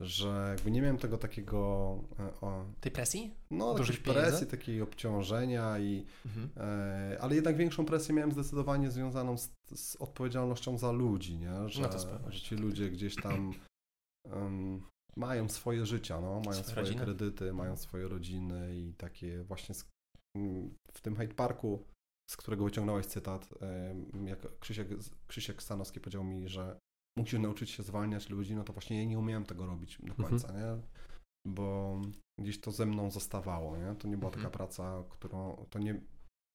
Że 0.00 0.46
jakby 0.56 0.70
nie 0.70 0.82
miałem 0.82 0.98
tego 0.98 1.18
takiego, 1.18 1.58
e, 2.18 2.40
o, 2.40 2.64
Tej 2.80 2.92
presji? 2.92 3.34
no 3.50 3.74
takiej 3.74 3.96
presji, 3.96 4.22
pieniędzy? 4.22 4.46
takiej 4.46 4.82
obciążenia 4.82 5.78
i, 5.78 6.06
Mhm. 6.26 6.50
e, 6.56 7.18
ale 7.20 7.34
jednak 7.34 7.56
większą 7.56 7.84
presję 7.84 8.14
miałem 8.14 8.32
zdecydowanie 8.32 8.90
związaną 8.90 9.38
z, 9.38 9.50
z 9.74 9.96
odpowiedzialnością 9.96 10.78
za 10.78 10.92
ludzi, 10.92 11.36
nie? 11.38 11.68
Że, 11.68 11.82
No 11.82 12.30
że 12.30 12.40
ci 12.40 12.54
ludzie 12.56 12.90
gdzieś 12.90 13.16
tam 13.16 13.52
em, 14.26 14.82
mają 15.16 15.48
swoje 15.48 15.86
życia, 15.86 16.20
no, 16.20 16.40
mają 16.40 16.62
Swoje 16.62 16.86
swoje 16.86 16.94
kredyty, 17.04 17.52
mają 17.52 17.76
swoje 17.76 18.08
rodziny 18.08 18.76
i 18.76 18.94
takie 18.94 19.42
właśnie 19.44 19.74
z, 19.74 19.84
w 20.92 21.00
tym 21.02 21.16
Hyde 21.16 21.34
Parku, 21.34 21.84
z 22.30 22.36
którego 22.36 22.64
wyciągnąłeś 22.64 23.06
cytat, 23.06 23.48
jak 24.24 24.58
Krzysiek, 24.58 24.88
Krzysiek 25.26 25.62
Stanowski 25.62 26.00
powiedział 26.00 26.24
mi, 26.24 26.48
że 26.48 26.78
musisz 27.18 27.40
nauczyć 27.40 27.70
się 27.70 27.82
zwalniać 27.82 28.30
ludzi, 28.30 28.54
no 28.54 28.64
to 28.64 28.72
właśnie 28.72 28.98
ja 29.02 29.04
nie 29.08 29.18
umiałem 29.18 29.44
tego 29.44 29.66
robić 29.66 29.98
do 30.02 30.08
Mhm. 30.12 30.28
końca, 30.28 30.52
nie? 30.52 30.82
Bo 31.46 32.00
gdzieś 32.40 32.60
to 32.60 32.70
ze 32.70 32.86
mną 32.86 33.10
zostawało, 33.10 33.76
nie? 33.76 33.94
To 33.94 34.08
nie 34.08 34.16
była 34.16 34.28
Mhm. 34.28 34.44
taka 34.44 34.56
praca, 34.58 35.04
którą, 35.10 35.66
to 35.70 35.78
nie, 35.78 36.00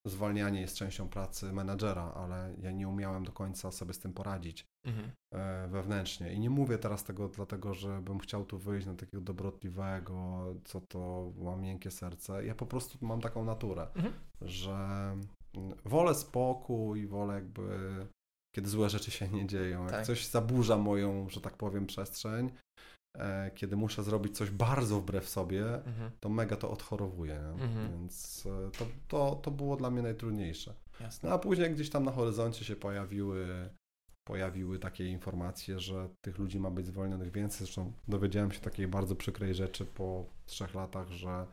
zwalnianie 0.08 0.62
jest 0.62 0.76
częścią 0.78 1.10
pracy 1.10 1.54
menadżera, 1.54 2.14
ale 2.14 2.56
ja 2.62 2.72
nie 2.72 2.88
umiałem 2.88 3.24
do 3.24 3.32
końca 3.32 3.72
sobie 3.72 3.94
z 3.94 4.00
tym 4.00 4.14
poradzić 4.14 4.66
Mhm. 4.86 5.12
e, 5.34 5.68
wewnętrznie. 5.68 6.34
I 6.34 6.40
nie 6.40 6.50
mówię 6.50 6.78
teraz 6.78 7.04
tego 7.04 7.28
dlatego, 7.30 7.74
że 7.74 8.02
bym 8.02 8.20
chciał 8.20 8.46
tu 8.46 8.58
wyjść 8.58 8.88
na 8.88 8.96
takiego 8.96 9.22
dobrotliwego, 9.22 10.46
co 10.66 10.82
to 10.82 11.32
ma 11.38 11.56
miękkie 11.56 11.92
serce. 11.92 12.46
Ja 12.46 12.56
po 12.56 12.66
prostu 12.66 13.06
mam 13.06 13.22
taką 13.22 13.46
naturę, 13.46 13.88
Mhm. 13.96 14.14
że 14.42 14.78
wolę 15.86 16.16
spokój, 16.16 17.08
wolę 17.08 17.34
jakby 17.34 17.68
kiedy 18.56 18.70
złe 18.70 18.90
rzeczy 18.90 19.12
się 19.12 19.28
nie 19.28 19.48
dzieją. 19.48 19.84
Jak 19.84 19.92
Tak. 19.92 20.06
coś 20.06 20.28
zaburza 20.28 20.78
moją, 20.78 21.30
że 21.30 21.42
tak 21.42 21.58
powiem, 21.58 21.86
przestrzeń, 21.86 22.52
e, 23.18 23.52
kiedy 23.56 23.76
muszę 23.76 24.04
zrobić 24.04 24.38
coś 24.38 24.50
bardzo 24.50 25.00
wbrew 25.02 25.30
sobie, 25.30 25.66
Mhm. 25.86 26.12
to 26.20 26.30
mega 26.30 26.56
to 26.56 26.72
odchorowuje. 26.72 27.40
Mhm. 27.40 27.92
Więc 27.92 28.46
e, 28.46 28.72
to, 28.72 28.86
to, 29.08 29.36
to 29.36 29.52
było 29.52 29.76
dla 29.78 29.90
mnie 29.92 30.02
najtrudniejsze. 30.02 30.74
Jasne. 31.00 31.30
No 31.30 31.36
a 31.36 31.40
później 31.40 31.72
gdzieś 31.72 31.90
tam 31.90 32.04
na 32.06 32.12
horyzoncie 32.12 32.66
się 32.66 32.76
pojawiły, 32.76 33.70
pojawiły 34.28 34.80
takie 34.80 35.08
informacje, 35.08 35.80
że 35.80 36.10
tych 36.22 36.38
ludzi 36.38 36.60
ma 36.60 36.72
być 36.72 36.86
zwolnionych 36.88 37.32
więcej. 37.32 37.58
Zresztą 37.58 37.92
dowiedziałem 38.08 38.52
się 38.52 38.60
takiej 38.60 38.88
bardzo 38.88 39.16
przykrej 39.16 39.54
rzeczy 39.54 39.86
po 39.86 40.26
trzech 40.46 40.74
latach, 40.76 41.10
że, 41.12 41.46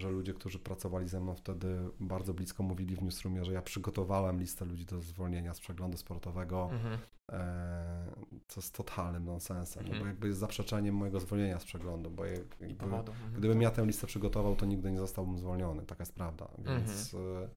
że 0.00 0.10
ludzie, 0.10 0.34
którzy 0.34 0.58
pracowali 0.58 1.08
ze 1.08 1.20
mną 1.20 1.34
wtedy 1.34 1.78
bardzo 2.00 2.34
blisko 2.34 2.62
mówili 2.62 2.96
w 2.96 3.02
newsroomie, 3.02 3.44
że 3.44 3.52
ja 3.52 3.62
przygotowałem 3.62 4.40
listę 4.40 4.64
ludzi 4.64 4.84
do 4.86 5.00
zwolnienia 5.00 5.54
z 5.54 5.60
przeglądu 5.60 5.96
sportowego, 5.98 6.68
Mhm. 6.72 6.98
e, 7.32 8.14
co 8.48 8.60
jest 8.60 8.74
totalnym 8.74 9.24
nonsensem, 9.24 9.82
no 9.82 9.88
Mhm. 9.88 10.02
bo 10.04 10.06
jakby 10.08 10.28
jest 10.28 10.40
zaprzeczeniem 10.40 10.94
mojego 10.94 11.20
zwolnienia 11.20 11.58
z 11.60 11.64
przeglądu, 11.64 12.10
bo 12.10 12.24
jakby. 12.24 12.66
Mhm. 13.12 13.32
Gdybym 13.32 13.62
ja 13.62 13.70
tę 13.70 13.86
listę 13.86 14.06
przygotował, 14.06 14.56
to 14.56 14.66
nigdy 14.66 14.90
nie 14.92 14.98
zostałbym 14.98 15.38
zwolniony, 15.38 15.82
taka 15.86 16.02
jest 16.02 16.14
prawda. 16.14 16.48
Więc, 16.58 17.14
Mhm. 17.14 17.44
e, 17.44 17.48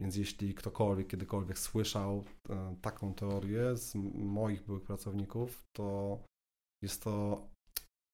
więc 0.00 0.16
jeśli 0.16 0.54
ktokolwiek 0.54 1.06
kiedykolwiek 1.06 1.58
słyszał 1.58 2.24
e, 2.50 2.76
taką 2.82 3.14
teorię 3.14 3.76
z 3.76 3.94
moich 4.14 4.62
byłych 4.66 4.82
pracowników, 4.82 5.64
to 5.72 6.18
jest 6.82 7.02
to, 7.04 7.46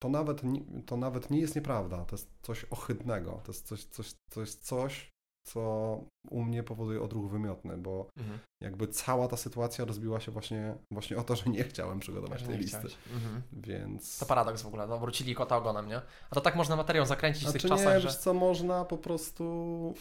to 0.02 0.08
nawet, 0.08 0.42
nie- 0.44 0.82
to 0.86 0.96
nawet 0.96 1.30
nie 1.30 1.40
jest 1.40 1.56
nieprawda, 1.56 2.04
to 2.04 2.16
jest 2.16 2.30
coś 2.42 2.66
ohydnego, 2.70 3.40
to 3.44 3.52
jest 3.52 3.66
coś, 3.66 3.84
coś, 3.84 4.14
jest 4.36 4.64
coś 4.66 5.10
co 5.46 6.00
u 6.30 6.42
mnie 6.42 6.62
powoduje 6.62 7.02
odruch 7.02 7.30
wymiotny, 7.30 7.76
bo 7.78 8.06
Mhm. 8.18 8.38
jakby 8.62 8.88
cała 8.88 9.28
ta 9.28 9.36
sytuacja 9.36 9.84
rozbiła 9.84 10.20
się 10.20 10.32
właśnie, 10.32 10.74
właśnie 10.92 11.16
o 11.16 11.22
to, 11.22 11.36
że 11.36 11.50
nie 11.50 11.64
chciałem 11.64 12.00
przygotować 12.00 12.42
tej 12.42 12.50
nie 12.52 12.58
listy. 12.58 12.88
Mhm. 13.14 13.42
Więc... 13.52 14.18
To 14.18 14.26
paradoks 14.26 14.62
w 14.62 14.66
ogóle, 14.66 14.86
no, 14.86 14.98
wrócili 14.98 15.34
kota 15.34 15.56
ogonem, 15.56 15.88
nie? 15.88 16.00
A 16.30 16.34
to 16.34 16.40
tak 16.40 16.56
można 16.56 16.76
materiał 16.76 17.06
zakręcić 17.06 17.42
w 17.42 17.44
Znaczy 17.50 17.58
tych 17.62 17.70
nie, 17.70 17.76
czasach, 17.76 17.94
wiesz 18.02 18.12
że... 18.12 18.18
co, 18.18 18.34
można 18.34 18.84
po 18.84 18.98
prostu, 18.98 19.44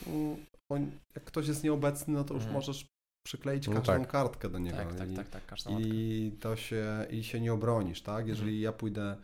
mm, 0.07 0.45
on- 0.71 0.91
jak 1.15 1.23
ktoś 1.25 1.47
jest 1.47 1.63
nieobecny, 1.63 2.13
no 2.13 2.23
to 2.23 2.33
już 2.33 2.43
Mhm. 2.43 2.53
możesz 2.55 2.85
przykleić 3.25 3.67
No 3.67 3.73
każdą 3.73 3.93
tak. 3.99 4.07
kartkę 4.07 4.49
do 4.49 4.59
niego 4.59 4.77
Tak, 4.77 4.95
tak, 4.95 5.11
i, 5.11 5.15
tak, 5.15 5.29
tak, 5.29 5.43
i 5.79 6.31
to 6.39 6.55
się, 6.55 7.05
i 7.09 7.23
się 7.23 7.39
nie 7.41 7.53
obronisz, 7.53 8.01
tak? 8.01 8.27
Jeżeli 8.27 8.49
Mhm. 8.51 8.63
ja 8.63 8.71
pójdę 8.71 9.15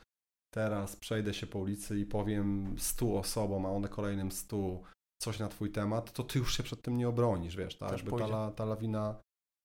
teraz, 0.55 0.95
przejdę 0.95 1.33
się 1.33 1.47
po 1.47 1.59
ulicy 1.59 1.99
i 1.99 2.05
powiem 2.05 2.75
100 2.77 3.17
osobom, 3.19 3.65
a 3.65 3.69
one 3.69 3.87
kolejnym 3.89 4.31
100 4.31 4.81
coś 5.21 5.39
na 5.39 5.47
twój 5.47 5.71
temat, 5.71 6.11
to 6.11 6.23
ty 6.23 6.39
już 6.39 6.57
się 6.57 6.63
przed 6.63 6.81
tym 6.81 6.97
nie 6.97 7.09
obronisz, 7.09 7.55
wiesz, 7.55 7.77
tak? 7.77 7.89
Też 7.89 8.01
Jakby 8.01 8.11
ta, 8.11 8.17
pójdzie. 8.17 8.55
ta 8.55 8.65
lawina, 8.65 9.15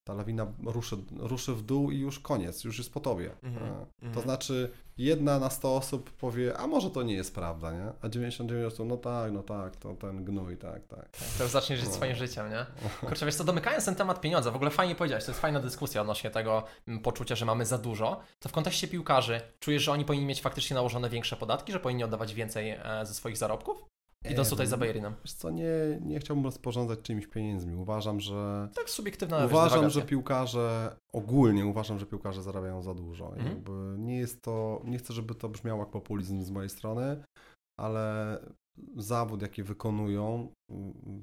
ta 0.03 0.13
lawina 0.13 0.47
ruszy, 0.65 0.95
ruszy 1.17 1.53
w 1.53 1.61
dół 1.61 1.91
i 1.91 1.99
już 1.99 2.19
koniec, 2.19 2.63
już 2.63 2.77
jest 2.77 2.93
po 2.93 2.99
tobie. 2.99 3.31
Mhm, 3.43 3.65
E, 3.71 3.85
To 3.99 4.05
mhm. 4.05 4.23
znaczy, 4.23 4.71
jedna 4.97 5.39
na 5.39 5.49
100 5.49 5.75
osób 5.75 6.11
powie, 6.11 6.57
a 6.57 6.67
może 6.67 6.89
to 6.91 7.03
nie 7.03 7.13
jest 7.13 7.35
prawda, 7.35 7.71
nie? 7.71 7.91
A 8.01 8.09
99 8.09 8.73
osób, 8.73 8.87
no 8.87 8.97
tak, 8.97 9.31
no 9.31 9.43
tak, 9.43 9.75
to 9.75 9.93
ten 9.95 10.25
gnój, 10.25 10.57
tak, 10.57 10.87
tak. 10.87 11.09
To 11.37 11.43
już 11.43 11.51
zaczniesz 11.51 11.79
żyć 11.79 11.89
No. 11.89 11.95
swoim 11.95 12.15
życiem, 12.15 12.49
nie? 12.49 12.65
Kurczę, 13.07 13.25
wiesz 13.25 13.35
co, 13.35 13.43
domykając 13.43 13.85
ten 13.85 13.95
temat 13.95 14.21
pieniądza, 14.21 14.51
w 14.51 14.55
ogóle 14.55 14.71
fajnie 14.71 14.95
powiedziałeś, 14.95 15.25
to 15.25 15.31
jest 15.31 15.41
fajna 15.41 15.59
dyskusja 15.59 16.01
odnośnie 16.01 16.29
tego 16.31 16.63
mm, 16.87 16.99
poczucia, 17.01 17.35
że 17.35 17.45
mamy 17.45 17.65
za 17.65 17.77
dużo, 17.77 18.19
to 18.39 18.49
w 18.49 18.51
kontekście 18.51 18.87
piłkarzy 18.87 19.41
czujesz, 19.59 19.83
że 19.83 19.91
oni 19.91 20.05
powinni 20.05 20.25
mieć 20.25 20.41
faktycznie 20.41 20.73
nałożone 20.75 21.09
większe 21.09 21.35
podatki, 21.35 21.71
że 21.71 21.79
powinni 21.79 22.03
oddawać 22.03 22.33
więcej 22.33 22.69
e, 22.69 22.81
ze 23.03 23.13
swoich 23.13 23.37
zarobków? 23.37 23.85
Idąc 24.29 24.49
tutaj 24.49 24.67
za 24.67 24.77
Bayerinem. 24.77 25.13
Wiesz 25.25 25.33
co, 25.33 25.49
nie, 25.49 25.99
nie 26.01 26.19
chciałbym 26.19 26.45
rozporządzać 26.45 26.99
czyimiś 27.01 27.27
pieniędzmi. 27.27 27.75
Uważam, 27.75 28.19
że 28.19 28.69
Tak 28.75 28.89
subiektywna 28.89 29.45
uważam, 29.45 29.89
że 29.89 30.01
piłkarze, 30.01 30.95
ogólnie 31.13 31.65
uważam, 31.65 31.99
że 31.99 32.05
piłkarze 32.05 32.43
zarabiają 32.43 32.81
za 32.81 32.93
dużo. 32.93 33.25
Mhm. 33.27 33.47
Jakby 33.47 33.95
nie 33.99 34.17
jest 34.17 34.41
to, 34.41 34.81
nie 34.85 34.97
chcę, 34.97 35.13
żeby 35.13 35.35
to 35.35 35.49
brzmiało 35.49 35.79
jak 35.79 35.89
populizm 35.89 36.41
z 36.41 36.51
mojej 36.51 36.69
strony, 36.69 37.23
ale 37.79 38.37
zawód, 38.95 39.41
jaki 39.41 39.63
wykonują 39.63 40.47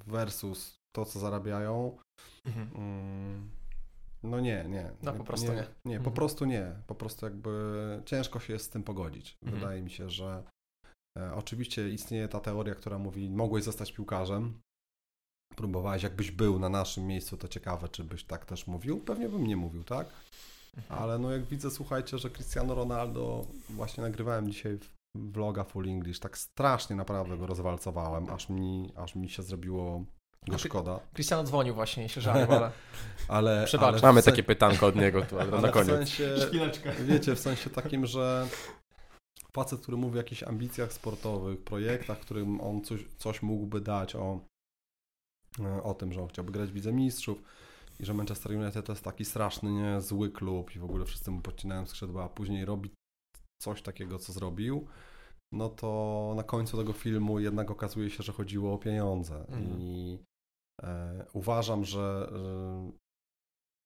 versus 0.07 0.79
to, 0.97 1.05
co 1.05 1.19
zarabiają, 1.19 1.97
Mhm. 2.47 2.69
Mm, 2.75 3.51
No 4.23 4.41
nie, 4.41 4.65
nie. 4.69 4.91
No, 5.03 5.13
po 5.13 5.25
prostu 5.25 5.53
nie. 5.53 5.65
Nie, 5.85 5.95
po 5.97 5.99
Mhm. 5.99 6.13
prostu 6.15 6.45
nie. 6.45 6.73
Po 6.87 6.95
prostu 6.95 7.27
jakby 7.27 8.03
ciężko 8.05 8.41
się 8.41 8.53
jest 8.53 8.65
z 8.65 8.69
tym 8.69 8.83
pogodzić. 8.83 9.37
Mhm. 9.43 9.61
Wydaje 9.61 9.83
mi 9.83 9.91
się, 9.91 10.11
że 10.11 10.43
oczywiście 11.35 11.89
istnieje 11.91 12.29
ta 12.29 12.41
teoria, 12.41 12.75
która 12.75 12.99
mówi, 12.99 13.31
mogłeś 13.31 13.65
zostać 13.65 13.93
piłkarzem, 13.93 14.61
próbowałeś, 15.57 16.03
jakbyś 16.03 16.31
był 16.31 16.59
na 16.59 16.69
naszym 16.69 17.07
miejscu, 17.07 17.37
to 17.37 17.49
ciekawe, 17.49 17.89
czy 17.89 18.05
byś 18.05 18.25
tak 18.25 18.45
też 18.47 18.67
mówił. 18.67 19.01
Pewnie 19.01 19.29
bym 19.29 19.47
nie 19.47 19.57
mówił, 19.57 19.85
tak? 19.85 20.07
Mhm. 20.77 21.03
Ale 21.03 21.19
no 21.19 21.31
jak 21.31 21.45
widzę, 21.45 21.71
słuchajcie, 21.71 22.19
że 22.19 22.31
Cristiano 22.31 22.75
Ronaldo, 22.75 23.47
właśnie 23.71 24.03
nagrywałem 24.03 24.51
dzisiaj 24.53 24.77
w- 24.79 24.91
vloga 25.33 25.65
Full 25.65 25.89
English, 25.89 26.21
tak 26.21 26.39
strasznie 26.39 26.97
naprawdę 26.97 27.37
go 27.39 27.47
rozwalcowałem, 27.47 28.31
aż 28.31 28.49
mi, 28.49 28.93
aż 28.97 29.15
mi 29.15 29.29
się 29.31 29.43
zrobiło 29.43 30.05
go 30.49 30.59
szkoda. 30.59 31.01
Cristiano 31.15 31.45
dzwonił 31.45 31.75
właśnie 31.75 32.05
i 32.05 32.09
się 32.09 32.21
żalił, 32.21 32.53
ale... 32.57 32.71
Ale, 33.29 33.65
Przebacz. 33.67 33.89
ale 33.89 33.99
w 33.99 34.03
Mamy 34.03 34.23
sen- 34.23 34.33
takie 34.33 34.43
pytanko 34.43 34.87
od 34.87 34.97
niego 34.97 35.23
tu 35.23 35.37
na 35.37 35.45
w 35.69 35.71
koniec. 35.71 35.87
sensie, 35.97 36.35
Chwileczkę. 36.49 36.93
wiecie, 37.05 37.35
w 37.35 37.41
sensie 37.41 37.71
takim, 37.71 38.07
że 38.07 38.47
facet, 39.53 39.81
który 39.81 39.97
mówi 39.97 40.15
o 40.15 40.17
jakichś 40.17 40.43
ambicjach 40.43 40.93
sportowych, 40.93 41.65
projektach, 41.65 42.21
którym 42.21 42.61
on 42.61 42.85
coś, 42.85 43.05
coś 43.19 43.43
mógłby 43.43 43.81
dać 43.81 44.17
o, 44.17 44.41
o 45.83 45.95
tym, 45.95 46.13
że 46.13 46.23
on 46.23 46.29
chciałby 46.29 46.53
grać 46.53 46.71
w 46.71 46.75
Lidze 46.75 46.93
Mistrzów 46.93 47.43
i 48.01 48.05
że 48.05 48.15
Manchester 48.15 48.53
United 48.53 48.87
to 48.87 48.93
jest 48.93 49.05
taki 49.05 49.25
straszny, 49.25 49.71
nie, 49.71 50.01
zły 50.01 50.31
klub 50.31 50.77
i 50.77 50.79
w 50.79 50.85
ogóle 50.85 51.05
wszyscy 51.05 51.31
mu 51.31 51.41
podcinają 51.41 51.87
skrzydła, 51.87 52.25
a 52.25 52.29
później 52.29 52.65
robi 52.65 52.91
coś 53.63 53.83
takiego, 53.83 54.19
co 54.19 54.33
zrobił, 54.33 54.87
no 55.53 55.69
to 55.69 56.33
na 56.37 56.43
końcu 56.43 56.77
tego 56.77 56.93
filmu 56.93 57.41
jednak 57.41 57.71
okazuje 57.71 58.11
się, 58.11 58.23
że 58.23 58.33
chodziło 58.33 58.75
o 58.75 58.79
pieniądze 58.79 59.39
Mhm. 59.39 59.81
i 59.81 60.19
e, 60.83 61.27
uważam, 61.33 61.85
że, 61.85 62.29
że, 62.33 62.91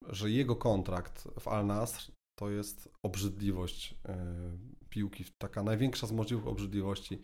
że 0.09 0.31
jego 0.31 0.57
kontrakt 0.57 1.29
w 1.41 1.49
Al 1.49 1.67
Nasr 1.67 2.13
to 2.39 2.51
jest 2.51 2.89
obrzydliwość 3.03 3.95
e, 4.09 4.17
piłki, 4.93 5.25
taka 5.39 5.63
największa 5.63 6.07
z 6.07 6.13
możliwych 6.13 6.47
obrzydliwości, 6.47 7.19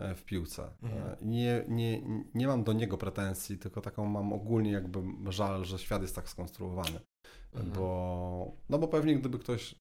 e, 0.00 0.14
w 0.14 0.24
piłce. 0.24 0.70
Mhm. 0.82 1.02
E, 1.02 1.16
Nie, 1.22 1.64
nie, 1.68 2.02
nie 2.34 2.46
mam 2.46 2.64
do 2.64 2.72
niego 2.72 2.98
pretensji, 2.98 3.58
tylko 3.58 3.80
taką 3.80 4.06
mam 4.06 4.32
ogólnie 4.32 4.70
jakby 4.72 5.02
żal, 5.32 5.64
że 5.64 5.78
świat 5.78 6.02
jest 6.02 6.14
tak 6.16 6.28
skonstruowany. 6.28 7.00
Mhm. 7.54 7.72
Bo, 7.72 8.52
no 8.68 8.78
bo 8.78 8.88
pewnie 8.88 9.18
gdyby 9.18 9.38
ktoś 9.38 9.72
y, 9.72 9.74
y, 9.74 9.78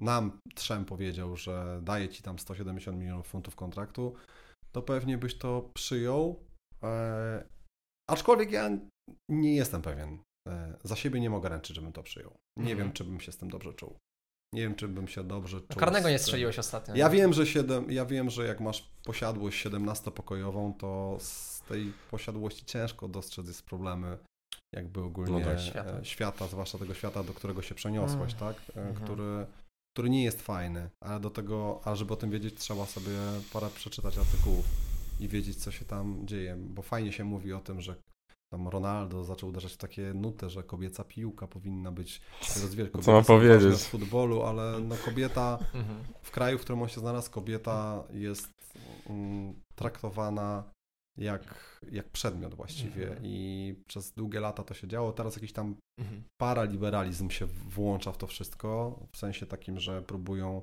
nam 0.00 0.38
trzem 0.54 0.84
powiedział, 0.84 1.36
że 1.36 1.80
daje 1.82 2.08
ci 2.08 2.22
tam 2.22 2.38
170 2.38 2.98
milionów 2.98 3.26
funtów 3.26 3.56
kontraktu, 3.56 4.14
to 4.72 4.82
pewnie 4.82 5.18
byś 5.18 5.38
to 5.38 5.70
przyjął. 5.74 6.44
E, 6.82 7.44
aczkolwiek 8.10 8.50
ja 8.50 8.70
nie 9.30 9.54
jestem 9.54 9.82
pewien. 9.82 10.18
E, 10.48 10.76
za 10.84 10.96
siebie 10.96 11.20
nie 11.20 11.30
mogę 11.30 11.48
ręczyć, 11.48 11.76
żebym 11.76 11.92
to 11.92 12.02
przyjął. 12.02 12.30
Nie 12.58 12.72
Mhm. 12.72 12.78
wiem, 12.78 12.92
czy 12.92 13.04
bym 13.04 13.20
się 13.20 13.32
z 13.32 13.36
tym 13.36 13.48
dobrze 13.50 13.74
czuł. 13.74 13.96
Nie 14.54 14.62
wiem, 14.62 14.74
czy 14.74 14.88
bym 14.88 15.08
się 15.08 15.24
dobrze 15.24 15.60
czuł. 15.60 15.76
Karnego 15.80 16.08
nie 16.10 16.18
strzeliłeś 16.18 16.58
ostatnio. 16.58 16.94
Ja 16.96 17.10
wiem, 17.10 17.32
że 17.32 17.46
siedem, 17.46 17.90
ja 17.90 18.06
wiem, 18.06 18.30
że 18.30 18.46
jak 18.46 18.60
masz 18.60 18.88
posiadłość 19.04 19.66
17-pokojową, 19.66 20.72
to 20.78 21.16
z 21.20 21.62
tej 21.68 21.92
posiadłości 22.10 22.64
ciężko 22.64 23.08
dostrzec 23.08 23.46
jest 23.46 23.62
problemy 23.62 24.18
jakby 24.72 25.00
ogólnie 25.02 25.32
No 25.32 25.44
tak. 25.44 25.60
Świata. 25.60 25.82
świata. 25.88 26.04
świata, 26.04 26.48
zwłaszcza 26.48 26.78
tego 26.78 26.94
świata, 26.94 27.22
do 27.24 27.32
którego 27.34 27.62
się 27.62 27.74
przeniosłeś, 27.74 28.34
Mm. 28.34 28.38
tak? 28.54 28.56
E, 28.76 28.80
Mhm. 28.80 28.94
Który, 29.04 29.46
który 29.94 30.10
nie 30.10 30.24
jest 30.24 30.42
fajny, 30.42 30.90
ale 31.00 31.20
do 31.20 31.30
tego, 31.30 31.80
a 31.84 31.94
żeby 31.94 32.12
o 32.12 32.16
tym 32.16 32.30
wiedzieć, 32.30 32.54
trzeba 32.54 32.86
sobie 32.86 33.10
parę 33.52 33.66
przeczytać 33.74 34.18
artykułów 34.18 34.64
i 35.20 35.28
wiedzieć, 35.28 35.56
co 35.56 35.70
się 35.70 35.84
tam 35.84 36.26
dzieje, 36.26 36.56
bo 36.58 36.82
fajnie 36.82 37.12
się 37.12 37.24
mówi 37.24 37.52
o 37.52 37.60
tym, 37.60 37.80
że 37.80 37.94
tam 38.54 38.68
Ronaldo 38.68 39.24
zaczął 39.24 39.48
uderzać 39.48 39.72
w 39.72 39.76
takie 39.76 40.14
nuty, 40.14 40.50
że 40.50 40.62
kobieca 40.62 41.04
piłka 41.04 41.46
powinna 41.46 41.92
być 41.92 42.20
rozwijać. 42.62 42.92
Co 42.92 43.12
ważne 43.12 43.34
powiedzieć? 43.36 43.74
w 43.74 43.88
futbolu, 43.88 44.42
ale 44.42 44.80
no 44.80 44.94
kobieta 45.04 45.58
Mhm. 45.74 46.04
w 46.22 46.30
kraju, 46.30 46.58
w 46.58 46.60
którym 46.60 46.82
on 46.82 46.88
się 46.88 47.00
znalazł, 47.00 47.30
kobieta 47.30 48.04
jest 48.12 48.52
mm, 49.10 49.54
traktowana 49.74 50.64
jak, 51.18 51.80
jak 51.90 52.08
przedmiot 52.08 52.54
właściwie 52.54 53.06
Mhm. 53.06 53.26
i 53.26 53.74
przez 53.88 54.12
długie 54.12 54.40
lata 54.40 54.62
to 54.62 54.74
się 54.74 54.88
działo. 54.88 55.12
Teraz 55.12 55.36
jakiś 55.36 55.52
tam 55.52 55.76
Mhm. 56.00 56.22
paraliberalizm 56.40 57.30
się 57.30 57.46
włącza 57.46 58.12
w 58.12 58.18
to 58.18 58.26
wszystko, 58.26 58.98
w 59.12 59.16
sensie 59.16 59.46
takim, 59.46 59.80
że 59.80 60.02
próbują 60.02 60.62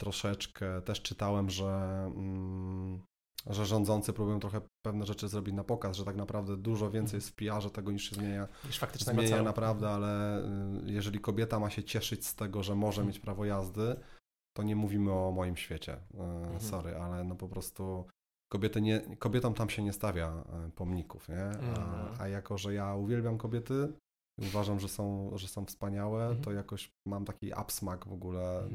troszeczkę, 0.00 0.82
też 0.82 1.02
czytałem, 1.02 1.50
że, 1.50 2.02
mm, 2.16 3.00
że 3.46 3.66
rządzący 3.66 4.12
próbują 4.12 4.40
trochę 4.40 4.60
pewne 4.82 5.06
rzeczy 5.06 5.28
zrobić 5.28 5.54
na 5.54 5.64
pokaz, 5.64 5.96
że 5.96 6.04
tak 6.04 6.16
naprawdę 6.16 6.56
dużo 6.56 6.90
więcej 6.90 7.16
jest 7.18 7.28
w 7.30 7.34
PR-ze 7.34 7.70
tego 7.70 7.92
niż 7.92 8.10
się 8.10 8.16
zmienia 8.16 8.48
Niż 8.64 8.78
faktycznego 8.78 9.20
zmienia 9.20 9.34
celu. 9.36 9.44
naprawdę, 9.44 9.90
ale 9.90 10.40
y, 10.86 10.92
jeżeli 10.92 11.20
kobieta 11.20 11.60
ma 11.60 11.70
się 11.70 11.84
cieszyć 11.84 12.26
z 12.26 12.34
tego, 12.34 12.62
że 12.62 12.74
może 12.74 13.00
Mhm. 13.00 13.06
mieć 13.08 13.20
prawo 13.20 13.44
jazdy, 13.44 13.96
to 14.56 14.62
nie 14.62 14.76
mówimy 14.76 15.12
o 15.12 15.32
moim 15.32 15.56
świecie. 15.56 15.92
Y, 16.14 16.18
Mhm. 16.20 16.60
Sorry, 16.60 16.96
ale 16.96 17.24
no 17.24 17.34
po 17.34 17.48
prostu 17.48 18.04
kobiety 18.52 18.80
nie, 18.82 19.00
kobietom 19.18 19.54
tam 19.54 19.70
się 19.70 19.82
nie 19.82 19.92
stawia 19.92 20.44
y, 20.68 20.70
pomników, 20.70 21.28
nie? 21.28 21.42
Mhm. 21.44 21.76
A, 22.18 22.22
a 22.22 22.28
jako, 22.28 22.58
że 22.58 22.74
ja 22.74 22.94
uwielbiam 22.94 23.38
kobiety 23.38 23.92
i 24.38 24.46
uważam, 24.46 24.80
że 24.80 24.88
są, 24.88 25.30
że 25.34 25.48
są 25.48 25.64
wspaniałe, 25.66 26.22
Mhm. 26.24 26.42
to 26.44 26.52
jakoś 26.52 26.92
mam 27.06 27.24
taki 27.24 27.52
absmak 27.52 28.08
w 28.08 28.12
ogóle. 28.12 28.68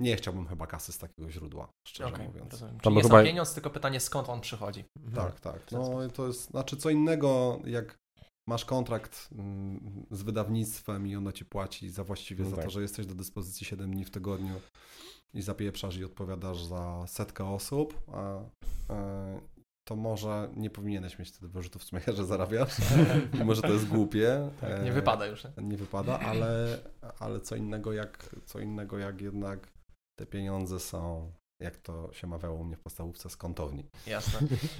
Nie 0.00 0.16
chciałbym 0.16 0.46
chyba 0.46 0.66
kasy 0.66 0.92
z 0.92 0.98
takiego 0.98 1.30
źródła, 1.30 1.68
szczerze 1.88 2.14
Okej, 2.14 2.26
mówiąc. 2.26 2.52
rozumiem. 2.52 2.74
Tam 2.74 2.80
Czyli 2.82 2.96
nie 2.96 3.02
chyba- 3.02 3.22
pieniądz, 3.22 3.54
tylko 3.54 3.70
pytanie 3.70 4.00
skąd 4.00 4.28
on 4.28 4.40
przychodzi. 4.40 4.84
Mhm. 5.06 5.26
Tak, 5.26 5.40
tak. 5.40 5.72
No 5.72 6.08
to 6.14 6.26
jest, 6.26 6.50
znaczy 6.50 6.76
co 6.76 6.90
innego, 6.90 7.60
jak 7.64 7.98
masz 8.48 8.64
kontrakt 8.64 9.28
mm, 9.32 10.06
z 10.10 10.22
wydawnictwem 10.22 11.06
i 11.06 11.16
ono 11.16 11.32
ci 11.32 11.44
płaci 11.44 11.90
za 11.90 12.04
właściwie 12.04 12.44
No 12.44 12.50
za 12.50 12.56
tak. 12.56 12.64
to, 12.64 12.70
że 12.70 12.82
jesteś 12.82 13.06
do 13.06 13.14
dyspozycji 13.14 13.66
7 13.66 13.90
dni 13.90 14.04
w 14.04 14.10
tygodniu 14.10 14.54
i 15.34 15.42
zapieprzasz 15.42 15.96
i 15.96 16.04
odpowiadasz 16.04 16.64
za 16.64 17.04
setkę 17.06 17.44
osób, 17.44 18.00
a, 18.12 18.38
e, 18.92 19.40
to 19.88 19.96
może 19.96 20.50
nie 20.56 20.70
powinieneś 20.70 21.18
mieć 21.18 21.28
wtedy 21.28 21.48
wyrzutów 21.48 21.84
sumienia, 21.84 22.12
że 22.16 22.24
zarabiasz. 22.24 22.76
Mimo, 23.38 23.54
że 23.54 23.62
to 23.62 23.72
jest 23.72 23.88
głupie. 23.88 24.50
Tak, 24.60 24.84
nie 24.84 24.90
e, 24.90 24.92
wypada 24.92 25.26
już. 25.26 25.44
nie? 25.44 25.50
Nie 25.62 25.76
wypada, 25.76 26.18
ale, 26.18 26.78
ale 27.18 27.40
co 27.40 27.56
innego 27.56 27.92
jak, 27.92 28.36
co 28.44 28.60
innego 28.60 28.98
jak 28.98 29.20
jednak 29.20 29.68
te 30.20 30.26
pieniądze 30.26 30.80
jak 31.60 31.76
to 31.76 32.08
się 32.12 32.26
mawiało 32.26 32.54
u 32.56 32.64
mnie 32.64 32.76
w 32.76 32.80
podstawówce, 32.80 33.30
z 33.30 33.36
kątowni. 33.36 33.86
Jasne. 34.06 34.38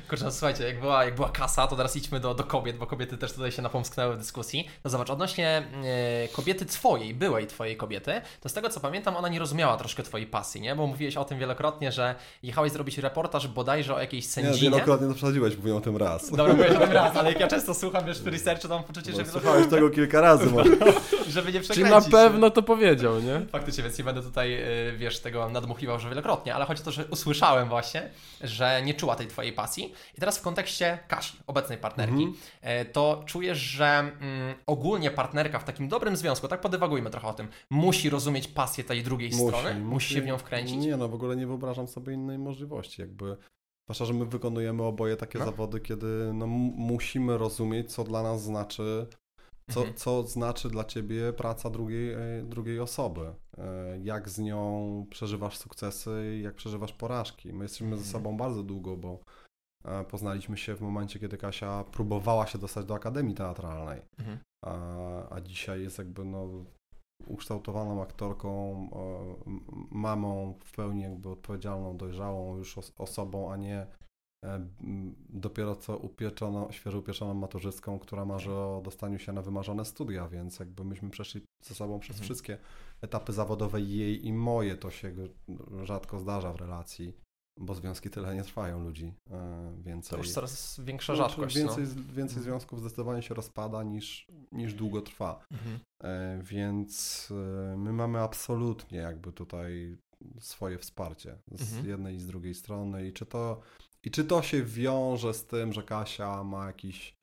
Kurczę, 0.08 0.24
no 0.24 0.30
słuchajcie, 0.30 0.64
jak 0.64 0.80
była, 0.80 1.04
jak 1.04 1.14
była 1.14 1.28
kasa, 1.28 1.66
to 1.66 1.76
teraz 1.76 1.96
idźmy 1.96 2.20
do, 2.20 2.34
do 2.34 2.44
kobiet, 2.44 2.76
bo 2.76 2.86
kobiety 2.86 3.18
też 3.18 3.32
tutaj 3.32 3.52
się 3.52 3.62
napomsknęły 3.62 4.14
w 4.14 4.18
dyskusji. 4.18 4.68
No 4.84 4.90
zobacz, 4.90 5.10
odnośnie 5.10 5.62
e, 5.84 6.28
kobiety 6.28 6.66
twojej, 6.66 7.14
byłej 7.14 7.46
twojej 7.46 7.76
kobiety, 7.76 8.20
to 8.40 8.48
z 8.48 8.52
tego 8.52 8.68
co 8.68 8.80
pamiętam, 8.80 9.16
ona 9.16 9.28
nie 9.28 9.38
rozumiała 9.38 9.76
troszkę 9.76 10.02
twojej 10.02 10.26
pasji, 10.26 10.60
nie? 10.60 10.76
Bo 10.76 10.86
mówiłeś 10.86 11.16
o 11.16 11.24
tym 11.24 11.38
wielokrotnie, 11.38 11.92
że 11.92 12.14
jechałeś 12.42 12.72
zrobić 12.72 12.98
reportaż 12.98 13.48
bodajże 13.48 13.94
o 13.94 14.00
jakiejś 14.00 14.24
Nie, 14.24 14.30
sędzinie. 14.30 14.70
wielokrotnie 14.70 15.08
to 15.08 15.14
przesadziłeś, 15.14 15.56
mówię 15.56 15.74
o 15.76 15.80
tym 15.80 15.96
raz. 15.96 16.30
Dobra, 16.30 16.52
mówię 16.54 16.76
o 16.76 16.80
tym 16.80 16.92
raz, 16.92 17.16
ale 17.16 17.30
jak 17.32 17.40
ja 17.40 17.48
często 17.48 17.74
słucham, 17.74 18.04
wiesz, 18.06 18.22
w 18.22 18.26
researchu, 18.26 18.68
to 18.68 18.74
mam 18.74 18.84
poczucie, 18.84 19.12
że 19.12 19.18
No, 19.18 19.24
wielokrotnie, 19.24 19.40
słuchałeś 19.50 19.70
tego 19.70 19.90
kilka 19.90 20.20
razy 20.20 20.46
może. 20.54 20.70
żeby 21.28 21.52
nie 21.52 21.60
Czyli 21.60 21.64
przekręcić. 21.84 22.12
na 22.12 22.18
pewno 22.18 22.50
to 22.50 22.62
powiedział, 22.62 23.20
nie? 23.20 23.40
Faktycznie, 23.52 23.84
więc 23.84 23.98
nie 23.98 24.04
będę 24.04 24.22
tutaj, 24.22 24.54
y, 24.88 24.96
wiesz, 24.96 25.20
tego 25.20 25.48
nadmuchiwał, 25.48 25.98
że 26.00 26.08
wielokrotnie, 26.08 26.54
ale 26.54 26.66
chodzi 26.70 26.82
o 26.82 26.84
to, 26.84 26.90
że 26.90 27.06
usłyszałem 27.06 27.68
właśnie, 27.68 28.10
że 28.40 28.82
nie 28.84 28.94
czuła 28.94 29.16
tej 29.16 29.26
twojej 29.26 29.52
pasji. 29.52 29.92
I 30.16 30.20
teraz 30.20 30.38
w 30.38 30.42
kontekście 30.42 30.98
Kasi, 31.08 31.36
obecnej 31.46 31.78
partnerki, 31.78 32.32
e, 32.60 32.84
to 32.84 33.22
czujesz, 33.26 33.58
że 33.58 33.86
mm, 33.86 34.54
ogólnie 34.66 35.10
partnerka 35.10 35.58
w 35.58 35.64
takim 35.64 35.88
dobrym 35.88 36.16
związku, 36.16 36.48
tak 36.48 36.60
podywagujmy 36.60 37.10
trochę 37.10 37.28
o 37.28 37.32
tym, 37.32 37.48
musi 37.70 38.10
rozumieć 38.10 38.48
pasję 38.48 38.84
tej 38.84 39.02
drugiej 39.02 39.32
strony, 39.32 39.74
musi 39.74 40.14
się 40.14 40.20
w 40.20 40.26
nią 40.26 40.38
wkręcić. 40.38 40.76
Nie, 40.76 40.96
no 40.96 41.08
w 41.08 41.14
ogóle 41.14 41.36
nie 41.36 41.46
wyobrażam 41.46 41.86
sobie 41.86 42.12
innej 42.12 42.38
możliwości. 42.38 43.00
Jakby, 43.00 43.36
zwłaszcza, 43.84 44.04
że 44.04 44.14
my 44.14 44.26
wykonujemy 44.26 44.82
oboje 44.82 45.16
takie 45.16 45.38
No. 45.38 45.44
zawody, 45.44 45.80
kiedy 45.80 46.30
no, 46.34 46.46
musimy 46.46 47.38
rozumieć, 47.38 47.92
co 47.92 48.04
dla 48.04 48.22
nas 48.22 48.42
znaczy, 48.42 49.06
co, 49.70 49.80
Mhm. 49.80 49.96
co 49.96 50.22
znaczy 50.22 50.68
dla 50.70 50.84
ciebie 50.84 51.32
praca 51.32 51.70
drugiej, 51.70 52.12
e, 52.12 52.18
drugiej 52.44 52.80
osoby. 52.80 53.34
E, 53.58 53.98
Jak 54.02 54.28
z 54.28 54.38
nią 54.38 55.06
przeżywasz 55.10 55.56
sukcesy 55.58 56.36
i 56.38 56.42
jak 56.42 56.54
przeżywasz 56.54 56.92
porażki. 56.92 57.52
My 57.52 57.64
jesteśmy 57.64 57.86
Mhm. 57.86 58.02
ze 58.02 58.10
sobą 58.12 58.36
bardzo 58.36 58.62
długo, 58.62 58.96
bo 58.96 59.18
e, 59.84 60.04
poznaliśmy 60.04 60.56
się 60.56 60.74
w 60.76 60.80
momencie, 60.80 61.18
kiedy 61.18 61.36
Kasia 61.38 61.84
próbowała 61.92 62.46
się 62.46 62.58
dostać 62.58 62.86
do 62.86 62.94
Akademii 62.94 63.34
Teatralnej. 63.34 64.02
Mhm. 64.18 64.38
a, 64.66 65.34
a 65.34 65.40
dzisiaj 65.40 65.82
jest 65.82 65.98
jakby 65.98 66.24
no, 66.24 66.48
ukształtowaną 67.26 68.02
aktorką, 68.02 68.50
mamą 69.90 70.54
w 70.64 70.72
pełni 70.76 71.02
jakby 71.02 71.28
odpowiedzialną, 71.28 71.96
dojrzałą 71.96 72.56
już 72.56 72.78
os- 72.78 72.92
osobą, 72.98 73.52
a 73.52 73.56
nie 73.56 73.86
dopiero 75.28 75.76
co 75.76 75.96
upieczoną, 75.96 76.70
świeżo 76.72 76.98
upieczoną 76.98 77.34
maturzystką, 77.34 77.98
która 77.98 78.24
marzy 78.24 78.52
o 78.52 78.80
dostaniu 78.84 79.18
się 79.18 79.32
na 79.32 79.42
wymarzone 79.42 79.84
studia, 79.84 80.28
więc 80.28 80.58
jakby 80.58 80.84
myśmy 80.84 81.10
przeszli 81.10 81.40
ze 81.62 81.74
sobą 81.74 82.00
przez 82.00 82.16
Mhm. 82.16 82.24
wszystkie 82.24 82.58
etapy 83.00 83.32
zawodowe 83.32 83.80
jej 83.80 84.26
i 84.26 84.32
moje, 84.32 84.76
to 84.76 84.90
się 84.90 85.12
rzadko 85.84 86.18
zdarza 86.18 86.52
w 86.52 86.56
relacji, 86.56 87.16
bo 87.58 87.74
związki 87.74 88.10
tyle 88.10 88.34
nie 88.34 88.42
trwają 88.42 88.84
ludzi, 88.84 89.14
e, 89.30 89.72
więcej. 89.82 90.10
To 90.10 90.16
już 90.16 90.30
coraz 90.32 90.80
większa 90.84 91.16
Znaczy, 91.16 91.30
rzadkość. 91.30 91.56
Więcej, 91.56 91.84
no. 91.84 91.94
więcej 92.02 92.22
Mhm. 92.22 92.42
związków 92.42 92.80
zdecydowanie 92.80 93.22
się 93.22 93.34
rozpada 93.34 93.82
niż, 93.82 94.26
niż 94.52 94.74
długo 94.74 95.02
trwa. 95.02 95.40
Mhm. 95.52 95.78
E, 96.04 96.40
Więc 96.42 97.28
e, 97.72 97.76
my 97.76 97.92
mamy 97.92 98.20
absolutnie 98.20 98.98
jakby 98.98 99.32
tutaj 99.32 99.96
swoje 100.40 100.78
wsparcie 100.78 101.38
z 101.52 101.60
Mhm. 101.62 101.88
jednej 101.88 102.16
i 102.16 102.20
z 102.20 102.26
drugiej 102.26 102.54
strony. 102.54 103.08
I 103.08 103.12
czy 103.12 103.26
to, 103.26 103.60
i 104.04 104.10
czy 104.10 104.24
to 104.24 104.42
się 104.42 104.62
wiąże 104.62 105.34
z 105.34 105.46
tym, 105.46 105.72
że 105.72 105.82
Kasia 105.82 106.44
ma 106.44 106.66
jakiś 106.66 107.16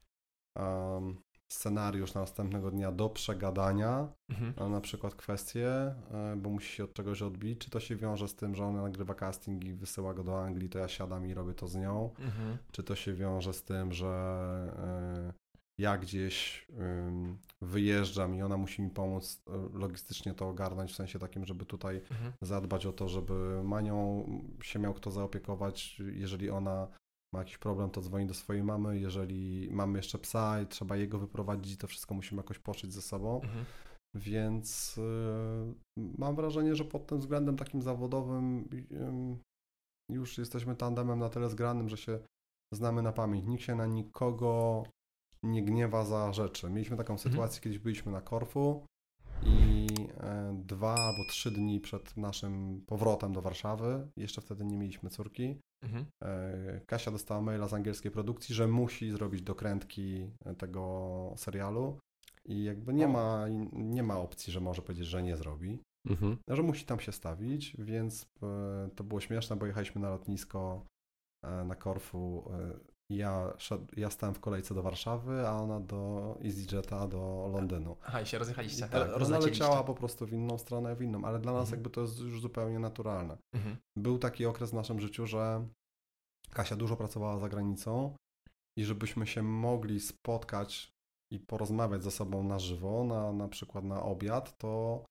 em, 0.55 1.17
scenariusz 1.51 2.13
na 2.13 2.21
następnego 2.21 2.71
dnia 2.71 2.91
do 2.91 3.09
przegadania, 3.09 4.07
Mhm. 4.29 4.53
a 4.57 4.69
na 4.69 4.81
przykład 4.81 5.15
kwestie, 5.15 5.67
e, 5.69 6.35
bo 6.37 6.49
musi 6.49 6.75
się 6.75 6.83
od 6.83 6.93
czegoś 6.93 7.21
odbić, 7.21 7.59
czy 7.59 7.69
to 7.69 7.79
się 7.79 7.95
wiąże 7.95 8.27
z 8.27 8.35
tym, 8.35 8.55
że 8.55 8.65
ona 8.65 8.81
nagrywa 8.81 9.13
casting 9.15 9.63
i 9.65 9.73
wysyła 9.73 10.13
go 10.13 10.23
do 10.23 10.43
Anglii, 10.43 10.69
to 10.69 10.79
ja 10.79 10.87
siadam 10.87 11.25
i 11.27 11.33
robię 11.33 11.53
to 11.53 11.67
z 11.67 11.75
nią, 11.75 12.09
Mhm. 12.19 12.57
czy 12.71 12.83
to 12.83 12.95
się 12.95 13.13
wiąże 13.13 13.53
z 13.53 13.63
tym, 13.63 13.93
że 13.93 14.07
e, 14.77 15.33
ja 15.79 15.97
gdzieś 15.97 16.67
wyjeżdżam 17.61 18.35
i 18.35 18.41
ona 18.41 18.57
musi 18.57 18.81
mi 18.81 18.89
pomóc 18.89 19.41
e, 19.47 19.79
logistycznie 19.79 20.33
to 20.33 20.49
ogarnąć, 20.49 20.91
w 20.91 20.95
sensie 20.95 21.19
takim, 21.19 21.45
żeby 21.45 21.65
tutaj 21.65 21.95
Mhm. 22.11 22.33
zadbać 22.41 22.85
o 22.85 22.93
to, 22.93 23.09
żeby 23.09 23.63
Manią 23.63 24.29
się 24.61 24.79
miał 24.79 24.93
kto 24.93 25.11
zaopiekować. 25.11 25.99
Jeżeli 25.99 26.49
ona 26.49 26.87
ma 27.33 27.39
jakiś 27.39 27.57
problem, 27.57 27.89
to 27.89 28.01
dzwoni 28.01 28.25
do 28.25 28.33
swojej 28.33 28.63
mamy. 28.63 28.99
Jeżeli 28.99 29.69
mamy 29.71 29.99
jeszcze 29.99 30.19
psa 30.19 30.61
i 30.61 30.67
trzeba 30.67 30.95
jego 30.95 31.19
wyprowadzić, 31.19 31.77
to 31.77 31.87
wszystko 31.87 32.15
musimy 32.15 32.39
jakoś 32.39 32.59
poszyć 32.59 32.93
ze 32.93 33.01
sobą. 33.01 33.41
Mhm. 33.41 33.65
Więc 34.15 34.97
y, 34.97 35.73
mam 36.17 36.35
wrażenie, 36.35 36.75
że 36.75 36.85
pod 36.85 37.07
tym 37.07 37.19
względem 37.19 37.57
takim 37.57 37.81
zawodowym 37.81 38.69
ym, 38.91 39.39
już 40.11 40.37
jesteśmy 40.37 40.75
tandemem 40.75 41.19
na 41.19 41.29
tyle 41.29 41.49
zgranym, 41.49 41.89
że 41.89 41.97
się 41.97 42.19
znamy 42.73 43.01
na 43.01 43.11
pamięć. 43.11 43.45
Nikt 43.45 43.63
się 43.63 43.75
na 43.75 43.85
nikogo 43.85 44.83
nie 45.43 45.63
gniewa 45.63 46.05
za 46.05 46.33
rzeczy. 46.33 46.69
Mieliśmy 46.69 46.97
taką 46.97 47.17
sytuację, 47.17 47.61
kiedyś 47.61 47.79
byliśmy 47.79 48.11
na 48.11 48.21
Korfu 48.21 48.85
i 49.45 49.87
e, 50.19 50.53
dwa 50.65 50.95
albo 50.95 51.23
trzy 51.29 51.51
dni 51.51 51.79
przed 51.79 52.17
naszym 52.17 52.81
powrotem 52.87 53.33
do 53.33 53.41
Warszawy, 53.41 54.07
jeszcze 54.17 54.41
wtedy 54.41 54.65
nie 54.65 54.77
mieliśmy 54.77 55.09
córki, 55.09 55.59
Mhm. 55.83 56.05
E, 56.23 56.81
Kasia 56.85 57.11
dostała 57.11 57.41
maila 57.41 57.67
z 57.67 57.73
angielskiej 57.73 58.11
produkcji, 58.11 58.55
że 58.55 58.67
musi 58.67 59.11
zrobić 59.11 59.41
dokrętki 59.41 60.29
tego 60.57 61.33
serialu 61.37 61.99
i 62.45 62.63
jakby 62.63 62.93
nie 62.93 63.07
ma, 63.07 63.45
nie 63.73 64.03
ma 64.03 64.17
opcji, 64.19 64.53
że 64.53 64.59
może 64.59 64.81
powiedzieć, 64.81 65.05
że 65.07 65.23
nie 65.23 65.37
zrobi, 65.37 65.79
Mhm. 66.09 66.37
że 66.49 66.63
musi 66.63 66.85
tam 66.85 66.99
się 66.99 67.11
stawić, 67.11 67.75
więc 67.79 68.25
e, 68.43 68.89
to 68.95 69.03
było 69.03 69.21
śmieszne, 69.21 69.55
bo 69.55 69.65
jechaliśmy 69.65 70.01
na 70.01 70.09
lotnisko 70.09 70.85
na 71.65 71.75
Korfu. 71.75 72.51
Ja, 73.09 73.53
ja 73.97 74.09
stałem 74.09 74.35
w 74.35 74.39
kolejce 74.39 74.73
do 74.73 74.83
Warszawy, 74.83 75.47
a 75.47 75.51
ona 75.51 75.79
do 75.79 76.35
EasyJeta 76.45 77.07
do 77.07 77.49
Londynu. 77.53 77.95
Aha, 78.05 78.21
i 78.21 78.25
się 78.25 78.37
rozjechaliście. 78.37 78.85
I 78.85 78.89
tak, 78.89 79.07
ona 79.07 79.17
rozlecieliście. 79.17 79.63
leciała 79.63 79.83
po 79.83 79.93
prostu 79.93 80.25
w 80.25 80.33
inną 80.33 80.57
stronę, 80.57 80.95
w 80.95 81.01
inną, 81.01 81.25
ale 81.25 81.39
dla 81.39 81.51
nas 81.51 81.61
Mhm. 81.61 81.77
jakby 81.79 81.89
to 81.89 82.01
jest 82.01 82.19
już 82.19 82.41
zupełnie 82.41 82.79
naturalne. 82.79 83.37
Mhm. 83.53 83.77
Był 83.97 84.19
taki 84.19 84.45
okres 84.45 84.69
w 84.71 84.73
naszym 84.73 84.99
życiu, 84.99 85.27
że 85.27 85.67
Kasia 86.51 86.75
dużo 86.75 86.95
pracowała 86.95 87.39
za 87.39 87.49
granicą 87.49 88.15
i 88.77 88.83
żebyśmy 88.85 89.27
się 89.27 89.43
mogli 89.43 89.99
spotkać 89.99 90.91
i 91.33 91.39
porozmawiać 91.39 92.03
ze 92.03 92.11
sobą 92.11 92.43
na 92.43 92.59
żywo, 92.59 93.03
na, 93.03 93.31
na 93.33 93.47
przykład 93.47 93.83
na 93.85 94.03
obiad, 94.03 94.57
to, 94.57 95.03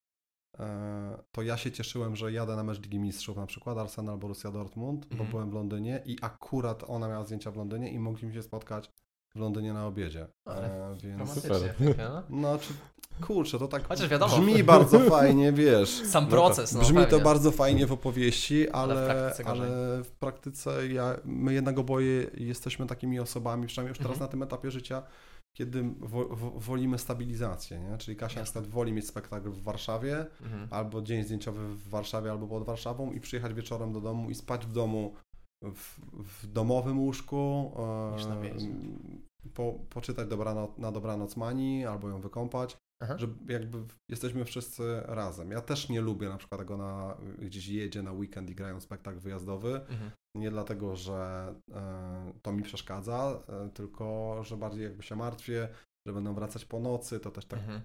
to 1.32 1.42
ja 1.42 1.56
się 1.56 1.72
cieszyłem, 1.72 2.16
że 2.16 2.32
jadę 2.32 2.56
na 2.56 2.64
mecz 2.64 2.80
Ligi 2.82 2.98
Mistrzów, 2.98 3.36
na 3.36 3.46
przykład 3.46 3.78
Arsenal 3.78 4.18
Borussia 4.18 4.50
Dortmund, 4.50 5.06
bo 5.06 5.12
Mhm. 5.12 5.30
byłem 5.30 5.50
w 5.50 5.54
Londynie 5.54 6.02
i 6.06 6.16
akurat 6.22 6.84
ona 6.86 7.08
miała 7.08 7.24
zdjęcia 7.24 7.50
w 7.50 7.56
Londynie 7.56 7.90
i 7.92 7.98
mogliśmy 7.98 8.32
się 8.32 8.42
spotkać 8.42 8.90
w 9.34 9.38
Londynie 9.38 9.72
na 9.72 9.86
obiedzie. 9.86 10.26
Ale 10.44 10.90
E, 10.90 10.96
więc... 11.02 11.32
Super. 11.34 11.74
no. 11.98 12.22
No, 12.30 12.58
czy, 12.58 12.72
kurczę, 13.26 13.58
to 13.58 13.68
tak 13.68 13.88
Chociaż 13.88 14.08
wiadomo. 14.08 14.38
brzmi 14.38 14.64
bardzo 14.64 15.00
fajnie, 15.00 15.52
wiesz. 15.52 16.02
Sam 16.12 16.24
No 16.24 16.30
proces, 16.30 16.72
no, 16.72 16.80
Brzmi 16.80 16.98
to 16.98 17.04
pewnie. 17.06 17.24
bardzo 17.24 17.50
fajnie 17.50 17.86
w 17.86 17.92
opowieści, 17.92 18.70
Ale 18.70 18.94
w 18.94 18.98
ale, 18.98 19.06
praktyce 19.14 19.50
ale, 19.50 19.66
w 20.04 20.10
praktyce 20.18 20.88
ja, 20.88 21.16
my 21.24 21.52
jednak 21.54 21.78
oboje 21.78 22.26
jesteśmy 22.34 22.86
takimi 22.86 23.20
osobami, 23.20 23.66
przynajmniej 23.66 23.90
już 23.90 23.98
teraz 23.98 24.12
Mhm. 24.12 24.20
na 24.28 24.30
tym 24.30 24.42
etapie 24.42 24.70
życia, 24.70 25.02
kiedy 25.56 25.84
wo, 26.00 26.24
wo, 26.28 26.50
wolimy 26.50 26.98
stabilizację, 26.98 27.80
nie? 27.80 27.98
Czyli 27.98 28.16
Kasia 28.16 28.34
na 28.34 28.40
Jasne. 28.40 28.60
woli 28.62 28.92
mieć 28.92 29.06
spektakl 29.06 29.50
w 29.50 29.62
Warszawie, 29.62 30.26
Mhm. 30.42 30.68
albo 30.70 31.02
dzień 31.02 31.24
zdjęciowy 31.24 31.68
w 31.68 31.88
Warszawie, 31.88 32.30
albo 32.30 32.46
pod 32.46 32.64
Warszawą 32.64 33.12
i 33.12 33.20
przyjechać 33.20 33.54
wieczorem 33.54 33.92
do 33.92 34.00
domu 34.00 34.30
i 34.30 34.34
spać 34.34 34.66
w 34.66 34.72
domu 34.72 35.14
w, 35.62 35.98
w 36.12 36.46
domowym 36.46 36.98
łóżku, 37.00 37.72
wieży. 38.42 38.68
po, 39.54 39.72
poczytać 39.90 40.28
dobranoc, 40.28 40.78
na 40.78 40.92
dobranoc 40.92 41.36
Mani, 41.36 41.86
albo 41.86 42.08
ją 42.08 42.20
wykąpać, 42.20 42.76
Aha. 43.00 43.18
że 43.18 43.26
jakby 43.48 43.78
jesteśmy 44.08 44.44
wszyscy 44.44 45.00
razem. 45.04 45.50
Ja 45.50 45.60
też 45.60 45.88
nie 45.88 46.00
lubię 46.00 46.28
na 46.28 46.36
przykład 46.36 46.60
tego 46.60 46.76
na, 46.76 47.16
gdzieś 47.38 47.66
jedzie 47.68 48.02
na 48.02 48.12
weekend 48.12 48.50
i 48.50 48.54
grają 48.54 48.80
spektakl 48.80 49.18
wyjazdowy. 49.18 49.74
Mhm. 49.80 50.10
Nie 50.36 50.50
dlatego, 50.50 50.96
że 50.96 51.54
e, 51.74 52.32
to 52.42 52.52
mi 52.52 52.62
przeszkadza, 52.62 53.42
e, 53.48 53.68
tylko 53.70 54.36
że 54.44 54.56
bardziej 54.56 54.84
jakby 54.84 55.02
się 55.02 55.16
martwię, 55.16 55.68
że 56.06 56.12
będą 56.12 56.34
wracać 56.34 56.64
po 56.64 56.80
nocy, 56.80 57.20
to 57.20 57.30
też 57.30 57.44
tak 57.44 57.58
Mhm. 57.58 57.80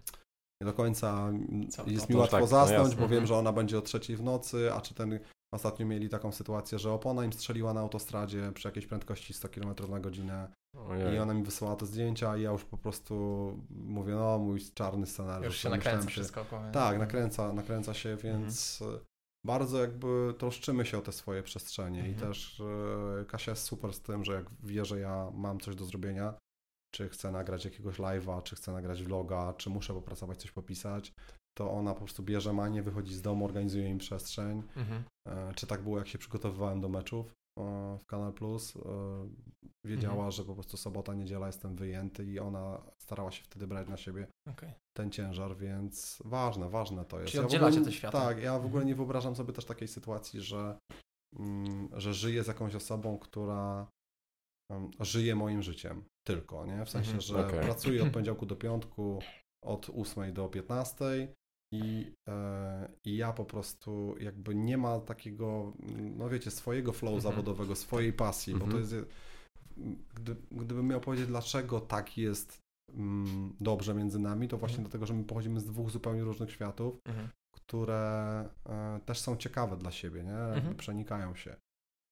nie 0.62 0.66
do 0.66 0.74
końca 0.74 1.32
Co- 1.70 1.84
jest 1.88 2.10
mi 2.10 2.16
łatwo 2.16 2.32
tak, 2.32 2.42
no 2.42 2.48
zasnąć, 2.48 2.80
jasne. 2.80 2.96
bo 2.96 3.02
wiem, 3.02 3.12
Mhm. 3.24 3.28
że 3.28 3.36
ona 3.38 3.54
będzie 3.54 3.78
o 3.78 3.82
trzeciej 3.82 4.16
w 4.18 4.24
nocy, 4.24 4.74
a 4.74 4.82
czy 4.82 4.94
ten 4.94 5.20
ostatnio 5.54 5.86
mieli 5.86 6.10
taką 6.10 6.32
sytuację, 6.32 6.80
że 6.80 6.92
opona 6.92 7.26
im 7.26 7.34
strzeliła 7.34 7.74
na 7.74 7.80
autostradzie 7.82 8.52
przy 8.56 8.68
jakiejś 8.68 8.88
prędkości 8.88 9.34
100 9.34 9.50
km 9.50 9.76
na 9.90 10.00
godzinę 10.00 10.48
Ojej. 10.78 11.16
i 11.16 11.20
ona 11.20 11.34
mi 11.34 11.44
wysyłała 11.44 11.76
te 11.76 11.86
zdjęcia 11.86 12.38
i 12.38 12.42
ja 12.42 12.52
już 12.52 12.64
po 12.66 12.78
prostu 12.78 13.14
mówię, 13.70 14.14
no 14.16 14.38
mój 14.40 14.60
czarny 14.74 15.06
scenariusz. 15.06 15.46
Już 15.46 15.58
się 15.58 15.70
nakręca 15.70 16.08
wszystko. 16.08 16.46
powiem. 16.46 16.72
Tak, 16.72 17.00
nakręca, 17.00 17.54
nakręca 17.54 17.94
się, 17.94 18.18
więc 18.24 18.82
Mhm. 18.82 19.00
Bardzo 19.46 19.82
jakby 19.82 20.34
troszczymy 20.38 20.86
się 20.86 20.98
o 20.98 21.02
te 21.02 21.12
swoje 21.12 21.44
przestrzenie 21.44 22.00
i 22.00 22.12
Mhm. 22.14 22.20
też 22.20 22.62
e, 23.22 23.26
Kasia 23.26 23.52
jest 23.52 23.64
super 23.64 23.94
z 23.94 24.02
tym, 24.02 24.26
że 24.26 24.34
jak 24.34 24.46
wie, 24.64 24.86
że 24.86 25.00
ja 25.00 25.32
mam 25.34 25.60
coś 25.60 25.76
do 25.76 25.86
zrobienia, 25.86 26.34
czy 26.96 27.10
chcę 27.10 27.32
nagrać 27.32 27.66
jakiegoś 27.66 27.98
live'a, 27.98 28.44
czy 28.44 28.56
chcę 28.56 28.72
nagrać 28.72 29.04
vloga, 29.04 29.54
czy 29.54 29.70
muszę 29.70 29.94
popracować, 29.94 30.38
coś 30.42 30.52
popisać, 30.52 31.14
to 31.58 31.72
ona 31.72 31.94
po 31.94 32.00
prostu 32.00 32.24
bierze 32.24 32.54
manię, 32.54 32.84
wychodzi 32.84 33.14
z 33.16 33.22
domu, 33.22 33.46
organizuje 33.46 33.90
im 33.90 33.98
przestrzeń. 33.98 34.64
Mhm. 34.76 35.04
E, 35.28 35.54
Czy 35.56 35.68
tak 35.68 35.82
było, 35.84 35.98
jak 35.98 36.08
się 36.08 36.18
przygotowywałem 36.18 36.82
do 36.82 36.90
meczów 36.90 37.32
w 38.00 38.06
Kanal 38.08 38.34
Plus? 38.34 38.76
E, 38.76 38.82
Wiedziała, 39.86 40.14
Mhm. 40.14 40.32
że 40.32 40.46
po 40.46 40.54
prostu 40.54 40.78
sobota, 40.78 41.14
niedziela 41.14 41.48
jestem 41.48 41.76
wyjęty 41.76 42.26
i 42.26 42.40
ona 42.40 42.82
starała 42.98 43.32
się 43.32 43.44
wtedy 43.44 43.68
brać 43.68 43.88
na 43.88 43.98
siebie 43.98 44.28
Okej. 44.50 44.74
ten 44.98 45.12
ciężar, 45.12 45.58
więc 45.58 46.22
ważne, 46.26 46.70
ważne 46.70 47.06
to 47.06 47.20
jest. 47.20 47.32
Czyli 47.32 47.44
oddzielacie 47.44 47.78
ogóle- 47.78 47.86
te 47.92 47.98
światy. 47.98 48.18
Tak, 48.18 48.42
ja 48.44 48.54
w 48.54 48.66
ogóle 48.66 48.68
Mhm. 48.82 48.88
nie 48.88 48.96
wyobrażam 48.96 49.36
sobie 49.36 49.54
też 49.54 49.66
takiej 49.66 49.88
sytuacji, 49.88 50.42
że, 50.42 50.78
mm, 51.40 51.90
że 51.94 52.14
żyję 52.14 52.44
z 52.44 52.48
jakąś 52.48 52.76
osobą, 52.76 53.18
która 53.20 53.88
żyje 55.00 55.36
moim 55.36 55.62
życiem 55.62 56.04
tylko, 56.28 56.66
nie? 56.66 56.86
W 56.86 56.90
sensie, 56.90 57.12
Mhm. 57.12 57.22
że 57.22 57.48
Okej. 57.48 57.60
pracuję 57.62 58.04
od 58.04 58.10
poniedziałku 58.14 58.46
do 58.46 58.56
piątku, 58.56 59.20
od 59.64 59.90
8 59.90 60.34
do 60.34 60.50
15 60.50 61.34
i, 61.72 62.14
e, 62.30 62.92
i 63.06 63.18
ja 63.18 63.34
po 63.34 63.46
prostu 63.46 64.16
jakby 64.20 64.56
nie 64.56 64.78
ma 64.78 65.00
takiego, 65.00 65.74
no 66.18 66.30
wiecie, 66.30 66.52
swojego 66.52 66.94
flow 66.94 67.14
Mhm. 67.16 67.22
zawodowego, 67.34 67.76
swojej 67.76 68.14
pasji, 68.14 68.54
bo 68.54 68.60
to 68.60 68.66
Mhm. 68.78 68.82
jest, 68.82 68.96
gdy, 70.16 70.36
gdybym 70.52 70.88
miał 70.88 71.02
powiedzieć, 71.02 71.28
dlaczego 71.28 71.80
tak 71.80 72.18
jest 72.18 72.60
mm, 72.94 73.56
dobrze 73.60 73.94
między 73.94 74.20
nami, 74.20 74.48
to 74.48 74.58
właśnie 74.58 74.76
Mhm. 74.78 74.84
dlatego, 74.84 75.06
że 75.06 75.14
my 75.14 75.24
pochodzimy 75.24 75.60
z 75.60 75.66
dwóch 75.66 75.90
zupełnie 75.90 76.24
różnych 76.24 76.52
światów, 76.52 76.98
Mhm. 77.08 77.30
które 77.56 78.50
e, 78.70 79.00
też 79.06 79.20
są 79.20 79.38
ciekawe 79.38 79.78
dla 79.78 79.92
siebie, 79.92 80.24
nie? 80.24 80.38
Mhm. 80.38 80.76
przenikają 80.76 81.36
się. 81.36 81.56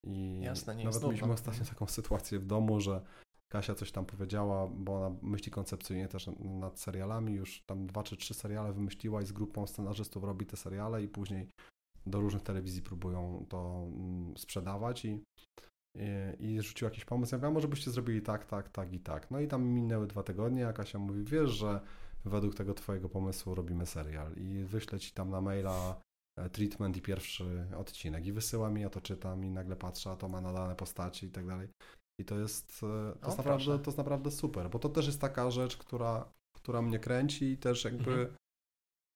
I 0.07 0.39
Jasne, 0.41 0.75
nie 0.75 0.83
nawet 0.83 1.03
mieliśmy 1.03 1.31
ostatnio 1.33 1.65
taką 1.65 1.87
sytuację 1.87 2.39
w 2.39 2.45
domu, 2.45 2.81
że 2.81 3.01
Kasia 3.51 3.75
coś 3.75 3.91
tam 3.91 4.05
powiedziała, 4.05 4.67
bo 4.67 4.95
ona 4.95 5.15
myśli 5.21 5.51
koncepcyjnie 5.51 6.07
też 6.07 6.29
nad 6.39 6.79
serialami, 6.79 7.33
już 7.33 7.63
tam 7.65 7.87
dwa 7.87 8.03
czy 8.03 8.17
trzy 8.17 8.33
seriale 8.33 8.73
wymyśliła 8.73 9.21
i 9.21 9.25
z 9.25 9.31
grupą 9.31 9.67
scenarzystów 9.67 10.23
robi 10.23 10.45
te 10.45 10.57
seriale 10.57 11.03
i 11.03 11.07
później 11.07 11.47
do 12.05 12.21
różnych 12.21 12.43
telewizji 12.43 12.81
próbują 12.81 13.45
to 13.49 13.87
mm, 13.87 14.37
sprzedawać 14.37 15.05
i, 15.05 15.23
i, 16.39 16.45
i 16.45 16.61
rzucił 16.61 16.85
jakiś 16.85 17.05
pomysł. 17.05 17.35
Ja 17.35 17.37
mówię, 17.37 17.53
może 17.53 17.67
byście 17.67 17.91
zrobili 17.91 18.21
tak, 18.21 18.45
tak, 18.45 18.69
tak 18.69 18.93
i 18.93 18.99
tak. 18.99 19.31
No 19.31 19.39
i 19.39 19.47
tam 19.47 19.63
minęły 19.63 20.07
dwa 20.07 20.23
tygodnie, 20.23 20.67
a 20.67 20.73
Kasia 20.73 20.99
mówi, 20.99 21.23
wiesz, 21.23 21.49
że 21.49 21.81
według 22.25 22.55
tego 22.55 22.73
twojego 22.73 23.09
pomysłu 23.09 23.55
robimy 23.55 23.85
serial 23.85 24.33
i 24.35 24.63
wyślę 24.63 24.99
ci 24.99 25.11
tam 25.11 25.29
na 25.29 25.41
maila 25.41 26.01
e, 26.37 26.49
treatment 26.49 26.97
i 26.97 27.01
pierwszy 27.01 27.67
odcinek 27.77 28.25
i 28.25 28.33
wysyła 28.33 28.69
mi, 28.69 28.81
ja 28.81 28.89
to 28.89 29.01
czytam 29.01 29.45
i 29.45 29.49
nagle 29.49 29.75
patrzę, 29.75 30.11
a 30.11 30.15
to 30.15 30.29
ma 30.29 30.41
nadane 30.41 30.75
postaci 30.75 31.25
i 31.25 31.31
tak 31.31 31.47
dalej. 31.47 31.67
I 32.19 32.25
to 32.25 32.39
jest, 32.39 32.71
e, 32.77 32.79
to, 32.79 33.21
O, 33.21 33.25
jest 33.25 33.37
naprawdę, 33.37 33.65
proszę. 33.65 33.79
to 33.83 33.89
jest 33.91 33.97
naprawdę 33.97 34.31
super, 34.31 34.69
bo 34.69 34.79
to 34.79 34.89
też 34.89 35.05
jest 35.05 35.21
taka 35.21 35.51
rzecz, 35.51 35.77
która, 35.77 36.31
która 36.55 36.81
mnie 36.81 36.99
kręci 36.99 37.45
i 37.45 37.57
też 37.57 37.83
jakby 37.83 38.11
Mhm. 38.11 38.35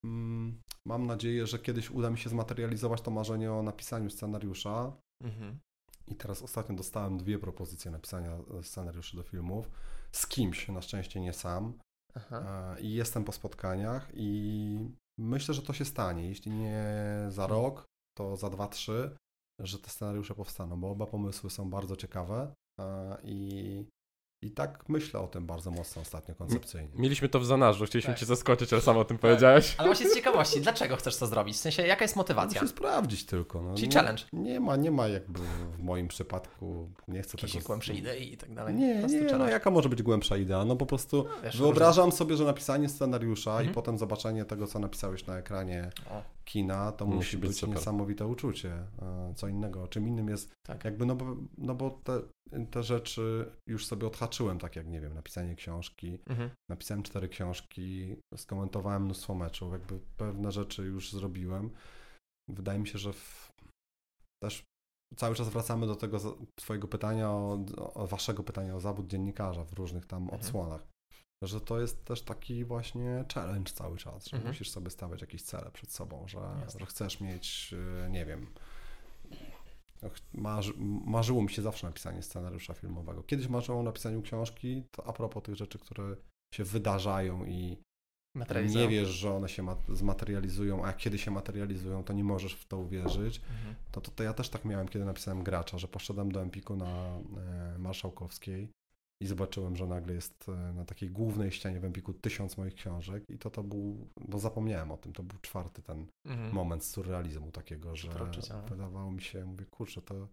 mm, 0.06 0.62
mam 0.88 1.08
nadzieję, 1.08 1.48
że 1.48 1.60
kiedyś 1.60 1.90
uda 1.92 2.10
mi 2.10 2.18
się 2.18 2.30
zmaterializować 2.30 3.02
to 3.02 3.12
marzenie 3.12 3.52
o 3.54 3.64
napisaniu 3.64 4.10
scenariusza. 4.10 4.94
Mhm. 5.24 5.60
I 6.08 6.16
teraz 6.16 6.42
ostatnio 6.42 6.76
dostałem 6.76 7.18
dwie 7.18 7.40
propozycje 7.40 7.92
napisania 7.92 8.32
e, 8.60 8.64
scenariuszy 8.64 9.18
do 9.18 9.24
filmów 9.24 9.70
z 10.12 10.28
kimś, 10.28 10.68
na 10.68 10.82
szczęście 10.82 11.20
nie 11.22 11.34
sam. 11.34 11.74
Aha. 12.16 12.76
E, 12.78 12.82
I 12.82 12.94
jestem 12.94 13.24
po 13.24 13.32
spotkaniach 13.32 14.12
i 14.14 14.80
myślę, 15.20 15.54
że 15.54 15.62
to 15.62 15.74
się 15.74 15.86
stanie. 15.86 16.28
Jeśli 16.28 16.52
nie 16.52 16.86
za 17.30 17.48
rok, 17.48 17.86
to 18.18 18.36
za 18.38 18.50
dwa, 18.50 18.68
trzy, 18.68 19.18
że 19.60 19.80
te 19.80 19.90
scenariusze 19.90 20.36
powstaną, 20.36 20.80
bo 20.82 20.90
oba 20.92 21.06
pomysły 21.06 21.50
są 21.50 21.70
bardzo 21.70 21.96
ciekawe 21.96 22.54
i, 23.24 23.86
i 24.42 24.52
tak 24.52 24.90
myślę 24.90 25.20
o 25.20 25.28
tym 25.28 25.46
bardzo 25.46 25.72
mocno 25.72 26.02
ostatnio 26.02 26.36
koncepcyjnie. 26.36 26.90
Mieliśmy 26.96 27.30
to 27.30 27.40
w 27.40 27.46
zanadrzu, 27.46 27.86
chcieliśmy 27.86 28.14
Tak. 28.14 28.20
cię 28.20 28.26
zaskoczyć, 28.26 28.74
ale 28.74 28.82
sam 28.82 28.98
o 28.98 29.06
tym 29.06 29.18
powiedziałeś. 29.18 29.76
Ale 29.78 29.88
właśnie 29.90 30.10
z 30.10 30.16
ciekawości, 30.16 30.62
dlaczego 30.62 30.96
chcesz 30.96 31.18
to 31.18 31.28
zrobić? 31.28 31.56
W 31.56 31.60
sensie, 31.60 31.88
jaka 31.88 32.04
jest 32.04 32.16
Muszę 32.16 32.20
motywacja? 32.24 32.62
się 32.62 32.68
sprawdzić 32.68 33.26
tylko. 33.26 33.62
No. 33.62 33.76
Czyli 33.76 33.88
nie, 33.88 33.94
challenge. 33.96 34.24
Nie 34.34 34.60
ma, 34.60 34.76
nie 34.76 34.92
ma 34.92 35.08
jakby 35.08 35.40
w 35.78 35.80
moim 35.84 36.08
przypadku, 36.08 36.90
nie 37.08 37.22
chcę 37.22 37.38
Jakieś 37.38 37.52
tego... 37.54 37.66
głębsze 37.66 37.94
idei 37.94 38.34
i 38.34 38.38
tak 38.38 38.54
dalej. 38.54 38.76
Nie, 38.76 38.96
nie, 38.96 39.22
no 39.22 39.30
challenge. 39.30 39.52
jaka 39.54 39.72
może 39.72 39.90
być 39.90 40.04
głębsza 40.04 40.38
idea? 40.38 40.66
No 40.66 40.76
po 40.76 40.86
prostu 40.86 41.18
No, 41.30 41.42
wiesz, 41.44 41.58
wyobrażam 41.58 42.12
sobie, 42.12 42.38
że 42.38 42.44
napisanie 42.46 42.90
scenariusza 42.90 43.52
i 43.52 43.58
Mhm. 43.58 43.74
potem 43.74 43.98
zobaczenie 43.98 44.46
tego, 44.46 44.68
co 44.68 44.80
napisałeś 44.80 45.26
na 45.28 45.38
ekranie 45.38 45.90
O, 46.12 46.22
kina, 46.46 46.92
to 46.92 47.06
Musi 47.06 47.16
musi, 47.18 47.38
być 47.38 47.62
być, 47.62 47.68
niesamowite 47.68 48.28
uczucie. 48.28 48.74
E, 49.02 49.34
Co 49.36 49.48
innego, 49.48 49.88
czym 49.88 50.08
innym 50.08 50.30
jest 50.30 50.52
tak. 50.66 50.86
jakby, 50.86 51.06
no 51.06 51.16
bo, 51.16 51.36
no 51.58 51.76
bo 51.76 51.90
te, 52.04 52.22
te 52.72 52.84
rzeczy 52.84 53.52
już 53.70 53.86
sobie 53.86 54.08
odhaczyłem, 54.08 54.60
tak 54.60 54.76
jak, 54.76 54.88
nie 54.88 55.02
wiem, 55.02 55.14
napisanie 55.14 55.56
książki, 55.56 56.20
Mhm. 56.30 56.50
napisałem 56.72 57.04
cztery 57.04 57.30
książki, 57.30 58.16
skomentowałem 58.38 59.04
mnóstwo 59.06 59.36
meczów, 59.36 59.72
jakby 59.72 60.00
pewne 60.18 60.52
rzeczy 60.52 60.84
już 60.84 61.12
zrobiłem. 61.12 61.70
Wydaje 62.50 62.80
mi 62.80 62.88
się, 62.88 62.98
że 63.00 63.14
w, 63.14 63.50
też 64.44 64.64
cały 65.18 65.36
czas 65.36 65.50
wracamy 65.50 65.88
do 65.88 65.96
tego 65.96 66.20
twojego 66.60 66.88
pytania, 66.88 67.30
o, 67.32 67.66
o 67.94 68.08
waszego 68.08 68.44
pytania 68.44 68.76
o 68.76 68.80
zawód 68.80 69.08
dziennikarza 69.08 69.64
w 69.64 69.74
różnych 69.74 70.06
tam 70.06 70.24
Mhm. 70.24 70.42
odsłonach. 70.42 70.88
Że 71.48 71.62
to 71.62 71.80
jest 71.82 72.06
też 72.06 72.22
taki 72.22 72.66
właśnie 72.66 73.26
challenge 73.34 73.72
cały 73.72 73.98
czas, 73.98 74.28
że 74.28 74.38
Mhm. 74.38 74.54
musisz 74.54 74.70
sobie 74.70 74.90
stawiać 74.90 75.22
jakieś 75.22 75.42
cele 75.42 75.72
przed 75.72 75.92
sobą, 75.92 76.28
że, 76.28 76.38
Jasne. 76.62 76.80
że 76.80 76.86
chcesz 76.86 77.22
mieć, 77.22 77.74
y, 78.06 78.10
nie 78.12 78.26
wiem, 78.26 78.48
marzy, 80.34 80.74
marzyło 81.06 81.42
mi 81.42 81.50
się 81.50 81.62
zawsze 81.62 81.88
napisanie 81.88 82.24
scenariusza 82.24 82.74
filmowego. 82.74 83.24
Kiedyś 83.24 83.48
marzyło 83.48 83.80
o 83.80 83.84
napisaniu 83.84 84.22
książki, 84.22 84.84
to 84.92 85.08
a 85.08 85.14
propos 85.14 85.44
tych 85.44 85.56
rzeczy, 85.56 85.80
które 85.80 86.16
się 86.56 86.64
wydarzają 86.64 87.46
i 87.46 87.78
nie 88.70 88.88
wiesz, 88.88 89.10
że 89.10 89.34
one 89.36 89.50
się 89.50 89.66
zmaterializują, 89.90 90.86
a 90.86 90.94
kiedy 90.94 91.18
się 91.18 91.32
materializują, 91.32 92.04
to 92.04 92.14
nie 92.14 92.24
możesz 92.24 92.54
w 92.54 92.68
to 92.68 92.78
uwierzyć. 92.78 93.42
Mhm. 93.50 93.76
To, 93.92 94.02
to, 94.02 94.12
to 94.12 94.24
ja 94.24 94.34
też 94.34 94.50
tak 94.50 94.66
miałem, 94.66 94.88
kiedy 94.88 95.06
napisałem 95.06 95.44
Gracza, 95.44 95.78
że 95.78 95.88
poszedłem 95.88 96.32
do 96.32 96.42
Empiku 96.42 96.76
na 96.76 97.18
e, 97.18 97.80
Marszałkowskiej 97.80 98.70
i 99.24 99.28
zobaczyłem, 99.28 99.76
że 99.76 99.88
nagle 99.88 100.14
jest 100.14 100.50
e, 100.50 100.74
na 100.74 100.86
takiej 100.86 101.10
głównej 101.10 101.52
ścianie 101.52 101.80
w 101.80 101.86
Empiku 101.86 102.14
tysiąc 102.14 102.58
moich 102.58 102.74
książek 102.74 103.24
i 103.30 103.38
to 103.38 103.50
to 103.50 103.64
był, 103.64 104.08
bo 104.28 104.40
zapomniałem 104.40 104.92
o 104.92 104.98
tym, 104.98 105.14
to 105.14 105.24
był 105.24 105.40
czwarty 105.42 105.82
ten 105.82 106.08
mhm. 106.26 106.54
moment 106.54 106.84
surrealizmu 106.84 107.52
takiego, 107.52 107.96
że 107.96 108.10
wydawało 108.70 109.12
mi 109.12 109.22
się, 109.22 109.46
mówię, 109.46 109.66
kurczę, 109.66 110.02
to, 110.02 110.28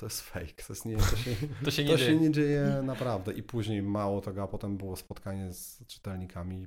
to 0.00 0.06
jest 0.06 0.20
fake, 0.20 0.46
to, 0.66 0.72
jest 0.72 0.84
nie, 0.84 0.96
to, 0.96 1.16
się, 1.16 1.30
to, 1.64 1.70
się, 1.70 1.84
nie, 1.84 1.90
to 1.90 1.96
dzieje. 1.96 2.10
się 2.10 2.20
nie 2.20 2.30
dzieje 2.30 2.80
naprawdę. 2.82 3.32
I 3.32 3.42
później 3.42 3.82
mało 3.82 4.20
tego, 4.20 4.42
a 4.42 4.48
potem 4.48 4.76
było 4.76 4.96
spotkanie 4.96 5.52
z 5.52 5.86
czytelnikami 5.86 6.66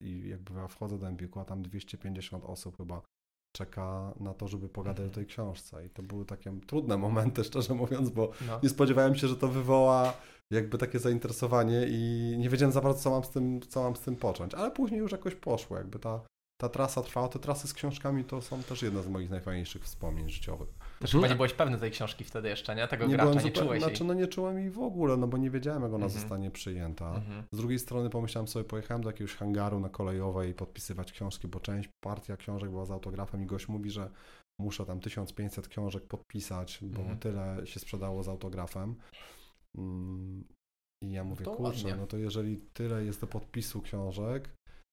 i 0.00 0.28
jakby 0.28 0.68
wchodzę 0.68 0.98
do 0.98 1.08
Empiku, 1.08 1.40
a 1.40 1.44
tam 1.44 1.62
250 1.62 2.44
osób 2.44 2.76
chyba 2.76 3.02
czeka 3.52 4.14
na 4.20 4.34
to, 4.34 4.48
żeby 4.48 4.68
pogadać 4.68 5.04
mhm. 5.04 5.10
o 5.10 5.14
tej 5.14 5.26
książce. 5.26 5.86
I 5.86 5.90
to 5.90 6.02
były 6.02 6.24
takie 6.24 6.52
trudne 6.66 6.96
momenty, 6.96 7.44
szczerze 7.44 7.74
mówiąc, 7.74 8.10
bo 8.10 8.30
no. 8.46 8.60
nie 8.62 8.68
spodziewałem 8.68 9.14
się, 9.14 9.28
że 9.28 9.36
to 9.36 9.48
wywoła 9.48 10.14
jakby 10.52 10.78
takie 10.78 10.98
zainteresowanie 10.98 11.86
i 11.88 12.34
nie 12.38 12.48
wiedziałem 12.48 12.72
za 12.72 12.80
bardzo, 12.80 13.00
co 13.00 13.10
mam 13.10 13.24
z 13.24 13.30
tym, 13.30 13.60
co 13.60 13.82
mam 13.82 13.96
z 13.96 14.00
tym 14.00 14.16
począć. 14.16 14.54
Ale 14.54 14.70
później 14.70 15.00
już 15.00 15.12
jakoś 15.12 15.34
poszło, 15.34 15.76
jakby 15.76 15.98
ta, 15.98 16.20
ta 16.60 16.68
trasa 16.68 17.02
trwała. 17.02 17.28
Te 17.28 17.38
trasy 17.38 17.68
z 17.68 17.74
książkami 17.74 18.24
to 18.24 18.42
są 18.42 18.62
też 18.62 18.82
jedne 18.82 19.02
z 19.02 19.08
moich 19.08 19.30
najfajniejszych 19.30 19.84
wspomnień 19.84 20.30
życiowych. 20.30 20.68
Też 21.00 21.12
chyba 21.12 21.28
nie 21.28 21.34
byłeś 21.34 21.52
pewny 21.52 21.78
tej 21.78 21.90
książki 21.90 22.24
wtedy 22.24 22.48
jeszcze, 22.48 22.74
nie? 22.74 22.88
Tego 22.88 23.06
nie 23.06 23.14
gracza, 23.14 23.42
nie 23.42 23.50
czułeś 23.50 23.82
Znaczy, 23.82 24.04
no 24.04 24.14
nie 24.14 24.26
czułem 24.26 24.58
jej 24.58 24.70
w 24.70 24.78
ogóle, 24.78 25.16
no 25.16 25.26
bo 25.26 25.36
nie 25.36 25.50
wiedziałem, 25.50 25.82
jak 25.82 25.92
ona 25.92 26.04
mhm. 26.04 26.20
zostanie 26.20 26.50
przyjęta. 26.50 27.14
Mhm. 27.14 27.44
Z 27.52 27.56
drugiej 27.56 27.78
strony 27.78 28.10
pomyślałem 28.10 28.48
sobie, 28.48 28.64
pojechałem 28.64 29.02
do 29.02 29.08
jakiegoś 29.08 29.34
hangaru 29.34 29.80
na 29.80 29.88
kolejowej 29.88 30.54
podpisywać 30.54 31.12
książki, 31.12 31.48
bo 31.48 31.60
część, 31.60 31.88
partia 32.00 32.36
książek 32.36 32.70
była 32.70 32.84
z 32.84 32.90
autografem 32.90 33.42
i 33.42 33.46
gość 33.46 33.68
mówi, 33.68 33.90
że 33.90 34.10
muszę 34.58 34.86
tam 34.86 35.00
1500 35.00 35.68
książek 35.68 36.06
podpisać, 36.06 36.78
bo 36.82 37.00
mhm. 37.00 37.18
tyle 37.18 37.60
się 37.64 37.80
sprzedało 37.80 38.22
z 38.22 38.28
autografem. 38.28 38.94
Mm, 39.78 40.44
I 41.02 41.12
ja 41.12 41.24
mówię, 41.24 41.44
kurczę, 41.44 41.96
no 41.96 42.06
to 42.06 42.16
jeżeli 42.16 42.58
tyle 42.72 43.04
jest 43.04 43.20
do 43.20 43.26
podpisu 43.26 43.82
książek, 43.82 44.48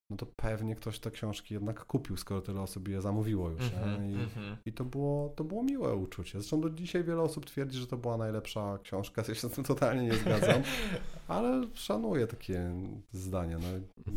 no 0.09 0.17
to 0.17 0.25
pewnie 0.25 0.75
ktoś 0.75 0.99
te 0.99 1.11
książki 1.11 1.53
jednak 1.53 1.85
kupił, 1.85 2.17
skoro 2.17 2.41
tyle 2.41 2.61
osób 2.61 2.87
je 2.87 3.01
zamówiło 3.01 3.49
już. 3.49 3.61
Mm 3.73 3.97
-hmm, 3.97 4.09
I, 4.09 4.13
mm 4.13 4.27
-hmm. 4.27 4.55
I, 4.65 4.73
to, 4.73 4.85
było, 4.85 5.29
to 5.29 5.43
było 5.43 5.63
miłe 5.63 5.95
uczucie. 5.95 6.31
Zresztą 6.31 6.61
do 6.61 6.69
dzisiaj 6.69 7.03
wiele 7.03 7.21
osób 7.21 7.45
twierdzi, 7.45 7.79
że 7.79 7.87
to 7.87 7.97
była 7.97 8.17
najlepsza 8.17 8.79
książka. 8.83 9.23
Ja 9.29 9.35
się 9.35 9.49
z 9.49 9.51
tym 9.51 9.63
totalnie 9.63 10.03
nie 10.03 10.15
zgadzam, 10.15 10.61
ale 11.27 11.67
szanuję 11.73 12.27
takie 12.27 12.71
zdania. 13.11 13.57
No, 13.59 13.67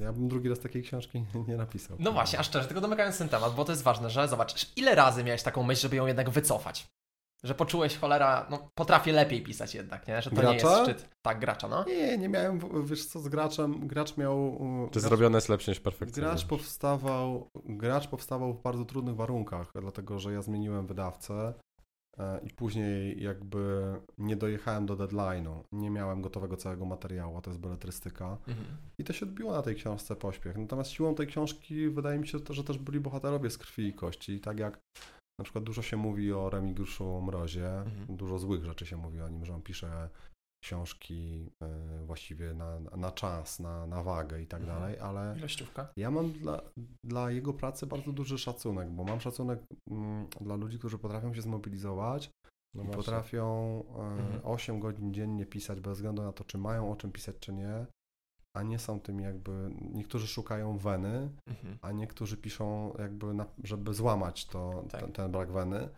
ja 0.04 0.12
bym 0.12 0.28
drugi 0.28 0.48
raz 0.48 0.60
takiej 0.60 0.82
książki 0.82 1.24
nie 1.48 1.56
napisał. 1.56 1.96
No 2.00 2.12
właśnie, 2.12 2.38
a 2.38 2.42
szczerze, 2.42 2.66
tylko 2.68 2.80
domykając 2.80 3.18
ten 3.18 3.28
temat, 3.28 3.54
bo 3.54 3.64
to 3.64 3.72
jest 3.72 3.82
ważne, 3.82 4.10
że 4.10 4.28
zobacz, 4.28 4.72
ile 4.76 4.94
razy 4.94 5.24
miałeś 5.24 5.42
taką 5.42 5.62
myśl, 5.62 5.82
żeby 5.82 5.96
ją 5.96 6.06
jednak 6.06 6.30
wycofać? 6.30 6.86
Że 7.45 7.55
poczułeś 7.55 7.97
cholera, 7.97 8.47
no 8.51 8.70
potrafię 8.74 9.12
lepiej 9.12 9.43
pisać 9.43 9.74
jednak, 9.74 10.09
nie? 10.09 10.22
Że 10.22 10.30
to 10.30 10.36
gracza? 10.36 10.68
nie 10.68 10.78
jest 10.78 10.82
szczyt. 10.82 11.09
Tak, 11.22 11.40
gracza, 11.40 11.68
no. 11.68 11.84
Nie, 11.84 12.18
nie 12.18 12.28
miałem, 12.28 12.61
wiesz 12.84 13.07
co, 13.07 13.20
z 13.20 13.28
graczem, 13.28 13.86
gracz 13.88 14.16
miał... 14.16 14.59
Czy 14.90 15.01
gracz, 15.01 15.09
zrobione 15.09 15.36
jest 15.36 15.49
lepsze 15.49 15.70
niż 15.70 15.80
perfekcyjnie? 15.80 16.28
Gracz 16.28 16.47
powstawał, 16.47 17.51
gracz 17.64 18.09
powstawał 18.09 18.55
w 18.55 18.62
bardzo 18.62 18.84
trudnych 18.84 19.16
warunkach, 19.16 19.72
dlatego 19.80 20.18
że 20.18 20.32
ja 20.32 20.43
zmieniłem 20.43 20.86
wydawcę 20.86 21.55
e, 22.18 22.40
i 22.45 22.51
później 22.51 23.22
jakby 23.22 23.93
nie 24.18 24.36
dojechałem 24.36 24.86
do 24.86 24.97
deadline'u, 24.97 25.62
nie 25.72 25.90
miałem 25.90 26.22
gotowego 26.22 26.57
całego 26.57 26.84
materiału, 26.84 27.36
a 27.36 27.40
to 27.40 27.51
jest 27.51 27.61
beletrystyka 27.61 28.38
mhm. 28.49 28.66
i 28.99 29.05
to 29.05 29.12
się 29.12 29.26
odbiło 29.26 29.53
na 29.53 29.62
tej 29.62 29.74
książce 29.74 30.16
pośpiech. 30.16 30.57
Natomiast 30.57 30.90
siłą 30.90 31.14
tej 31.14 31.26
książki 31.26 31.88
wydaje 31.88 32.18
mi 32.18 32.28
się, 32.28 32.38
że 32.51 32.64
też 32.64 32.78
byli 32.78 33.01
bohaterowie 33.01 33.51
z 33.51 33.59
krwi 33.59 33.86
i 33.86 33.95
kości 33.95 34.32
i 34.32 34.40
tak 34.40 34.59
jak 34.59 34.80
na 35.39 35.45
przykład 35.45 35.64
dużo 35.64 35.83
się 35.83 35.97
mówi 35.97 36.33
o 36.33 36.51
Remigiuszu 36.51 37.22
Mrozie, 37.22 37.78
mhm. 37.78 38.16
dużo 38.16 38.39
złych 38.39 38.64
rzeczy 38.64 38.87
się 38.87 38.97
mówi 38.97 39.20
o 39.20 39.28
nim, 39.28 39.45
że 39.45 39.55
on 39.55 39.62
pisze 39.62 40.09
książki 40.64 41.51
y, 42.03 42.07
właściwie 42.07 42.55
na, 42.55 42.80
na 42.80 43.11
czas, 43.11 43.61
na, 43.61 43.87
na 43.87 44.03
wagę 44.03 44.43
i 44.43 44.47
tak 44.47 44.61
mhm. 44.61 44.80
dalej, 44.80 44.99
ale 44.99 45.35
Ilościówka. 45.39 45.93
ja 45.97 46.11
mam 46.11 46.33
dla, 46.33 46.62
dla 47.05 47.30
jego 47.30 47.53
pracy 47.53 47.87
bardzo 47.87 48.12
duży 48.12 48.39
szacunek, 48.39 48.91
bo 48.91 49.05
mam 49.05 49.20
szacunek 49.20 49.61
mm, 49.91 50.26
dla 50.41 50.57
ludzi, 50.57 50.78
którzy 50.78 50.99
potrafią 50.99 51.35
się 51.35 51.43
zmobilizować 51.43 52.30
no 52.74 52.83
i 52.83 52.89
potrafią 52.89 53.80
y, 53.80 54.03
mhm. 54.03 54.41
8 54.45 54.80
godzin 54.80 55.14
dziennie 55.14 55.47
pisać 55.47 55.80
bez 55.80 55.99
względu 55.99 56.22
na 56.22 56.33
to, 56.33 56.45
czy 56.45 56.59
mają 56.59 56.93
o 56.93 56.97
czym 56.97 57.12
pisać, 57.12 57.37
czy 57.41 57.53
nie, 57.53 57.87
a 58.57 58.62
nie 58.62 58.78
są 58.78 59.00
tym 59.00 59.20
jakby, 59.20 59.70
niektórzy 59.92 60.26
szukają 60.26 60.78
weny, 60.78 61.30
mhm. 61.46 61.78
a 61.82 61.92
niektórzy 61.92 62.36
piszą 62.36 62.94
jakby, 62.98 63.34
na, 63.34 63.46
żeby 63.64 63.94
złamać 63.94 64.46
to, 64.46 64.84
tak. 64.90 65.00
ten, 65.00 65.12
ten, 65.12 65.32
brak 65.32 65.53
weny. 65.53 65.88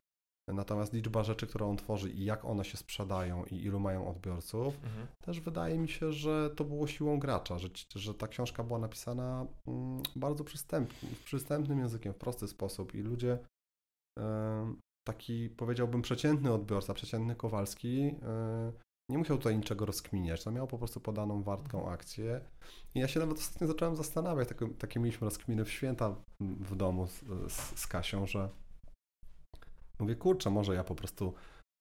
Natomiast 0.49 0.93
liczba 0.93 1.25
rzeczy, 1.25 1.47
które 1.47 1.67
on 1.67 1.77
tworzy 1.77 2.11
i 2.11 2.25
jak 2.25 2.45
one 2.45 2.65
się 2.65 2.77
sprzedają 2.77 3.45
i 3.45 3.57
ilu 3.57 3.81
mają 3.81 4.09
odbiorców, 4.09 4.75
mhm. 4.85 5.07
też 5.21 5.41
wydaje 5.41 5.79
mi 5.79 5.89
się, 5.89 6.13
że 6.13 6.51
to 6.51 6.65
było 6.65 6.87
siłą 6.87 7.19
gracza, 7.19 7.59
że, 7.59 7.69
że 7.95 8.15
ta 8.15 8.29
książka 8.29 8.65
była 8.65 8.79
napisana 8.79 9.47
mm, 9.67 10.03
bardzo 10.17 10.45
przystępnym, 10.45 11.15
przystępnym 11.25 11.79
językiem, 11.79 12.13
w 12.13 12.17
prosty 12.17 12.49
sposób 12.49 12.95
i 12.95 13.03
ludzie, 13.03 13.39
taki 15.05 15.51
powiedziałbym 15.51 16.03
przeciętny 16.03 16.53
odbiorca, 16.53 16.95
przeciętny 16.95 17.37
Kowalski, 17.37 18.15
e, 18.23 18.73
nie 19.09 19.19
musiał 19.19 19.37
tutaj 19.37 19.57
niczego 19.57 19.87
rozkminiać, 19.87 20.45
no 20.45 20.53
miał 20.53 20.67
po 20.67 20.79
prostu 20.79 21.01
podaną 21.01 21.43
wartką 21.43 21.91
akcję. 21.91 22.41
I 22.95 23.01
ja 23.01 23.09
się 23.09 23.21
nawet 23.21 23.39
ostatnio 23.39 23.67
zacząłem 23.67 23.97
zastanawiać, 23.97 24.49
takie, 24.49 24.69
takie 24.69 25.01
mieliśmy 25.01 25.25
rozkminy 25.25 25.65
w 25.65 25.71
święta 25.71 26.15
w 26.41 26.77
domu 26.77 27.07
z, 27.07 27.25
z, 27.53 27.81
z 27.81 27.87
Kasią, 27.87 28.27
że 28.27 28.49
mówię, 29.99 30.17
kurczę, 30.17 30.51
może 30.51 30.75
ja 30.75 30.85
po 30.85 30.95
prostu 30.95 31.35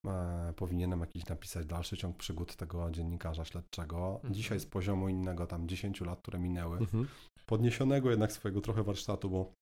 e, 0.07 0.53
powinienem 0.55 0.99
jakiś 0.99 1.25
napisać 1.25 1.65
dalszy 1.65 1.97
ciąg 1.97 2.17
przygód 2.17 2.55
tego 2.55 2.91
dziennikarza 2.91 3.45
śledczego. 3.45 4.13
Mhm. 4.15 4.33
Dzisiaj 4.33 4.59
z 4.59 4.65
poziomu 4.65 5.09
innego, 5.09 5.47
tam 5.47 5.67
10 5.67 6.01
lat, 6.01 6.19
które 6.19 6.39
minęły, 6.39 6.77
mhm. 6.77 7.07
podniesionego 7.45 8.09
jednak 8.09 8.31
swojego 8.31 8.61
trochę 8.61 8.83
warsztatu, 8.83 9.29
bo 9.29 9.53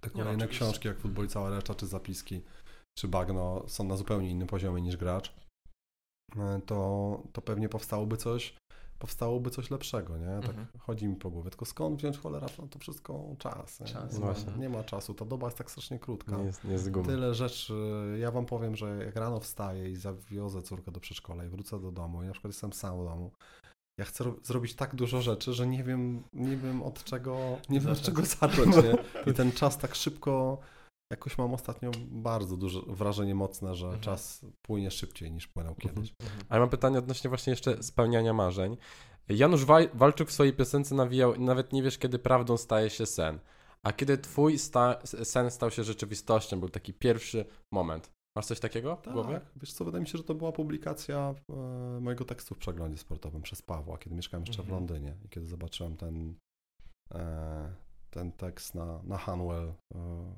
te 0.00 0.10
kolejne 0.10 0.44
no, 0.44 0.50
książki, 0.50 0.88
jak 0.88 0.98
Futbol 0.98 1.26
i 1.26 1.28
cała 1.28 1.50
reszta, 1.50 1.74
czy 1.74 1.86
zapiski, 1.86 2.42
czy 2.98 3.08
Bagno 3.08 3.68
są 3.68 3.84
na 3.84 3.96
zupełnie 3.96 4.30
innym 4.30 4.48
poziomie 4.48 4.82
niż 4.82 4.96
gracz. 4.96 5.47
E, 6.36 6.60
to, 6.66 7.22
to 7.32 7.42
pewnie 7.42 7.68
powstałoby 7.68 8.16
coś, 8.16 8.54
powstałoby 8.98 9.50
coś 9.50 9.70
lepszego, 9.70 10.18
nie? 10.18 10.40
Tak 10.40 10.50
mhm. 10.50 10.66
chodzi 10.78 11.06
mi 11.08 11.16
po 11.16 11.30
głowie. 11.30 11.50
Tylko 11.50 11.64
skąd 11.64 11.98
wziąć 11.98 12.18
cholera 12.18 12.46
no 12.58 12.68
to 12.68 12.78
wszystko 12.78 13.24
czas. 13.38 13.82
czas 13.84 14.14
nie, 14.14 14.20
ma, 14.20 14.34
nie, 14.58 14.68
ma, 14.68 14.84
czasu. 14.84 15.14
Ta 15.14 15.24
doba 15.24 15.46
jest 15.46 15.58
tak 15.58 15.70
strasznie 15.70 15.98
krótka. 15.98 16.36
Nie 16.36 16.44
jest, 16.44 16.64
nie 16.64 16.72
jest 16.72 16.90
Tyle 17.06 17.34
rzeczy. 17.34 17.74
Ja 18.20 18.30
wam 18.30 18.46
powiem, 18.46 18.76
że 18.76 19.04
jak 19.04 19.16
rano 19.16 19.40
wstaję 19.40 19.90
i 19.90 19.96
zawiozę 19.96 20.62
córkę 20.62 20.90
do 20.92 21.00
przedszkola 21.00 21.44
i 21.44 21.48
wrócę 21.48 21.80
do 21.80 21.92
domu 21.92 22.22
i 22.22 22.26
na 22.26 22.32
przykład 22.32 22.52
jestem 22.52 22.72
sam 22.72 23.00
w 23.00 23.04
domu, 23.04 23.30
ja 23.98 24.04
chcę 24.04 24.24
ro 24.24 24.34
zrobić 24.42 24.74
tak 24.74 24.94
dużo 24.94 25.22
rzeczy, 25.22 25.52
że 25.52 25.66
nie 25.66 25.84
wiem, 25.84 26.22
nie 26.32 26.56
wiem 26.56 26.82
od 26.82 27.04
czego, 27.04 27.58
nie 27.68 27.80
wiem 27.80 27.92
od 27.92 28.00
czego 28.00 28.22
zacząć, 28.24 28.76
nie? 28.76 28.94
I 29.32 29.34
ten 29.34 29.52
czas 29.52 29.78
tak 29.78 29.94
szybko 29.94 30.58
jakoś 31.10 31.38
mam 31.38 31.54
ostatnio 31.54 31.90
bardzo 32.08 32.56
duże 32.56 32.80
wrażenie 32.86 33.34
mocne, 33.34 33.74
że 33.74 33.86
mhm. 33.86 34.02
czas 34.02 34.44
płynie 34.62 34.90
szybciej 34.90 35.32
niż 35.32 35.48
płynął 35.48 35.74
mhm. 35.74 35.94
kiedyś. 35.94 36.14
Mhm. 36.20 36.40
Ale 36.48 36.60
mam 36.60 36.70
pytanie 36.70 36.98
odnośnie 36.98 37.28
właśnie 37.28 37.50
jeszcze 37.50 37.82
spełniania 37.82 38.32
marzeń. 38.32 38.76
Janusz 39.28 39.64
Wal 39.64 39.88
Walczuk 39.94 40.28
w 40.28 40.32
swojej 40.32 40.52
piosence 40.52 40.94
nawijał, 40.94 41.40
nawet 41.40 41.72
nie 41.72 41.82
wiesz, 41.82 41.98
kiedy 41.98 42.18
prawdą 42.18 42.56
staje 42.56 42.90
się 42.90 43.06
sen. 43.06 43.38
A 43.82 43.92
kiedy 43.92 44.18
twój 44.18 44.58
sta 44.58 44.98
sen 45.04 45.50
stał 45.50 45.70
się 45.70 45.84
rzeczywistością, 45.84 46.60
był 46.60 46.68
taki 46.68 46.94
pierwszy 46.94 47.44
moment. 47.72 48.10
Masz 48.36 48.46
coś 48.46 48.60
takiego 48.60 48.96
w 48.96 49.02
tak. 49.02 49.14
głowie? 49.14 49.40
Wiesz 49.56 49.72
co, 49.72 49.84
wydaje 49.84 50.02
mi 50.02 50.08
się, 50.08 50.18
że 50.18 50.24
to 50.24 50.34
była 50.34 50.52
publikacja 50.52 51.34
e, 51.50 52.00
mojego 52.00 52.24
tekstu 52.24 52.54
w 52.54 52.58
przeglądzie 52.58 52.98
sportowym 52.98 53.42
przez 53.42 53.62
Pawła, 53.62 53.98
kiedy 53.98 54.16
mieszkałem 54.16 54.46
jeszcze 54.46 54.62
mhm. 54.62 54.68
w 54.68 54.80
Londynie 54.80 55.16
i 55.24 55.28
kiedy 55.28 55.46
zobaczyłem 55.46 55.96
ten, 55.96 56.34
e, 57.14 57.74
ten 58.10 58.32
tekst 58.32 58.74
na, 58.74 59.02
na 59.02 59.18
Hanwell 59.18 59.72
e, 59.94 60.34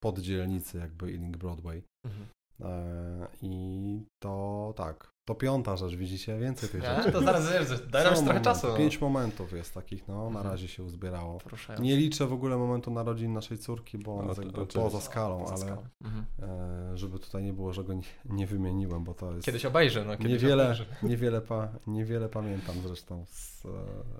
poddzielnicy 0.00 0.78
jakby 0.78 1.06
Ealing 1.06 1.36
Broadway. 1.36 1.82
Mhm. 2.04 2.26
E, 2.60 3.28
I 3.42 4.06
to 4.18 4.74
tak, 4.76 5.12
to 5.24 5.34
piąta 5.34 5.76
rzecz, 5.76 5.94
widzicie, 5.94 6.38
więcej 6.38 6.68
tych 6.68 6.84
rzeczy. 6.84 7.12
to 7.12 7.22
zaraz 7.22 7.52
wiesz, 7.52 7.80
daj 7.90 8.04
nam 8.04 8.24
trochę 8.24 8.40
czasu. 8.40 8.66
Pięć 8.76 9.00
momentów 9.00 9.52
jest 9.52 9.74
takich, 9.74 10.08
no, 10.08 10.14
na 10.14 10.26
mhm. 10.26 10.46
razie 10.46 10.68
się 10.68 10.82
uzbierało. 10.82 11.38
Nie 11.78 11.96
liczę 11.96 12.26
w 12.26 12.32
ogóle 12.32 12.56
momentu 12.56 12.90
narodzin 12.90 13.32
naszej 13.32 13.58
córki, 13.58 13.98
bo 13.98 14.14
on 14.14 14.22
no, 14.22 14.28
jest 14.28 14.42
jakby 14.42 14.66
poza 14.66 15.00
skalą, 15.00 15.40
poza 15.40 15.54
ale 15.54 15.62
skalą. 15.62 15.86
Mhm. 16.04 16.24
E, 16.42 16.96
żeby 16.96 17.18
tutaj 17.18 17.42
nie 17.42 17.52
było, 17.52 17.72
że 17.72 17.84
go 17.84 17.94
nie, 17.94 18.02
nie 18.24 18.46
wymieniłem, 18.46 19.04
bo 19.04 19.14
to 19.14 19.32
jest... 19.32 19.46
Kiedyś 19.46 19.64
obejrzę, 19.64 20.04
no 20.04 20.16
kiedyś 20.16 20.32
niewiele, 20.32 20.64
obejrzę. 20.64 20.86
Niewiele, 21.02 21.40
pa, 21.40 21.68
niewiele 21.86 22.28
pamiętam 22.28 22.76
zresztą 22.86 23.24
z, 23.28 23.62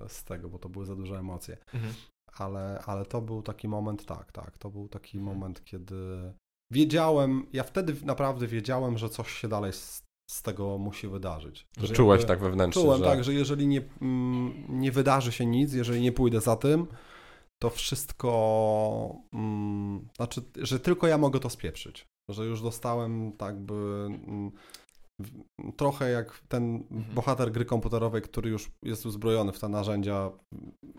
z 0.07 0.23
tego, 0.23 0.49
bo 0.49 0.59
to 0.59 0.69
były 0.69 0.85
za 0.85 0.95
duże 0.95 1.19
emocje. 1.19 1.57
Mhm 1.73 1.93
ale, 2.41 2.83
ale 2.85 3.05
to 3.05 3.21
był 3.21 3.41
taki 3.41 3.67
moment, 3.67 4.05
tak, 4.05 4.31
tak, 4.31 4.57
to 4.57 4.69
był 4.69 4.87
taki 4.87 5.17
mhm. 5.17 5.35
moment, 5.35 5.65
kiedy 5.65 6.33
wiedziałem, 6.71 7.45
ja 7.53 7.63
wtedy 7.63 7.95
naprawdę 8.05 8.47
wiedziałem, 8.47 8.97
że 8.97 9.09
coś 9.09 9.31
się 9.31 9.47
dalej 9.47 9.73
z, 9.73 10.03
z 10.31 10.41
tego 10.41 10.77
musi 10.77 11.07
wydarzyć. 11.07 11.67
Że 11.77 11.93
czułeś 11.93 12.19
jakby- 12.19 12.27
tak 12.27 12.41
wewnętrznie, 12.41 12.81
Czułem 12.81 12.99
że... 12.99 13.05
tak, 13.05 13.23
że 13.23 13.33
jeżeli 13.33 13.67
nie, 13.67 13.81
mm, 14.01 14.65
nie 14.69 14.91
wydarzy 14.91 15.31
się 15.31 15.45
nic, 15.45 15.73
jeżeli 15.73 16.01
nie 16.01 16.11
pójdę 16.11 16.41
za 16.41 16.55
tym, 16.55 16.87
to 17.59 17.69
wszystko, 17.69 19.15
mm, 19.33 20.07
znaczy, 20.15 20.41
że 20.57 20.79
tylko 20.79 21.07
ja 21.07 21.17
mogę 21.17 21.39
to 21.39 21.49
spieprzyć. 21.49 22.07
Że 22.29 22.45
już 22.45 22.61
dostałem 22.61 23.31
tak 23.37 23.59
by 23.59 23.73
mm, 23.73 24.51
trochę 25.77 26.09
jak 26.09 26.39
ten 26.47 26.75
Mhm. 26.91 27.15
bohater 27.15 27.51
gry 27.51 27.65
komputerowej, 27.65 28.21
który 28.21 28.49
już 28.49 28.71
jest 28.83 29.05
uzbrojony 29.05 29.51
w 29.51 29.59
te 29.59 29.69
narzędzia, 29.69 30.31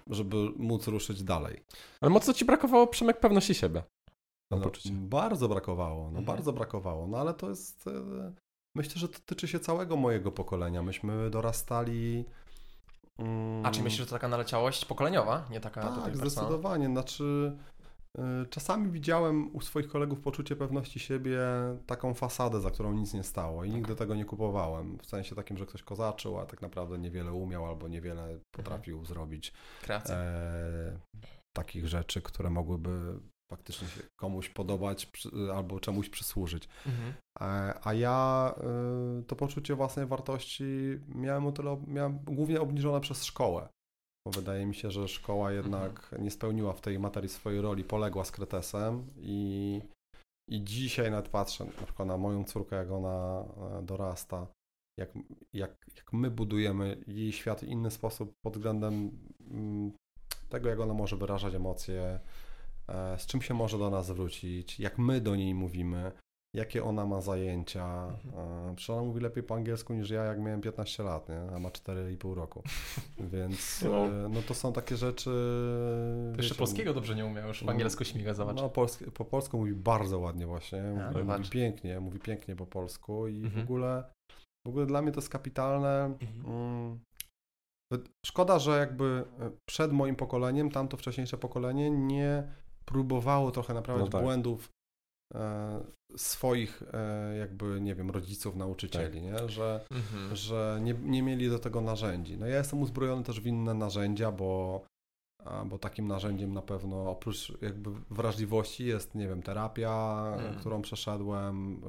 żeby 0.06 0.36
móc 0.56 0.86
ruszyć 0.88 1.22
dalej. 1.22 1.64
Ale 2.00 2.10
mocno 2.10 2.32
ci 2.34 2.44
brakowało, 2.44 2.86
Przemek, 2.86 3.20
pewności 3.20 3.54
siebie. 3.54 3.82
No, 4.50 4.58
poczucie. 4.60 4.90
bardzo 4.92 5.48
brakowało, 5.48 6.02
no 6.02 6.08
Mhm. 6.08 6.24
bardzo 6.24 6.52
brakowało, 6.52 7.06
no 7.06 7.18
ale 7.18 7.34
to 7.34 7.48
jest, 7.48 7.86
e, 7.86 8.32
myślę, 8.76 8.94
że 8.96 9.08
to 9.08 9.18
tyczy 9.26 9.48
się 9.48 9.60
całego 9.60 9.96
mojego 9.96 10.32
pokolenia. 10.32 10.82
Myśmy 10.82 11.30
dorastali... 11.30 12.24
mm, 13.18 13.66
A 13.66 13.70
czy 13.70 13.82
myślisz, 13.82 14.00
że 14.00 14.06
to 14.06 14.12
taka 14.12 14.28
naleciałość 14.28 14.84
pokoleniowa, 14.84 15.46
nie 15.50 15.60
taka 15.60 15.80
Tak, 15.82 15.90
personalna? 15.94 16.16
zdecydowanie. 16.30 16.86
Znaczy, 16.86 17.56
czasami 18.50 18.90
widziałem 18.90 19.56
u 19.56 19.60
swoich 19.60 19.88
kolegów 19.88 20.20
poczucie 20.20 20.56
pewności 20.56 20.98
siebie 21.00 21.38
taką 21.86 22.14
fasadę, 22.14 22.60
za 22.60 22.70
którą 22.70 22.92
nic 22.92 23.14
nie 23.14 23.22
stało 23.22 23.64
i 23.64 23.70
nigdy 23.70 23.94
tego 23.94 24.14
nie 24.14 24.24
kupowałem. 24.24 24.98
W 24.98 25.06
sensie 25.06 25.34
takim, 25.34 25.58
że 25.58 25.66
ktoś 25.66 25.82
kozaczył, 25.82 26.38
a 26.38 26.46
tak 26.46 26.62
naprawdę 26.62 26.98
niewiele 26.98 27.32
umiał 27.32 27.66
albo 27.66 27.88
niewiele 27.88 28.38
potrafił 28.50 29.04
zrobić 29.04 29.52
Kreacja. 29.82 30.14
e, 30.16 30.98
takich 31.56 31.88
rzeczy, 31.88 32.22
które 32.22 32.50
mogłyby 32.50 33.20
faktycznie 33.50 33.88
się 33.88 34.00
komuś 34.16 34.48
podobać 34.48 35.10
albo 35.54 35.80
czemuś 35.80 36.08
przysłużyć. 36.08 36.68
Mhm. 36.86 37.14
E, 37.40 37.74
A 37.86 37.94
ja 37.94 38.54
y, 39.20 39.22
to 39.22 39.36
poczucie 39.36 39.74
własnej 39.74 40.06
wartości 40.06 40.64
miałem 41.08 41.46
o 41.46 41.52
tyle, 41.52 41.82
miałem 41.86 42.18
głównie 42.18 42.60
obniżone 42.60 43.00
przez 43.00 43.24
szkołę. 43.24 43.68
Bo 44.26 44.30
wydaje 44.30 44.66
mi 44.66 44.74
się, 44.74 44.90
że 44.90 45.08
szkoła 45.08 45.52
jednak 45.52 46.14
nie 46.18 46.30
spełniła 46.30 46.72
w 46.72 46.80
tej 46.80 46.98
materii 46.98 47.28
swojej 47.28 47.60
roli, 47.60 47.84
poległa 47.84 48.24
z 48.24 48.30
kretesem 48.30 49.06
i, 49.16 49.80
i 50.50 50.64
dzisiaj 50.64 51.10
nawet 51.10 51.28
patrzę 51.28 51.64
na 51.64 51.84
przykład 51.84 52.08
na 52.08 52.18
moją 52.18 52.44
córkę, 52.44 52.76
jak 52.76 52.90
ona 52.90 53.44
e, 53.78 53.82
dorasta, 53.82 54.46
jak, 54.98 55.10
jak, 55.52 55.86
jak 55.96 56.12
my 56.12 56.30
budujemy 56.30 57.04
jej 57.06 57.32
świat 57.32 57.60
w 57.60 57.68
inny 57.68 57.90
sposób 57.90 58.34
pod 58.44 58.56
względem 58.56 59.10
mm, 59.50 59.92
tego, 60.48 60.68
jak 60.68 60.80
ona 60.80 60.94
może 60.94 61.16
wyrażać 61.16 61.54
emocje, 61.54 62.20
e, 62.88 63.18
z 63.18 63.26
czym 63.26 63.42
się 63.42 63.54
może 63.54 63.78
do 63.78 63.90
nas 63.90 64.06
zwrócić, 64.06 64.80
jak 64.80 64.98
my 64.98 65.20
do 65.20 65.36
niej 65.36 65.54
mówimy, 65.54 66.12
jakie 66.54 66.84
ona 66.84 67.06
ma 67.06 67.20
zajęcia. 67.20 68.06
E, 68.36 68.72
Przecież 68.76 68.90
ona 68.90 69.02
mówi 69.02 69.20
lepiej 69.20 69.42
po 69.42 69.54
angielsku 69.54 69.94
niż 69.94 70.10
ja, 70.10 70.24
jak 70.24 70.40
miałem 70.40 70.60
15 70.60 71.02
lat, 71.02 71.28
nie? 71.28 71.40
a 71.56 71.58
ma 71.58 71.68
4,5 71.68 72.34
roku. 72.34 72.62
Więc 73.32 73.82
No. 73.82 74.06
e, 74.06 74.28
no 74.28 74.42
to 74.42 74.54
są 74.54 74.72
takie 74.72 74.96
rzeczy... 74.96 75.30
To 76.36 76.42
jeszcze 76.42 76.54
polskiego 76.54 76.94
dobrze 76.94 77.14
nie 77.14 77.26
umiał, 77.26 77.48
już 77.48 77.60
w 77.60 77.64
no, 77.64 77.72
angielsku 77.72 78.04
śmiga, 78.04 78.34
zobacz. 78.34 78.56
No, 78.56 78.68
polski, 78.70 79.04
po 79.04 79.24
polsku 79.24 79.58
mówi 79.58 79.72
bardzo 79.74 80.18
ładnie 80.18 80.46
właśnie, 80.46 80.82
A, 80.82 81.06
mówi, 81.08 81.18
zobacz. 81.20 81.38
mówi 81.38 81.50
pięknie, 81.50 82.00
mówi 82.00 82.18
pięknie 82.18 82.56
po 82.56 82.66
polsku 82.66 83.28
i 83.28 83.40
w 83.40 83.44
Mhm. 83.44 83.64
ogóle 83.64 84.04
w 84.66 84.68
ogóle 84.68 84.86
dla 84.86 85.02
mnie 85.02 85.12
to 85.12 85.18
jest 85.20 85.28
kapitalne. 85.30 86.04
Mhm. 86.20 86.46
Mm. 86.46 86.98
Szkoda, 88.26 88.58
że 88.58 88.78
jakby 88.78 89.24
e, 89.40 89.50
przed 89.68 89.92
moim 89.92 90.16
pokoleniem, 90.16 90.70
tamto 90.70 90.96
wcześniejsze 90.96 91.38
pokolenie 91.38 91.90
nie 91.90 92.52
próbowało 92.84 93.50
trochę 93.50 93.74
naprawiać 93.74 94.04
No 94.06 94.10
tak. 94.12 94.22
błędów 94.22 94.68
swoich 96.16 96.82
e, 96.92 97.36
jakby, 97.36 97.80
nie 97.80 97.94
wiem, 97.94 98.10
rodziców, 98.10 98.56
nauczycieli, 98.56 99.22
nie? 99.22 99.48
Że, 99.48 99.84
Mhm. 99.90 100.36
że 100.36 100.78
nie, 100.82 100.94
nie 101.02 101.22
mieli 101.22 101.48
do 101.50 101.58
tego 101.58 101.80
narzędzi. 101.80 102.38
No 102.38 102.46
ja 102.46 102.56
jestem 102.58 102.82
uzbrojony 102.82 103.22
też 103.24 103.40
w 103.40 103.46
inne 103.46 103.74
narzędzia, 103.74 104.32
bo, 104.32 104.84
bo 105.66 105.78
takim 105.78 106.08
narzędziem 106.08 106.52
na 106.52 106.62
pewno 106.62 107.10
oprócz 107.10 107.62
jakby 107.62 107.90
wrażliwości 108.10 108.86
jest, 108.86 109.14
nie 109.14 109.28
wiem, 109.28 109.42
terapia, 109.42 110.24
Mm. 110.38 110.54
którą 110.54 110.82
przeszedłem, 110.82 111.80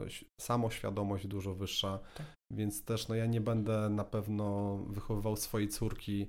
samoświadomość 0.41 1.27
dużo 1.27 1.55
wyższa, 1.55 1.99
Tak. 2.17 2.25
więc 2.51 2.83
też 2.85 3.07
no 3.07 3.15
ja 3.15 3.25
nie 3.25 3.41
będę 3.41 3.89
na 3.89 4.03
pewno 4.03 4.77
wychowywał 4.77 5.35
swojej 5.35 5.67
córki 5.69 6.27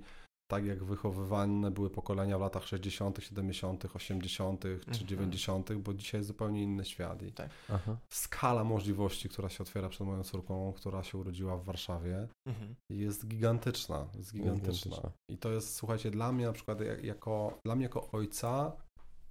tak 0.50 0.66
jak 0.66 0.84
wychowywane 0.84 1.70
były 1.70 1.90
pokolenia 1.90 2.38
w 2.38 2.40
latach 2.40 2.66
60., 2.66 3.18
70., 3.24 3.84
80. 3.94 4.60
czy 4.62 4.68
Mhm. 4.88 5.06
90., 5.06 5.72
bo 5.72 5.94
dzisiaj 5.94 6.18
jest 6.18 6.28
zupełnie 6.28 6.62
inny 6.62 6.84
świat 6.84 7.22
i 7.22 7.32
Aha. 7.68 7.96
skala 8.08 8.64
możliwości, 8.64 9.28
która 9.28 9.48
się 9.48 9.62
otwiera 9.62 9.88
przed 9.88 10.06
moją 10.06 10.22
córką, 10.22 10.72
która 10.76 11.02
się 11.02 11.18
urodziła 11.18 11.56
w 11.56 11.64
Warszawie, 11.64 12.28
Mhm. 12.46 12.74
jest 12.90 13.26
gigantyczna. 13.26 14.06
Jest 14.14 14.32
gigantyczna. 14.32 14.72
gigantyczna. 14.72 15.10
I 15.28 15.38
to 15.38 15.52
jest, 15.52 15.74
słuchajcie, 15.74 16.10
dla 16.10 16.32
mnie 16.32 16.46
na 16.46 16.52
przykład 16.52 16.80
jak- 16.80 17.04
jako, 17.04 17.58
dla 17.64 17.76
mnie 17.76 17.82
jako 17.82 18.10
ojca 18.10 18.72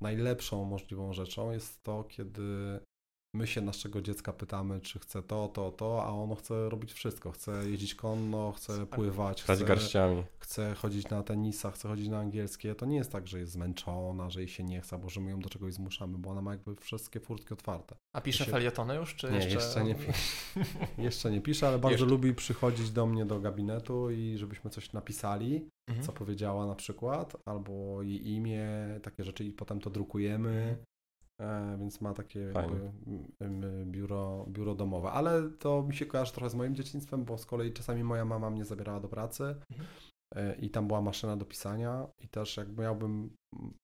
najlepszą 0.01 0.65
możliwą 0.65 1.13
rzeczą 1.13 1.51
jest 1.51 1.83
to, 1.83 2.03
kiedy 2.03 2.79
my 3.35 3.47
się 3.47 3.61
naszego 3.61 4.01
dziecka 4.01 4.33
pytamy, 4.33 4.81
czy 4.81 4.99
chce 4.99 5.23
to, 5.23 5.47
to, 5.47 5.71
to, 5.71 6.03
a 6.03 6.09
ono 6.09 6.35
chce 6.35 6.69
robić 6.69 6.93
wszystko. 6.93 7.31
Chce 7.31 7.69
jeździć 7.69 7.95
konno, 7.95 8.51
chce 8.51 8.85
pływać, 8.85 9.43
chce, 9.43 9.65
garściami. 9.65 10.23
chce 10.39 10.73
chodzić 10.75 11.09
na 11.09 11.23
tenisa, 11.23 11.71
chce 11.71 11.87
chodzić 11.87 12.07
na 12.07 12.19
angielskie. 12.19 12.75
To 12.75 12.85
nie 12.85 12.95
jest 12.97 13.11
tak, 13.11 13.27
że 13.27 13.39
jest 13.39 13.51
zmęczona, 13.51 14.29
że 14.29 14.39
jej 14.39 14.49
się 14.49 14.63
nie 14.63 14.81
chce, 14.81 14.97
bo 14.97 15.09
że 15.09 15.21
my 15.21 15.31
ją 15.31 15.39
do 15.39 15.49
czegoś 15.49 15.73
zmuszamy, 15.73 16.17
bo 16.17 16.29
ona 16.29 16.41
ma 16.41 16.51
jakby 16.51 16.75
wszystkie 16.75 17.19
furtki 17.19 17.53
otwarte. 17.53 17.95
A 18.15 18.21
pisze 18.21 18.45
się- 18.45 18.51
felietony 18.51 18.95
już, 18.95 19.15
czy 19.15 19.29
Nie, 19.29 19.35
jeszcze... 19.37 19.53
jeszcze 19.53 19.83
nie 19.83 19.95
Jeszcze 21.05 21.31
nie 21.31 21.41
pisze, 21.41 21.67
ale 21.67 21.79
bardzo 21.79 21.93
Jeszcze. 21.93 22.05
lubi 22.09 22.33
przychodzić 22.33 22.91
do 22.91 23.05
mnie 23.05 23.25
do 23.25 23.39
gabinetu 23.39 24.11
i 24.11 24.37
żebyśmy 24.37 24.69
coś 24.69 24.93
napisali, 24.93 25.69
Mhm. 25.87 26.05
co 26.05 26.13
powiedziała 26.13 26.65
na 26.65 26.75
przykład, 26.75 27.35
albo 27.45 28.01
jej 28.01 28.27
imię, 28.31 28.67
takie 29.03 29.23
rzeczy 29.23 29.43
i 29.45 29.51
potem 29.51 29.79
to 29.79 29.89
drukujemy. 29.89 30.77
E, 31.41 31.77
więc 31.79 32.01
ma 32.01 32.13
takie 32.13 32.51
biuro, 33.85 34.45
biuro 34.49 34.75
domowe. 34.75 35.11
Ale 35.11 35.49
to 35.59 35.83
mi 35.83 35.95
się 35.95 36.05
kojarzy 36.05 36.31
trochę 36.33 36.49
z 36.49 36.55
moim 36.55 36.75
dzieciństwem, 36.75 37.25
bo 37.25 37.37
z 37.37 37.45
kolei 37.45 37.73
czasami 37.73 38.03
moja 38.03 38.25
mama 38.25 38.49
mnie 38.49 38.65
zabierała 38.65 38.99
do 38.99 39.07
pracy 39.07 39.43
Mhm. 39.71 39.89
e, 40.35 40.55
i 40.55 40.69
tam 40.69 40.87
była 40.87 41.01
maszyna 41.01 41.37
do 41.37 41.45
pisania 41.45 42.07
i 42.19 42.27
też 42.27 42.57
jakby 42.57 42.83
miałbym, 42.83 43.35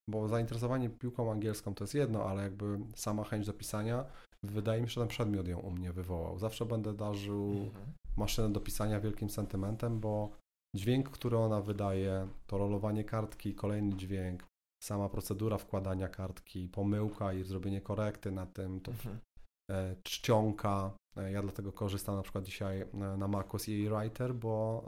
bo 0.09 0.27
zainteresowanie 0.27 0.89
piłką 0.89 1.31
angielską 1.31 1.73
to 1.75 1.83
jest 1.83 1.93
jedno, 1.95 2.23
ale 2.25 2.43
jakby 2.43 2.79
sama 2.95 3.23
chęć 3.23 3.45
do 3.45 3.53
pisania, 3.53 4.05
wydaje 4.43 4.81
mi 4.81 4.87
się, 4.87 4.93
że 4.93 5.01
ten 5.01 5.07
przedmiot 5.07 5.47
ją 5.47 5.59
u 5.59 5.71
mnie 5.71 5.93
wywołał. 5.93 6.39
Zawsze 6.39 6.65
będę 6.65 6.93
darzył 6.93 7.51
Mhm. 7.51 7.85
maszynę 8.17 8.53
do 8.53 8.59
pisania 8.59 8.99
wielkim 8.99 9.29
sentymentem, 9.29 9.99
bo 9.99 10.29
dźwięk, 10.75 11.09
który 11.09 11.37
ona 11.37 11.61
wydaje, 11.61 12.27
to 12.47 12.57
rolowanie 12.57 13.03
kartki, 13.03 13.55
kolejny 13.55 13.95
dźwięk, 13.95 14.43
sama 14.83 15.09
procedura 15.09 15.57
wkładania 15.57 16.07
kartki, 16.07 16.69
pomyłka 16.69 17.33
i 17.33 17.43
zrobienie 17.43 17.81
korekty 17.81 18.31
na 18.31 18.45
tym, 18.45 18.79
to 18.81 18.91
Mhm. 18.91 19.19
e, 19.71 19.95
czcionka. 20.03 20.91
E, 21.17 21.31
ja 21.31 21.41
dlatego 21.41 21.71
korzystam 21.71 22.15
na 22.15 22.21
przykład 22.21 22.43
dzisiaj 22.45 22.81
e, 22.81 22.87
na 23.17 23.27
macOS 23.27 23.69
i 23.69 23.89
Writer, 23.89 24.35
bo 24.35 24.83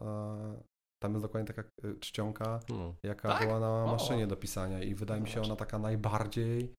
tam 1.00 1.12
jest 1.14 1.26
dokładnie 1.26 1.54
taka 1.54 1.70
czcionka, 2.00 2.60
No. 2.70 2.96
jaka 3.04 3.30
Tak? 3.30 3.48
była 3.48 3.60
na 3.60 3.84
O. 3.84 3.88
maszynie 3.88 4.28
do 4.28 4.36
pisania 4.36 4.84
i 4.84 4.96
wydaje 4.96 5.22
mi 5.22 5.30
się 5.30 5.42
ona 5.42 5.56
taka 5.56 5.80
najbardziej 5.80 6.74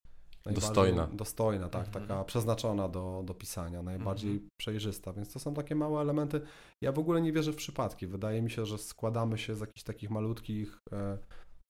najbardziej 0.47 0.69
Dostojna. 0.75 1.07
Dostojna, 1.13 1.69
tak, 1.69 1.87
Mhm. 1.87 2.07
taka 2.09 2.25
przeznaczona 2.25 2.89
do, 2.89 3.23
do 3.25 3.35
pisania, 3.35 3.83
najbardziej 3.83 4.31
Mhm. 4.31 4.49
przejrzysta, 4.61 5.13
więc 5.13 5.33
to 5.33 5.39
są 5.39 5.55
takie 5.55 5.75
małe 5.75 6.01
elementy. 6.01 6.41
Ja 6.81 6.93
w 6.93 6.99
ogóle 6.99 7.21
nie 7.23 7.33
wierzę 7.33 7.53
w 7.53 7.57
przypadki. 7.57 8.07
Wydaje 8.07 8.43
mi 8.43 8.51
się, 8.51 8.67
że 8.67 8.79
składamy 8.79 9.39
się 9.39 9.55
z 9.55 9.61
jakichś 9.61 9.83
takich 9.83 10.11
malutkich, 10.11 10.79
e, 10.93 11.19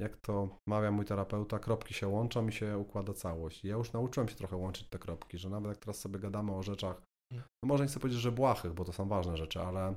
jak 0.01 0.17
to 0.17 0.59
mawia 0.69 0.91
mój 0.91 1.05
terapeuta, 1.05 1.59
kropki 1.59 1.95
się 1.95 2.09
łączą 2.09 2.49
i 2.49 2.53
się 2.53 2.79
układa 2.79 3.13
całość. 3.15 3.65
I 3.65 3.69
Ja 3.69 3.75
już 3.77 3.93
nauczyłem 3.93 4.29
się 4.29 4.35
trochę 4.37 4.57
łączyć 4.57 4.89
te 4.89 4.99
kropki, 4.99 5.39
że 5.39 5.51
nawet 5.51 5.69
jak 5.69 5.79
teraz 5.79 5.99
sobie 5.99 6.19
gadamy 6.19 6.53
o 6.53 6.63
rzeczach, 6.63 7.03
Mhm. 7.33 7.49
no 7.63 7.67
może 7.69 7.85
nie 7.85 7.89
chcę 7.89 8.01
powiedzieć, 8.01 8.21
że 8.21 8.33
błahych, 8.33 8.75
bo 8.75 8.85
to 8.85 8.93
są 8.93 9.09
ważne 9.09 9.37
rzeczy, 9.37 9.61
ale 9.61 9.95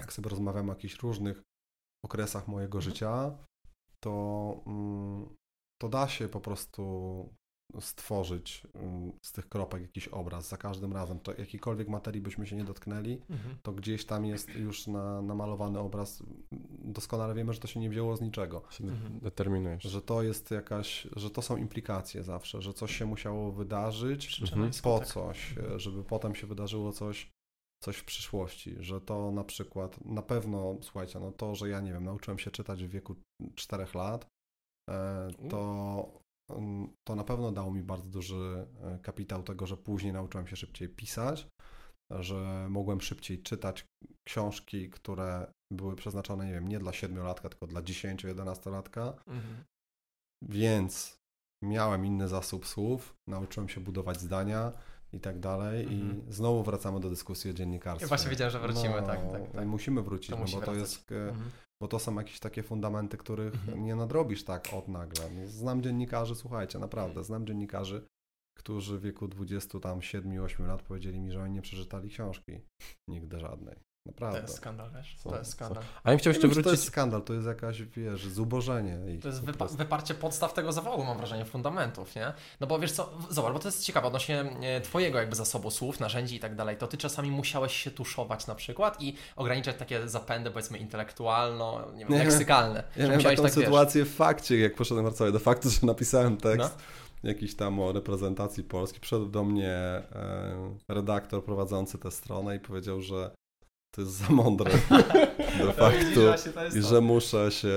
jak 0.00 0.12
sobie 0.12 0.30
rozmawiamy 0.30 0.70
o 0.70 0.74
jakichś 0.74 0.98
różnych 1.02 1.42
okresach 2.04 2.48
mojego 2.48 2.78
Mhm. 2.78 2.82
życia, 2.92 3.38
to, 4.00 4.54
mm, 4.66 5.36
to 5.82 5.88
da 5.88 6.08
się 6.08 6.28
po 6.28 6.40
prostu 6.40 7.34
stworzyć 7.80 8.62
mm, 8.74 9.12
z 9.22 9.32
tych 9.32 9.48
kropek 9.48 9.82
jakiś 9.82 10.08
obraz 10.08 10.48
za 10.48 10.56
każdym 10.56 10.92
razem. 10.92 11.18
To 11.20 11.32
jakiejkolwiek 11.34 11.88
materii 11.88 12.20
byśmy 12.22 12.46
się 12.46 12.56
nie 12.56 12.64
dotknęli, 12.64 13.20
Mhm. 13.30 13.56
to 13.62 13.72
gdzieś 13.72 14.04
tam 14.06 14.26
jest 14.26 14.48
już 14.54 14.86
na, 14.86 15.22
namalowany 15.22 15.78
obraz. 15.78 16.22
Doskonale 16.84 17.34
wiemy, 17.34 17.52
że 17.52 17.60
to 17.60 17.68
się 17.68 17.80
nie 17.80 17.90
wzięło 17.90 18.16
z 18.16 18.20
niczego. 18.20 18.62
Się 18.70 18.84
Mhm. 18.84 19.20
determinujesz. 19.20 19.82
Że 19.82 20.02
to 20.02 20.22
jest 20.22 20.50
jakaś, 20.50 21.06
że 21.16 21.30
to 21.30 21.42
są 21.42 21.56
implikacje 21.56 22.22
zawsze, 22.22 22.62
że 22.62 22.72
coś 22.74 22.96
się 22.96 23.06
musiało 23.06 23.52
wydarzyć 23.52 24.40
Mhm. 24.40 24.70
po 24.70 24.74
skutek. 24.74 25.06
coś, 25.08 25.54
e, 25.58 25.78
żeby 25.80 26.04
potem 26.04 26.34
się 26.34 26.46
wydarzyło 26.46 26.92
coś, 26.92 27.30
coś 27.82 27.96
w 27.96 28.04
przyszłości, 28.04 28.74
że 28.80 29.00
to 29.00 29.30
na 29.30 29.44
przykład, 29.44 30.04
na 30.04 30.22
pewno, 30.22 30.76
słuchajcie, 30.80 31.20
no 31.20 31.32
to, 31.32 31.54
że 31.54 31.68
ja 31.68 31.80
nie 31.80 31.92
wiem, 31.92 32.04
nauczyłem 32.04 32.38
się 32.38 32.50
czytać 32.50 32.84
w 32.84 32.88
wieku 32.88 33.14
4 33.54 33.94
lat, 33.94 34.26
e, 34.90 35.28
to 35.50 36.23
to 37.04 37.14
na 37.16 37.24
pewno 37.24 37.52
dało 37.52 37.70
mi 37.70 37.82
bardzo 37.82 38.10
duży 38.10 38.66
e, 38.82 38.98
kapitał 39.02 39.42
tego, 39.42 39.66
że 39.66 39.76
później 39.76 40.12
nauczyłem 40.12 40.46
się 40.46 40.56
szybciej 40.56 40.88
pisać, 40.88 41.46
że 42.10 42.66
mogłem 42.70 43.00
szybciej 43.00 43.42
czytać 43.42 43.86
książki, 44.28 44.90
które 44.90 45.52
były 45.72 45.96
przeznaczone, 45.96 46.46
nie 46.46 46.52
wiem, 46.52 46.68
nie 46.68 46.78
dla 46.78 46.92
siedmiolatka, 46.92 47.48
tylko 47.48 47.66
dla 47.66 47.82
10-11-latka, 47.82 49.12
Mhm. 49.26 49.64
więc 50.42 51.18
miałem 51.64 52.06
inny 52.06 52.28
zasób 52.28 52.66
słów, 52.66 53.14
nauczyłem 53.28 53.68
się 53.68 53.80
budować 53.80 54.20
zdania 54.20 54.72
i 55.12 55.20
tak 55.20 55.40
dalej 55.40 55.82
Mhm. 55.86 56.28
i 56.28 56.32
znowu 56.32 56.62
wracamy 56.62 57.00
do 57.00 57.10
dyskusji 57.10 57.50
o 57.50 57.54
dziennikarstwie. 57.54 58.04
Ja 58.04 58.08
właśnie 58.08 58.30
wiedziałem, 58.30 58.52
że 58.52 58.58
wrócimy, 58.60 58.94
tak, 58.94 59.30
tak, 59.32 59.50
tak. 59.52 59.66
Musimy 59.66 60.02
wrócić, 60.02 60.30
To 60.30 60.36
no 60.36 60.44
bo 60.44 60.50
to 60.50 60.56
wracać. 60.58 60.76
jest, 60.78 61.12
e, 61.12 61.28
Mhm. 61.28 61.50
Bo 61.84 61.88
to 61.88 61.98
są 61.98 62.14
jakieś 62.14 62.40
takie 62.40 62.62
fundamenty, 62.62 63.16
których 63.16 63.54
Mhm. 63.54 63.84
nie 63.84 63.96
nadrobisz 63.96 64.44
tak 64.44 64.68
od 64.72 64.88
nagle. 64.88 65.46
Znam 65.46 65.82
dziennikarzy, 65.82 66.34
słuchajcie, 66.34 66.78
naprawdę, 66.78 67.24
znam 67.24 67.46
dziennikarzy, 67.46 68.06
którzy 68.58 68.98
w 68.98 69.02
wieku 69.02 69.28
20 69.28 69.80
tam 69.80 70.00
7-8 70.00 70.66
lat 70.66 70.82
powiedzieli 70.82 71.20
mi, 71.20 71.32
że 71.32 71.42
oni 71.42 71.54
nie 71.54 71.62
przeczytali 71.62 72.10
książki. 72.10 72.60
Nigdy 73.08 73.40
żadnej. 73.40 73.76
To 74.04 74.10
Naprawdę. 74.10 74.40
jest 74.40 74.54
skandal, 74.56 74.90
wiesz? 74.96 75.16
Co? 75.22 75.30
To 75.30 75.38
jest 75.38 75.50
skandal. 75.50 75.82
A 76.02 76.12
ja 76.12 76.18
chciał 76.18 76.30
jeszcze 76.32 76.48
czy 76.48 76.54
to 76.54 76.58
jest 76.58 76.68
wrócić... 76.68 76.84
skandal, 76.86 77.22
to 77.22 77.34
jest 77.34 77.46
jakaś, 77.46 77.82
wiesz, 77.82 78.26
zubożenie. 78.26 78.98
Ich 79.14 79.22
To 79.22 79.28
jest 79.28 79.42
wypa- 79.42 79.76
wyparcie 79.76 80.14
podstaw 80.14 80.52
tego 80.54 80.72
zawodu, 80.72 81.04
mam 81.04 81.16
wrażenie, 81.16 81.44
fundamentów, 81.44 82.14
nie? 82.16 82.32
No 82.60 82.66
bo 82.66 82.78
wiesz 82.78 82.92
co, 82.92 83.10
zobacz, 83.30 83.52
bo 83.52 83.58
to 83.58 83.68
jest 83.68 83.84
ciekawe 83.84 84.06
odnośnie 84.06 84.40
e, 84.62 84.80
twojego 84.80 85.18
jakby 85.18 85.36
zasobu 85.36 85.70
słów, 85.70 86.00
narzędzi 86.00 86.36
i 86.36 86.40
tak 86.40 86.54
dalej, 86.56 86.76
to 86.76 86.86
ty 86.86 86.96
czasami 86.96 87.30
musiałeś 87.30 87.72
się 87.76 87.90
tuszować 87.90 88.46
na 88.46 88.54
przykład 88.54 89.02
i 89.02 89.14
ograniczać 89.36 89.76
takie 89.76 90.08
zapędy, 90.08 90.50
powiedzmy, 90.50 90.78
intelektualno, 90.78 91.92
nie 91.94 92.06
wiem, 92.06 92.18
leksykalne. 92.18 92.78
Ja 92.78 92.92
że 92.96 93.02
miałem 93.02 93.16
musiałeś 93.16 93.36
taką 93.36 93.48
tak, 93.48 93.56
wiesz, 93.56 93.64
sytuację 93.64 94.04
w 94.04 94.14
fakcie, 94.14 94.58
jak 94.58 94.74
poszedłem 94.74 95.06
pracować 95.06 95.32
do 95.32 95.38
faktu, 95.38 95.70
że 95.80 95.86
napisałem 95.86 96.36
tekst 96.36 96.76
No. 97.22 97.28
jakiś 97.28 97.56
tam 97.56 97.80
o 97.80 97.92
reprezentacji 97.92 98.64
Polski. 98.64 99.00
Przyszedł 99.00 99.26
do 99.26 99.44
mnie 99.44 99.72
e, 99.72 100.04
redaktor 100.88 101.44
prowadzący 101.44 101.98
tę 101.98 102.10
stronę 102.10 102.56
i 102.56 102.60
powiedział, 102.60 103.00
że 103.00 103.30
to 103.94 104.00
jest 104.00 104.12
za 104.12 104.28
mądre 104.28 104.70
No, 105.78 105.90
jest 105.90 106.76
i 106.76 106.82
że 106.82 107.00
muszę 107.00 107.50
się, 107.50 107.76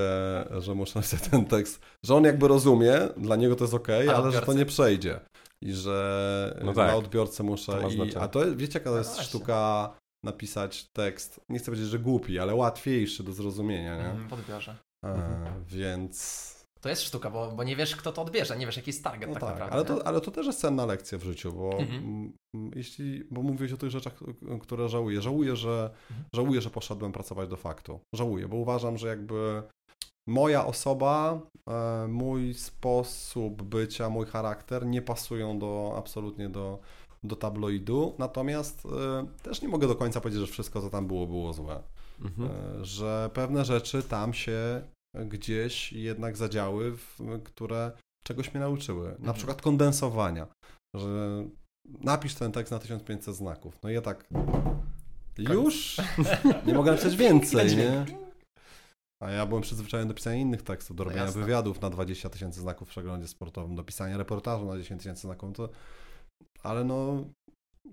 że 0.59 0.76
muszę 0.76 0.99
napisać 0.99 1.22
ten 1.22 1.45
tekst, 1.45 1.80
że 2.05 2.15
on 2.15 2.24
jakby 2.24 2.47
rozumie, 2.47 2.93
dla 3.18 3.36
niego 3.36 3.55
to 3.55 3.63
jest 3.63 3.74
ok, 3.74 3.88
A 4.09 4.13
ale 4.13 4.32
że 4.32 4.41
to 4.41 4.53
nie 4.53 4.65
przejdzie. 4.65 5.20
I 5.61 5.74
że 5.74 6.59
No 6.65 6.74
dla 6.74 6.88
tak. 6.88 6.95
odbiorcy 6.95 7.43
muszę. 7.43 7.72
To 7.82 7.88
I, 7.89 7.95
znaczenie. 7.95 8.20
a 8.22 8.28
to 8.28 8.39
wiecie, 8.55 8.80
jaka 8.80 8.89
to 8.89 8.91
No 8.91 8.97
jest 8.97 9.09
właśnie. 9.09 9.26
sztuka 9.26 9.89
napisać 10.26 10.86
tekst, 10.93 11.41
nie 11.49 11.59
chcę 11.59 11.65
powiedzieć, 11.65 11.88
że 11.89 11.99
głupi, 11.99 12.39
ale 12.39 12.55
łatwiejszy 12.55 13.24
do 13.24 13.34
zrozumienia, 13.34 13.95
nie? 13.97 14.05
Mhm, 14.09 14.28
w 14.30 14.34
odbiorze. 14.34 14.76
E, 15.05 15.07
Mhm. 15.13 15.63
więc 15.68 16.56
To 16.82 16.89
jest 16.89 17.01
sztuka, 17.01 17.30
bo, 17.30 17.51
bo 17.51 17.63
nie 17.63 17.75
wiesz, 17.75 17.95
kto 17.95 18.11
to 18.11 18.21
odbierze, 18.21 18.57
nie 18.57 18.65
wiesz, 18.65 18.78
jaki 18.78 18.89
jest 18.89 19.03
target 19.03 19.30
no 19.30 19.34
tak, 19.34 19.43
tak, 19.43 19.49
naprawdę. 19.49 19.75
ale, 19.75 19.86
to, 19.86 20.07
ale 20.07 20.21
to 20.21 20.32
też 20.32 20.45
jest 20.47 20.59
cenna 20.59 20.86
lekcja 20.86 21.17
w 21.17 21.23
życiu, 21.23 21.53
bo 21.53 21.78
Mhm. 21.80 22.34
jeśli, 22.75 23.23
bo 23.32 23.41
mówiłeś 23.41 23.73
o 23.73 23.78
tych 23.78 23.89
rzeczach, 23.89 24.13
które 24.61 24.89
żałuję. 24.89 25.21
Żałuję, 25.21 25.55
że 25.55 25.89
Mhm. 26.09 26.28
żałuję, 26.36 26.61
że 26.61 26.69
poszedłem 26.69 27.11
pracować 27.11 27.49
do 27.49 27.57
faktu. 27.57 27.99
Żałuję, 28.15 28.47
bo 28.47 28.57
uważam, 28.57 28.97
że 28.97 29.07
jakby 29.07 29.63
moja 30.28 30.65
osoba, 30.65 31.39
e, 31.69 32.07
mój 32.07 32.53
sposób 32.53 33.63
bycia, 33.63 34.09
mój 34.09 34.25
charakter 34.25 34.86
nie 34.86 35.01
pasują 35.01 35.59
do 35.59 35.93
absolutnie 35.97 36.49
do, 36.49 36.80
do 37.23 37.36
tabloidu. 37.36 38.15
Natomiast 38.17 38.86
e, 38.86 39.28
też 39.43 39.61
nie 39.61 39.67
mogę 39.67 39.88
do 39.88 39.95
końca 39.95 40.21
powiedzieć, 40.21 40.41
że 40.41 40.51
wszystko, 40.51 40.82
co 40.82 40.89
tam 40.89 41.07
było, 41.07 41.28
było 41.28 41.53
złe. 41.53 41.84
Mhm. 42.21 42.49
E, 42.49 42.86
że 42.86 43.30
pewne 43.34 43.65
rzeczy 43.65 44.03
tam 44.03 44.34
się 44.34 44.82
gdzieś 45.26 45.93
jednak 45.93 46.38
zadziały, 46.38 46.97
które 47.43 47.91
czegoś 48.24 48.53
mnie 48.53 48.61
nauczyły. 48.61 49.07
Na 49.09 49.15
Mhm. 49.15 49.34
przykład 49.34 49.61
kondensowania, 49.61 50.47
że 50.95 51.43
napisz 52.01 52.36
ten 52.36 52.51
tekst 52.51 52.72
na 52.72 52.80
1500 52.80 53.36
znaków. 53.36 53.78
No 53.84 53.89
i 53.89 53.93
ja 53.93 54.01
tak 54.01 54.28
już 55.38 55.97
nie 56.65 56.74
mogę 56.74 56.91
napisać 56.91 57.15
więcej, 57.26 57.78
nie? 57.78 58.05
A 59.24 59.32
ja 59.32 59.45
byłem 59.45 59.61
przyzwyczajony 59.63 60.07
do 60.07 60.13
pisania 60.13 60.36
innych 60.36 60.61
tekstów, 60.61 60.95
do 60.95 61.03
No 61.03 61.09
robienia 61.09 61.26
jasne. 61.26 61.41
wywiadów 61.41 61.82
na 61.82 61.89
20 61.89 62.30
tysięcy 62.30 62.59
znaków 62.59 62.88
w 62.88 62.91
przeglądzie 62.91 63.28
sportowym, 63.28 63.76
do 63.76 63.84
pisania 63.84 64.18
reportażu 64.18 64.65
na 64.65 64.78
10 64.78 65.01
tysięcy 65.01 65.22
znaków, 65.22 65.53
to... 65.55 65.70
ale 66.63 66.84
no 66.84 67.26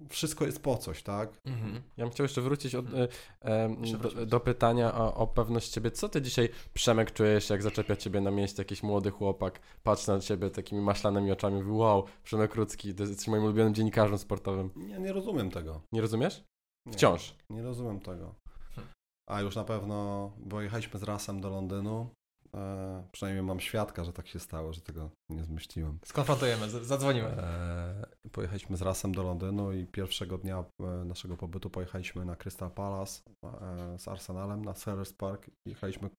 wszystko 0.09 0.47
jest 0.47 0.62
po 0.62 0.76
coś, 0.76 1.03
tak? 1.03 1.40
Mhm. 1.45 1.82
Ja 1.97 2.05
bym 2.05 2.11
chciał 2.12 2.24
jeszcze 2.24 2.40
wrócić 2.40 2.74
od, 2.74 2.86
Mhm. 2.86 3.09
e, 3.40 3.99
do, 3.99 4.26
do 4.26 4.40
pytania 4.40 4.95
o, 4.95 5.14
o 5.14 5.26
pewność 5.26 5.68
ciebie. 5.68 5.90
Co 5.90 6.09
ty 6.09 6.22
dzisiaj, 6.22 6.49
Przemek, 6.74 7.12
czujesz, 7.12 7.51
jak 7.51 7.62
zaczepia 7.62 7.97
ciebie 7.97 8.20
na 8.20 8.30
miejscu 8.30 8.61
jakiś 8.61 8.82
młody 8.82 9.11
chłopak, 9.11 9.61
patrzy 9.82 10.09
na 10.11 10.20
ciebie 10.20 10.51
takimi 10.51 10.80
maślanymi 10.82 11.32
oczami, 11.32 11.57
mówi 11.57 11.70
wow, 11.70 12.05
Przemek 12.24 12.55
Rudzki, 12.55 12.95
to 12.95 13.03
jesteś 13.03 13.28
moim 13.28 13.45
ulubionym 13.45 13.74
dziennikarzem 13.74 14.18
sportowym. 14.18 14.70
Ja 14.88 14.99
nie 14.99 15.12
rozumiem 15.12 15.51
tego. 15.51 15.80
Nie 15.92 16.01
rozumiesz? 16.01 16.45
Nie. 16.86 16.92
Wciąż. 16.92 17.34
Nie 17.51 17.62
rozumiem 17.62 18.01
tego. 18.01 18.34
Hmm. 18.74 18.92
A 19.30 19.40
już 19.40 19.57
na 19.57 19.64
pewno, 19.64 20.30
bo 20.38 20.61
jechaliśmy 20.61 21.01
z 21.01 21.03
Rasem 21.03 21.40
do 21.40 21.51
Londynu. 21.51 22.09
E, 22.55 23.05
przynajmniej 23.12 23.44
mam 23.44 23.61
świadka, 23.61 24.05
że 24.05 24.12
tak 24.12 24.28
się 24.28 24.38
stało, 24.38 24.72
że 24.72 24.80
tego 24.80 25.11
nie 25.30 25.44
zmyśliłem. 25.44 25.98
Skonfrontujemy, 26.05 26.70
zadzwonimy. 26.70 27.28
E, 27.28 28.07
pojechaliśmy 28.32 28.76
z 28.76 28.82
Rasem 28.82 29.14
do 29.14 29.22
Londynu 29.22 29.72
i 29.72 29.86
pierwszego 29.86 30.38
dnia 30.38 30.64
e, 30.80 30.84
naszego 31.05 31.36
pobytu 31.36 31.70
pojechaliśmy 31.70 32.24
na 32.24 32.36
Crystal 32.36 32.70
Palace 32.70 33.22
e, 33.44 33.98
z 33.98 34.09
Arsenalem 34.09 34.64
na 34.64 34.74
Sellers 34.74 35.12
Park. 35.12 35.50
Jechaliśmy 35.66 36.11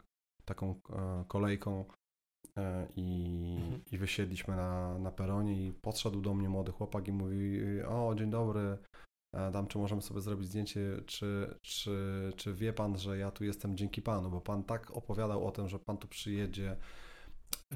taką 0.45 0.75
e, 0.89 1.23
kolejką 1.27 1.85
e, 2.57 2.87
i, 2.95 3.35
Mhm. 3.61 3.81
i 3.91 3.97
wysiedliśmy 3.97 4.55
na, 4.55 4.99
na 4.99 5.11
peronie 5.11 5.67
i 5.67 5.73
podszedł 5.73 6.21
do 6.21 6.33
mnie 6.33 6.49
młody 6.49 6.71
chłopak 6.71 7.07
i 7.07 7.11
mówi 7.11 7.59
o 7.87 8.15
dzień 8.15 8.29
dobry, 8.29 8.77
dam 9.51 9.67
czy 9.67 9.77
możemy 9.77 10.01
sobie 10.01 10.21
zrobić 10.21 10.47
zdjęcie, 10.47 11.01
czy, 11.05 11.55
czy, 11.61 12.31
czy 12.35 12.53
wie 12.53 12.73
pan, 12.73 12.97
że 12.97 13.17
ja 13.17 13.31
tu 13.31 13.43
jestem 13.43 13.77
dzięki 13.77 14.01
panu, 14.01 14.29
bo 14.29 14.41
pan 14.41 14.63
tak 14.63 14.91
opowiadał 14.91 15.47
o 15.47 15.51
tym, 15.51 15.69
że 15.69 15.79
pan 15.79 15.97
tu 15.97 16.07
przyjedzie 16.07 16.75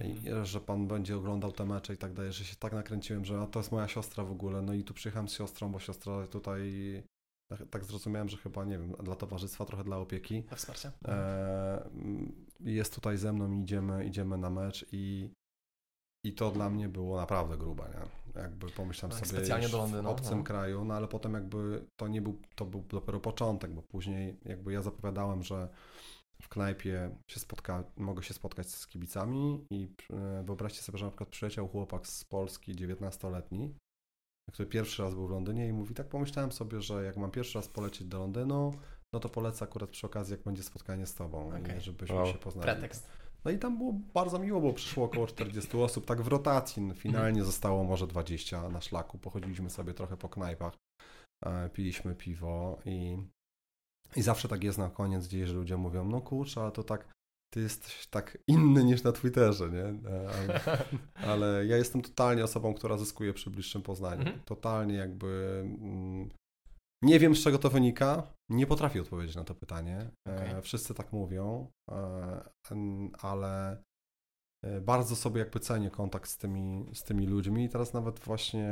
i, 0.03 0.16
że 0.43 0.62
pan 0.62 0.88
będzie 0.88 1.18
oglądał 1.18 1.51
te 1.51 1.66
mecze 1.66 1.93
i 1.93 1.97
tak 1.97 2.14
dalej, 2.14 2.34
że 2.34 2.45
się 2.45 2.55
tak 2.55 2.74
nakręciłem, 2.74 3.26
że 3.26 3.41
a 3.41 3.47
to 3.47 3.60
jest 3.60 3.72
moja 3.72 3.88
siostra 3.88 4.24
w 4.24 4.32
ogóle, 4.32 4.62
no 4.62 4.74
i 4.74 4.84
tu 4.84 4.93
przyjechałem 4.93 5.30
z 5.30 5.34
siostrą, 5.34 5.72
bo 5.72 5.80
siostra 5.80 6.28
tutaj, 6.28 6.72
tak, 7.51 7.60
tak 7.70 7.86
zrozumiałem, 7.86 8.30
że 8.30 8.38
chyba, 8.38 8.66
nie 8.66 8.78
wiem, 8.78 8.91
dla 8.91 9.16
towarzystwa, 9.16 9.66
trochę 9.66 9.84
dla 9.84 9.97
opieki, 9.97 10.41
Dla 10.43 10.57
wsparcia. 10.57 10.91
e, 11.07 11.89
jest 12.60 12.95
tutaj 12.95 13.18
ze 13.18 13.34
mną, 13.34 13.62
idziemy, 13.62 14.05
idziemy 14.05 14.38
na 14.38 14.49
mecz 14.49 14.86
i, 14.91 15.30
i 16.24 16.34
to 16.34 16.51
dla 16.51 16.70
mnie 16.70 16.89
było 16.89 17.17
naprawdę 17.17 17.57
grube, 17.57 17.84
nie? 17.93 18.20
Jakby 18.41 18.70
pomyślałem 18.70 19.17
Tak, 19.17 19.28
sobie 19.28 19.39
specjalnie 19.39 19.70
do 19.70 19.78
Londynu, 19.78 20.03
w 20.03 20.11
obcym 20.11 20.38
no. 20.38 20.43
kraju, 20.43 20.86
no 20.86 20.93
ale 20.93 21.07
potem 21.07 21.34
jakby 21.34 21.86
to 21.95 22.07
nie 22.07 22.22
był, 22.22 22.41
to 22.55 22.65
był 22.65 22.82
dopiero 22.82 23.20
początek, 23.20 23.72
bo 23.74 23.82
później 23.82 24.38
jakby 24.45 24.74
ja 24.74 24.82
zapowiadałem, 24.82 25.43
że 25.43 25.70
w 26.41 26.49
knajpie 26.49 27.15
się 27.28 27.39
spotka, 27.39 27.84
mogę 27.97 28.24
się 28.24 28.34
spotkać 28.34 28.70
z 28.70 28.88
kibicami 28.88 29.65
i 29.70 29.88
e, 30.13 30.43
wyobraźcie 30.43 30.82
sobie, 30.82 30.97
że 30.97 31.05
na 31.05 31.11
przykład 31.11 31.30
przyleciał 31.30 31.67
chłopak 31.67 32.07
z 32.07 32.24
Polski, 32.26 32.76
19-letni, 32.76 33.76
który 34.51 34.70
pierwszy 34.70 35.03
raz 35.03 35.13
był 35.13 35.28
w 35.28 35.32
Londynie 35.32 35.67
i 35.67 35.74
mówi, 35.74 35.93
tak 35.95 36.07
pomyślałem 36.09 36.51
sobie, 36.51 36.82
że 36.82 37.03
jak 37.03 37.17
mam 37.17 37.32
pierwszy 37.32 37.57
raz 37.57 37.67
polecieć 37.67 38.07
do 38.07 38.20
Londynu, 38.20 38.74
no 39.13 39.20
to 39.20 39.30
polecę 39.30 39.65
akurat 39.65 39.89
przy 39.89 40.07
okazji, 40.07 40.32
jak 40.32 40.43
będzie 40.43 40.63
spotkanie 40.63 41.05
z 41.05 41.15
tobą, 41.15 41.51
i 41.78 41.82
żebyśmy 41.82 42.15
Wow. 42.15 42.28
się 42.28 42.38
poznali. 42.38 42.63
Pretekst. 42.65 43.07
No 43.46 43.52
i 43.52 43.58
tam 43.58 43.78
było 43.78 43.94
bardzo 44.14 44.40
miło, 44.40 44.62
bo 44.62 44.74
przyszło 44.74 45.06
około 45.06 45.28
40 45.28 45.78
osób, 45.78 46.06
tak 46.06 46.22
w 46.22 46.28
rotacji. 46.28 46.82
No, 46.82 46.94
Finalnie 46.94 47.44
zostało 47.44 47.84
może 47.84 48.08
20 48.08 48.70
na 48.70 48.82
szlaku. 48.82 49.18
Pochodziliśmy 49.18 49.70
sobie 49.70 49.94
trochę 49.94 50.18
po 50.18 50.30
knajpach, 50.30 50.74
e, 51.46 51.70
piliśmy 51.70 52.16
piwo 52.16 52.80
i, 52.86 53.18
i 54.16 54.22
zawsze 54.22 54.48
tak 54.48 54.64
jest 54.64 54.78
na 54.78 54.90
koniec 54.90 55.28
gdzieś, 55.28 55.50
że 55.50 55.56
ludzie 55.56 55.78
mówią, 55.78 56.06
no 56.06 56.22
kurczę, 56.22 56.62
ale 56.62 56.72
to 56.72 56.84
tak, 56.84 57.12
ty 57.54 57.62
jesteś 57.62 58.08
tak 58.08 58.38
inny 58.48 58.84
niż 58.84 59.04
na 59.04 59.12
Twitterze, 59.12 59.70
nie? 59.70 60.10
E, 60.10 60.30
Ale, 60.30 60.62
ale 61.32 61.66
ja 61.66 61.78
jestem 61.78 62.02
totalnie 62.02 62.44
osobą, 62.44 62.74
która 62.74 62.98
zyskuje 62.98 63.34
przy 63.34 63.50
bliższym 63.50 63.82
poznaniu. 63.82 64.22
Mhm. 64.22 64.40
Totalnie 64.46 64.96
jakby... 64.96 65.64
Nie 67.02 67.20
wiem, 67.20 67.36
z 67.36 67.43
czego 67.43 67.58
to 67.58 67.70
wynika. 67.70 68.34
Nie 68.50 68.68
potrafię 68.68 69.02
odpowiedzieć 69.02 69.36
na 69.36 69.43
to 69.43 69.56
pytanie. 69.56 70.12
E, 70.28 70.36
Okej. 70.36 70.62
Wszyscy 70.62 70.93
tak 70.93 71.14
mówią, 71.14 71.72
e, 71.91 72.50
ale 73.20 73.84
e, 74.64 74.82
bardzo 74.82 75.16
sobie 75.16 75.39
jakby 75.39 75.60
cenię 75.60 75.91
kontakt 75.91 76.30
z 76.30 76.38
tymi, 76.38 76.86
z 76.93 77.04
tymi 77.04 77.28
ludźmi 77.28 77.66
i 77.66 77.70
teraz 77.70 77.93
nawet 77.93 78.20
właśnie 78.20 78.70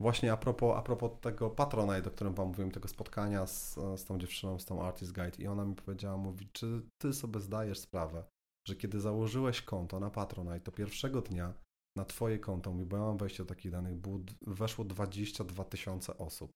właśnie 0.00 0.32
a 0.32 0.36
propos, 0.36 0.76
a 0.76 0.82
propos 0.82 1.20
tego 1.20 1.50
Patronite, 1.50 2.08
o 2.08 2.10
którym 2.10 2.34
wam 2.34 2.48
mówiłem, 2.48 2.70
tego 2.70 2.88
spotkania 2.88 3.46
z, 3.46 3.74
z 3.74 4.04
tą 4.04 4.18
dziewczyną, 4.18 4.58
z 4.58 4.64
tą 4.64 4.82
Artist 4.82 5.12
Guide 5.12 5.42
i 5.42 5.46
ona 5.46 5.64
mi 5.64 5.74
powiedziała, 5.74 6.16
mówi, 6.16 6.48
czy 6.52 6.82
ty 7.02 7.12
sobie 7.12 7.40
zdajesz 7.40 7.78
sprawę, 7.78 8.24
że 8.68 8.76
kiedy 8.76 9.00
założyłeś 9.00 9.62
konto 9.62 10.00
na 10.00 10.10
Patronite, 10.10 10.60
to 10.60 10.72
pierwszego 10.72 11.22
dnia 11.22 11.54
na 11.96 12.04
twoje 12.04 12.38
konto, 12.38 12.72
mówi, 12.72 12.86
bo 12.86 12.96
ja 12.96 13.02
mam 13.02 13.18
wejście 13.18 13.42
do 13.42 13.48
takich 13.48 13.72
danych, 13.72 13.96
było, 13.96 14.20
weszło 14.46 14.84
22 14.84 15.64
tysiące 15.64 16.18
osób. 16.18 16.50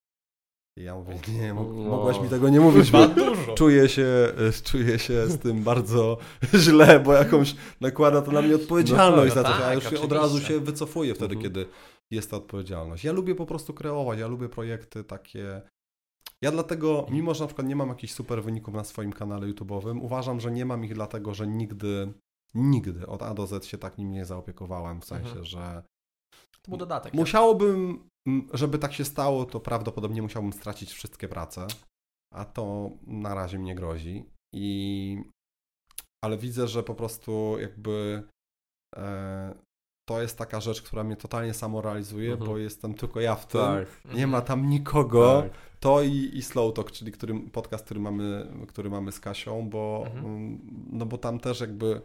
I 0.80 0.82
ja 0.84 0.94
mówię, 0.94 1.18
nie, 1.28 1.54
No. 1.54 1.62
mogłaś 1.64 2.20
mi 2.20 2.28
tego 2.28 2.48
nie 2.48 2.60
mówić, 2.60 2.90
bo 2.90 2.98
czuję 3.54 3.88
się, 3.88 4.02
y, 4.58 4.62
czuję 4.64 4.98
się 4.98 5.26
z 5.26 5.38
tym 5.38 5.62
bardzo 5.62 6.18
źle, 6.64 7.00
bo 7.00 7.12
jakąś 7.12 7.54
nakłada 7.80 8.22
to 8.22 8.32
na 8.32 8.42
mnie 8.42 8.54
odpowiedzialność 8.56 9.34
No 9.36 9.42
za 9.42 9.48
to, 9.48 9.52
tak, 9.52 9.62
a 9.62 9.74
już 9.74 9.86
od 9.92 10.12
razu 10.12 10.40
się 10.40 10.60
wycofuję 10.60 11.14
wtedy, 11.14 11.34
Mhm. 11.34 11.42
kiedy 11.52 11.66
jest 12.10 12.30
ta 12.30 12.36
odpowiedzialność. 12.36 13.04
Ja 13.04 13.12
lubię 13.12 13.34
po 13.34 13.46
prostu 13.46 13.74
kreować, 13.74 14.18
ja 14.18 14.26
lubię 14.26 14.48
projekty 14.48 15.04
takie... 15.04 15.62
Ja 16.42 16.50
dlatego, 16.50 17.06
mimo 17.10 17.34
że 17.34 17.40
na 17.44 17.46
przykład 17.46 17.66
nie 17.66 17.76
mam 17.76 17.88
jakichś 17.88 18.12
super 18.12 18.42
wyników 18.42 18.74
na 18.74 18.84
swoim 18.84 19.12
kanale 19.12 19.46
YouTube'owym, 19.46 19.98
uważam, 20.02 20.40
że 20.40 20.50
nie 20.50 20.64
mam 20.66 20.84
ich 20.84 20.94
dlatego, 20.94 21.34
że 21.34 21.46
nigdy, 21.46 22.12
nigdy 22.54 23.06
od 23.06 23.22
A 23.22 23.34
do 23.34 23.46
Z 23.46 23.64
się 23.64 23.78
tak 23.78 23.98
nim 23.98 24.10
nie 24.10 24.24
zaopiekowałem, 24.24 25.00
w 25.00 25.04
sensie, 25.04 25.28
Mhm. 25.28 25.44
że 25.44 25.82
To 26.62 26.70
był 26.70 26.78
dodatek. 26.78 27.14
Musiałbym, 27.14 27.74
m, 27.90 28.09
żeby 28.54 28.78
tak 28.78 28.92
się 28.92 29.04
stało, 29.04 29.44
to 29.44 29.60
prawdopodobnie 29.60 30.22
musiałbym 30.22 30.52
stracić 30.52 30.92
wszystkie 30.92 31.28
prace, 31.28 31.66
a 32.34 32.44
to 32.44 32.90
na 33.06 33.34
razie 33.34 33.58
mnie 33.58 33.74
grozi. 33.74 34.24
I 34.54 35.22
ale 36.24 36.38
widzę, 36.38 36.68
że 36.68 36.82
po 36.82 36.94
prostu 36.94 37.56
jakby 37.60 38.22
e, 38.96 39.54
to 40.08 40.22
jest 40.22 40.38
taka 40.38 40.60
rzecz, 40.60 40.82
która 40.82 41.04
mnie 41.04 41.16
totalnie 41.16 41.54
samorealizuje, 41.54 42.32
Mhm. 42.32 42.50
bo 42.50 42.58
jestem 42.58 42.94
tylko 42.94 43.20
ja 43.20 43.34
w 43.34 43.46
tym. 43.46 43.60
Tak. 43.60 44.14
Nie 44.14 44.26
ma 44.26 44.40
tam 44.40 44.68
nikogo. 44.68 45.42
tak. 45.42 45.52
To 45.80 46.02
i, 46.02 46.30
i 46.34 46.42
Slow 46.42 46.74
Talk, 46.74 46.90
czyli 46.92 47.12
którym, 47.12 47.50
podcast, 47.50 47.84
który 47.84 48.00
mamy, 48.00 48.52
który 48.68 48.90
mamy 48.90 49.12
z 49.12 49.20
Kasią, 49.20 49.68
bo, 49.70 50.02
Mhm. 50.06 50.24
mm, 50.26 50.88
no 50.92 51.06
bo 51.06 51.18
tam 51.18 51.38
też 51.40 51.60
jakby 51.60 52.02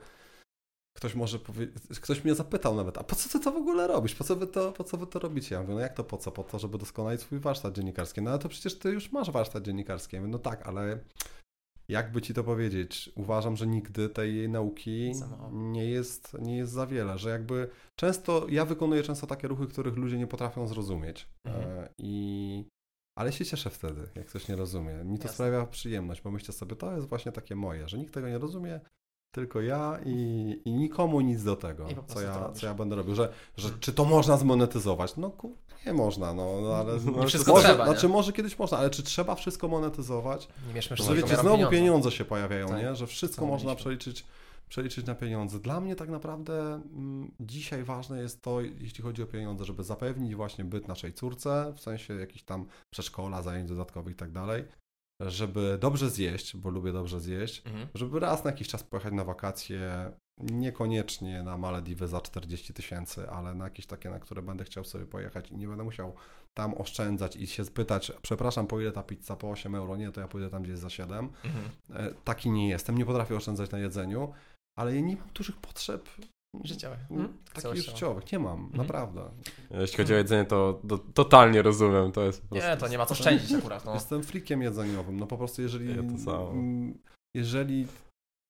ktoś 0.96 1.16
może 1.16 1.40
powiedzieć, 1.40 2.00
ktoś 2.02 2.24
mnie 2.24 2.36
zapytał 2.36 2.76
nawet, 2.76 2.98
a 2.98 3.04
po 3.04 3.16
co 3.16 3.30
ty 3.30 3.40
to 3.40 3.52
w 3.52 3.56
ogóle 3.56 3.88
robisz? 3.88 4.16
Po 4.16 4.24
co 4.24 4.36
wy 4.36 4.48
to, 4.48 4.72
po 4.72 4.84
co 4.84 4.98
wy 4.98 5.08
to 5.08 5.20
robicie? 5.20 5.56
Ja 5.56 5.62
mówię, 5.62 5.74
no 5.74 5.80
jak 5.80 5.94
to 5.94 6.04
po 6.04 6.18
co? 6.18 6.32
Po 6.32 6.44
to, 6.44 6.60
żeby 6.60 6.78
doskonalić 6.78 7.22
swój 7.22 7.40
warsztat 7.40 7.74
dziennikarski. 7.74 8.22
No 8.22 8.30
ale 8.30 8.40
to 8.40 8.50
przecież 8.50 8.80
ty 8.80 8.90
już 8.90 9.12
masz 9.12 9.32
warsztat 9.32 9.64
dziennikarski. 9.64 10.16
Ja 10.16 10.22
mówię, 10.22 10.32
no 10.32 10.40
tak, 10.40 10.68
ale 10.68 11.00
jakby 11.88 12.22
ci 12.22 12.34
to 12.34 12.44
powiedzieć? 12.44 13.12
Uważam, 13.16 13.56
że 13.56 13.68
nigdy 13.68 14.10
tej 14.10 14.50
nauki 14.50 15.12
nie 15.52 15.86
jest, 15.86 16.38
nie 16.40 16.58
jest 16.58 16.72
za 16.72 16.88
wiele, 16.88 17.18
że 17.18 17.30
jakby 17.30 17.70
często, 17.96 18.46
ja 18.50 18.66
wykonuję 18.66 19.04
często 19.04 19.28
takie 19.28 19.48
ruchy, 19.48 19.68
których 19.68 19.96
ludzie 19.96 20.18
nie 20.18 20.28
potrafią 20.28 20.68
zrozumieć. 20.68 21.28
Mhm. 21.46 21.80
E, 21.80 21.90
I 21.98 22.66
ale 23.18 23.32
się 23.32 23.46
cieszę 23.46 23.70
wtedy, 23.70 24.02
jak 24.16 24.26
ktoś 24.26 24.48
nie 24.48 24.56
rozumie. 24.56 24.94
Mi 24.94 25.18
to 25.18 25.24
Jasne. 25.24 25.34
sprawia 25.34 25.66
przyjemność, 25.66 26.22
bo 26.22 26.32
myślę 26.32 26.54
sobie, 26.54 26.76
to 26.76 26.96
jest 26.96 27.08
właśnie 27.08 27.32
takie 27.32 27.56
moje, 27.56 27.88
że 27.88 27.98
nikt 27.98 28.14
tego 28.14 28.30
nie 28.30 28.38
rozumie, 28.38 28.80
tylko 29.36 29.62
ja 29.62 30.00
i, 30.06 30.62
i 30.66 30.74
nikomu 30.74 31.22
nic 31.22 31.44
do 31.44 31.56
tego, 31.56 31.88
co 32.08 32.22
ja, 32.22 32.52
co 32.54 32.66
ja 32.66 32.74
będę 32.74 32.96
robił. 32.96 33.16
Że, 33.16 33.30
że 33.58 33.70
czy 33.80 33.94
to 33.94 34.06
można 34.06 34.38
zmonetyzować? 34.38 35.18
No 35.18 35.30
ku- 35.30 35.56
nie 35.86 35.94
można, 35.94 36.34
no, 36.34 36.62
no 36.62 36.76
ale 36.76 36.94
Nie 37.00 37.28
wszystko 37.28 37.52
może, 37.52 37.68
trzeba, 37.68 37.86
nie? 37.86 37.92
Znaczy 37.92 38.10
może 38.10 38.34
kiedyś 38.34 38.60
można, 38.60 38.78
ale 38.78 38.90
czy 38.90 39.04
trzeba 39.04 39.36
wszystko 39.36 39.68
monetyzować? 39.68 40.48
Nie 40.68 40.74
mieszmy 40.74 40.96
wszystkiego 40.96 41.28
wiecie, 41.28 41.42
znowu 41.42 41.68
pieniądze 41.70 42.12
się 42.12 42.26
pojawiają, 42.26 42.68
Tak. 42.68 42.78
nie? 42.82 42.96
Że 42.96 43.08
wszystko 43.08 43.42
Co 43.42 43.48
można 43.48 43.70
mówiliśmy. 43.72 43.98
przeliczyć, 43.98 44.26
przeliczyć 44.70 45.06
na 45.06 45.16
pieniądze. 45.16 45.60
Dla 45.60 45.82
mnie 45.82 45.96
tak 45.96 46.10
naprawdę 46.10 46.74
mm, 46.74 47.32
dzisiaj 47.40 47.84
ważne 47.84 48.22
jest 48.22 48.42
to, 48.42 48.62
jeśli 48.62 49.04
chodzi 49.04 49.24
o 49.24 49.26
pieniądze, 49.26 49.66
żeby 49.66 49.84
zapewnić 49.84 50.36
właśnie 50.36 50.66
byt 50.66 50.88
naszej 50.88 51.14
córce, 51.14 51.74
w 51.76 51.82
sensie 51.82 52.14
jakichś 52.14 52.44
tam 52.44 52.66
przedszkola, 52.90 53.42
zajęć 53.42 53.70
dodatkowych 53.70 54.14
i 54.14 54.18
tak 54.18 54.32
dalej, 54.32 54.64
żeby 55.20 55.78
dobrze 55.82 56.10
zjeść, 56.10 56.58
bo 56.58 56.70
lubię 56.70 56.94
dobrze 56.94 57.20
zjeść, 57.22 57.62
Mhm. 57.66 57.88
żeby 57.96 58.20
raz 58.20 58.44
na 58.44 58.52
jakiś 58.52 58.68
czas 58.68 58.84
pojechać 58.84 59.14
na 59.14 59.24
wakacje, 59.24 60.12
niekoniecznie 60.38 61.44
na 61.44 61.58
Malediwy 61.58 62.08
za 62.08 62.22
40 62.22 62.74
tysięcy, 62.74 63.30
ale 63.30 63.56
na 63.56 63.64
jakieś 63.64 63.86
takie, 63.86 64.10
na 64.10 64.20
które 64.20 64.42
będę 64.42 64.64
chciał 64.64 64.84
sobie 64.84 65.06
pojechać 65.06 65.52
i 65.52 65.58
nie 65.58 65.68
będę 65.68 65.84
musiał 65.84 66.16
tam 66.54 66.74
oszczędzać 66.78 67.36
i 67.36 67.48
się 67.48 67.66
spytać, 67.66 68.12
przepraszam, 68.22 68.68
po 68.68 68.82
ile 68.82 68.92
ta 68.92 69.04
pizza? 69.04 69.36
Po 69.36 69.50
8 69.52 69.76
euro? 69.76 69.96
Nie, 69.98 70.12
to 70.12 70.22
ja 70.22 70.28
pójdę 70.28 70.50
tam 70.50 70.64
gdzieś 70.64 70.78
za 70.80 70.90
7. 70.90 71.30
Mhm. 71.44 71.66
E, 71.94 72.14
Taki 72.24 72.52
nie 72.52 72.70
jestem, 72.70 72.98
nie 72.98 73.06
potrafię 73.06 73.36
oszczędzać 73.36 73.72
na 73.72 73.80
jedzeniu, 73.80 74.34
ale 74.78 74.96
ja 74.96 75.02
nie 75.02 75.16
mam 75.16 75.30
dużych 75.34 75.58
potrzeb 75.58 76.10
Życiowe. 76.64 76.98
mm, 77.12 77.22
Mhm. 77.26 77.38
takich 77.54 77.82
życiowych. 77.84 78.32
Nie 78.32 78.40
mam, 78.40 78.60
Mhm. 78.60 78.78
naprawdę. 78.78 79.22
Jeśli 79.72 79.98
chodzi 79.98 80.14
o 80.14 80.18
jedzenie, 80.18 80.46
to, 80.46 80.82
to 80.90 80.98
totalnie 80.98 81.62
rozumiem. 81.62 82.12
To 82.12 82.22
jest 82.24 82.42
prostu... 82.42 82.68
Nie, 82.70 82.78
to 82.78 82.88
nie 82.88 82.98
ma 82.98 83.06
co 83.06 83.16
szczędzić 83.16 83.52
akurat. 83.54 83.86
No. 83.86 83.94
Jestem 83.94 84.24
freakiem 84.24 84.62
jedzeniowym. 84.62 85.20
No 85.20 85.28
po 85.28 85.38
prostu 85.38 85.62
jeżeli, 85.62 85.90
Ja 85.90 86.04
to 86.18 86.18
samo. 86.26 86.54
jeżeli 87.36 87.88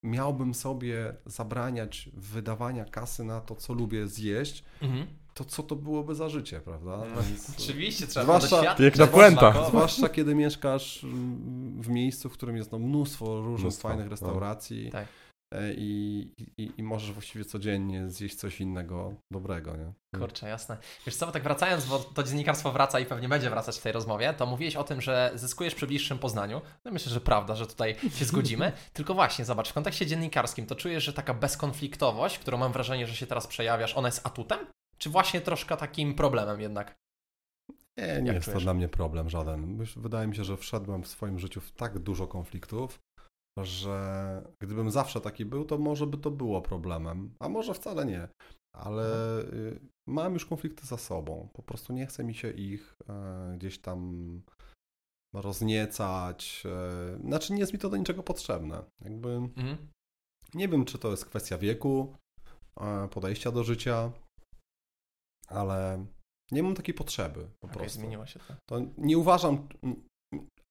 miałbym 0.04 0.54
sobie 0.54 1.16
zabraniać 1.26 2.10
wydawania 2.14 2.86
kasy 2.86 3.24
na 3.24 3.42
to, 3.42 3.56
co 3.56 3.74
lubię 3.74 4.08
zjeść, 4.08 4.64
Mhm. 4.82 5.08
to 5.34 5.46
co 5.46 5.64
to 5.64 5.76
byłoby 5.76 6.16
za 6.16 6.30
życie, 6.30 6.60
prawda? 6.62 6.98
No, 7.16 7.22
Więc- 7.22 7.50
Oczywiście, 7.60 8.08
trzeba 8.08 8.24
Zwłaszcza- 8.26 8.56
doświadczyć, 8.56 8.78
Piękna 8.86 9.08
puenta. 9.08 9.40
smakować. 9.42 9.68
Zwłaszcza 9.70 10.10
kiedy 10.10 10.36
mieszkasz 10.36 11.06
w 11.80 11.90
miejscu, 11.90 12.30
w 12.30 12.34
którym 12.34 12.58
jest 12.58 12.72
no, 12.72 12.80
mnóstwo 12.80 13.42
różnych 13.42 13.60
Mnóstwo, 13.62 13.88
fajnych 13.88 14.06
no. 14.06 14.10
restauracji 14.12 14.90
Tak. 14.92 15.06
E, 15.54 15.74
i, 15.74 16.20
i, 16.58 16.72
i 16.78 16.84
możesz 16.84 17.12
właściwie 17.12 17.46
codziennie 17.46 18.10
zjeść 18.10 18.36
coś 18.36 18.62
innego 18.62 19.14
dobrego, 19.32 19.76
nie? 19.76 19.94
Kurczę, 20.20 20.50
jasne. 20.50 20.78
Wiesz 21.06 21.16
co, 21.16 21.32
tak 21.32 21.44
wracając, 21.44 21.86
bo 21.86 22.00
to 22.00 22.24
dziennikarstwo 22.24 22.72
wraca 22.72 23.00
i 23.00 23.06
pewnie 23.06 23.30
będzie 23.30 23.50
wracać 23.50 23.78
w 23.80 23.82
tej 23.82 23.92
rozmowie, 23.92 24.34
to 24.34 24.46
mówiłeś 24.46 24.76
o 24.76 24.84
tym, 24.84 25.02
że 25.02 25.32
zyskujesz 25.36 25.76
przy 25.76 25.88
bliższym 25.88 26.20
poznaniu. 26.20 26.62
No 26.86 26.92
myślę, 26.92 27.12
że 27.12 27.22
prawda, 27.22 27.56
że 27.56 27.68
tutaj 27.68 27.96
się 28.16 28.26
zgodzimy. 28.32 28.72
Tylko 28.94 29.14
właśnie, 29.14 29.46
zobacz, 29.46 29.70
w 29.70 29.74
kontekście 29.74 30.06
dziennikarskim 30.06 30.66
to 30.66 30.76
czujesz, 30.76 31.04
że 31.04 31.14
taka 31.14 31.34
bezkonfliktowość, 31.34 32.40
którą 32.40 32.58
mam 32.58 32.72
wrażenie, 32.72 33.08
że 33.08 33.16
się 33.16 33.28
teraz 33.28 33.48
przejawiasz, 33.48 33.98
ona 33.98 34.08
jest 34.08 34.28
atutem? 34.28 34.60
Czy 34.98 35.10
właśnie 35.10 35.42
troszkę 35.42 35.78
takim 35.78 36.14
problemem 36.16 36.62
jednak? 36.62 36.96
Nie, 37.98 38.22
nie 38.22 38.28
Jak 38.28 38.36
jest 38.36 38.46
to 38.46 38.52
czujesz? 38.52 38.64
dla 38.64 38.74
mnie 38.74 38.88
problem 38.88 39.30
żaden. 39.30 39.86
Wydaje 39.96 40.28
mi 40.28 40.36
się, 40.36 40.44
że 40.44 40.58
wszedłem 40.58 41.04
w 41.04 41.08
swoim 41.08 41.40
życiu 41.40 41.62
w 41.62 41.72
tak 41.72 42.00
dużo 42.00 42.28
konfliktów, 42.28 43.00
że 43.64 44.42
gdybym 44.62 44.92
zawsze 44.92 45.22
taki 45.22 45.46
był, 45.46 45.66
to 45.66 45.78
może 45.78 46.08
by 46.08 46.18
to 46.18 46.32
było 46.32 46.62
problemem, 46.62 47.36
a 47.40 47.50
może 47.50 47.74
wcale 47.74 48.06
nie. 48.06 48.28
Ale 48.76 49.40
y, 49.44 49.80
mam 50.08 50.34
już 50.34 50.46
konflikty 50.46 50.88
za 50.88 50.98
sobą. 50.98 51.50
Po 51.54 51.64
prostu 51.64 51.94
nie 51.94 52.06
chce 52.06 52.24
mi 52.24 52.36
się 52.36 52.52
ich 52.52 52.96
e, 53.10 53.54
gdzieś 53.58 53.80
tam 53.82 54.42
rozniecać. 55.36 56.64
E, 56.66 57.20
znaczy 57.28 57.54
nie 57.54 57.60
jest 57.60 57.74
mi 57.74 57.80
to 57.80 57.90
do 57.90 57.98
niczego 57.98 58.24
potrzebne. 58.24 58.84
Jakby 59.02 59.30
Mhm. 59.30 59.78
nie 60.54 60.68
wiem, 60.68 60.86
czy 60.86 60.98
to 61.00 61.12
jest 61.12 61.26
kwestia 61.26 61.58
wieku, 61.58 62.16
e, 62.82 63.08
podejścia 63.08 63.52
do 63.52 63.64
życia, 63.64 64.12
ale 65.48 66.06
nie 66.52 66.64
mam 66.64 66.76
takiej 66.76 66.94
potrzeby 66.94 67.48
po 67.60 67.68
Okej, 67.68 67.78
prostu. 67.78 68.00
zmieniło 68.00 68.26
się 68.26 68.40
to. 68.40 68.56
To 68.70 68.80
nie 68.98 69.18
uważam, 69.18 69.68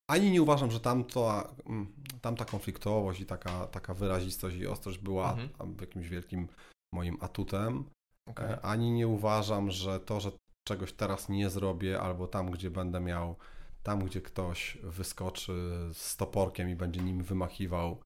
ani 0.09 0.31
nie 0.31 0.41
uważam, 0.41 0.71
że 0.71 0.79
tamto, 0.79 1.53
mm, 1.65 1.93
tamta 2.21 2.45
konfliktowość 2.45 3.19
i 3.21 3.25
taka, 3.25 3.67
taka 3.67 3.93
wyrazistość 3.93 4.55
i 4.57 4.67
ostrość 4.67 4.97
była 4.97 5.31
Mhm. 5.31 5.75
jakimś 5.81 6.09
wielkim 6.09 6.47
moim 6.93 7.17
atutem, 7.21 7.83
Okej. 8.29 8.45
E, 8.51 8.61
ani 8.61 8.91
nie 8.91 9.07
uważam, 9.07 9.71
że 9.71 9.99
to, 9.99 10.19
że 10.19 10.31
czegoś 10.67 10.93
teraz 10.93 11.29
nie 11.29 11.49
zrobię, 11.49 12.01
albo 12.01 12.27
tam, 12.27 12.51
gdzie 12.51 12.69
będę 12.71 12.99
miał, 12.99 13.35
tam, 13.83 13.99
gdzie 13.99 14.21
ktoś 14.21 14.77
wyskoczy 14.83 15.53
z 15.93 16.17
toporkiem 16.17 16.69
i 16.69 16.75
będzie 16.75 17.01
nim 17.01 17.23
wymachiwał, 17.23 18.01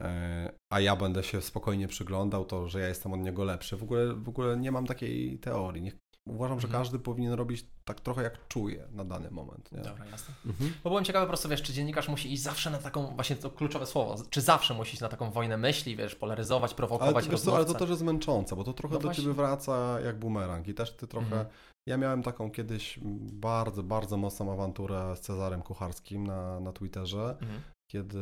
e, 0.00 0.52
a 0.72 0.80
ja 0.80 0.96
będę 0.96 1.22
się 1.22 1.42
spokojnie 1.42 1.88
przyglądał, 1.88 2.44
to, 2.44 2.68
że 2.68 2.80
ja 2.80 2.88
jestem 2.88 3.12
od 3.12 3.20
niego 3.20 3.44
lepszy. 3.44 3.76
W 3.76 3.82
ogóle, 3.82 4.14
w 4.14 4.28
ogóle 4.28 4.56
nie 4.56 4.72
mam 4.72 4.86
takiej 4.86 5.38
teorii. 5.38 5.82
Nie, 5.82 5.92
uważam, 6.26 6.60
że 6.60 6.66
Mhm. 6.66 6.82
każdy 6.84 6.98
powinien 6.98 7.32
robić 7.32 7.66
tak 7.84 8.00
trochę 8.00 8.22
jak 8.22 8.48
czuje 8.48 8.88
na 8.92 9.04
dany 9.04 9.30
moment. 9.30 9.72
Nie? 9.72 9.80
Dobra, 9.82 10.06
jasne. 10.06 10.34
Mhm. 10.46 10.72
Bo 10.84 10.90
byłem 10.90 11.04
ciekawy 11.04 11.26
po 11.26 11.30
prostu, 11.30 11.48
wiesz, 11.48 11.62
czy 11.62 11.72
dziennikarz 11.72 12.08
musi 12.08 12.32
iść 12.32 12.42
zawsze 12.42 12.70
na 12.70 12.78
taką, 12.78 13.06
właśnie 13.06 13.36
to 13.36 13.50
kluczowe 13.50 13.86
słowo, 13.86 14.16
czy 14.30 14.40
zawsze 14.40 14.74
musi 14.74 14.92
iść 14.92 15.00
na 15.00 15.08
taką 15.08 15.30
wojnę 15.30 15.56
myśli, 15.56 15.96
wiesz, 15.96 16.14
polaryzować, 16.14 16.70
Ale, 16.70 16.76
prowokować 16.76 17.24
to, 17.24 17.30
wiesz 17.30 17.40
co, 17.40 17.56
ale 17.56 17.64
to 17.64 17.74
też 17.74 17.90
jest 17.90 18.02
męczące, 18.02 18.56
bo 18.56 18.64
to 18.64 18.72
trochę 18.72 18.94
No 18.94 19.00
do 19.00 19.08
właśnie. 19.08 19.22
ciebie 19.24 19.34
wraca 19.34 20.00
jak 20.00 20.18
bumerang 20.18 20.68
i 20.68 20.74
też 20.74 20.92
ty 20.96 21.06
trochę... 21.06 21.26
Mhm. 21.26 21.46
Ja 21.88 21.96
miałem 21.96 22.22
taką 22.22 22.50
kiedyś 22.50 22.98
bardzo, 23.32 23.82
bardzo 23.82 24.16
mocną 24.16 24.52
awanturę 24.52 25.16
z 25.16 25.20
Cezarem 25.20 25.62
Kucharskim 25.62 26.26
na, 26.26 26.60
na 26.60 26.72
Twitterze, 26.72 27.36
Mhm. 27.40 27.60
kiedy 27.92 28.20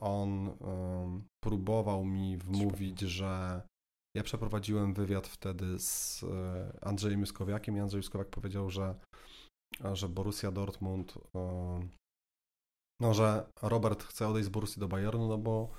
on 0.00 0.48
um, 0.48 1.24
próbował 1.44 2.04
mi 2.04 2.36
wmówić, 2.36 3.00
że 3.00 3.62
ja 4.16 4.22
przeprowadziłem 4.22 4.94
wywiad 4.94 5.26
wtedy 5.26 5.78
z 5.78 6.22
e, 6.22 6.78
Andrzejem 6.82 7.20
Juskowiakiem 7.20 7.76
i 7.76 7.80
Andrzej 7.80 7.98
Juskowiak 7.98 8.28
powiedział, 8.28 8.70
że, 8.70 8.94
że 9.92 10.08
Borussia 10.08 10.50
Dortmund, 10.52 11.14
um, 11.34 11.88
no, 13.00 13.14
że 13.14 13.46
Robert 13.62 14.02
chce 14.04 14.28
odejść 14.28 14.46
z 14.46 14.50
Borussii 14.50 14.80
do 14.80 14.88
Bayernu, 14.88 15.28
no 15.28 15.38
bo, 15.38 15.70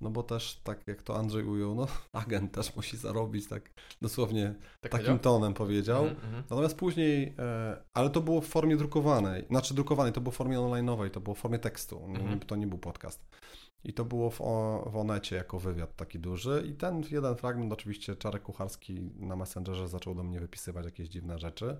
no 0.00 0.10
bo 0.10 0.22
też, 0.22 0.60
tak 0.64 0.80
jak 0.86 1.02
to 1.02 1.16
Andrzej 1.16 1.44
ujął, 1.44 1.74
no 1.74 1.86
agent 2.12 2.52
też 2.52 2.76
musi 2.76 2.96
zarobić, 2.96 3.48
tak 3.48 3.70
dosłownie 4.02 4.54
Tak 4.80 4.92
takim 4.92 5.06
powiedział? 5.06 5.18
tonem 5.18 5.54
powiedział. 5.54 6.04
Mhm, 6.06 6.24
mhm. 6.26 6.42
Natomiast 6.50 6.76
później, 6.76 7.34
e, 7.38 7.82
ale 7.96 8.10
to 8.10 8.20
było 8.20 8.40
w 8.40 8.46
formie 8.46 8.76
drukowanej, 8.76 9.46
znaczy 9.50 9.74
drukowanej, 9.74 10.12
to 10.12 10.20
było 10.20 10.32
w 10.32 10.36
formie 10.36 10.58
online'owej, 10.58 11.10
to 11.10 11.20
było 11.20 11.34
w 11.34 11.38
formie 11.38 11.58
tekstu, 11.58 12.08
nie- 12.08 12.18
Mhm. 12.20 12.40
to 12.40 12.56
nie 12.56 12.66
był 12.66 12.78
podcast. 12.78 13.28
I 13.84 13.92
to 13.92 14.04
było 14.04 14.30
w, 14.30 14.40
o, 14.40 14.84
w 14.92 14.96
Onecie 14.96 15.36
jako 15.36 15.58
wywiad 15.58 15.96
taki 15.96 16.18
duży 16.18 16.64
i 16.66 16.74
ten 16.74 17.02
jeden 17.10 17.36
fragment 17.36 17.72
oczywiście 17.72 18.16
Czarek 18.16 18.42
Kucharski 18.42 19.00
na 19.16 19.36
Messengerze 19.36 19.88
zaczął 19.88 20.14
do 20.14 20.22
mnie 20.22 20.40
wypisywać 20.40 20.84
jakieś 20.84 21.08
dziwne 21.08 21.38
rzeczy. 21.38 21.76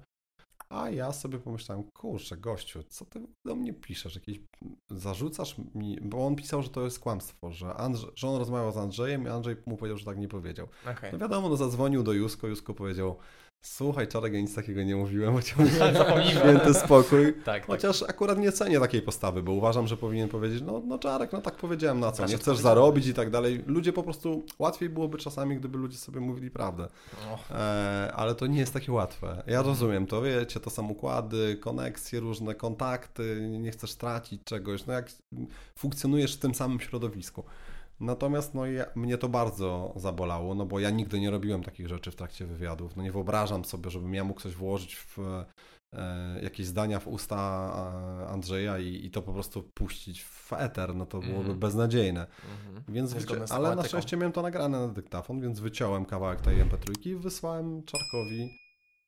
A 0.69 0.91
ja 0.91 1.13
sobie 1.13 1.39
pomyślałem, 1.39 1.85
kurczę, 1.85 2.37
gościu, 2.37 2.83
co 2.83 3.05
ty 3.05 3.21
do 3.45 3.55
mnie 3.55 3.73
piszesz? 3.73 4.15
Jakieś, 4.15 4.41
zarzucasz 4.91 5.57
mi, 5.75 5.99
bo 6.03 6.27
on 6.27 6.37
pisał, 6.37 6.63
że 6.63 6.69
to 6.69 6.85
jest 6.85 7.01
kłamstwo, 7.01 7.53
że, 7.53 7.75
Andrze, 7.75 8.07
że 8.15 8.29
on 8.29 8.37
rozmawiał 8.37 8.73
z 8.73 8.77
Andrzejem 8.77 9.25
i 9.25 9.29
Andrzej 9.29 9.57
mu 9.67 9.77
powiedział, 9.77 9.99
że 9.99 10.05
tak 10.05 10.19
nie 10.19 10.29
powiedział. 10.29 10.69
Okej. 10.93 11.13
No 11.13 11.19
wiadomo, 11.19 11.49
no 11.49 11.57
zadzwonił 11.57 12.03
do 12.03 12.13
Jusko, 12.13 12.47
Jusko 12.47 12.75
powiedział, 12.75 13.17
słuchaj 13.61 14.09
Czarek, 14.09 14.33
ja 14.33 14.41
nic 14.41 14.55
takiego 14.55 14.83
nie 14.83 14.97
mówiłem, 14.97 15.35
Zapomnijmy. 15.95 16.41
święty 16.41 16.75
spokój. 16.75 17.35
Tak, 17.35 17.45
tak. 17.45 17.67
Chociaż 17.67 18.03
akurat 18.03 18.39
nie 18.39 18.53
cenię 18.53 18.81
takiej 18.81 19.03
postawy, 19.03 19.43
bo 19.43 19.53
uważam, 19.53 19.87
że 19.87 19.97
powinien 19.97 20.29
powiedzieć, 20.29 20.63
no, 20.67 20.83
no 20.87 20.99
Czarek, 20.99 21.33
no 21.33 21.41
tak 21.41 21.55
powiedziałem, 21.57 22.01
na 22.01 22.11
co, 22.11 22.17
Znaczy, 22.17 22.33
nie 22.33 22.39
chcesz 22.39 22.59
zarobić 22.59 23.07
i 23.07 23.15
tak 23.15 23.31
dalej. 23.31 23.63
Ludzie 23.67 23.93
po 23.93 24.03
prostu, 24.03 24.47
łatwiej 24.59 24.89
byłoby 24.89 25.19
czasami, 25.19 25.57
gdyby 25.57 25.79
ludzie 25.79 25.99
sobie 25.99 26.21
mówili 26.21 26.51
prawdę. 26.51 26.89
E, 27.51 28.13
ale 28.17 28.35
to 28.35 28.47
nie 28.47 28.59
jest 28.61 28.73
takie 28.73 28.93
łatwe. 28.93 29.43
Ja 29.47 29.63
rozumiem 29.63 30.07
to, 30.07 30.23
wiecie, 30.23 30.61
to 30.61 30.71
są 30.71 30.89
układy, 30.89 31.57
koneksje, 31.61 32.21
różne 32.21 32.55
kontakty, 32.55 33.49
nie 33.61 33.71
chcesz 33.71 33.95
tracić 33.95 34.45
czegoś, 34.45 34.87
no 34.87 34.93
jak 34.93 35.11
funkcjonujesz 35.77 36.37
w 36.37 36.39
tym 36.39 36.55
samym 36.55 36.81
środowisku. 36.81 37.45
Natomiast 38.01 38.55
no, 38.55 38.67
ja, 38.67 38.85
mnie 38.95 39.19
to 39.19 39.29
bardzo 39.29 39.93
zabolało, 39.97 40.55
no 40.55 40.67
bo 40.67 40.81
ja 40.81 40.91
nigdy 40.91 41.21
nie 41.21 41.31
robiłem 41.31 41.63
takich 41.63 41.89
rzeczy 41.89 42.11
w 42.11 42.17
trakcie 42.17 42.47
wywiadów. 42.47 42.97
No 42.97 43.03
nie 43.03 43.13
wyobrażam 43.13 43.65
sobie, 43.65 43.91
żebym 43.91 44.15
ja 44.15 44.25
mógł 44.25 44.41
coś 44.41 44.55
włożyć 44.55 44.97
w 44.97 45.19
e, 45.19 45.45
jakieś 46.43 46.67
zdania 46.67 47.01
w 47.01 47.09
usta 47.09 47.39
Andrzeja 48.29 48.79
i, 48.79 49.07
i 49.07 49.11
to 49.11 49.23
po 49.23 49.33
prostu 49.33 49.63
puścić 49.63 50.23
w 50.23 50.53
eter, 50.53 50.95
no 50.95 51.07
to 51.07 51.19
byłoby 51.21 51.39
Mhm. 51.41 51.59
beznadziejne. 51.59 52.27
Więc 52.89 53.15
Niezgodne 53.15 53.45
wyci- 53.45 53.49
z 53.49 53.53
ale 53.53 53.77
na 53.77 53.83
szczęście 53.85 54.17
miałem 54.17 54.33
to 54.33 54.43
nagrane 54.43 54.81
na 54.81 54.89
dyktafon, 54.89 55.41
więc 55.41 55.61
wyciąłem 55.61 56.05
kawałek 56.05 56.41
tej 56.41 56.57
MP3 56.65 57.07
i 57.07 57.15
wysłałem 57.15 57.83
Czarkowi. 57.83 58.49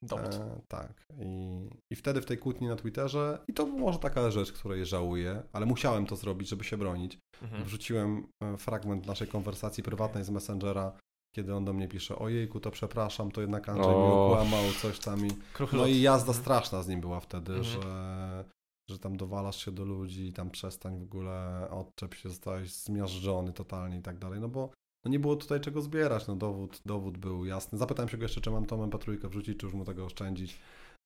Dowód. 0.03 0.35
E, 0.35 0.61
tak. 0.69 1.07
I, 1.19 1.69
I 1.91 1.97
wtedy 1.97 2.21
w 2.21 2.27
tej 2.27 2.39
kłótni 2.39 2.67
na 2.67 2.77
Twitterze, 2.77 3.39
i 3.49 3.53
to 3.53 3.67
może 3.67 3.99
taka 3.99 4.31
rzecz, 4.31 4.53
której 4.53 4.87
żałuję, 4.87 5.43
ale 5.53 5.67
musiałem 5.67 6.07
to 6.07 6.17
zrobić, 6.17 6.49
żeby 6.49 6.65
się 6.65 6.77
bronić. 6.77 7.19
Mhm. 7.43 7.65
Wrzuciłem 7.65 8.27
e, 8.43 8.57
fragment 8.57 9.07
naszej 9.07 9.29
konwersacji 9.29 9.83
prywatnej 9.83 10.25
z 10.25 10.31
Messengera, 10.31 10.93
kiedy 11.37 11.55
on 11.55 11.65
do 11.65 11.73
mnie 11.73 11.89
pisze, 11.89 12.17
ojejku, 12.19 12.61
to 12.61 12.71
przepraszam, 12.71 13.31
to 13.31 13.41
jednak 13.41 13.69
Andrzej 13.69 13.91
mi 13.91 13.95
O. 14.03 14.27
okłamał, 14.27 14.65
coś 14.83 14.99
tam 14.99 15.27
i... 15.27 15.31
No 15.73 15.87
i 15.87 16.01
jazda 16.01 16.29
Mhm. 16.29 16.43
straszna 16.45 16.83
z 16.83 16.89
nim 16.89 17.01
była 17.01 17.21
wtedy, 17.21 17.53
Mhm. 17.55 17.83
że, 17.83 18.45
że 18.91 18.99
tam 18.99 19.17
dowalasz 19.17 19.65
się 19.65 19.71
do 19.73 19.85
ludzi, 19.85 20.33
tam 20.33 20.51
przestań 20.51 20.99
w 20.99 21.03
ogóle, 21.03 21.69
odczep 21.71 22.15
się, 22.15 22.29
zostałeś 22.29 22.73
zmiażdżony 22.73 23.53
totalnie 23.53 23.99
i 23.99 24.03
tak 24.03 24.19
dalej, 24.19 24.41
no 24.41 24.49
bo 24.49 24.71
no 25.05 25.11
nie 25.11 25.19
było 25.19 25.37
tutaj 25.37 25.61
czego 25.61 25.83
zbierać, 25.83 26.27
no 26.27 26.37
dowód, 26.37 26.81
dowód 26.87 27.19
był 27.19 27.45
jasny. 27.45 27.79
Zapytałem 27.79 28.09
się 28.09 28.17
go 28.19 28.25
jeszcze, 28.25 28.41
czy 28.41 28.51
mam 28.51 28.67
tą 28.67 28.87
MP3 28.91 29.29
wrzucić, 29.29 29.59
czy 29.59 29.67
już 29.67 29.75
mu 29.75 29.85
tego 29.85 30.05
oszczędzić, 30.05 30.61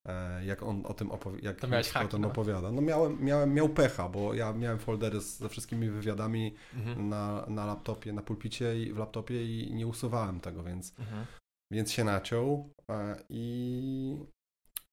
e, 0.08 0.44
jak 0.44 0.62
on 0.62 0.82
o 0.86 0.94
tym, 0.94 1.08
opowi- 1.08 1.44
jak 1.44 1.62
Jusko 1.62 2.00
o 2.00 2.08
tym 2.08 2.20
no. 2.22 2.28
opowiada. 2.28 2.70
No 2.72 2.82
miałem, 2.82 3.24
miałem, 3.24 3.54
miał 3.54 3.68
pecha, 3.68 4.08
bo 4.08 4.34
ja 4.34 4.52
miałem 4.52 4.78
foldery 4.78 5.20
z, 5.20 5.38
ze 5.38 5.48
wszystkimi 5.48 5.90
wywiadami 5.90 6.54
Mhm. 6.74 7.08
na, 7.08 7.46
na 7.48 7.66
laptopie, 7.66 8.12
na 8.12 8.22
pulpicie 8.22 8.82
i 8.82 8.92
w 8.92 8.98
laptopie 8.98 9.44
i 9.44 9.74
nie 9.74 9.86
usuwałem 9.86 10.40
tego, 10.40 10.62
więc 10.62 10.94
Mhm. 10.98 11.26
więc 11.72 11.92
się 11.92 12.04
naciął 12.04 12.70
e, 12.90 13.16
i, 13.28 14.16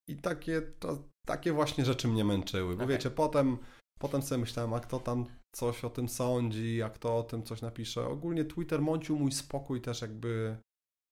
i 0.09 0.15
takie, 0.17 0.61
to, 0.61 0.97
takie 1.27 1.53
właśnie 1.53 1.85
rzeczy 1.85 2.07
mnie 2.07 2.25
męczyły. 2.25 2.75
Bo 2.75 2.83
Okej. 2.83 2.95
wiecie, 2.97 3.11
potem, 3.11 3.57
potem 4.01 4.21
sobie 4.21 4.41
myślałem, 4.41 4.73
a 4.73 4.79
kto 4.79 4.99
tam 4.99 5.25
coś 5.55 5.83
o 5.83 5.89
tym 5.89 6.09
sądzi, 6.09 6.83
a 6.83 6.89
kto 6.89 7.17
o 7.17 7.23
tym 7.23 7.43
coś 7.43 7.61
napisze. 7.61 8.07
Ogólnie 8.07 8.45
Twitter 8.45 8.81
mącił 8.81 9.19
mój 9.19 9.31
spokój 9.31 9.81
też 9.81 10.01
jakby 10.01 10.57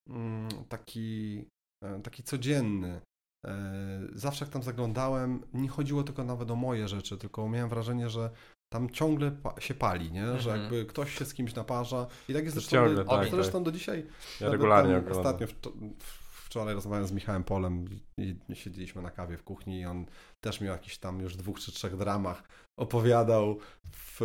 mm, 0.10 0.50
taki, 0.70 1.46
e, 1.84 2.02
taki 2.02 2.24
codzienny. 2.24 3.02
E, 3.48 4.00
Zawsze 4.14 4.46
jak 4.46 4.54
tam 4.54 4.64
zaglądałem, 4.64 5.44
nie 5.54 5.70
chodziło 5.70 6.04
tylko 6.04 6.24
nawet 6.24 6.52
o 6.52 6.56
moje 6.56 6.88
rzeczy, 6.88 7.18
tylko 7.18 7.50
miałem 7.50 7.70
wrażenie, 7.70 8.10
że 8.10 8.30
tam 8.74 8.90
ciągle 8.90 9.32
pa- 9.32 9.62
się 9.62 9.74
pali, 9.74 10.12
nie? 10.12 10.26
Że 10.40 10.52
Mhm. 10.52 10.62
jakby 10.62 10.86
ktoś 10.86 11.16
się 11.18 11.26
z 11.26 11.34
kimś 11.34 11.56
naparza 11.56 12.08
i 12.30 12.34
tak 12.34 12.44
jest 12.44 12.56
To 12.56 12.62
zresztą, 12.62 12.72
ciągle, 12.78 13.04
do, 13.04 13.10
tak, 13.10 13.30
zresztą 13.30 13.64
do 13.64 13.72
dzisiaj 13.72 14.06
Ja 14.42 14.50
regularnie 14.50 15.02
tam. 15.02 15.12
Ostatnio, 15.12 15.48
wczo- 15.48 15.72
w- 16.00 16.29
wczoraj 16.50 16.74
rozmawiałem 16.74 17.08
z 17.08 17.12
Michałem 17.12 17.44
Polem 17.44 17.86
i 18.18 18.36
siedzieliśmy 18.54 19.02
na 19.02 19.12
kawie 19.12 19.38
w 19.38 19.44
kuchni 19.44 19.80
i 19.80 19.86
on 19.86 20.06
też 20.42 20.62
miał 20.62 20.74
jakiś 20.74 20.98
tam 20.98 21.20
już 21.22 21.36
dwóch 21.36 21.60
czy 21.60 21.72
trzech 21.72 21.98
dramach. 21.98 22.44
Opowiadał 22.80 23.58
w 23.92 24.20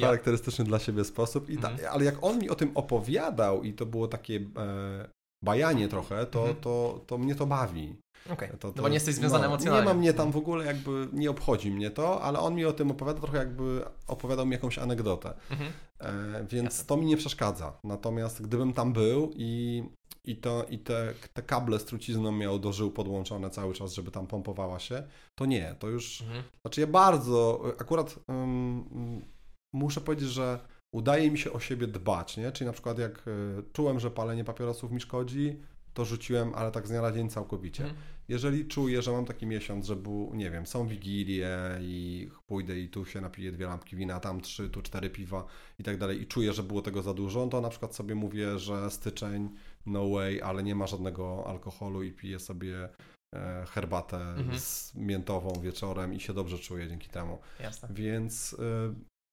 charakterystyczny 0.00 0.64
dla 0.64 0.78
siebie 0.78 1.04
sposób. 1.04 1.50
I 1.50 1.58
ta, 1.58 1.70
Mhm. 1.70 1.88
Ale 1.92 2.04
jak 2.04 2.14
on 2.24 2.38
mi 2.38 2.50
o 2.50 2.54
tym 2.54 2.70
opowiadał 2.74 3.62
i 3.62 3.72
to 3.72 3.86
było 3.86 4.08
takie 4.08 4.36
e, 4.36 5.08
bajanie 5.44 5.88
trochę, 5.88 6.26
to, 6.26 6.38
Mhm. 6.40 6.56
to, 6.60 7.04
to 7.06 7.18
mnie 7.18 7.34
to 7.34 7.46
bawi. 7.46 7.96
Okej. 8.30 8.48
To, 8.60 8.72
No 8.76 8.82
bo 8.82 8.88
nie 8.88 8.94
jesteś 8.94 9.14
związany 9.14 9.46
emocjonalnie. 9.46 9.86
Nie 9.88 9.94
ma 9.94 10.00
mnie 10.00 10.12
tam 10.14 10.32
w 10.32 10.36
ogóle, 10.36 10.64
jakby 10.64 11.08
nie 11.12 11.30
obchodzi 11.30 11.70
mnie 11.70 11.90
to, 11.90 12.22
ale 12.22 12.38
on 12.38 12.54
mi 12.54 12.64
o 12.64 12.72
tym 12.72 12.90
opowiada 12.90 13.20
trochę 13.20 13.38
jakby 13.38 13.84
opowiadał 14.06 14.46
mi 14.46 14.52
jakąś 14.52 14.78
anegdotę. 14.78 15.34
Mhm. 15.50 15.72
E, 16.00 16.46
więc 16.50 16.64
Jasne. 16.64 16.84
to 16.84 16.96
mi 16.96 17.06
nie 17.06 17.16
przeszkadza. 17.16 17.72
Natomiast 17.84 18.42
gdybym 18.42 18.72
tam 18.72 18.92
był 18.92 19.30
i, 19.34 19.82
i, 20.28 20.36
to, 20.36 20.64
i 20.70 20.78
te, 20.78 21.14
te 21.34 21.42
kable 21.42 21.78
z 21.78 21.84
trucizną 21.84 22.32
miał 22.32 22.58
do 22.58 22.72
żył 22.72 22.90
podłączone 22.90 23.50
cały 23.50 23.74
czas, 23.74 23.94
żeby 23.94 24.10
tam 24.10 24.26
pompowała 24.26 24.78
się, 24.78 25.02
to 25.34 25.46
nie, 25.46 25.74
to 25.78 25.88
już... 25.88 26.22
Mhm. 26.22 26.42
Znaczy 26.60 26.80
ja 26.80 26.86
bardzo, 26.86 27.64
akurat 27.80 28.18
ym, 28.30 29.24
muszę 29.72 30.00
powiedzieć, 30.00 30.28
że 30.28 30.60
udaje 30.92 31.30
mi 31.30 31.38
się 31.38 31.52
o 31.52 31.60
siebie 31.60 31.86
dbać, 31.86 32.36
nie? 32.36 32.52
Czyli 32.52 32.66
na 32.66 32.72
przykład 32.72 32.98
jak 32.98 33.28
y, 33.28 33.62
czułem, 33.72 34.00
że 34.00 34.10
palenie 34.10 34.44
papierosów 34.44 34.92
mi 34.92 35.00
szkodzi, 35.00 35.56
to 35.94 36.04
rzuciłem, 36.04 36.54
ale 36.54 36.70
tak 36.70 36.86
z 36.86 36.90
dnia 36.90 37.02
na 37.02 37.12
dzień 37.12 37.30
całkowicie. 37.30 37.84
Mhm. 37.84 38.02
Jeżeli 38.28 38.66
czuję, 38.66 39.02
że 39.02 39.12
mam 39.12 39.24
taki 39.24 39.46
miesiąc, 39.46 39.86
że 39.86 39.96
był, 39.96 40.34
nie 40.34 40.50
wiem, 40.50 40.66
są 40.66 40.86
wigilie 40.86 41.58
i 41.80 42.28
pójdę 42.46 42.78
i 42.78 42.88
tu 42.88 43.04
się 43.04 43.20
napiję 43.20 43.52
dwie 43.52 43.66
lampki 43.66 43.96
wina, 43.96 44.20
tam 44.20 44.40
trzy, 44.40 44.70
tu 44.70 44.82
cztery 44.82 45.10
piwa 45.10 45.44
i 45.78 45.82
tak 45.82 45.98
dalej 45.98 46.22
i 46.22 46.26
czuję, 46.26 46.52
że 46.52 46.62
było 46.62 46.82
tego 46.82 47.02
za 47.02 47.14
dużo, 47.14 47.46
to 47.46 47.60
na 47.60 47.68
przykład 47.68 47.94
sobie 47.94 48.14
mówię, 48.14 48.58
że 48.58 48.90
styczeń, 48.90 49.48
no 49.88 50.08
way, 50.10 50.42
ale 50.42 50.62
nie 50.62 50.74
ma 50.74 50.86
żadnego 50.86 51.46
alkoholu 51.46 52.02
i 52.02 52.12
piję 52.12 52.38
sobie 52.38 52.88
e, 53.34 53.64
herbatę 53.68 54.16
Mhm. 54.16 54.58
z 54.60 54.94
miętową 54.94 55.52
wieczorem 55.62 56.14
i 56.14 56.20
się 56.20 56.32
dobrze 56.34 56.58
czuję 56.58 56.88
dzięki 56.88 57.08
temu. 57.08 57.38
Jasne. 57.60 57.88
Więc 57.92 58.52
y, 58.52 58.56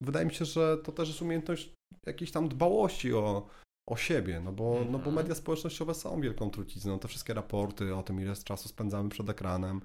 wydaje 0.04 0.26
mi 0.26 0.34
się, 0.34 0.46
że 0.46 0.78
to 0.78 0.92
też 0.92 1.08
jest 1.08 1.22
umiejętność 1.22 1.74
jakiejś 2.08 2.32
tam 2.32 2.50
dbałości 2.50 3.14
o, 3.14 3.48
o 3.90 3.96
siebie, 3.98 4.42
no 4.44 4.52
bo, 4.52 4.74
no 4.86 4.92
bo 4.92 4.98
Mhm. 4.98 5.16
media 5.16 5.36
społecznościowe 5.36 5.94
są 5.94 6.22
wielką 6.22 6.50
trucizną. 6.50 7.00
Te 7.00 7.08
wszystkie 7.08 7.34
raporty 7.34 7.96
o 7.96 8.04
tym, 8.04 8.22
ile 8.22 8.36
czasu 8.36 8.70
spędzamy 8.70 9.10
przed 9.10 9.30
ekranem, 9.30 9.82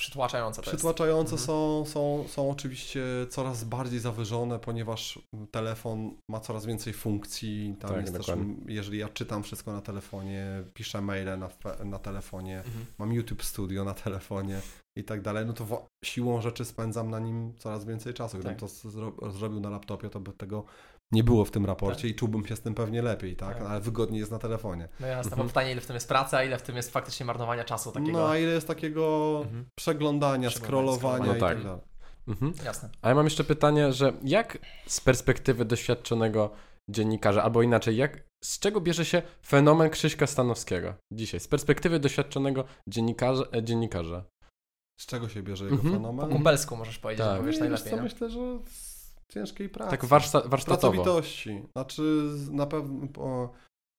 Przytłaczające 0.00 0.62
to 0.62 0.68
przytłaczające 0.70 1.32
Mhm. 1.32 1.46
są, 1.46 1.84
są, 1.86 2.24
są 2.28 2.50
oczywiście 2.50 3.02
coraz 3.30 3.64
bardziej 3.64 4.00
zawyżone, 4.00 4.58
ponieważ 4.58 5.18
telefon 5.50 6.14
ma 6.30 6.40
coraz 6.40 6.66
więcej 6.66 6.92
funkcji. 6.92 7.74
Tam 7.80 7.90
Tak, 7.90 8.00
jest 8.00 8.12
też, 8.12 8.26
dokładnie. 8.26 8.54
jeżeli 8.66 8.98
ja 8.98 9.08
czytam 9.08 9.42
wszystko 9.42 9.72
na 9.72 9.80
telefonie, 9.80 10.46
piszę 10.74 11.00
maile 11.00 11.38
na, 11.38 11.48
na 11.84 11.98
telefonie, 11.98 12.56
Mhm. 12.58 12.86
mam 12.98 13.12
YouTube 13.12 13.42
Studio 13.44 13.84
na 13.84 13.94
telefonie 13.94 14.60
i 14.96 15.04
tak 15.04 15.20
dalej, 15.22 15.46
no 15.46 15.52
to 15.52 15.86
siłą 16.04 16.40
rzeczy 16.40 16.64
spędzam 16.64 17.10
na 17.10 17.18
nim 17.18 17.52
coraz 17.58 17.84
więcej 17.84 18.14
czasu. 18.14 18.38
Gdybym 18.38 18.56
Tak. 18.56 18.60
to 18.60 18.66
zro- 18.88 19.32
zrobił 19.32 19.60
na 19.60 19.70
laptopie, 19.70 20.10
to 20.10 20.20
by 20.20 20.32
tego 20.32 20.64
nie 21.12 21.24
było 21.24 21.44
w 21.44 21.50
tym 21.50 21.66
raporcie 21.66 22.08
i 22.08 22.14
czułbym 22.14 22.46
się 22.46 22.56
z 22.56 22.60
tym 22.60 22.74
pewnie 22.74 23.02
lepiej, 23.02 23.36
tak? 23.36 23.58
Tak. 23.58 23.66
Ale 23.66 23.80
wygodniej 23.80 24.20
jest 24.20 24.32
na 24.32 24.38
telefonie. 24.38 24.88
No 25.00 25.06
jasne, 25.06 25.30
Mhm. 25.32 25.42
bo 25.42 25.48
pytanie, 25.48 25.72
ile 25.72 25.80
w 25.80 25.86
tym 25.86 25.94
jest 25.94 26.08
pracy, 26.08 26.36
a 26.36 26.44
ile 26.44 26.58
w 26.58 26.62
tym 26.62 26.76
jest 26.76 26.90
faktycznie 26.92 27.26
marnowania 27.26 27.64
czasu 27.64 27.92
takiego. 27.92 28.18
No 28.18 28.28
a 28.28 28.38
ile 28.38 28.52
jest 28.52 28.66
takiego 28.66 29.38
Mhm. 29.44 29.64
przeglądania, 29.78 30.50
scrollowania 30.50 31.24
i 31.24 31.28
No 31.28 31.32
tak 31.34 31.40
tak. 31.40 31.62
dalej. 31.64 31.80
Mhm. 32.28 32.52
Jasne. 32.64 32.88
A 33.02 33.08
ja 33.08 33.14
mam 33.14 33.24
jeszcze 33.26 33.44
pytanie, 33.44 33.92
że 33.92 34.12
jak 34.22 34.58
z 34.86 35.00
perspektywy 35.00 35.64
doświadczonego 35.64 36.50
dziennikarza, 36.90 37.42
albo 37.42 37.62
inaczej, 37.62 37.96
jak, 37.96 38.22
z 38.44 38.58
czego 38.58 38.80
bierze 38.80 39.04
się 39.04 39.22
fenomen 39.46 39.90
Krzyśka 39.90 40.26
Stanowskiego 40.26 40.94
dzisiaj? 41.12 41.40
Z 41.40 41.48
perspektywy 41.48 41.98
doświadczonego 42.00 42.64
dziennikarza, 42.88 43.44
e, 43.54 43.62
dziennikarza. 43.62 44.24
Z 45.00 45.06
czego 45.06 45.28
się 45.28 45.42
bierze 45.42 45.64
jego 45.64 45.76
Mhm. 45.76 45.94
Po 45.94 45.98
fenomen? 46.00 46.30
kumpelsku 46.30 46.76
możesz 46.76 46.98
powiedzieć, 46.98 47.26
Tak. 47.26 47.40
bo 47.40 47.46
wiesz 47.46 47.58
najlepiej. 47.58 47.90
co, 47.90 47.96
no. 47.96 48.02
myślę, 48.02 48.30
że 48.30 48.58
z 48.66 48.89
ciężkiej 49.30 49.68
pracy. 49.68 49.90
Tak 49.90 50.04
warszta, 50.04 50.40
warsztatowo. 50.48 50.92
Pracowitości. 50.92 51.62
Znaczy 51.72 52.30
na 52.50 52.66
pewno 52.66 53.52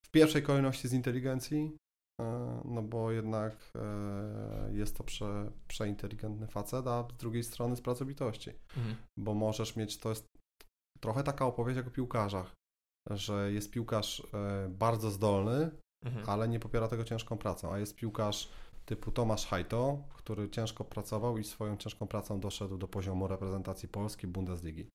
w 0.06 0.10
pierwszej 0.12 0.44
kolejności 0.44 0.88
z 0.88 0.94
inteligencji, 0.94 1.78
e, 2.22 2.62
no 2.66 2.82
bo 2.82 3.12
jednak 3.12 3.72
e, 3.76 4.74
jest 4.74 4.98
to 4.98 5.04
prze, 5.04 5.52
przeinteligentny 5.68 6.48
facet, 6.48 6.88
a 6.88 7.08
z 7.14 7.18
drugiej 7.18 7.44
strony 7.44 7.76
z 7.76 7.82
pracowitości. 7.82 8.52
Mhm. 8.78 8.96
Bo 9.20 9.34
możesz 9.34 9.76
mieć, 9.76 9.98
to 9.98 10.10
jest 10.10 10.26
trochę 11.00 11.24
taka 11.24 11.46
opowieść 11.46 11.78
jak 11.78 11.88
o 11.88 11.92
piłkarzach, 11.92 12.54
że 13.10 13.52
jest 13.52 13.72
piłkarz 13.72 14.28
e, 14.34 14.70
bardzo 14.70 15.12
zdolny, 15.12 15.72
Mhm. 16.06 16.30
ale 16.30 16.48
nie 16.48 16.60
popiera 16.60 16.88
tego 16.88 17.04
ciężką 17.04 17.38
pracą, 17.38 17.74
a 17.74 17.80
jest 17.80 17.96
piłkarz 17.96 18.50
typu 18.86 19.12
Tomasz 19.12 19.46
Hajto, 19.46 20.04
który 20.14 20.50
ciężko 20.50 20.84
pracował 20.84 21.38
i 21.38 21.44
swoją 21.44 21.78
ciężką 21.78 22.08
pracą 22.08 22.40
doszedł 22.40 22.78
do 22.78 22.88
poziomu 22.88 23.28
reprezentacji 23.28 23.90
Polski 23.90 24.28
Bundesligi. 24.28 24.88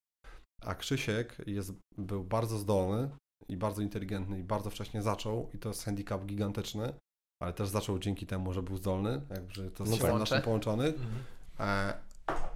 A 0.60 0.74
Krzysiek 0.74 1.36
jest, 1.46 1.72
był 1.98 2.24
bardzo 2.24 2.58
zdolny 2.58 3.10
i 3.48 3.56
bardzo 3.56 3.82
inteligentny 3.82 4.38
i 4.38 4.42
bardzo 4.44 4.70
wcześnie 4.70 5.02
zaczął 5.02 5.50
i 5.54 5.58
to 5.58 5.68
jest 5.68 5.84
handicap 5.84 6.24
gigantyczny, 6.26 6.92
ale 7.42 7.52
też 7.52 7.68
zaczął 7.68 7.98
dzięki 7.98 8.26
temu, 8.26 8.52
że 8.52 8.62
był 8.62 8.76
zdolny, 8.76 9.20
jakby 9.30 9.54
że 9.54 9.70
to 9.70 9.84
No 9.84 9.90
jest 9.90 10.02
tak. 10.02 10.10
system 10.10 10.18
naszym 10.18 10.42
połączony, 10.42 10.84
Mhm. 10.86 11.14
e, 11.60 11.94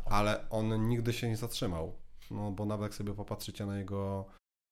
ale 0.05 0.51
on 0.51 0.89
nigdy 0.89 1.12
się 1.12 1.28
nie 1.28 1.36
zatrzymał. 1.36 1.93
No 2.31 2.51
bo 2.52 2.64
nawet 2.64 2.82
jak 2.82 2.94
sobie 2.94 3.14
popatrzycie 3.14 3.66
na 3.66 3.78
jego 3.78 4.24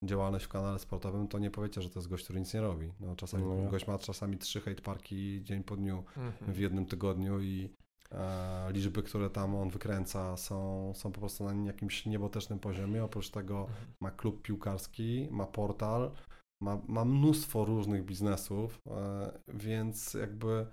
działalność 0.04 0.44
w 0.44 0.48
kanale 0.48 0.78
sportowym, 0.78 1.28
to 1.28 1.38
nie 1.38 1.50
powiecie, 1.50 1.82
że 1.82 1.90
to 1.90 1.98
jest 1.98 2.08
gość, 2.08 2.24
który 2.24 2.40
nic 2.40 2.54
nie 2.54 2.60
robi. 2.60 2.92
No, 3.00 3.16
czasami 3.16 3.44
No 3.44 3.70
gość 3.70 3.86
ma 3.86 3.98
czasami 3.98 4.38
trzy 4.38 4.60
hate 4.60 4.82
parki 4.82 5.40
dzień 5.44 5.62
po 5.64 5.76
dniu 5.76 6.04
Mhm. 6.16 6.52
w 6.54 6.58
jednym 6.58 6.86
tygodniu 6.86 7.40
i 7.40 7.70
liczby, 8.70 9.02
które 9.02 9.30
tam 9.30 9.54
on 9.56 9.70
wykręca 9.70 10.36
są, 10.36 10.92
są 10.94 11.12
po 11.12 11.20
prostu 11.20 11.44
na 11.44 11.66
jakimś 11.66 12.06
niebotecznym 12.06 12.58
poziomie. 12.58 13.04
Oprócz 13.04 13.30
tego 13.30 13.60
Mhm. 13.60 13.94
ma 14.00 14.10
klub 14.10 14.42
piłkarski, 14.42 15.28
ma 15.30 15.46
portal, 15.46 16.10
ma, 16.62 16.78
ma 16.88 17.04
mnóstwo 17.04 17.64
różnych 17.64 18.04
biznesów, 18.04 18.78
e, 18.86 19.38
więc 19.48 20.14
jakby 20.14 20.66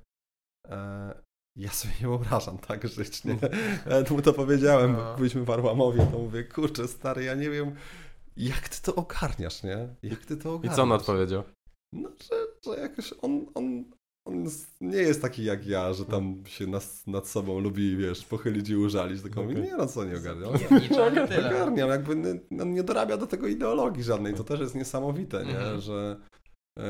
e, 0.68 1.22
ja 1.58 1.70
sobie 1.70 1.94
nie 2.02 2.08
wyobrażam 2.08 2.58
tak 2.58 2.88
żyć, 2.88 3.24
nie? 3.24 3.38
Mu 4.12 4.22
to 4.22 4.34
powiedziałem, 4.34 4.94
No. 4.94 5.16
byliśmy 5.16 5.44
w 5.46 5.50
Arłamowie, 5.50 6.08
to 6.12 6.20
mówię, 6.20 6.44
kurczę 6.44 6.88
stary, 6.88 7.24
ja 7.24 7.36
nie 7.36 7.50
wiem, 7.50 7.76
jak 8.38 8.70
ty 8.70 8.82
to 8.82 8.96
ogarniasz, 8.96 9.64
nie? 9.64 9.96
Jak 10.04 10.26
ty 10.26 10.38
to 10.38 10.50
I 10.50 10.52
ogarniasz? 10.52 10.76
co 10.76 10.84
on 10.84 10.92
odpowiedział? 10.92 11.44
No, 11.94 12.10
że, 12.10 12.36
że 12.76 12.82
jakoś 12.82 13.14
on, 13.22 13.46
on, 13.56 13.86
on 14.26 14.46
nie 14.82 14.98
jest 14.98 15.22
taki 15.22 15.44
jak 15.44 15.66
ja, 15.68 15.94
że 15.94 16.06
tam 16.06 16.44
się 16.46 16.68
nas, 16.68 17.08
nad 17.08 17.28
sobą 17.28 17.60
lubi, 17.60 17.98
wiesz, 17.98 18.26
pochylić 18.26 18.70
i 18.70 18.76
użalić, 18.78 19.22
tylko 19.22 19.42
mówi, 19.42 19.54
Okej. 19.56 19.66
nie 19.68 19.78
no, 19.78 19.88
co 19.88 20.04
nie 20.06 20.16
tyle. 21.28 21.48
Ogarniam, 21.50 21.90
jakby 21.90 22.16
nie, 22.16 22.62
on 22.62 22.74
nie 22.74 22.84
dorabia 22.84 23.18
do 23.18 23.28
tego 23.28 23.48
ideologii 23.48 24.04
żadnej, 24.04 24.34
to 24.34 24.44
też 24.44 24.60
jest 24.60 24.76
niesamowite, 24.76 25.46
nie, 25.46 25.58
Mhm. 25.58 25.82
że, 25.82 26.20
e, 26.80 26.84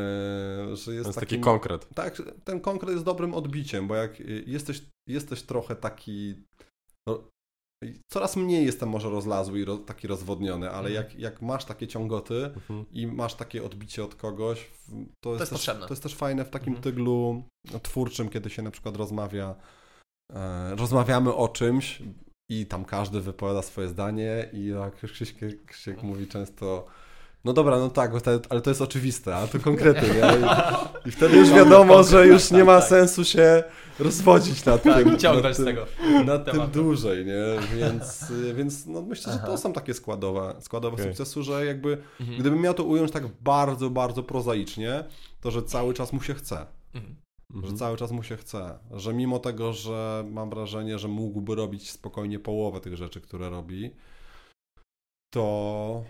że 0.76 0.86
To 0.86 0.91
jest 0.91 1.07
jest 1.07 1.07
taki 1.07 1.20
takim... 1.20 1.41
konkret. 1.41 1.88
Tak, 1.95 2.22
ten 2.44 2.60
konkret 2.60 2.91
jest 2.91 3.06
dobrym 3.06 3.34
odbiciem, 3.34 3.88
bo 3.88 3.95
jak 3.95 4.20
y, 4.22 4.44
jesteś, 4.48 4.82
jesteś 5.10 5.41
trochę 5.44 5.76
taki. 5.76 6.36
No, 7.07 7.24
coraz 8.07 8.36
mniej 8.36 8.66
jestem 8.66 8.90
może 8.90 9.10
rozlazły 9.10 9.60
i 9.60 9.66
ro, 9.66 9.78
taki 9.78 10.07
rozwodniony, 10.07 10.70
ale 10.70 10.88
Mhm. 10.90 10.94
jak, 10.95 11.16
jak 11.20 11.41
masz 11.41 11.66
takie 11.66 11.88
ciągoty 11.88 12.45
Mhm. 12.45 12.86
i 12.91 13.07
masz 13.07 13.34
takie 13.36 13.64
odbicie 13.64 14.03
od 14.03 14.16
kogoś, 14.16 14.60
w- 14.60 15.06
to 15.24 15.30
jest, 15.30 15.40
jest 15.40 15.52
też, 15.52 15.60
potrzebne. 15.60 15.88
to 15.88 15.94
jest 15.94 16.03
też 16.03 16.16
fajne 16.16 16.45
w 16.45 16.49
takim 16.49 16.74
Mhm. 16.76 16.84
tyglu 16.84 17.44
twórczym, 17.84 18.30
kiedy 18.30 18.49
się 18.49 18.62
na 18.62 18.72
przykład 18.72 18.95
rozmawia, 18.95 19.56
e, 20.34 20.76
rozmawiamy 20.76 21.34
o 21.34 21.48
czymś 21.48 22.02
i 22.52 22.66
tam 22.66 22.86
każdy 22.86 23.22
wypowiada 23.22 23.62
swoje 23.62 23.88
zdanie 23.88 24.49
i 24.53 24.66
jak 24.68 24.95
Krzysiek, 24.95 25.66
Krzysiek 25.66 26.03
mówi 26.03 26.28
często 26.28 26.86
no 27.46 27.54
dobra, 27.54 27.80
no 27.80 27.90
tak, 27.90 28.12
ale 28.50 28.62
to 28.62 28.70
jest 28.70 28.82
oczywiste, 28.82 29.36
a 29.36 29.48
to 29.48 29.60
konkrety, 29.60 30.02
nie? 30.02 30.48
I, 31.06 31.10
i 31.10 31.12
wtedy 31.12 31.38
już 31.38 31.50
wiadomo, 31.50 32.04
że 32.04 32.28
już 32.28 32.52
nie 32.52 32.64
ma 32.64 32.82
sensu 32.82 33.26
się 33.26 33.64
rozwodzić 34.00 34.66
nad 34.66 34.84
tym. 34.84 34.94
Tak, 34.94 35.18
ciągnąć 35.18 35.44
nad 35.44 35.54
z 35.54 35.58
tym, 35.58 35.66
tego. 35.66 35.86
nad 36.26 36.46
tym 36.52 36.68
dłużej, 36.68 37.26
nie? 37.26 37.44
Więc, 37.78 38.32
więc 38.56 38.86
no 38.86 39.02
myślę, 39.02 39.34
że 39.34 39.40
Aha. 39.40 39.48
to 39.48 39.58
są 39.58 39.74
takie 39.74 39.94
składowe, 39.94 40.56
składowe 40.60 40.94
Okej. 40.96 41.08
sukcesu, 41.08 41.44
że 41.44 41.66
jakby 41.66 41.98
Mhm. 42.20 42.40
gdybym 42.40 42.62
miał 42.62 42.74
to 42.74 42.84
ująć 42.84 43.12
tak 43.12 43.24
bardzo, 43.28 43.90
bardzo 43.90 44.24
prozaicznie, 44.24 45.04
to 45.42 45.52
że 45.52 45.64
cały 45.64 45.94
czas 45.94 46.14
mu 46.14 46.22
się 46.22 46.34
chce. 46.34 46.66
Mhm. 46.94 47.16
Że 47.54 47.58
Mhm. 47.60 47.78
cały 47.78 47.98
czas 47.98 48.12
mu 48.12 48.24
się 48.24 48.38
chce. 48.38 48.80
Że 48.92 49.14
mimo 49.14 49.40
tego, 49.40 49.74
że 49.74 50.26
mam 50.32 50.50
wrażenie, 50.50 51.00
że 51.00 51.08
mógłby 51.08 51.56
robić 51.56 51.92
spokojnie 51.92 52.40
połowę 52.40 52.82
tych 52.82 52.96
rzeczy, 52.96 53.22
które 53.22 53.50
robi, 53.50 53.92
to, 55.34 56.04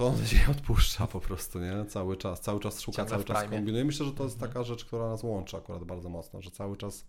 to 0.00 0.06
on 0.06 0.26
się 0.26 0.50
odpuszcza 0.50 1.06
po 1.06 1.20
prostu, 1.20 1.58
nie? 1.58 1.84
Cały 1.84 2.16
czas. 2.16 2.40
Cały 2.40 2.60
czas 2.60 2.80
szuka, 2.80 2.96
Ciągle 2.96 3.10
cały 3.10 3.24
czas 3.24 3.50
kombinuje. 3.50 3.84
Myślę, 3.84 4.06
że 4.06 4.12
to 4.12 4.24
jest 4.24 4.36
Mhm. 4.36 4.52
taka 4.52 4.64
rzecz, 4.64 4.84
która 4.84 5.08
nas 5.08 5.22
łączy 5.22 5.56
akurat 5.56 5.84
bardzo 5.84 6.08
mocno, 6.08 6.40
że 6.42 6.50
cały 6.50 6.76
czas 6.76 7.06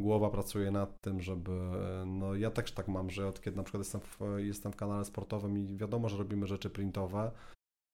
głowa 0.00 0.30
pracuje 0.30 0.70
nad 0.70 1.00
tym, 1.00 1.20
żeby, 1.22 1.50
no 2.06 2.34
ja 2.34 2.50
też 2.50 2.72
tak 2.72 2.88
mam, 2.88 3.10
że 3.10 3.28
od 3.28 3.40
kiedy 3.40 3.56
na 3.56 3.62
przykład 3.62 3.80
jestem 3.80 4.00
w, 4.00 4.18
jestem 4.36 4.72
w 4.72 4.76
kanale 4.76 5.04
sportowym 5.04 5.58
i 5.58 5.76
wiadomo, 5.76 6.08
że 6.08 6.16
robimy 6.16 6.46
rzeczy 6.46 6.70
printowe 6.70 7.32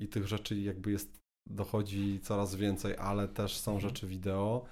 i 0.01 0.09
tych 0.09 0.27
rzeczy 0.29 0.61
jakby 0.61 0.93
jest, 0.93 1.19
dochodzi 1.49 2.21
coraz 2.21 2.55
więcej, 2.55 2.97
ale 2.97 3.29
też 3.29 3.57
są 3.57 3.73
Mhm. 3.73 3.91
rzeczy 3.91 4.07
wideo, 4.07 4.65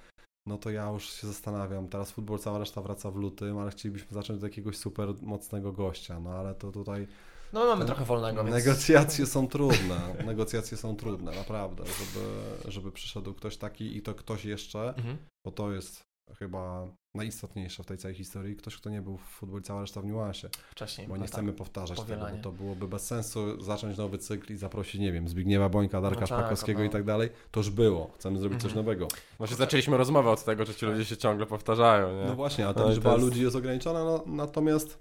no 0.47 0.57
to 0.57 0.69
ja 0.69 0.89
już 0.89 1.09
się 1.09 1.27
zastanawiam, 1.27 1.87
teraz 1.87 2.11
futbol 2.11 2.39
cała 2.39 2.59
reszta 2.59 2.81
wraca 2.81 3.11
w 3.11 3.15
lutym, 3.15 3.57
ale 3.57 3.71
chcielibyśmy 3.71 4.13
zacząć 4.13 4.37
od 4.37 4.43
jakiegoś 4.43 4.77
super 4.77 5.13
mocnego 5.21 5.71
gościa, 5.73 6.19
no 6.19 6.29
ale 6.29 6.55
to 6.55 6.71
tutaj 6.71 7.07
No 7.53 7.59
my 7.59 7.65
mamy 7.67 7.85
trochę 7.85 8.05
wolnego, 8.05 8.43
więc... 8.43 8.55
negocjacje 8.65 9.25
są 9.25 9.47
trudne, 9.47 9.99
negocjacje 10.25 10.77
są 10.77 10.95
trudne, 10.95 11.31
naprawdę, 11.31 11.83
żeby, 11.85 12.25
żeby 12.71 12.91
przyszedł 12.91 13.33
ktoś 13.33 13.57
taki 13.57 13.97
i 13.97 14.01
to 14.01 14.13
ktoś 14.15 14.45
jeszcze, 14.45 14.93
Mhm. 14.97 15.17
bo 15.45 15.51
to 15.51 15.71
jest 15.71 16.03
chyba 16.39 16.87
najistotniejsze 17.15 17.83
w 17.83 17.85
tej 17.85 17.97
całej 17.97 18.15
historii, 18.15 18.55
ktoś, 18.55 18.77
kto 18.77 18.89
nie 18.89 19.01
był 19.01 19.17
w 19.17 19.21
futbolu 19.21 19.61
cała 19.61 19.81
reszta 19.81 20.01
w 20.01 20.05
niuansie, 20.05 20.49
Wcześniej. 20.71 21.07
bo 21.07 21.13
no 21.13 21.17
nie 21.17 21.23
tak. 21.23 21.31
chcemy 21.31 21.53
powtarzać 21.53 21.97
tego, 21.99 22.09
powielanie. 22.09 22.37
bo 22.37 22.43
to 22.43 22.51
byłoby 22.51 22.87
bez 22.87 23.07
sensu 23.07 23.61
zacząć 23.63 23.97
nowy 23.97 24.17
cykl 24.17 24.53
i 24.53 24.57
zaprosić, 24.57 25.01
nie 25.01 25.11
wiem, 25.11 25.27
Zbigniewa 25.27 25.69
Bońka, 25.69 26.01
Darka 26.01 26.21
No 26.21 26.27
tak, 26.27 26.37
Szpakowskiego 26.39 26.79
no. 26.79 26.85
i 26.85 26.89
tak 26.89 27.03
dalej, 27.03 27.29
to 27.51 27.59
już 27.59 27.69
było, 27.69 28.11
chcemy 28.15 28.39
zrobić 28.39 28.61
coś 28.61 28.71
Mhm. 28.71 28.85
nowego. 28.85 29.07
Właśnie 29.37 29.57
zaczęliśmy 29.57 29.97
rozmowę 29.97 30.29
od 30.29 30.43
tego, 30.43 30.65
że 30.65 30.75
ci 30.75 30.85
ludzie 30.85 31.05
się 31.05 31.17
ciągle 31.17 31.45
powtarzają, 31.45 32.15
nie? 32.21 32.25
No 32.25 32.35
właśnie, 32.35 32.67
a 32.67 32.73
ta 32.73 32.79
No 32.83 32.89
liczba 32.89 33.11
jest- 33.11 33.23
ludzi 33.25 33.43
jest 33.43 33.55
ograniczona, 33.55 34.03
no, 34.03 34.23
natomiast 34.25 34.97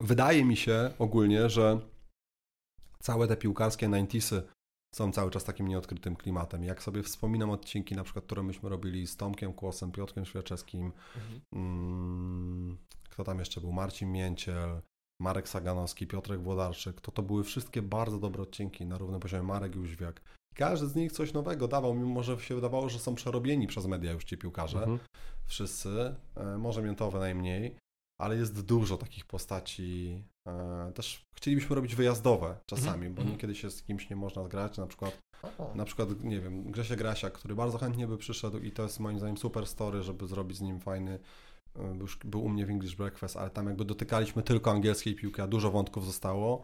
wydaje 0.00 0.44
mi 0.44 0.56
się 0.56 0.90
ogólnie, 0.98 1.50
że 1.50 1.80
całe 3.02 3.28
te 3.28 3.36
piłkarskie 3.36 3.88
90sy 3.88 4.42
są 4.94 5.12
cały 5.12 5.30
czas 5.30 5.44
takim 5.44 5.68
nieodkrytym 5.68 6.16
klimatem. 6.16 6.64
Jak 6.64 6.82
sobie 6.82 7.02
wspominam 7.02 7.50
odcinki, 7.50 7.94
na 7.96 8.04
przykład, 8.04 8.24
które 8.24 8.42
myśmy 8.42 8.68
robili 8.68 9.06
z 9.06 9.16
Tomkiem 9.16 9.52
Kłosem, 9.52 9.92
Piotrkiem 9.92 10.24
Świerczewskim, 10.24 10.92
Mhm. 11.16 11.40
mm, 11.52 12.78
kto 13.10 13.24
tam 13.24 13.38
jeszcze 13.38 13.60
był, 13.60 13.72
Marcin 13.72 14.12
Mięciel, 14.12 14.80
Marek 15.20 15.48
Saganowski, 15.48 16.06
Piotrek 16.06 16.42
Włodarczyk, 16.42 17.00
to 17.00 17.12
to 17.12 17.22
były 17.22 17.44
wszystkie 17.44 17.82
bardzo 17.82 18.18
dobre 18.18 18.42
odcinki 18.42 18.86
na 18.86 18.98
równym 18.98 19.20
poziomie, 19.20 19.42
Marek 19.42 19.76
Jóźwiak. 19.76 20.20
Każdy 20.54 20.86
z 20.86 20.94
nich 20.94 21.12
coś 21.12 21.32
nowego 21.32 21.68
dawał, 21.68 21.94
mimo 21.94 22.22
że 22.22 22.40
się 22.40 22.54
wydawało, 22.54 22.88
że 22.88 22.98
są 22.98 23.14
przerobieni 23.14 23.66
przez 23.66 23.86
media 23.86 24.12
już 24.12 24.24
ci 24.24 24.38
piłkarze 24.38 24.78
Mhm. 24.78 24.98
wszyscy, 25.46 26.14
e, 26.36 26.58
może 26.58 26.82
miętowe 26.82 27.18
najmniej, 27.18 27.76
ale 28.20 28.36
jest 28.36 28.60
dużo 28.66 28.96
takich 28.98 29.24
postaci. 29.26 30.22
e, 30.48 30.92
Też 30.94 31.26
chcielibyśmy 31.36 31.76
robić 31.76 31.94
wyjazdowe 31.94 32.56
czasami, 32.66 32.92
Mhm, 32.92 33.14
bo 33.14 33.20
mhm. 33.22 33.30
niekiedy 33.36 33.54
się 33.54 33.70
z 33.70 33.82
kimś 33.82 34.10
nie 34.10 34.16
można 34.16 34.44
zgrać, 34.44 34.78
na 34.78 34.86
przykład, 34.86 35.18
na 35.74 35.84
przykład, 35.84 36.24
nie 36.24 36.40
wiem, 36.40 36.70
Grzesia 36.70 36.96
Grasia, 36.96 37.30
który 37.30 37.54
bardzo 37.54 37.78
chętnie 37.78 38.06
by 38.06 38.18
przyszedł 38.18 38.58
i 38.58 38.72
to 38.72 38.82
jest 38.82 39.00
moim 39.00 39.18
zdaniem 39.18 39.36
super 39.36 39.66
story, 39.66 40.02
żeby 40.02 40.26
zrobić 40.26 40.56
z 40.56 40.60
nim 40.60 40.80
fajny, 40.80 41.18
e, 41.76 41.96
już 41.96 42.16
był 42.16 42.44
u 42.44 42.48
mnie 42.48 42.66
w 42.66 42.70
English 42.70 42.96
Breakfast, 42.96 43.36
ale 43.36 43.50
tam 43.50 43.66
jakby 43.66 43.84
dotykaliśmy 43.84 44.42
tylko 44.42 44.70
angielskiej 44.70 45.14
piłki, 45.14 45.42
a 45.42 45.46
dużo 45.46 45.70
wątków 45.70 46.06
zostało, 46.06 46.62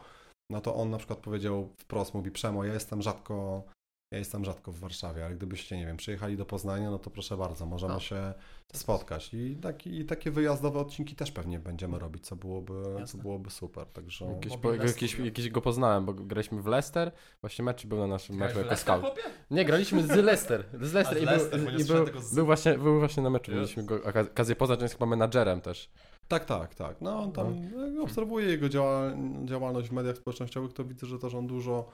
no 0.51 0.61
to 0.61 0.75
on 0.75 0.91
na 0.91 0.99
przykład 0.99 1.19
powiedział 1.19 1.75
wprost, 1.79 2.15
mówi 2.15 2.31
Przemo, 2.31 2.65
ja 2.65 2.75
jestem 2.75 3.03
rzadko 3.03 3.63
ja 4.11 4.19
jestem 4.19 4.45
rzadko 4.45 4.73
w 4.73 4.79
Warszawie, 4.79 5.25
ale 5.25 5.35
gdybyście, 5.35 5.77
nie 5.77 5.87
wiem, 5.87 5.97
przyjechali 5.97 6.37
do 6.37 6.47
Poznania, 6.47 6.91
no 6.91 6.99
to 6.99 7.11
proszę 7.11 7.37
bardzo, 7.37 7.67
możemy 7.67 7.95
O. 7.95 8.01
się 8.01 8.35
spotkać. 8.73 9.35
I, 9.35 9.57
taki, 9.57 9.99
I 10.01 10.05
takie 10.05 10.31
wyjazdowe 10.31 10.79
odcinki 10.81 11.17
też 11.17 11.33
pewnie 11.33 11.59
będziemy 11.59 11.99
robić, 11.99 12.27
co 12.27 12.37
byłoby, 12.37 12.75
co 13.07 13.19
byłoby 13.19 13.51
super. 13.51 13.87
Także 13.87 14.25
Jakieś, 14.25 14.57
po, 14.57 14.75
jakieś, 14.75 15.19
jakieś 15.19 15.51
go 15.51 15.61
poznałem, 15.61 16.05
bo 16.05 16.15
graliśmy 16.15 16.63
w 16.63 16.67
Leicester, 16.67 17.13
właśnie 17.41 17.65
mecz 17.65 17.87
był 17.87 17.99
na 17.99 18.07
naszym 18.07 18.37
Grałeś 18.37 18.55
meczu 18.55 18.65
jako 18.69 18.81
scout. 18.81 19.05
Nie, 19.51 19.65
graliśmy 19.65 20.03
z 20.03 20.11
Leicester. 20.11 20.65
Z 20.83 20.93
Leicester 20.93 21.19
z 21.19 21.23
i, 21.23 21.25
Leicester, 21.27 21.61
bo 21.61 21.71
był, 21.71 21.81
i 21.81 21.85
był, 21.85 22.21
z- 22.23 22.35
był, 22.35 22.47
właśnie, 22.47 22.79
był 22.79 22.99
właśnie 22.99 23.23
na 23.23 23.31
meczu, 23.31 23.53
mieliśmy 23.53 23.83
go 23.85 23.99
okaz- 23.99 24.31
okazję 24.31 24.57
poznać, 24.57 24.79
on 24.79 24.85
jest 24.85 24.95
chyba 24.95 25.07
menadżerem 25.07 25.61
też. 25.61 25.91
tak, 26.29 26.45
tak, 26.45 26.75
tak. 26.75 27.01
No 27.01 27.19
on 27.19 27.33
tam 27.33 27.55
jak 27.95 28.03
obserwuję 28.05 28.47
jego 28.47 28.69
działa, 28.69 29.13
działalność 29.45 29.89
w 29.89 29.93
mediach 29.93 30.17
społecznościowych, 30.17 30.73
to 30.73 30.85
widzę, 30.85 31.07
że 31.07 31.19
też 31.19 31.35
on 31.35 31.47
dużo, 31.47 31.91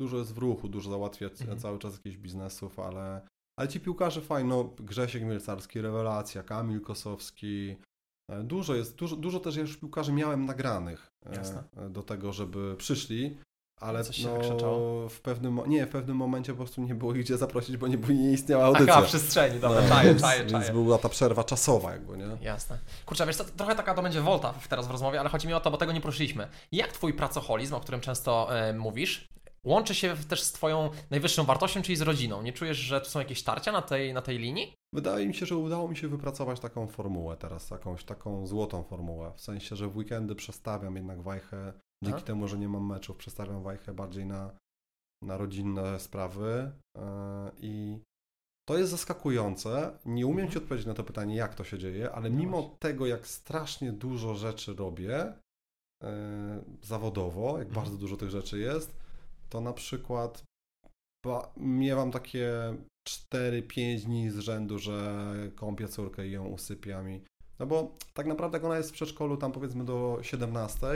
dużo 0.00 0.16
jest 0.16 0.34
w 0.34 0.38
ruchu, 0.38 0.68
dużo 0.68 0.90
załatwia 0.90 1.26
Mhm. 1.40 1.58
cały 1.58 1.78
czas 1.78 1.92
jakichś 1.92 2.16
biznesów, 2.16 2.78
ale, 2.78 3.20
ale 3.58 3.68
ci 3.68 3.80
piłkarze 3.80 4.20
fajni, 4.20 4.48
no 4.48 4.64
Grzesiek 4.78 5.22
Mielcarski, 5.22 5.80
rewelacja, 5.80 6.42
Kamil 6.42 6.80
Kosowski, 6.80 7.76
e, 8.30 8.42
Dużo 8.42 8.74
jest, 8.74 8.96
dużo, 8.96 9.16
dużo 9.16 9.40
też 9.40 9.56
ja 9.56 9.62
już 9.62 9.76
piłkarzy 9.76 10.12
miałem 10.12 10.46
nagranych 10.46 11.10
e, 11.26 11.34
Jasne. 11.36 11.62
do 11.90 12.02
tego, 12.02 12.32
żeby 12.32 12.76
przyszli, 12.76 13.36
ale 13.80 14.04
Coś 14.04 14.24
no, 14.24 14.38
w 15.08 15.20
pewnym, 15.22 15.60
nie, 15.66 15.86
w 15.86 15.90
pewnym 15.90 16.16
momencie 16.16 16.52
po 16.52 16.56
prostu 16.56 16.82
nie 16.82 16.94
było 16.94 17.14
ich 17.14 17.20
gdzie 17.22 17.36
zaprosić, 17.38 17.76
bo 17.76 17.88
nie, 17.88 17.96
nie 17.96 18.32
istniała 18.32 18.64
audycja. 18.64 18.86
Taka 18.94 19.06
przestrzeni, 19.06 19.60
dobra, 19.60 19.80
No, 19.82 19.88
czaję, 19.88 20.08
więc, 20.08 20.20
czaję, 20.22 20.40
więc 20.40 20.52
czaję. 20.52 20.72
była 20.72 20.98
ta 20.98 21.08
przerwa 21.08 21.44
czasowa 21.44 21.92
jakby, 21.92 22.16
nie? 22.16 22.26
Jasne. 22.42 22.78
Kurczę, 23.06 23.26
wiesz 23.26 23.36
co, 23.36 23.44
trochę 23.44 23.74
taka 23.74 23.94
to 23.94 24.02
będzie 24.02 24.20
wolta 24.20 24.54
teraz 24.68 24.86
w 24.88 24.90
rozmowie, 24.90 25.20
ale 25.20 25.28
chodzi 25.28 25.48
mi 25.48 25.54
o 25.54 25.60
to, 25.60 25.70
bo 25.70 25.76
tego 25.76 25.92
nie 25.92 26.00
poruszyliśmy. 26.00 26.48
Jak 26.72 26.92
twój 26.92 27.14
pracoholizm, 27.14 27.74
o 27.74 27.80
którym 27.80 28.00
często 28.00 28.56
e, 28.58 28.72
mówisz, 28.72 29.28
łączy 29.66 29.94
się 29.94 30.16
też 30.28 30.42
z 30.42 30.52
twoją 30.52 30.90
najwyższą 31.10 31.44
wartością, 31.44 31.82
czyli 31.82 31.96
z 31.96 32.02
rodziną? 32.02 32.42
Nie 32.42 32.52
czujesz, 32.52 32.76
że 32.76 33.00
tu 33.00 33.10
są 33.10 33.18
jakieś 33.18 33.42
tarcia 33.42 33.72
na 33.72 33.82
tej, 33.82 34.14
na 34.14 34.22
tej 34.22 34.38
linii? 34.38 34.74
Wydaje 34.94 35.26
mi 35.26 35.34
się, 35.34 35.46
że 35.46 35.56
udało 35.56 35.88
mi 35.88 35.96
się 35.96 36.08
wypracować 36.08 36.60
taką 36.60 36.86
formułę 36.86 37.36
teraz, 37.36 37.70
jakąś 37.70 38.04
taką 38.04 38.46
złotą 38.46 38.82
formułę. 38.82 39.32
W 39.36 39.40
sensie, 39.40 39.76
że 39.76 39.88
w 39.88 39.96
weekendy 39.96 40.34
przestawiam 40.34 40.96
jednak 40.96 41.22
wajchę, 41.22 41.72
dzięki 42.04 42.16
Aha. 42.16 42.26
temu, 42.26 42.48
że 42.48 42.58
nie 42.58 42.68
mam 42.68 42.86
meczów, 42.86 43.16
przestawiam 43.16 43.62
wajchę 43.62 43.94
bardziej 43.94 44.26
na, 44.26 44.50
na 45.24 45.36
rodzinne 45.36 46.00
sprawy 46.00 46.72
e, 46.98 47.50
i 47.60 47.98
to 48.68 48.78
jest 48.78 48.90
zaskakujące. 48.90 49.98
Nie 50.06 50.26
umiem 50.26 50.50
Ci 50.50 50.58
odpowiedzieć 50.58 50.86
na 50.86 50.94
to 50.94 51.04
pytanie, 51.04 51.36
jak 51.36 51.54
to 51.54 51.64
się 51.64 51.78
dzieje, 51.78 52.12
ale 52.12 52.30
No 52.30 52.38
mimo 52.38 52.76
tego, 52.78 53.06
jak 53.06 53.26
strasznie 53.26 53.92
dużo 53.92 54.34
rzeczy 54.34 54.74
robię 54.74 55.32
e, 56.02 56.64
zawodowo, 56.82 57.58
jak 57.58 57.68
Mhm. 57.68 57.74
bardzo 57.84 57.98
dużo 57.98 58.16
tych 58.16 58.30
rzeczy 58.30 58.58
jest, 58.58 58.96
to 59.50 59.60
na 59.60 59.72
przykład 59.72 60.42
miewam 61.56 62.10
takie 62.10 62.50
4-5 63.08 64.04
dni 64.04 64.30
z 64.30 64.38
rzędu, 64.38 64.78
że 64.78 65.24
kąpię 65.56 65.88
córkę 65.88 66.28
i 66.28 66.30
ją 66.30 66.46
usypiam. 66.46 67.10
I, 67.10 67.22
no 67.58 67.66
bo 67.66 67.96
tak 68.14 68.26
naprawdę 68.26 68.56
jak 68.56 68.64
ona 68.64 68.76
jest 68.76 68.90
w 68.90 68.92
przedszkolu 68.92 69.36
tam 69.36 69.52
powiedzmy 69.52 69.84
do 69.84 70.18
17, 70.22 70.86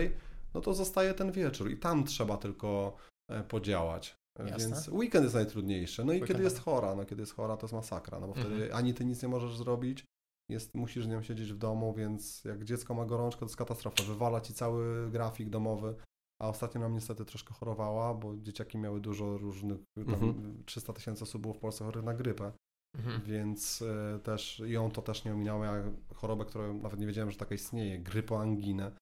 no 0.55 0.61
to 0.61 0.75
zostaje 0.75 1.15
ten 1.15 1.33
wieczór 1.33 1.71
i 1.71 1.77
tam 1.77 2.05
trzeba 2.05 2.37
tylko 2.37 2.97
e, 3.31 3.43
podziałać. 3.43 4.17
E, 4.39 4.49
Jasne. 4.49 4.59
Więc 4.59 4.89
weekend 4.89 5.23
jest 5.25 5.35
najtrudniejszy. 5.35 6.05
No 6.05 6.13
i 6.13 6.17
Weekend 6.17 6.29
kiedy 6.29 6.45
jest 6.45 6.57
tak. 6.57 6.65
chora, 6.65 6.95
no 6.95 7.05
kiedy 7.05 7.23
jest 7.23 7.35
chora, 7.35 7.57
to 7.57 7.67
jest 7.67 7.75
masakra, 7.75 8.21
no 8.21 8.27
bo 8.27 8.35
wtedy 8.35 8.55
Mhm. 8.55 8.75
ani 8.75 8.95
ty 8.95 9.05
nic 9.05 9.23
nie 9.23 9.29
możesz 9.29 9.57
zrobić, 9.57 10.05
jest, 10.51 10.75
musisz 10.75 11.05
z 11.05 11.09
nią 11.09 11.23
siedzieć 11.23 11.53
w 11.53 11.59
domu, 11.59 11.95
więc 11.95 12.45
jak 12.45 12.65
dziecko 12.65 12.95
ma 12.95 13.05
gorączkę, 13.05 13.41
to 13.41 13.47
jest 13.47 13.57
katastrofa. 13.57 14.03
Wywala 14.03 14.41
ci 14.41 14.55
cały 14.55 15.11
grafik 15.11 15.51
domowy. 15.51 15.95
A 16.43 16.49
ostatnio 16.49 16.81
nam 16.81 16.95
niestety 16.95 17.25
troszkę 17.25 17.55
chorowała, 17.55 18.15
bo 18.15 18.37
dzieciaki 18.37 18.79
miały 18.79 19.01
dużo 19.01 19.39
różnych, 19.39 19.79
tam 19.97 20.15
Mhm. 20.15 20.63
300 20.67 20.93
tysięcy 20.93 21.23
osób 21.25 21.43
było 21.43 21.55
w 21.55 21.59
Polsce 21.59 21.85
chorych 21.85 22.05
na 22.05 22.15
grypę, 22.15 22.53
Mhm. 22.99 23.23
więc 23.23 23.83
e, 23.83 24.19
też 24.19 24.63
ją 24.67 24.91
to 24.91 25.03
też 25.03 25.25
nie 25.25 25.33
ominęło. 25.33 25.63
Miała 25.63 25.83
chorobę, 26.15 26.45
którą 26.45 26.79
nawet 26.79 27.01
nie 27.01 27.07
wiedziałem, 27.07 27.31
że 27.31 27.37
taka 27.37 27.55
istnieje, 27.55 27.99
grypoanginę. 27.99 28.93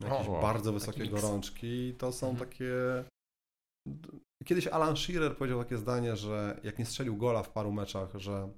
Jakieś 0.00 0.28
O, 0.28 0.40
bardzo 0.42 0.72
wysokie 0.72 1.08
gorączki 1.08 1.66
i 1.88 1.94
to 1.94 2.12
są 2.12 2.30
Mhm. 2.30 2.48
takie... 2.50 2.74
Kiedyś 4.44 4.66
Alan 4.66 4.96
Shearer 4.96 5.36
powiedział 5.36 5.58
takie 5.64 5.76
zdanie, 5.76 6.16
że 6.16 6.60
jak 6.64 6.78
nie 6.78 6.86
strzelił 6.86 7.16
gola 7.16 7.42
w 7.42 7.50
paru 7.52 7.72
meczach, 7.72 8.14
że 8.14 8.52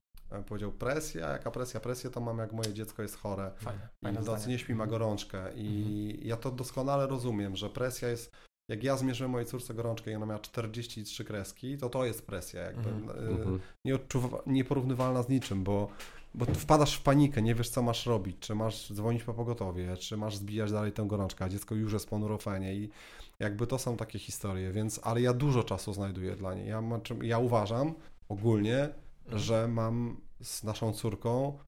powiedział 0.47 0.73
presja, 0.73 1.28
jaka 1.28 1.51
presja, 1.51 1.81
presję 1.81 2.11
to 2.11 2.20
mam 2.20 2.39
jak 2.39 2.52
moje 2.52 2.74
dziecko 2.74 3.02
jest 3.02 3.16
chore. 3.16 3.51
Fajne, 3.57 3.89
I 4.02 4.05
fajne 4.05 4.20
w 4.23 4.27
nocy 4.27 4.48
nie 4.48 4.59
śpi, 4.59 4.74
ma 4.74 4.86
gorączkę. 4.86 5.52
I 5.55 6.19
ja 6.24 6.36
to 6.36 6.51
doskonale 6.51 7.07
rozumiem, 7.07 7.57
że 7.57 7.70
presja 7.70 8.09
jest. 8.09 8.32
Jak 8.69 8.85
ja 8.85 8.97
zmierzyłem 8.97 9.31
mojej 9.31 9.47
córce 9.47 9.74
gorączkę 9.74 10.11
i 10.11 10.15
ona 10.15 10.27
miała 10.27 10.39
43 10.39 11.24
kreski, 11.24 11.78
to 11.78 11.89
to 11.89 12.05
jest 12.05 12.27
presja, 12.27 12.62
jakby 12.62 12.90
Mhm. 12.90 13.19
y, 13.28 13.31
Mhm. 13.31 13.61
nieporównywalna 14.47 15.23
z 15.23 15.28
niczym, 15.28 15.65
bo, 15.65 15.89
bo 16.35 16.47
tu 16.47 16.55
wpadasz 16.55 16.97
w 16.97 17.02
panikę, 17.02 17.43
nie 17.43 17.55
wiesz 17.55 17.69
co 17.70 17.82
masz 17.82 18.07
robić, 18.07 18.36
czy 18.40 18.55
masz 18.55 18.93
dzwonić 18.93 19.23
po 19.24 19.35
pogotowie, 19.35 19.97
czy 19.97 20.16
masz 20.16 20.36
zbijać 20.36 20.73
dalej 20.73 20.93
tę 20.93 21.05
gorączkę, 21.07 21.44
a 21.44 21.48
dziecko 21.48 21.74
już 21.74 21.93
jest 21.93 22.09
po 22.09 22.19
nurofenie 22.19 22.74
i 22.74 22.90
jakby 23.39 23.66
to 23.66 23.78
są 23.78 23.97
takie 23.97 24.19
historie, 24.19 24.73
więc, 24.73 25.01
ale 25.02 25.20
ja 25.20 25.32
dużo 25.32 25.62
czasu 25.65 25.93
znajduję 25.93 26.36
dla 26.36 26.55
niej. 26.55 26.69
Ja, 26.69 26.82
ja 27.23 27.39
uważam 27.39 27.94
ogólnie, 28.28 28.89
Mhm. 29.32 29.43
że 29.43 29.69
mam 29.69 30.20
z 30.40 30.65
naszą 30.65 30.93
córką 30.93 31.59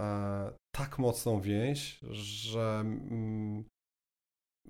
e, 0.00 0.52
tak 0.74 0.98
mocną 0.98 1.40
więź, 1.40 1.98
że, 2.10 2.80
mm, 2.80 3.64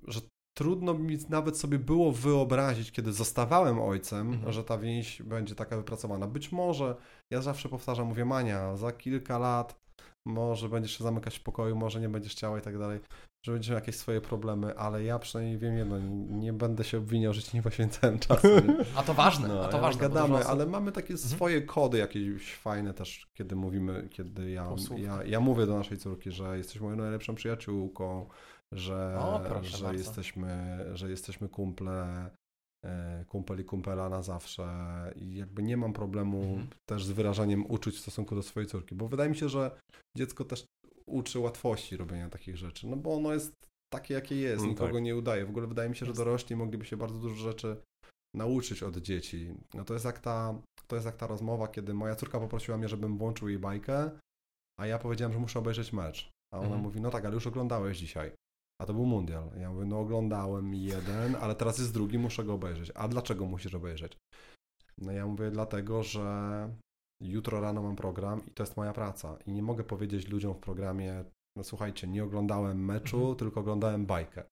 że 0.07 0.21
trudno 0.57 0.93
mi 0.93 1.17
nawet 1.29 1.57
sobie 1.57 1.79
było 1.79 2.11
wyobrazić, 2.11 2.91
kiedy 2.91 3.13
zostawałem 3.13 3.79
ojcem, 3.79 4.33
Mhm. 4.33 4.53
że 4.53 4.63
ta 4.63 4.77
więź 4.77 5.21
będzie 5.21 5.55
taka 5.55 5.77
wypracowana. 5.77 6.27
Być 6.27 6.51
może, 6.51 6.95
ja 7.31 7.41
zawsze 7.41 7.69
powtarzam, 7.69 8.07
mówię, 8.07 8.25
Mania, 8.25 8.75
za 8.77 8.91
kilka 8.91 9.37
lat 9.37 9.84
może 10.25 10.69
będziesz 10.69 10.97
się 10.97 11.03
zamykać 11.03 11.37
w 11.39 11.43
pokoju, 11.43 11.75
może 11.75 12.01
nie 12.01 12.09
będziesz 12.09 12.31
chciała 12.31 12.59
i 12.59 12.61
tak 12.61 12.77
dalej, 12.77 12.99
że 13.45 13.51
będziesz 13.51 13.69
miał 13.69 13.79
jakieś 13.79 13.95
swoje 13.95 14.21
problemy, 14.21 14.77
ale 14.77 15.03
ja 15.03 15.19
przynajmniej 15.19 15.57
wiem 15.57 15.77
jedno, 15.77 15.99
nie, 15.99 16.09
nie 16.37 16.53
będę 16.53 16.83
się 16.83 16.97
obwiniał, 16.97 17.33
że 17.33 17.41
ci 17.43 17.57
nie 17.57 17.63
poświęcałem 17.63 18.19
czasu. 18.27 18.47
Nie? 18.47 18.75
A 18.95 19.03
to 19.03 19.13
ważne, 19.13 19.47
No, 19.47 19.61
a 19.61 19.67
to 19.67 19.71
ale 19.73 19.81
ważne. 19.81 20.01
gadamy, 20.01 20.35
osób- 20.35 20.49
ale 20.49 20.65
mamy 20.65 20.91
takie 20.91 21.13
Mhm. 21.13 21.29
swoje 21.29 21.61
kody 21.61 21.97
jakieś 21.97 22.55
fajne 22.55 22.93
też, 22.93 23.27
kiedy 23.33 23.55
mówimy, 23.55 24.07
kiedy 24.11 24.49
ja, 24.51 24.69
ja, 24.97 25.23
ja 25.23 25.39
mówię 25.39 25.65
do 25.65 25.77
naszej 25.77 25.97
córki, 25.97 26.31
że 26.31 26.57
jesteś 26.57 26.81
moją 26.81 26.95
najlepszą 26.95 27.35
przyjaciółką, 27.35 28.29
że, 28.71 29.17
O, 29.19 29.41
że, 29.43 29.49
bardzo. 29.49 29.93
jesteśmy, 29.93 30.77
że 30.93 31.09
jesteśmy 31.09 31.49
kumple, 31.49 32.29
kumpel 33.27 33.59
i 33.61 33.65
kumpela 33.65 34.09
na 34.09 34.21
zawsze 34.23 34.67
i 35.15 35.35
jakby 35.35 35.63
nie 35.63 35.77
mam 35.77 35.93
problemu 35.93 36.43
Mhm. 36.43 36.67
też 36.89 37.05
z 37.05 37.11
wyrażaniem 37.11 37.71
uczuć 37.71 37.95
w 37.95 37.99
stosunku 37.99 38.35
do 38.35 38.43
swojej 38.43 38.69
córki, 38.69 38.95
bo 38.95 39.07
wydaje 39.07 39.29
mi 39.29 39.35
się, 39.35 39.49
że 39.49 39.71
dziecko 40.17 40.45
też 40.45 40.65
uczy 41.05 41.39
łatwości 41.39 41.97
robienia 41.97 42.29
takich 42.29 42.57
rzeczy, 42.57 42.87
no 42.87 42.95
bo 42.97 43.15
ono 43.15 43.33
jest 43.33 43.53
takie, 43.93 44.13
jakie 44.13 44.35
jest, 44.35 44.65
nikogo 44.65 44.93
tak. 44.93 45.03
nie 45.03 45.15
udaje. 45.15 45.45
W 45.45 45.49
ogóle 45.49 45.67
wydaje 45.67 45.89
mi 45.89 45.95
się, 45.95 46.05
że 46.05 46.13
dorośli 46.13 46.55
mogliby 46.55 46.85
się 46.85 46.97
bardzo 46.97 47.19
dużo 47.19 47.35
rzeczy 47.35 47.77
nauczyć 48.35 48.83
od 48.83 48.97
dzieci. 48.97 49.53
No 49.73 49.85
to 49.85 49.93
jest 49.93 50.05
jak 50.05 50.19
ta, 50.19 50.61
to 50.87 50.95
jest 50.95 51.05
jak 51.05 51.15
ta 51.15 51.27
rozmowa, 51.27 51.67
kiedy 51.67 51.93
moja 51.93 52.15
córka 52.15 52.39
poprosiła 52.39 52.77
mnie, 52.77 52.87
żebym 52.87 53.17
włączył 53.17 53.49
jej 53.49 53.59
bajkę, 53.59 54.11
a 54.79 54.87
ja 54.87 54.99
powiedziałem, 54.99 55.33
że 55.33 55.39
muszę 55.39 55.59
obejrzeć 55.59 55.93
mecz. 55.93 56.29
A 56.53 56.57
ona 56.57 56.65
Mhm. 56.65 56.83
mówi, 56.83 57.01
no 57.01 57.09
tak, 57.11 57.25
ale 57.25 57.33
już 57.33 57.47
oglądałeś 57.47 57.97
dzisiaj. 57.97 58.31
A 58.81 58.85
to 58.85 58.93
był 58.93 59.05
mundial. 59.05 59.49
Ja 59.59 59.71
mówię, 59.71 59.85
no 59.85 59.99
oglądałem 59.99 60.73
jeden, 60.75 61.35
ale 61.35 61.55
teraz 61.55 61.77
jest 61.79 61.93
drugi, 61.93 62.17
muszę 62.17 62.43
go 62.43 62.53
obejrzeć. 62.53 62.91
A 62.95 63.07
dlaczego 63.07 63.45
musisz 63.45 63.75
obejrzeć? 63.75 64.17
No 64.97 65.11
ja 65.11 65.27
mówię, 65.27 65.51
dlatego, 65.51 66.03
że 66.03 66.69
jutro 67.23 67.61
rano 67.61 67.81
mam 67.81 67.95
program 67.95 68.45
i 68.45 68.51
to 68.51 68.63
jest 68.63 68.77
moja 68.77 68.93
praca. 68.93 69.37
I 69.47 69.51
nie 69.51 69.63
mogę 69.63 69.83
powiedzieć 69.83 70.27
ludziom 70.27 70.53
w 70.53 70.59
programie, 70.59 71.23
no 71.57 71.63
słuchajcie, 71.63 72.07
nie 72.07 72.23
oglądałem 72.23 72.85
meczu, 72.85 73.17
Mhm. 73.17 73.35
tylko 73.35 73.59
oglądałem 73.59 74.05
bajkę. 74.05 74.43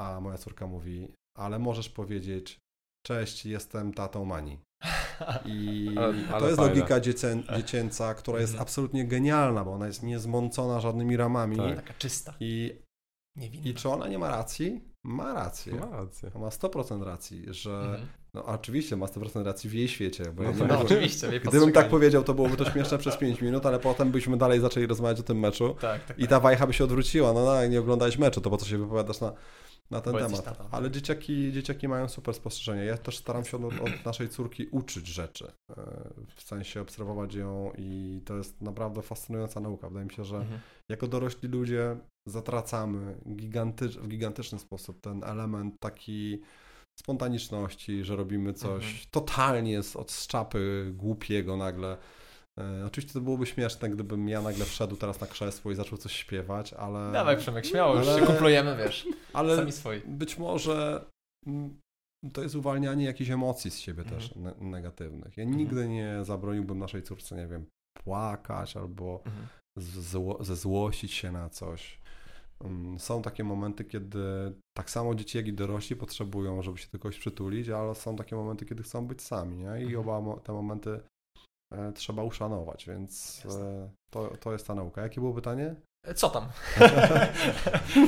A 0.00 0.20
moja 0.20 0.38
córka 0.38 0.66
mówi, 0.66 1.12
ale 1.38 1.58
możesz 1.58 1.88
powiedzieć, 1.88 2.58
cześć, 3.06 3.46
jestem 3.46 3.92
tatą 3.94 4.24
Mani. 4.24 4.58
I 5.46 5.88
Ale- 5.98 6.24
to 6.28 6.34
ale 6.36 6.46
jest 6.46 6.56
fajne. 6.56 6.74
logika 6.74 7.00
dziecię, 7.00 7.42
dziecięca, 7.56 8.14
która 8.14 8.40
jest 8.40 8.52
Mhm. 8.52 8.62
absolutnie 8.62 9.06
genialna, 9.06 9.64
bo 9.64 9.72
ona 9.72 9.86
jest 9.86 10.02
niezmącona 10.02 10.80
żadnymi 10.80 11.16
ramami. 11.16 11.56
Tak. 11.56 11.76
Taka 11.76 11.94
czysta, 11.94 12.34
I, 12.40 12.81
niewinna. 13.36 13.66
I 13.70 13.74
czy 13.74 13.88
ona 13.88 14.08
nie 14.08 14.18
ma 14.18 14.28
racji? 14.28 14.80
Ma 15.04 15.34
rację. 15.34 15.74
Ma 15.74 15.90
rację. 15.90 16.30
Ma 16.34 16.48
100% 16.48 17.02
racji, 17.02 17.44
że. 17.50 17.70
Mhm. 17.80 18.06
No 18.34 18.44
oczywiście 18.44 18.96
ma 18.96 19.06
100% 19.06 19.44
racji 19.44 19.70
w 19.70 19.72
jej 19.74 19.88
świecie, 19.88 20.24
bo 20.32 20.42
No 20.42 20.48
ja 20.48 20.54
nie 20.54 20.60
tak. 20.60 20.68
No 20.70 20.80
oczywiście, 20.80 21.40
Gdybym 21.40 21.72
tak 21.72 21.88
powiedział, 21.88 22.24
to 22.24 22.34
byłoby 22.34 22.56
to 22.56 22.70
śmieszne 22.70 22.98
przez 22.98 23.16
5 23.16 23.40
minut, 23.42 23.66
ale 23.66 23.78
potem 23.78 24.10
byśmy 24.10 24.36
dalej 24.36 24.60
zaczęli 24.60 24.86
rozmawiać 24.86 25.20
o 25.20 25.22
tym 25.22 25.38
meczu 25.38 25.76
Tak, 25.80 26.04
tak, 26.04 26.18
i 26.18 26.20
tak. 26.22 26.30
ta 26.30 26.40
wajcha 26.40 26.66
by 26.66 26.72
się 26.72 26.84
odwróciła. 26.84 27.32
No, 27.32 27.44
no 27.44 27.66
nie 27.66 27.80
oglądałeś 27.80 28.18
meczu, 28.18 28.40
to 28.40 28.50
po 28.50 28.56
co 28.56 28.66
się 28.66 28.78
wypowiadasz 28.78 29.20
na, 29.20 29.32
na 29.90 30.00
ten 30.00 30.14
temat. 30.14 30.44
tatą. 30.44 30.64
Ale 30.70 30.90
dzieciaki, 30.90 31.52
dzieciaki 31.52 31.88
mają 31.88 32.08
super 32.08 32.34
spostrzeżenie. 32.34 32.84
Ja 32.84 32.96
też 32.98 33.16
staram 33.18 33.44
się 33.44 33.66
od, 33.66 33.74
od 33.80 34.04
naszej 34.06 34.28
córki 34.28 34.66
uczyć 34.70 35.06
rzeczy. 35.06 35.52
e, 35.70 35.74
W 36.36 36.42
sensie 36.42 36.80
obserwować 36.80 37.34
ją 37.34 37.72
i 37.78 38.20
to 38.24 38.36
jest 38.36 38.60
naprawdę 38.60 39.02
fascynująca 39.02 39.60
nauka. 39.60 39.88
Wydaje 39.88 40.06
mi 40.06 40.12
się, 40.12 40.24
że 40.24 40.36
Mhm. 40.36 40.60
jako 40.88 41.06
dorośli 41.06 41.48
ludzie 41.48 41.96
zatracamy 42.28 43.14
w 43.96 44.08
gigantyczny 44.08 44.58
sposób 44.58 45.00
ten 45.00 45.24
element 45.24 45.74
taki 45.80 46.40
spontaniczności, 47.00 48.04
że 48.04 48.16
robimy 48.16 48.52
coś 48.54 48.84
Mhm. 48.84 49.04
totalnie 49.10 49.82
z, 49.82 49.96
od 49.96 50.12
szczapy 50.12 50.92
głupiego 50.96 51.56
nagle. 51.56 51.96
E, 52.60 52.84
oczywiście 52.86 53.12
to 53.12 53.20
byłoby 53.20 53.46
śmieszne, 53.46 53.90
gdybym 53.90 54.28
ja 54.28 54.42
nagle 54.42 54.64
wszedł 54.64 54.96
teraz 54.96 55.20
na 55.20 55.26
krzesło 55.26 55.72
i 55.72 55.74
zaczął 55.74 55.98
coś 55.98 56.12
śpiewać, 56.12 56.72
ale, 56.72 57.12
Dawaj 57.12 57.36
Przemek, 57.36 57.66
śmiało, 57.66 57.96
już 57.96 58.08
Ale- 58.08 58.20
się 58.20 58.26
kumplujemy, 58.26 58.76
wiesz, 58.76 59.06
ale 59.32 59.56
sami 59.56 59.72
swoi. 59.72 60.00
być 60.06 60.38
może 60.38 61.04
mm, 61.46 61.80
to 62.32 62.42
jest 62.42 62.54
uwalnianie 62.54 63.04
jakichś 63.04 63.30
emocji 63.30 63.70
z 63.70 63.78
siebie 63.78 64.02
Mhm. 64.02 64.20
też 64.20 64.34
ne- 64.34 64.54
negatywnych. 64.60 65.36
Ja 65.36 65.42
Mhm. 65.44 65.58
nigdy 65.60 65.88
nie 65.88 66.18
zabroniłbym 66.24 66.78
naszej 66.78 67.02
córce, 67.02 67.36
nie 67.36 67.46
wiem, 67.46 67.66
płakać 68.04 68.76
albo 68.76 69.22
Mhm. 69.26 69.46
Zło, 69.76 70.44
zezłościć 70.44 71.12
się 71.12 71.32
na 71.32 71.48
coś. 71.50 72.00
Mm, 72.64 72.98
Są 72.98 73.22
takie 73.22 73.44
momenty, 73.44 73.84
kiedy 73.84 74.18
tak 74.76 74.90
samo 74.90 75.14
dzieci, 75.14 75.38
jak 75.38 75.46
i 75.46 75.52
dorośli 75.52 75.96
potrzebują, 75.96 76.62
żeby 76.62 76.78
się 76.78 76.88
do 76.92 76.98
kogoś 76.98 77.18
przytulić, 77.18 77.68
ale 77.68 77.94
są 77.94 78.16
takie 78.16 78.36
momenty, 78.36 78.66
kiedy 78.66 78.82
chcą 78.82 79.06
być 79.06 79.22
sami, 79.22 79.56
nie? 79.56 79.80
I 79.82 79.94
Mhm. 79.96 80.08
oba 80.08 80.40
te 80.40 80.52
momenty 80.52 81.00
e, 81.72 81.92
trzeba 81.92 82.22
uszanować, 82.22 82.86
więc 82.86 83.42
e, 83.46 83.90
to, 84.10 84.36
to 84.36 84.52
jest 84.52 84.66
ta 84.66 84.74
nauka. 84.74 85.02
Jakie 85.02 85.20
było 85.20 85.34
pytanie? 85.34 85.74
Co 86.16 86.30
tam? 86.30 86.48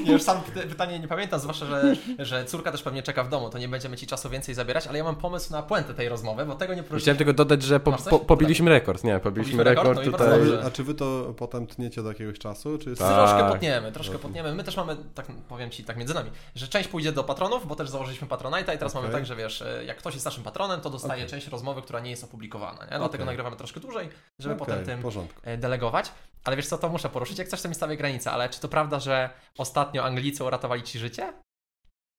ja 0.05 0.13
już 0.13 0.23
sam 0.23 0.41
py- 0.55 0.67
pytanie 0.69 0.99
nie 0.99 1.09
pamiętam, 1.09 1.41
zwłaszcza, 1.41 1.67
że, 1.67 1.97
że 2.19 2.45
córka 2.45 2.73
też 2.73 2.83
pewnie 2.83 3.03
czeka 3.03 3.25
w 3.25 3.29
domu, 3.29 3.51
to 3.51 3.59
nie 3.59 3.69
będziemy 3.69 3.97
ci 3.97 4.07
czasu 4.07 4.31
więcej 4.31 4.55
zabierać, 4.55 4.87
ale 4.87 4.99
ja 4.99 5.05
mam 5.05 5.17
pomysł 5.17 5.53
na 5.53 5.63
puentę 5.63 5.95
tej 5.95 6.09
rozmowy, 6.09 6.47
bo 6.47 6.55
tego 6.55 6.75
nie 6.75 6.83
poruszyliśmy. 6.83 7.01
Chciałem 7.05 7.19
tylko 7.19 7.33
dodać, 7.33 7.63
że 7.63 7.81
po, 7.81 7.93
po, 7.93 8.19
pobiliśmy 8.19 8.71
rekord. 8.71 9.05
Nie, 9.05 9.19
pobiliśmy 9.21 9.31
Pobiliśmy 9.43 9.65
rekord? 9.65 9.89
rekord 9.89 9.97
No 9.97 10.03
i 10.03 10.13
tutaj. 10.13 10.27
bardzo 10.29 10.35
A 10.37 10.39
dobrze. 10.47 10.57
wy- 10.63 10.67
A 10.67 10.71
czy 10.71 10.85
wy 10.85 10.95
to 10.95 11.35
potem 11.37 11.67
tniecie 11.67 12.03
do 12.03 12.09
jakiegoś 12.09 12.39
czasu? 12.39 12.79
Czy 12.79 12.91
jest... 12.91 13.03
Tak. 13.03 13.15
Troszkę 13.15 13.49
potniemy, 13.49 13.93
troszkę 13.93 14.19
potniemy. 14.19 14.55
My 14.55 14.65
też 14.65 14.77
mamy, 14.77 14.97
tak 15.15 15.27
powiem 15.49 15.71
Ci 15.71 15.85
tak 15.85 15.97
między 15.97 16.15
nami, 16.15 16.31
że 16.55 16.69
część 16.69 16.89
pójdzie 16.89 17.13
do 17.13 17.25
patronów, 17.25 17.67
bo 17.67 17.77
też 17.77 17.89
założyliśmy 17.91 18.29
Patronite'a 18.29 18.75
i 18.75 18.79
teraz 18.79 18.95
mamy 18.95 19.07
Okej. 19.07 19.19
tak, 19.21 19.27
że 19.27 19.37
wiesz, 19.37 19.63
e, 19.63 19.85
jak 19.85 19.97
ktoś 19.99 20.15
jest 20.15 20.25
naszym 20.27 20.43
patronem, 20.45 20.81
to 20.81 20.91
dostaje 20.91 21.23
Okej. 21.23 21.31
część 21.31 21.49
rozmowy, 21.49 21.83
która 21.83 22.01
nie 22.01 22.11
jest 22.11 22.25
opublikowana, 22.25 22.79
nie? 22.83 22.89
Dlatego 22.89 23.07
Okej. 23.07 23.27
nagrywamy 23.27 23.57
troszkę 23.57 23.81
dłużej, 23.81 24.09
żeby 24.39 24.57
potem 24.57 24.85
tym 24.85 25.03
e, 25.43 25.57
delegować. 25.59 26.13
Ale 26.45 26.57
wiesz 26.57 26.67
co, 26.67 26.79
to 26.79 26.89
muszę 26.89 27.09
poruszyć, 27.09 27.39
jak 27.39 27.49
coś 27.49 27.63
to 27.63 27.69
mi 27.69 27.75
stawia 27.85 27.97
granicę, 27.97 28.31
ale 28.31 28.49
czy 28.49 28.61
to 28.61 28.69
prawda, 28.69 29.01
że 29.01 29.31
ostatnio 29.59 30.05
Anglicy 30.05 30.45
uratowali 30.45 30.83
Ci 30.83 30.99
życie? 30.99 31.33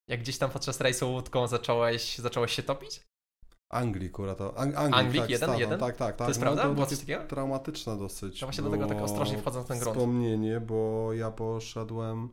Jak 0.10 0.20
gdzieś 0.20 0.38
tam 0.38 0.50
podczas 0.50 0.82
rejsu 0.82 1.12
łódką 1.12 1.48
zacząłeś, 1.48 2.18
zacząłeś 2.18 2.52
się 2.52 2.64
topić? 2.64 3.02
Anglii, 3.72 4.10
kurwa, 4.10 4.36
to 4.36 4.58
Ang 4.58 4.76
Anglik, 4.76 5.00
Anglik, 5.00 5.22
tak, 5.22 5.30
jeden, 5.30 5.58
jeden? 5.58 5.80
Tak, 5.80 5.98
tak, 5.98 6.16
tak. 6.16 6.28
jest 6.28 6.40
no, 6.40 6.44
prawda? 6.44 6.64
To 6.64 6.74
Było 6.74 6.86
coś 6.86 7.00
takiego? 7.00 7.24
traumatyczne 7.24 7.98
dosyć. 7.98 8.40
To 8.40 8.46
właśnie 8.46 8.62
dlatego 8.62 8.88
tak 8.88 9.02
ostrożnie 9.02 9.38
wchodzę 9.38 9.60
na 9.60 9.66
ten 9.66 9.80
grunt. 9.80 9.98
Wspomnienie, 9.98 10.60
bo 10.60 11.14
ja 11.14 11.32
poszedłem, 11.32 12.30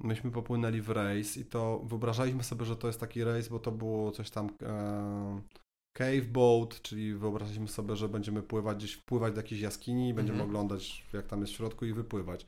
myśmy 0.00 0.30
popłynęli 0.30 0.80
w 0.80 0.90
rejs 0.90 1.36
i 1.36 1.44
to 1.44 1.78
wyobrażaliśmy 1.84 2.44
sobie, 2.44 2.64
że 2.64 2.76
to 2.76 2.86
jest 2.86 3.00
taki 3.00 3.24
rejs, 3.24 3.48
bo 3.48 3.58
to 3.58 3.72
było 3.72 4.12
coś 4.12 4.30
tam 4.30 4.50
e, 4.62 5.40
cave 5.98 6.26
boat, 6.26 6.82
czyli 6.82 7.14
wyobrażaliśmy 7.14 7.68
sobie, 7.68 7.96
że 7.96 8.08
będziemy 8.08 8.42
pływać 8.42 8.76
gdzieś, 8.76 8.92
wpływać 8.92 9.34
do 9.34 9.40
jakiejś 9.40 9.60
jaskini, 9.60 10.14
będziemy 10.14 10.38
Mhm. 10.38 10.50
oglądać 10.50 11.06
jak 11.12 11.26
tam 11.26 11.40
jest 11.40 11.52
w 11.52 11.56
środku 11.56 11.84
i 11.86 11.92
wypływać. 11.92 12.46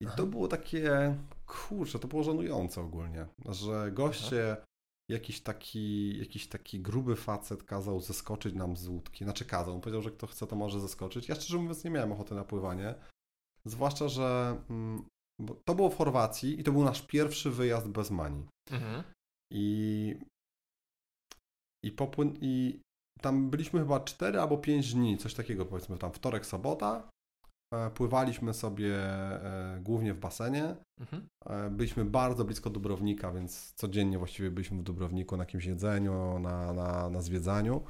I 0.00 0.06
Aha. 0.06 0.16
to 0.16 0.26
było 0.26 0.48
takie, 0.48 1.16
kurczę, 1.46 1.98
to 1.98 2.08
było 2.08 2.22
żenujące 2.22 2.80
ogólnie, 2.80 3.26
że 3.48 3.90
goście, 3.92 4.56
jakiś 5.10 5.40
taki, 5.40 6.18
jakiś 6.18 6.48
taki 6.48 6.80
gruby 6.80 7.16
facet 7.16 7.62
kazał 7.62 8.00
zeskoczyć 8.00 8.54
nam 8.54 8.76
z 8.76 8.88
łódki, 8.88 9.24
znaczy 9.24 9.44
kazał, 9.44 9.74
on 9.74 9.80
powiedział, 9.80 10.02
że 10.02 10.10
kto 10.10 10.26
chce, 10.26 10.46
to 10.46 10.56
może 10.56 10.80
zeskoczyć. 10.80 11.28
Ja 11.28 11.34
szczerze 11.34 11.58
mówiąc 11.58 11.84
nie 11.84 11.90
miałem 11.90 12.12
ochoty 12.12 12.34
na 12.34 12.44
pływanie, 12.44 12.94
zwłaszcza, 13.64 14.08
że 14.08 14.56
mm, 14.70 15.04
to 15.64 15.74
było 15.74 15.90
w 15.90 15.96
Chorwacji 15.96 16.60
i 16.60 16.64
to 16.64 16.72
był 16.72 16.84
nasz 16.84 17.02
pierwszy 17.02 17.50
wyjazd 17.50 17.88
bez 17.88 18.10
mani. 18.10 18.46
Mhm. 18.70 19.02
I, 19.52 20.16
i 21.86 21.92
popłyn, 21.92 22.34
i 22.40 22.80
tam 23.20 23.50
byliśmy 23.50 23.80
chyba 23.80 24.00
4 24.00 24.40
albo 24.40 24.58
5 24.58 24.94
dni, 24.94 25.18
coś 25.18 25.34
takiego 25.34 25.66
powiedzmy 25.66 25.98
tam 25.98 26.12
wtorek, 26.12 26.46
sobota. 26.46 27.10
E, 27.74 27.90
Pływaliśmy 27.90 28.54
sobie 28.54 28.96
e, 28.96 29.80
głównie 29.82 30.14
w 30.14 30.18
basenie. 30.18 30.76
Mhm. 31.00 31.26
E, 31.46 31.70
Byliśmy 31.70 32.04
bardzo 32.04 32.44
blisko 32.44 32.70
Dubrownika, 32.70 33.32
więc 33.32 33.72
codziennie 33.74 34.18
właściwie 34.18 34.50
byliśmy 34.50 34.78
w 34.78 34.82
Dubrowniku 34.82 35.36
na 35.36 35.42
jakimś 35.42 35.64
jedzeniu, 35.64 36.38
na, 36.38 36.72
na, 36.72 37.10
na 37.10 37.20
zwiedzaniu. 37.20 37.82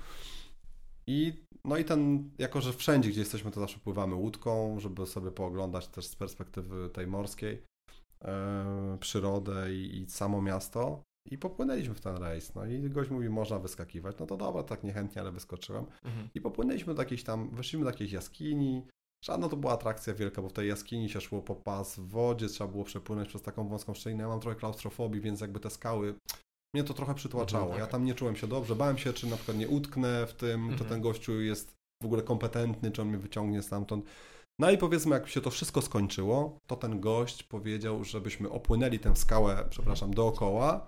I 1.07 1.33
no 1.65 1.77
i 1.77 1.85
ten, 1.85 2.31
jako 2.39 2.61
że 2.61 2.73
wszędzie, 2.73 3.11
gdzie 3.11 3.21
jesteśmy, 3.21 3.51
to 3.51 3.61
zawsze 3.61 3.79
pływamy 3.79 4.15
łódką, 4.15 4.81
żeby 4.81 5.07
sobie 5.07 5.31
pooglądać 5.31 5.89
też 5.89 6.07
z 6.07 6.17
perspektywy 6.17 6.91
tej 6.91 7.07
morskiej 7.07 7.63
e, 8.25 8.99
przyrodę 9.01 9.75
i, 9.75 9.99
i 9.99 10.11
samo 10.11 10.43
miasto. 10.43 11.03
I 11.31 11.39
popłynęliśmy 11.39 11.95
w 11.95 12.01
ten 12.01 12.17
rejs. 12.17 12.55
No 12.55 12.67
i 12.67 12.91
gość 12.91 13.11
mówi, 13.11 13.29
można 13.29 13.59
wyskakiwać. 13.59 14.17
No 14.21 14.27
to 14.27 14.37
dobra, 14.37 14.63
tak 14.63 14.85
niechętnie, 14.85 15.23
ale 15.23 15.33
wyskoczyłem. 15.33 15.85
Mhm. 16.05 16.29
I 16.35 16.41
popłynęliśmy 16.41 16.95
do 16.95 17.03
jakiejś 17.03 17.25
tam, 17.25 17.51
weszliśmy 17.51 17.85
do 17.85 17.91
jakiejś 17.91 18.13
jaskini. 18.13 18.87
Żadna 19.25 19.49
to 19.49 19.57
była 19.57 19.73
atrakcja 19.73 20.15
wielka, 20.15 20.43
bo 20.43 20.49
w 20.49 20.53
tej 20.53 20.69
jaskini 20.69 21.09
się 21.09 21.21
szło 21.21 21.43
po 21.43 21.55
pas 21.55 21.97
w 21.97 22.09
wodzie, 22.09 22.49
trzeba 22.49 22.71
było 22.71 22.85
przepłynąć 22.85 23.29
przez 23.29 23.43
taką 23.43 23.69
wąską 23.69 23.95
szczelinę. 23.95 24.23
Ja 24.23 24.29
mam 24.29 24.41
trochę 24.41 24.57
klaustrofobii, 24.57 25.21
więc 25.21 25.41
jakby 25.41 25.61
te 25.61 25.71
skały, 25.71 26.15
mnie 26.75 26.85
to 26.85 26.95
trochę 26.95 27.15
przytłaczało. 27.15 27.65
Mhm, 27.65 27.81
Ja 27.81 27.87
tam 27.87 28.05
nie 28.05 28.15
czułem 28.15 28.37
się 28.37 28.47
dobrze, 28.47 28.77
bałem 28.77 28.99
się, 28.99 29.13
czy 29.13 29.27
na 29.27 29.37
przykład 29.37 29.59
nie 29.59 29.69
utknę 29.69 30.27
w 30.27 30.33
tym, 30.33 30.67
czy 30.67 30.73
Mhm. 30.73 30.91
ten 30.91 31.01
gościu 31.01 31.41
jest 31.41 31.75
w 32.03 32.07
ogóle 32.07 32.23
kompetentny, 32.23 32.91
czy 32.91 33.03
on 33.03 33.09
mnie 33.09 33.19
wyciągnie 33.19 33.63
stamtąd. 33.63 34.05
No 34.61 34.71
i 34.71 34.79
powiedzmy, 34.79 35.15
jak 35.15 35.29
się 35.29 35.41
to 35.41 35.51
wszystko 35.51 35.83
skończyło, 35.83 36.59
to 36.67 36.77
ten 36.77 37.01
gość 37.01 37.43
powiedział, 37.43 38.05
żebyśmy 38.05 38.51
opłynęli 38.51 38.99
tę 38.99 39.17
skałę, 39.17 39.67
przepraszam, 39.71 40.15
dookoła 40.15 40.87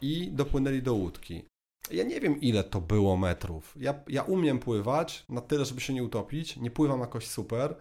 i 0.00 0.32
dopłynęli 0.32 0.82
do 0.82 0.94
łódki. 0.94 1.44
Ja 1.90 2.04
nie 2.04 2.20
wiem, 2.20 2.40
ile 2.40 2.64
to 2.64 2.80
było 2.80 3.16
metrów. 3.16 3.74
Ja, 3.76 3.94
ja 4.08 4.22
umiem 4.22 4.58
pływać 4.58 5.24
na 5.28 5.40
tyle, 5.40 5.64
żeby 5.64 5.80
się 5.80 5.94
nie 5.94 6.04
utopić. 6.04 6.56
Nie 6.56 6.70
pływam 6.70 7.00
jakoś 7.00 7.26
super. 7.26 7.76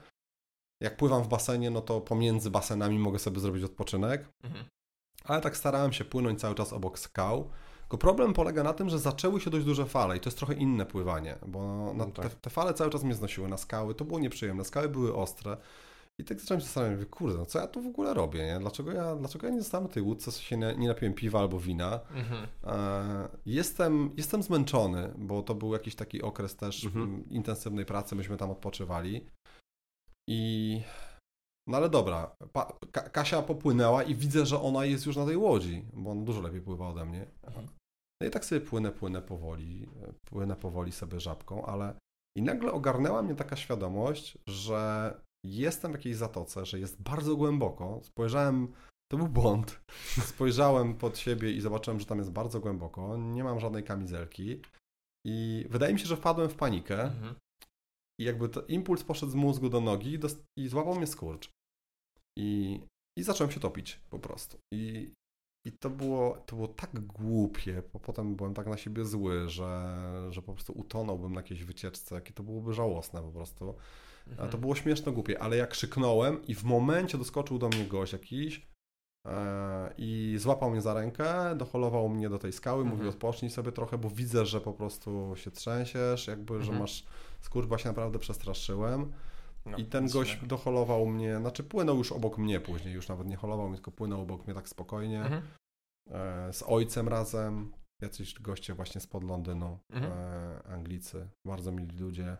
Jak 0.81 0.97
pływam 0.97 1.23
w 1.23 1.27
basenie, 1.27 1.69
no 1.69 1.81
to 1.81 2.01
pomiędzy 2.01 2.51
basenami 2.51 2.99
mogę 2.99 3.19
sobie 3.19 3.39
zrobić 3.39 3.64
odpoczynek. 3.64 4.30
Mhm. 4.43 4.65
Ale 5.23 5.41
tak 5.41 5.57
starałem 5.57 5.93
się 5.93 6.05
płynąć 6.05 6.39
cały 6.39 6.55
czas 6.55 6.73
obok 6.73 6.99
skał. 6.99 7.49
Tylko 7.81 7.97
problem 7.97 8.34
polega 8.34 8.64
na 8.64 8.73
tym, 8.73 8.89
że 8.89 8.99
zaczęły 8.99 9.41
się 9.41 9.49
dość 9.49 9.65
duże 9.65 9.85
fale 9.85 10.18
i 10.18 10.19
to 10.19 10.27
jest 10.27 10.38
trochę 10.38 10.53
inne 10.53 10.85
pływanie, 10.85 11.35
bo 11.47 11.93
na, 11.93 12.05
No 12.05 12.11
tak. 12.11 12.30
te, 12.30 12.35
te 12.35 12.49
fale 12.49 12.73
cały 12.73 12.91
czas 12.91 13.03
mnie 13.03 13.15
znosiły 13.15 13.47
na 13.47 13.57
skały. 13.57 13.95
To 13.95 14.05
było 14.05 14.19
nieprzyjemne. 14.19 14.65
Skały 14.65 14.89
były 14.89 15.15
ostre. 15.15 15.57
I 16.19 16.23
tak 16.23 16.40
zacząłem 16.40 16.61
się 16.61 16.65
zastanawiać, 16.65 17.07
kurde, 17.10 17.38
no 17.38 17.45
co 17.45 17.60
ja 17.60 17.68
tu 17.68 17.81
w 17.81 17.88
ogóle 17.88 18.14
robię, 18.14 18.45
nie? 18.45 18.60
Dlaczego 18.60 18.91
ja, 18.91 19.15
dlaczego 19.15 19.48
ja 19.48 19.53
nie 19.53 19.61
zostałem 19.61 19.88
tej 19.88 20.03
łódce, 20.03 20.31
się 20.31 20.57
nie, 20.57 20.76
nie 20.77 20.88
napiłem 20.88 21.14
piwa 21.14 21.40
albo 21.40 21.60
wina? 21.60 21.99
Mhm. 22.11 22.48
E, 22.64 23.30
Jestem, 23.45 24.11
jestem 24.18 24.44
zmęczony, 24.44 25.14
bo 25.18 25.44
to 25.44 25.56
był 25.56 25.73
jakiś 25.73 25.95
taki 25.95 26.22
okres 26.22 26.56
też 26.56 26.85
Mhm. 26.85 27.30
intensywnej 27.30 27.85
pracy, 27.85 28.15
myśmy 28.15 28.38
tam 28.38 28.52
odpoczywali. 28.52 29.27
I 30.30 30.81
no 31.68 31.77
ale 31.77 31.90
dobra, 31.90 32.35
pa, 32.53 32.77
Ka- 32.91 33.10
Kasia 33.10 33.41
popłynęła 33.41 34.03
i 34.03 34.15
widzę, 34.15 34.45
że 34.45 34.61
ona 34.61 34.85
jest 34.85 35.06
już 35.06 35.15
na 35.18 35.26
tej 35.26 35.38
łodzi, 35.38 35.85
bo 35.94 36.11
ona 36.11 36.22
dużo 36.22 36.41
lepiej 36.41 36.61
pływa 36.61 36.88
ode 36.90 37.06
mnie. 37.06 37.26
Mhm. 37.44 37.68
No 38.22 38.27
i 38.27 38.31
tak 38.31 38.45
sobie 38.45 38.61
płynę, 38.61 38.91
płynę 38.91 39.22
powoli, 39.22 39.90
płynę 40.26 40.56
powoli 40.56 40.91
sobie 40.91 41.19
żabką, 41.19 41.65
ale 41.65 41.94
i 42.38 42.41
nagle 42.41 42.72
ogarnęła 42.72 43.22
mnie 43.22 43.35
taka 43.35 43.56
świadomość, 43.56 44.38
że 44.48 45.14
jestem 45.43 45.91
w 45.91 45.95
jakiejś 45.95 46.15
zatoce, 46.15 46.65
że 46.65 46.79
jest 46.79 47.01
bardzo 47.01 47.35
głęboko. 47.35 47.99
Spojrzałem, 48.03 48.73
to 49.11 49.17
był 49.17 49.27
błąd. 49.27 49.79
Spojrzałem 50.31 50.95
pod 50.95 51.17
siebie 51.17 51.51
i 51.51 51.61
zobaczyłem, 51.61 51.99
że 51.99 52.05
tam 52.05 52.17
jest 52.17 52.31
bardzo 52.31 52.59
głęboko. 52.59 53.17
Nie 53.17 53.43
mam 53.43 53.59
żadnej 53.59 53.83
kamizelki. 53.83 54.61
I 55.25 55.65
wydaje 55.69 55.93
mi 55.93 55.99
się, 55.99 56.05
że 56.05 56.17
wpadłem 56.17 56.49
w 56.49 56.55
panikę. 56.55 57.03
Mhm. 57.03 57.35
I 58.21 58.23
jakby 58.23 58.49
to 58.49 58.61
impuls 58.61 59.03
poszedł 59.03 59.31
z 59.31 59.35
mózgu 59.35 59.69
do 59.69 59.81
nogi 59.81 60.19
i, 60.57 60.67
złapał 60.67 60.95
mnie 60.95 61.07
skurcz. 61.07 61.49
I, 62.39 62.79
I 63.19 63.23
zacząłem 63.23 63.51
się 63.51 63.59
topić 63.59 63.99
po 64.09 64.19
prostu. 64.19 64.57
I, 64.73 65.11
i 65.65 65.71
to, 65.71 65.89
było, 65.89 66.37
to 66.45 66.55
było 66.55 66.67
tak 66.67 66.99
głupie, 66.99 67.83
bo 67.93 67.99
potem 67.99 68.35
byłem 68.35 68.53
tak 68.53 68.67
na 68.67 68.77
siebie 68.77 69.05
zły, 69.05 69.49
że, 69.49 69.95
że 70.29 70.41
po 70.41 70.53
prostu 70.53 70.73
utonąłbym 70.73 71.33
na 71.33 71.39
jakiejś 71.39 71.63
wycieczce, 71.63 72.15
jakie 72.15 72.33
to 72.33 72.43
byłoby 72.43 72.73
żałosne 72.73 73.21
po 73.21 73.31
prostu. 73.31 73.75
A 74.27 74.31
Mhm. 74.31 74.49
to 74.49 74.57
było 74.57 74.75
śmieszne, 74.75 75.11
głupie, 75.11 75.39
ale 75.41 75.57
jak 75.57 75.69
krzyknąłem 75.69 76.45
i 76.47 76.55
w 76.55 76.63
momencie 76.63 77.17
doskoczył 77.17 77.57
do 77.59 77.69
mnie 77.69 77.85
gość 77.85 78.13
jakiś 78.13 78.67
e, 79.27 79.93
i 79.97 80.35
złapał 80.39 80.71
mnie 80.71 80.81
za 80.81 80.93
rękę, 80.93 81.55
doholował 81.55 82.09
mnie 82.09 82.29
do 82.29 82.39
tej 82.39 82.53
skały, 82.53 82.81
Mhm. 82.81 82.97
mówił 82.97 83.09
odpocznij 83.09 83.51
sobie 83.51 83.71
trochę, 83.71 83.97
bo 83.97 84.09
widzę, 84.09 84.45
że 84.45 84.61
po 84.61 84.73
prostu 84.73 85.33
się 85.35 85.51
trzęsiesz, 85.51 86.27
jakby, 86.27 86.53
że 86.53 86.59
Mhm. 86.59 86.79
masz 86.79 87.05
skurcz, 87.41 87.81
się 87.81 87.89
naprawdę 87.89 88.19
przestraszyłem. 88.19 89.11
No, 89.65 89.77
I 89.77 89.85
ten 89.85 90.07
gość 90.07 90.31
dziwnego. 90.31 90.47
doholował 90.57 91.05
mnie, 91.05 91.37
znaczy 91.37 91.63
płynął 91.63 91.97
już 91.97 92.11
obok 92.11 92.37
mnie 92.37 92.59
później, 92.59 92.93
już 92.93 93.07
nawet 93.07 93.27
nie 93.27 93.35
holował 93.35 93.67
mnie, 93.67 93.77
tylko 93.77 93.91
płynął 93.91 94.21
obok 94.21 94.45
mnie 94.45 94.53
tak 94.55 94.69
spokojnie, 94.69 95.21
Mhm. 95.21 95.41
e, 96.11 96.53
z 96.53 96.63
ojcem 96.67 97.07
razem, 97.07 97.71
jacyś 98.01 98.39
goście 98.39 98.73
właśnie 98.73 99.01
spod 99.01 99.23
Londynu, 99.23 99.79
Mhm. 99.89 100.11
e, 100.13 100.63
Anglicy, 100.67 101.27
bardzo 101.47 101.71
mili 101.71 101.97
ludzie, 101.97 102.37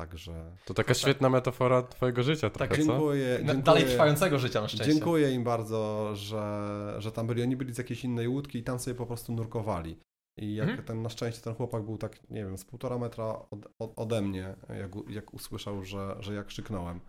także... 0.00 0.56
To 0.64 0.74
taka 0.74 0.94
świetna 0.94 1.28
metafora 1.28 1.82
twojego 1.82 2.22
życia 2.22 2.50
trochę, 2.50 2.76
co? 2.76 2.82
Dziękuję, 2.82 3.28
No, 3.32 3.36
dziękuję. 3.38 3.62
Dalej 3.62 3.84
trwającego 3.84 4.38
życia 4.38 4.60
na 4.60 4.68
szczęście. 4.68 4.92
Dziękuję 4.92 5.32
im 5.32 5.44
bardzo, 5.44 6.10
że, 6.16 6.94
że 6.98 7.12
tam 7.12 7.26
byli. 7.26 7.42
Oni 7.42 7.56
byli 7.56 7.74
z 7.74 7.78
jakiejś 7.78 8.04
innej 8.04 8.28
łódki 8.28 8.58
i 8.58 8.62
tam 8.62 8.78
sobie 8.78 8.94
po 8.94 9.06
prostu 9.06 9.32
nurkowali. 9.32 9.96
I 10.38 10.54
jak 10.54 10.68
Mhm. 10.68 10.86
ten, 10.86 11.02
na 11.02 11.08
szczęście 11.08 11.42
ten 11.42 11.54
chłopak 11.54 11.82
był 11.82 11.98
tak, 11.98 12.30
nie 12.30 12.44
wiem, 12.44 12.58
z 12.58 12.64
półtora 12.64 12.98
metra 12.98 13.24
od, 13.50 13.66
od, 13.78 13.92
ode 13.96 14.22
mnie, 14.22 14.54
jak, 14.68 14.90
jak 15.08 15.34
usłyszał, 15.34 15.84
że, 15.84 16.16
że 16.20 16.34
ja 16.34 16.44
krzyknąłem. 16.44 17.00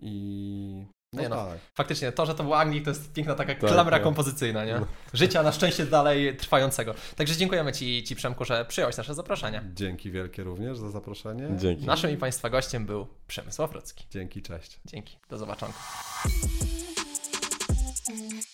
I 0.00 0.86
no, 0.86 1.03
Nie 1.22 1.28
no. 1.28 1.36
tak. 1.36 1.58
Faktycznie, 1.74 2.12
to, 2.12 2.26
że 2.26 2.34
to 2.34 2.42
był 2.42 2.54
Anglik, 2.54 2.84
to 2.84 2.90
jest 2.90 3.12
piękna 3.12 3.34
taka 3.34 3.54
Tak, 3.54 3.70
klamra 3.70 3.96
tak. 3.96 4.02
kompozycyjna, 4.02 4.64
nie? 4.64 4.74
No. 4.80 4.86
Życia 5.12 5.42
na 5.42 5.52
szczęście 5.52 5.86
dalej 5.86 6.36
trwającego. 6.36 6.94
Także 7.16 7.36
dziękujemy 7.36 7.72
Ci, 7.72 8.04
Ci 8.04 8.16
Przemku, 8.16 8.44
że 8.44 8.64
przyjąłeś 8.64 8.96
nasze 8.96 9.14
zaproszenie. 9.14 9.62
Dzięki 9.74 10.10
wielkie 10.10 10.42
również 10.44 10.78
za 10.78 10.90
zaproszenie. 10.90 11.48
Dzięki. 11.56 11.86
Naszym 11.86 12.10
i 12.10 12.16
Państwa 12.16 12.50
gościem 12.50 12.86
był 12.86 13.06
Przemysław 13.26 13.72
Rudzki. 13.72 14.04
Dzięki, 14.10 14.42
cześć. 14.42 14.80
Dzięki, 14.84 15.18
do 15.30 15.38
zobaczenia. 15.38 15.74
Thank 18.06 18.44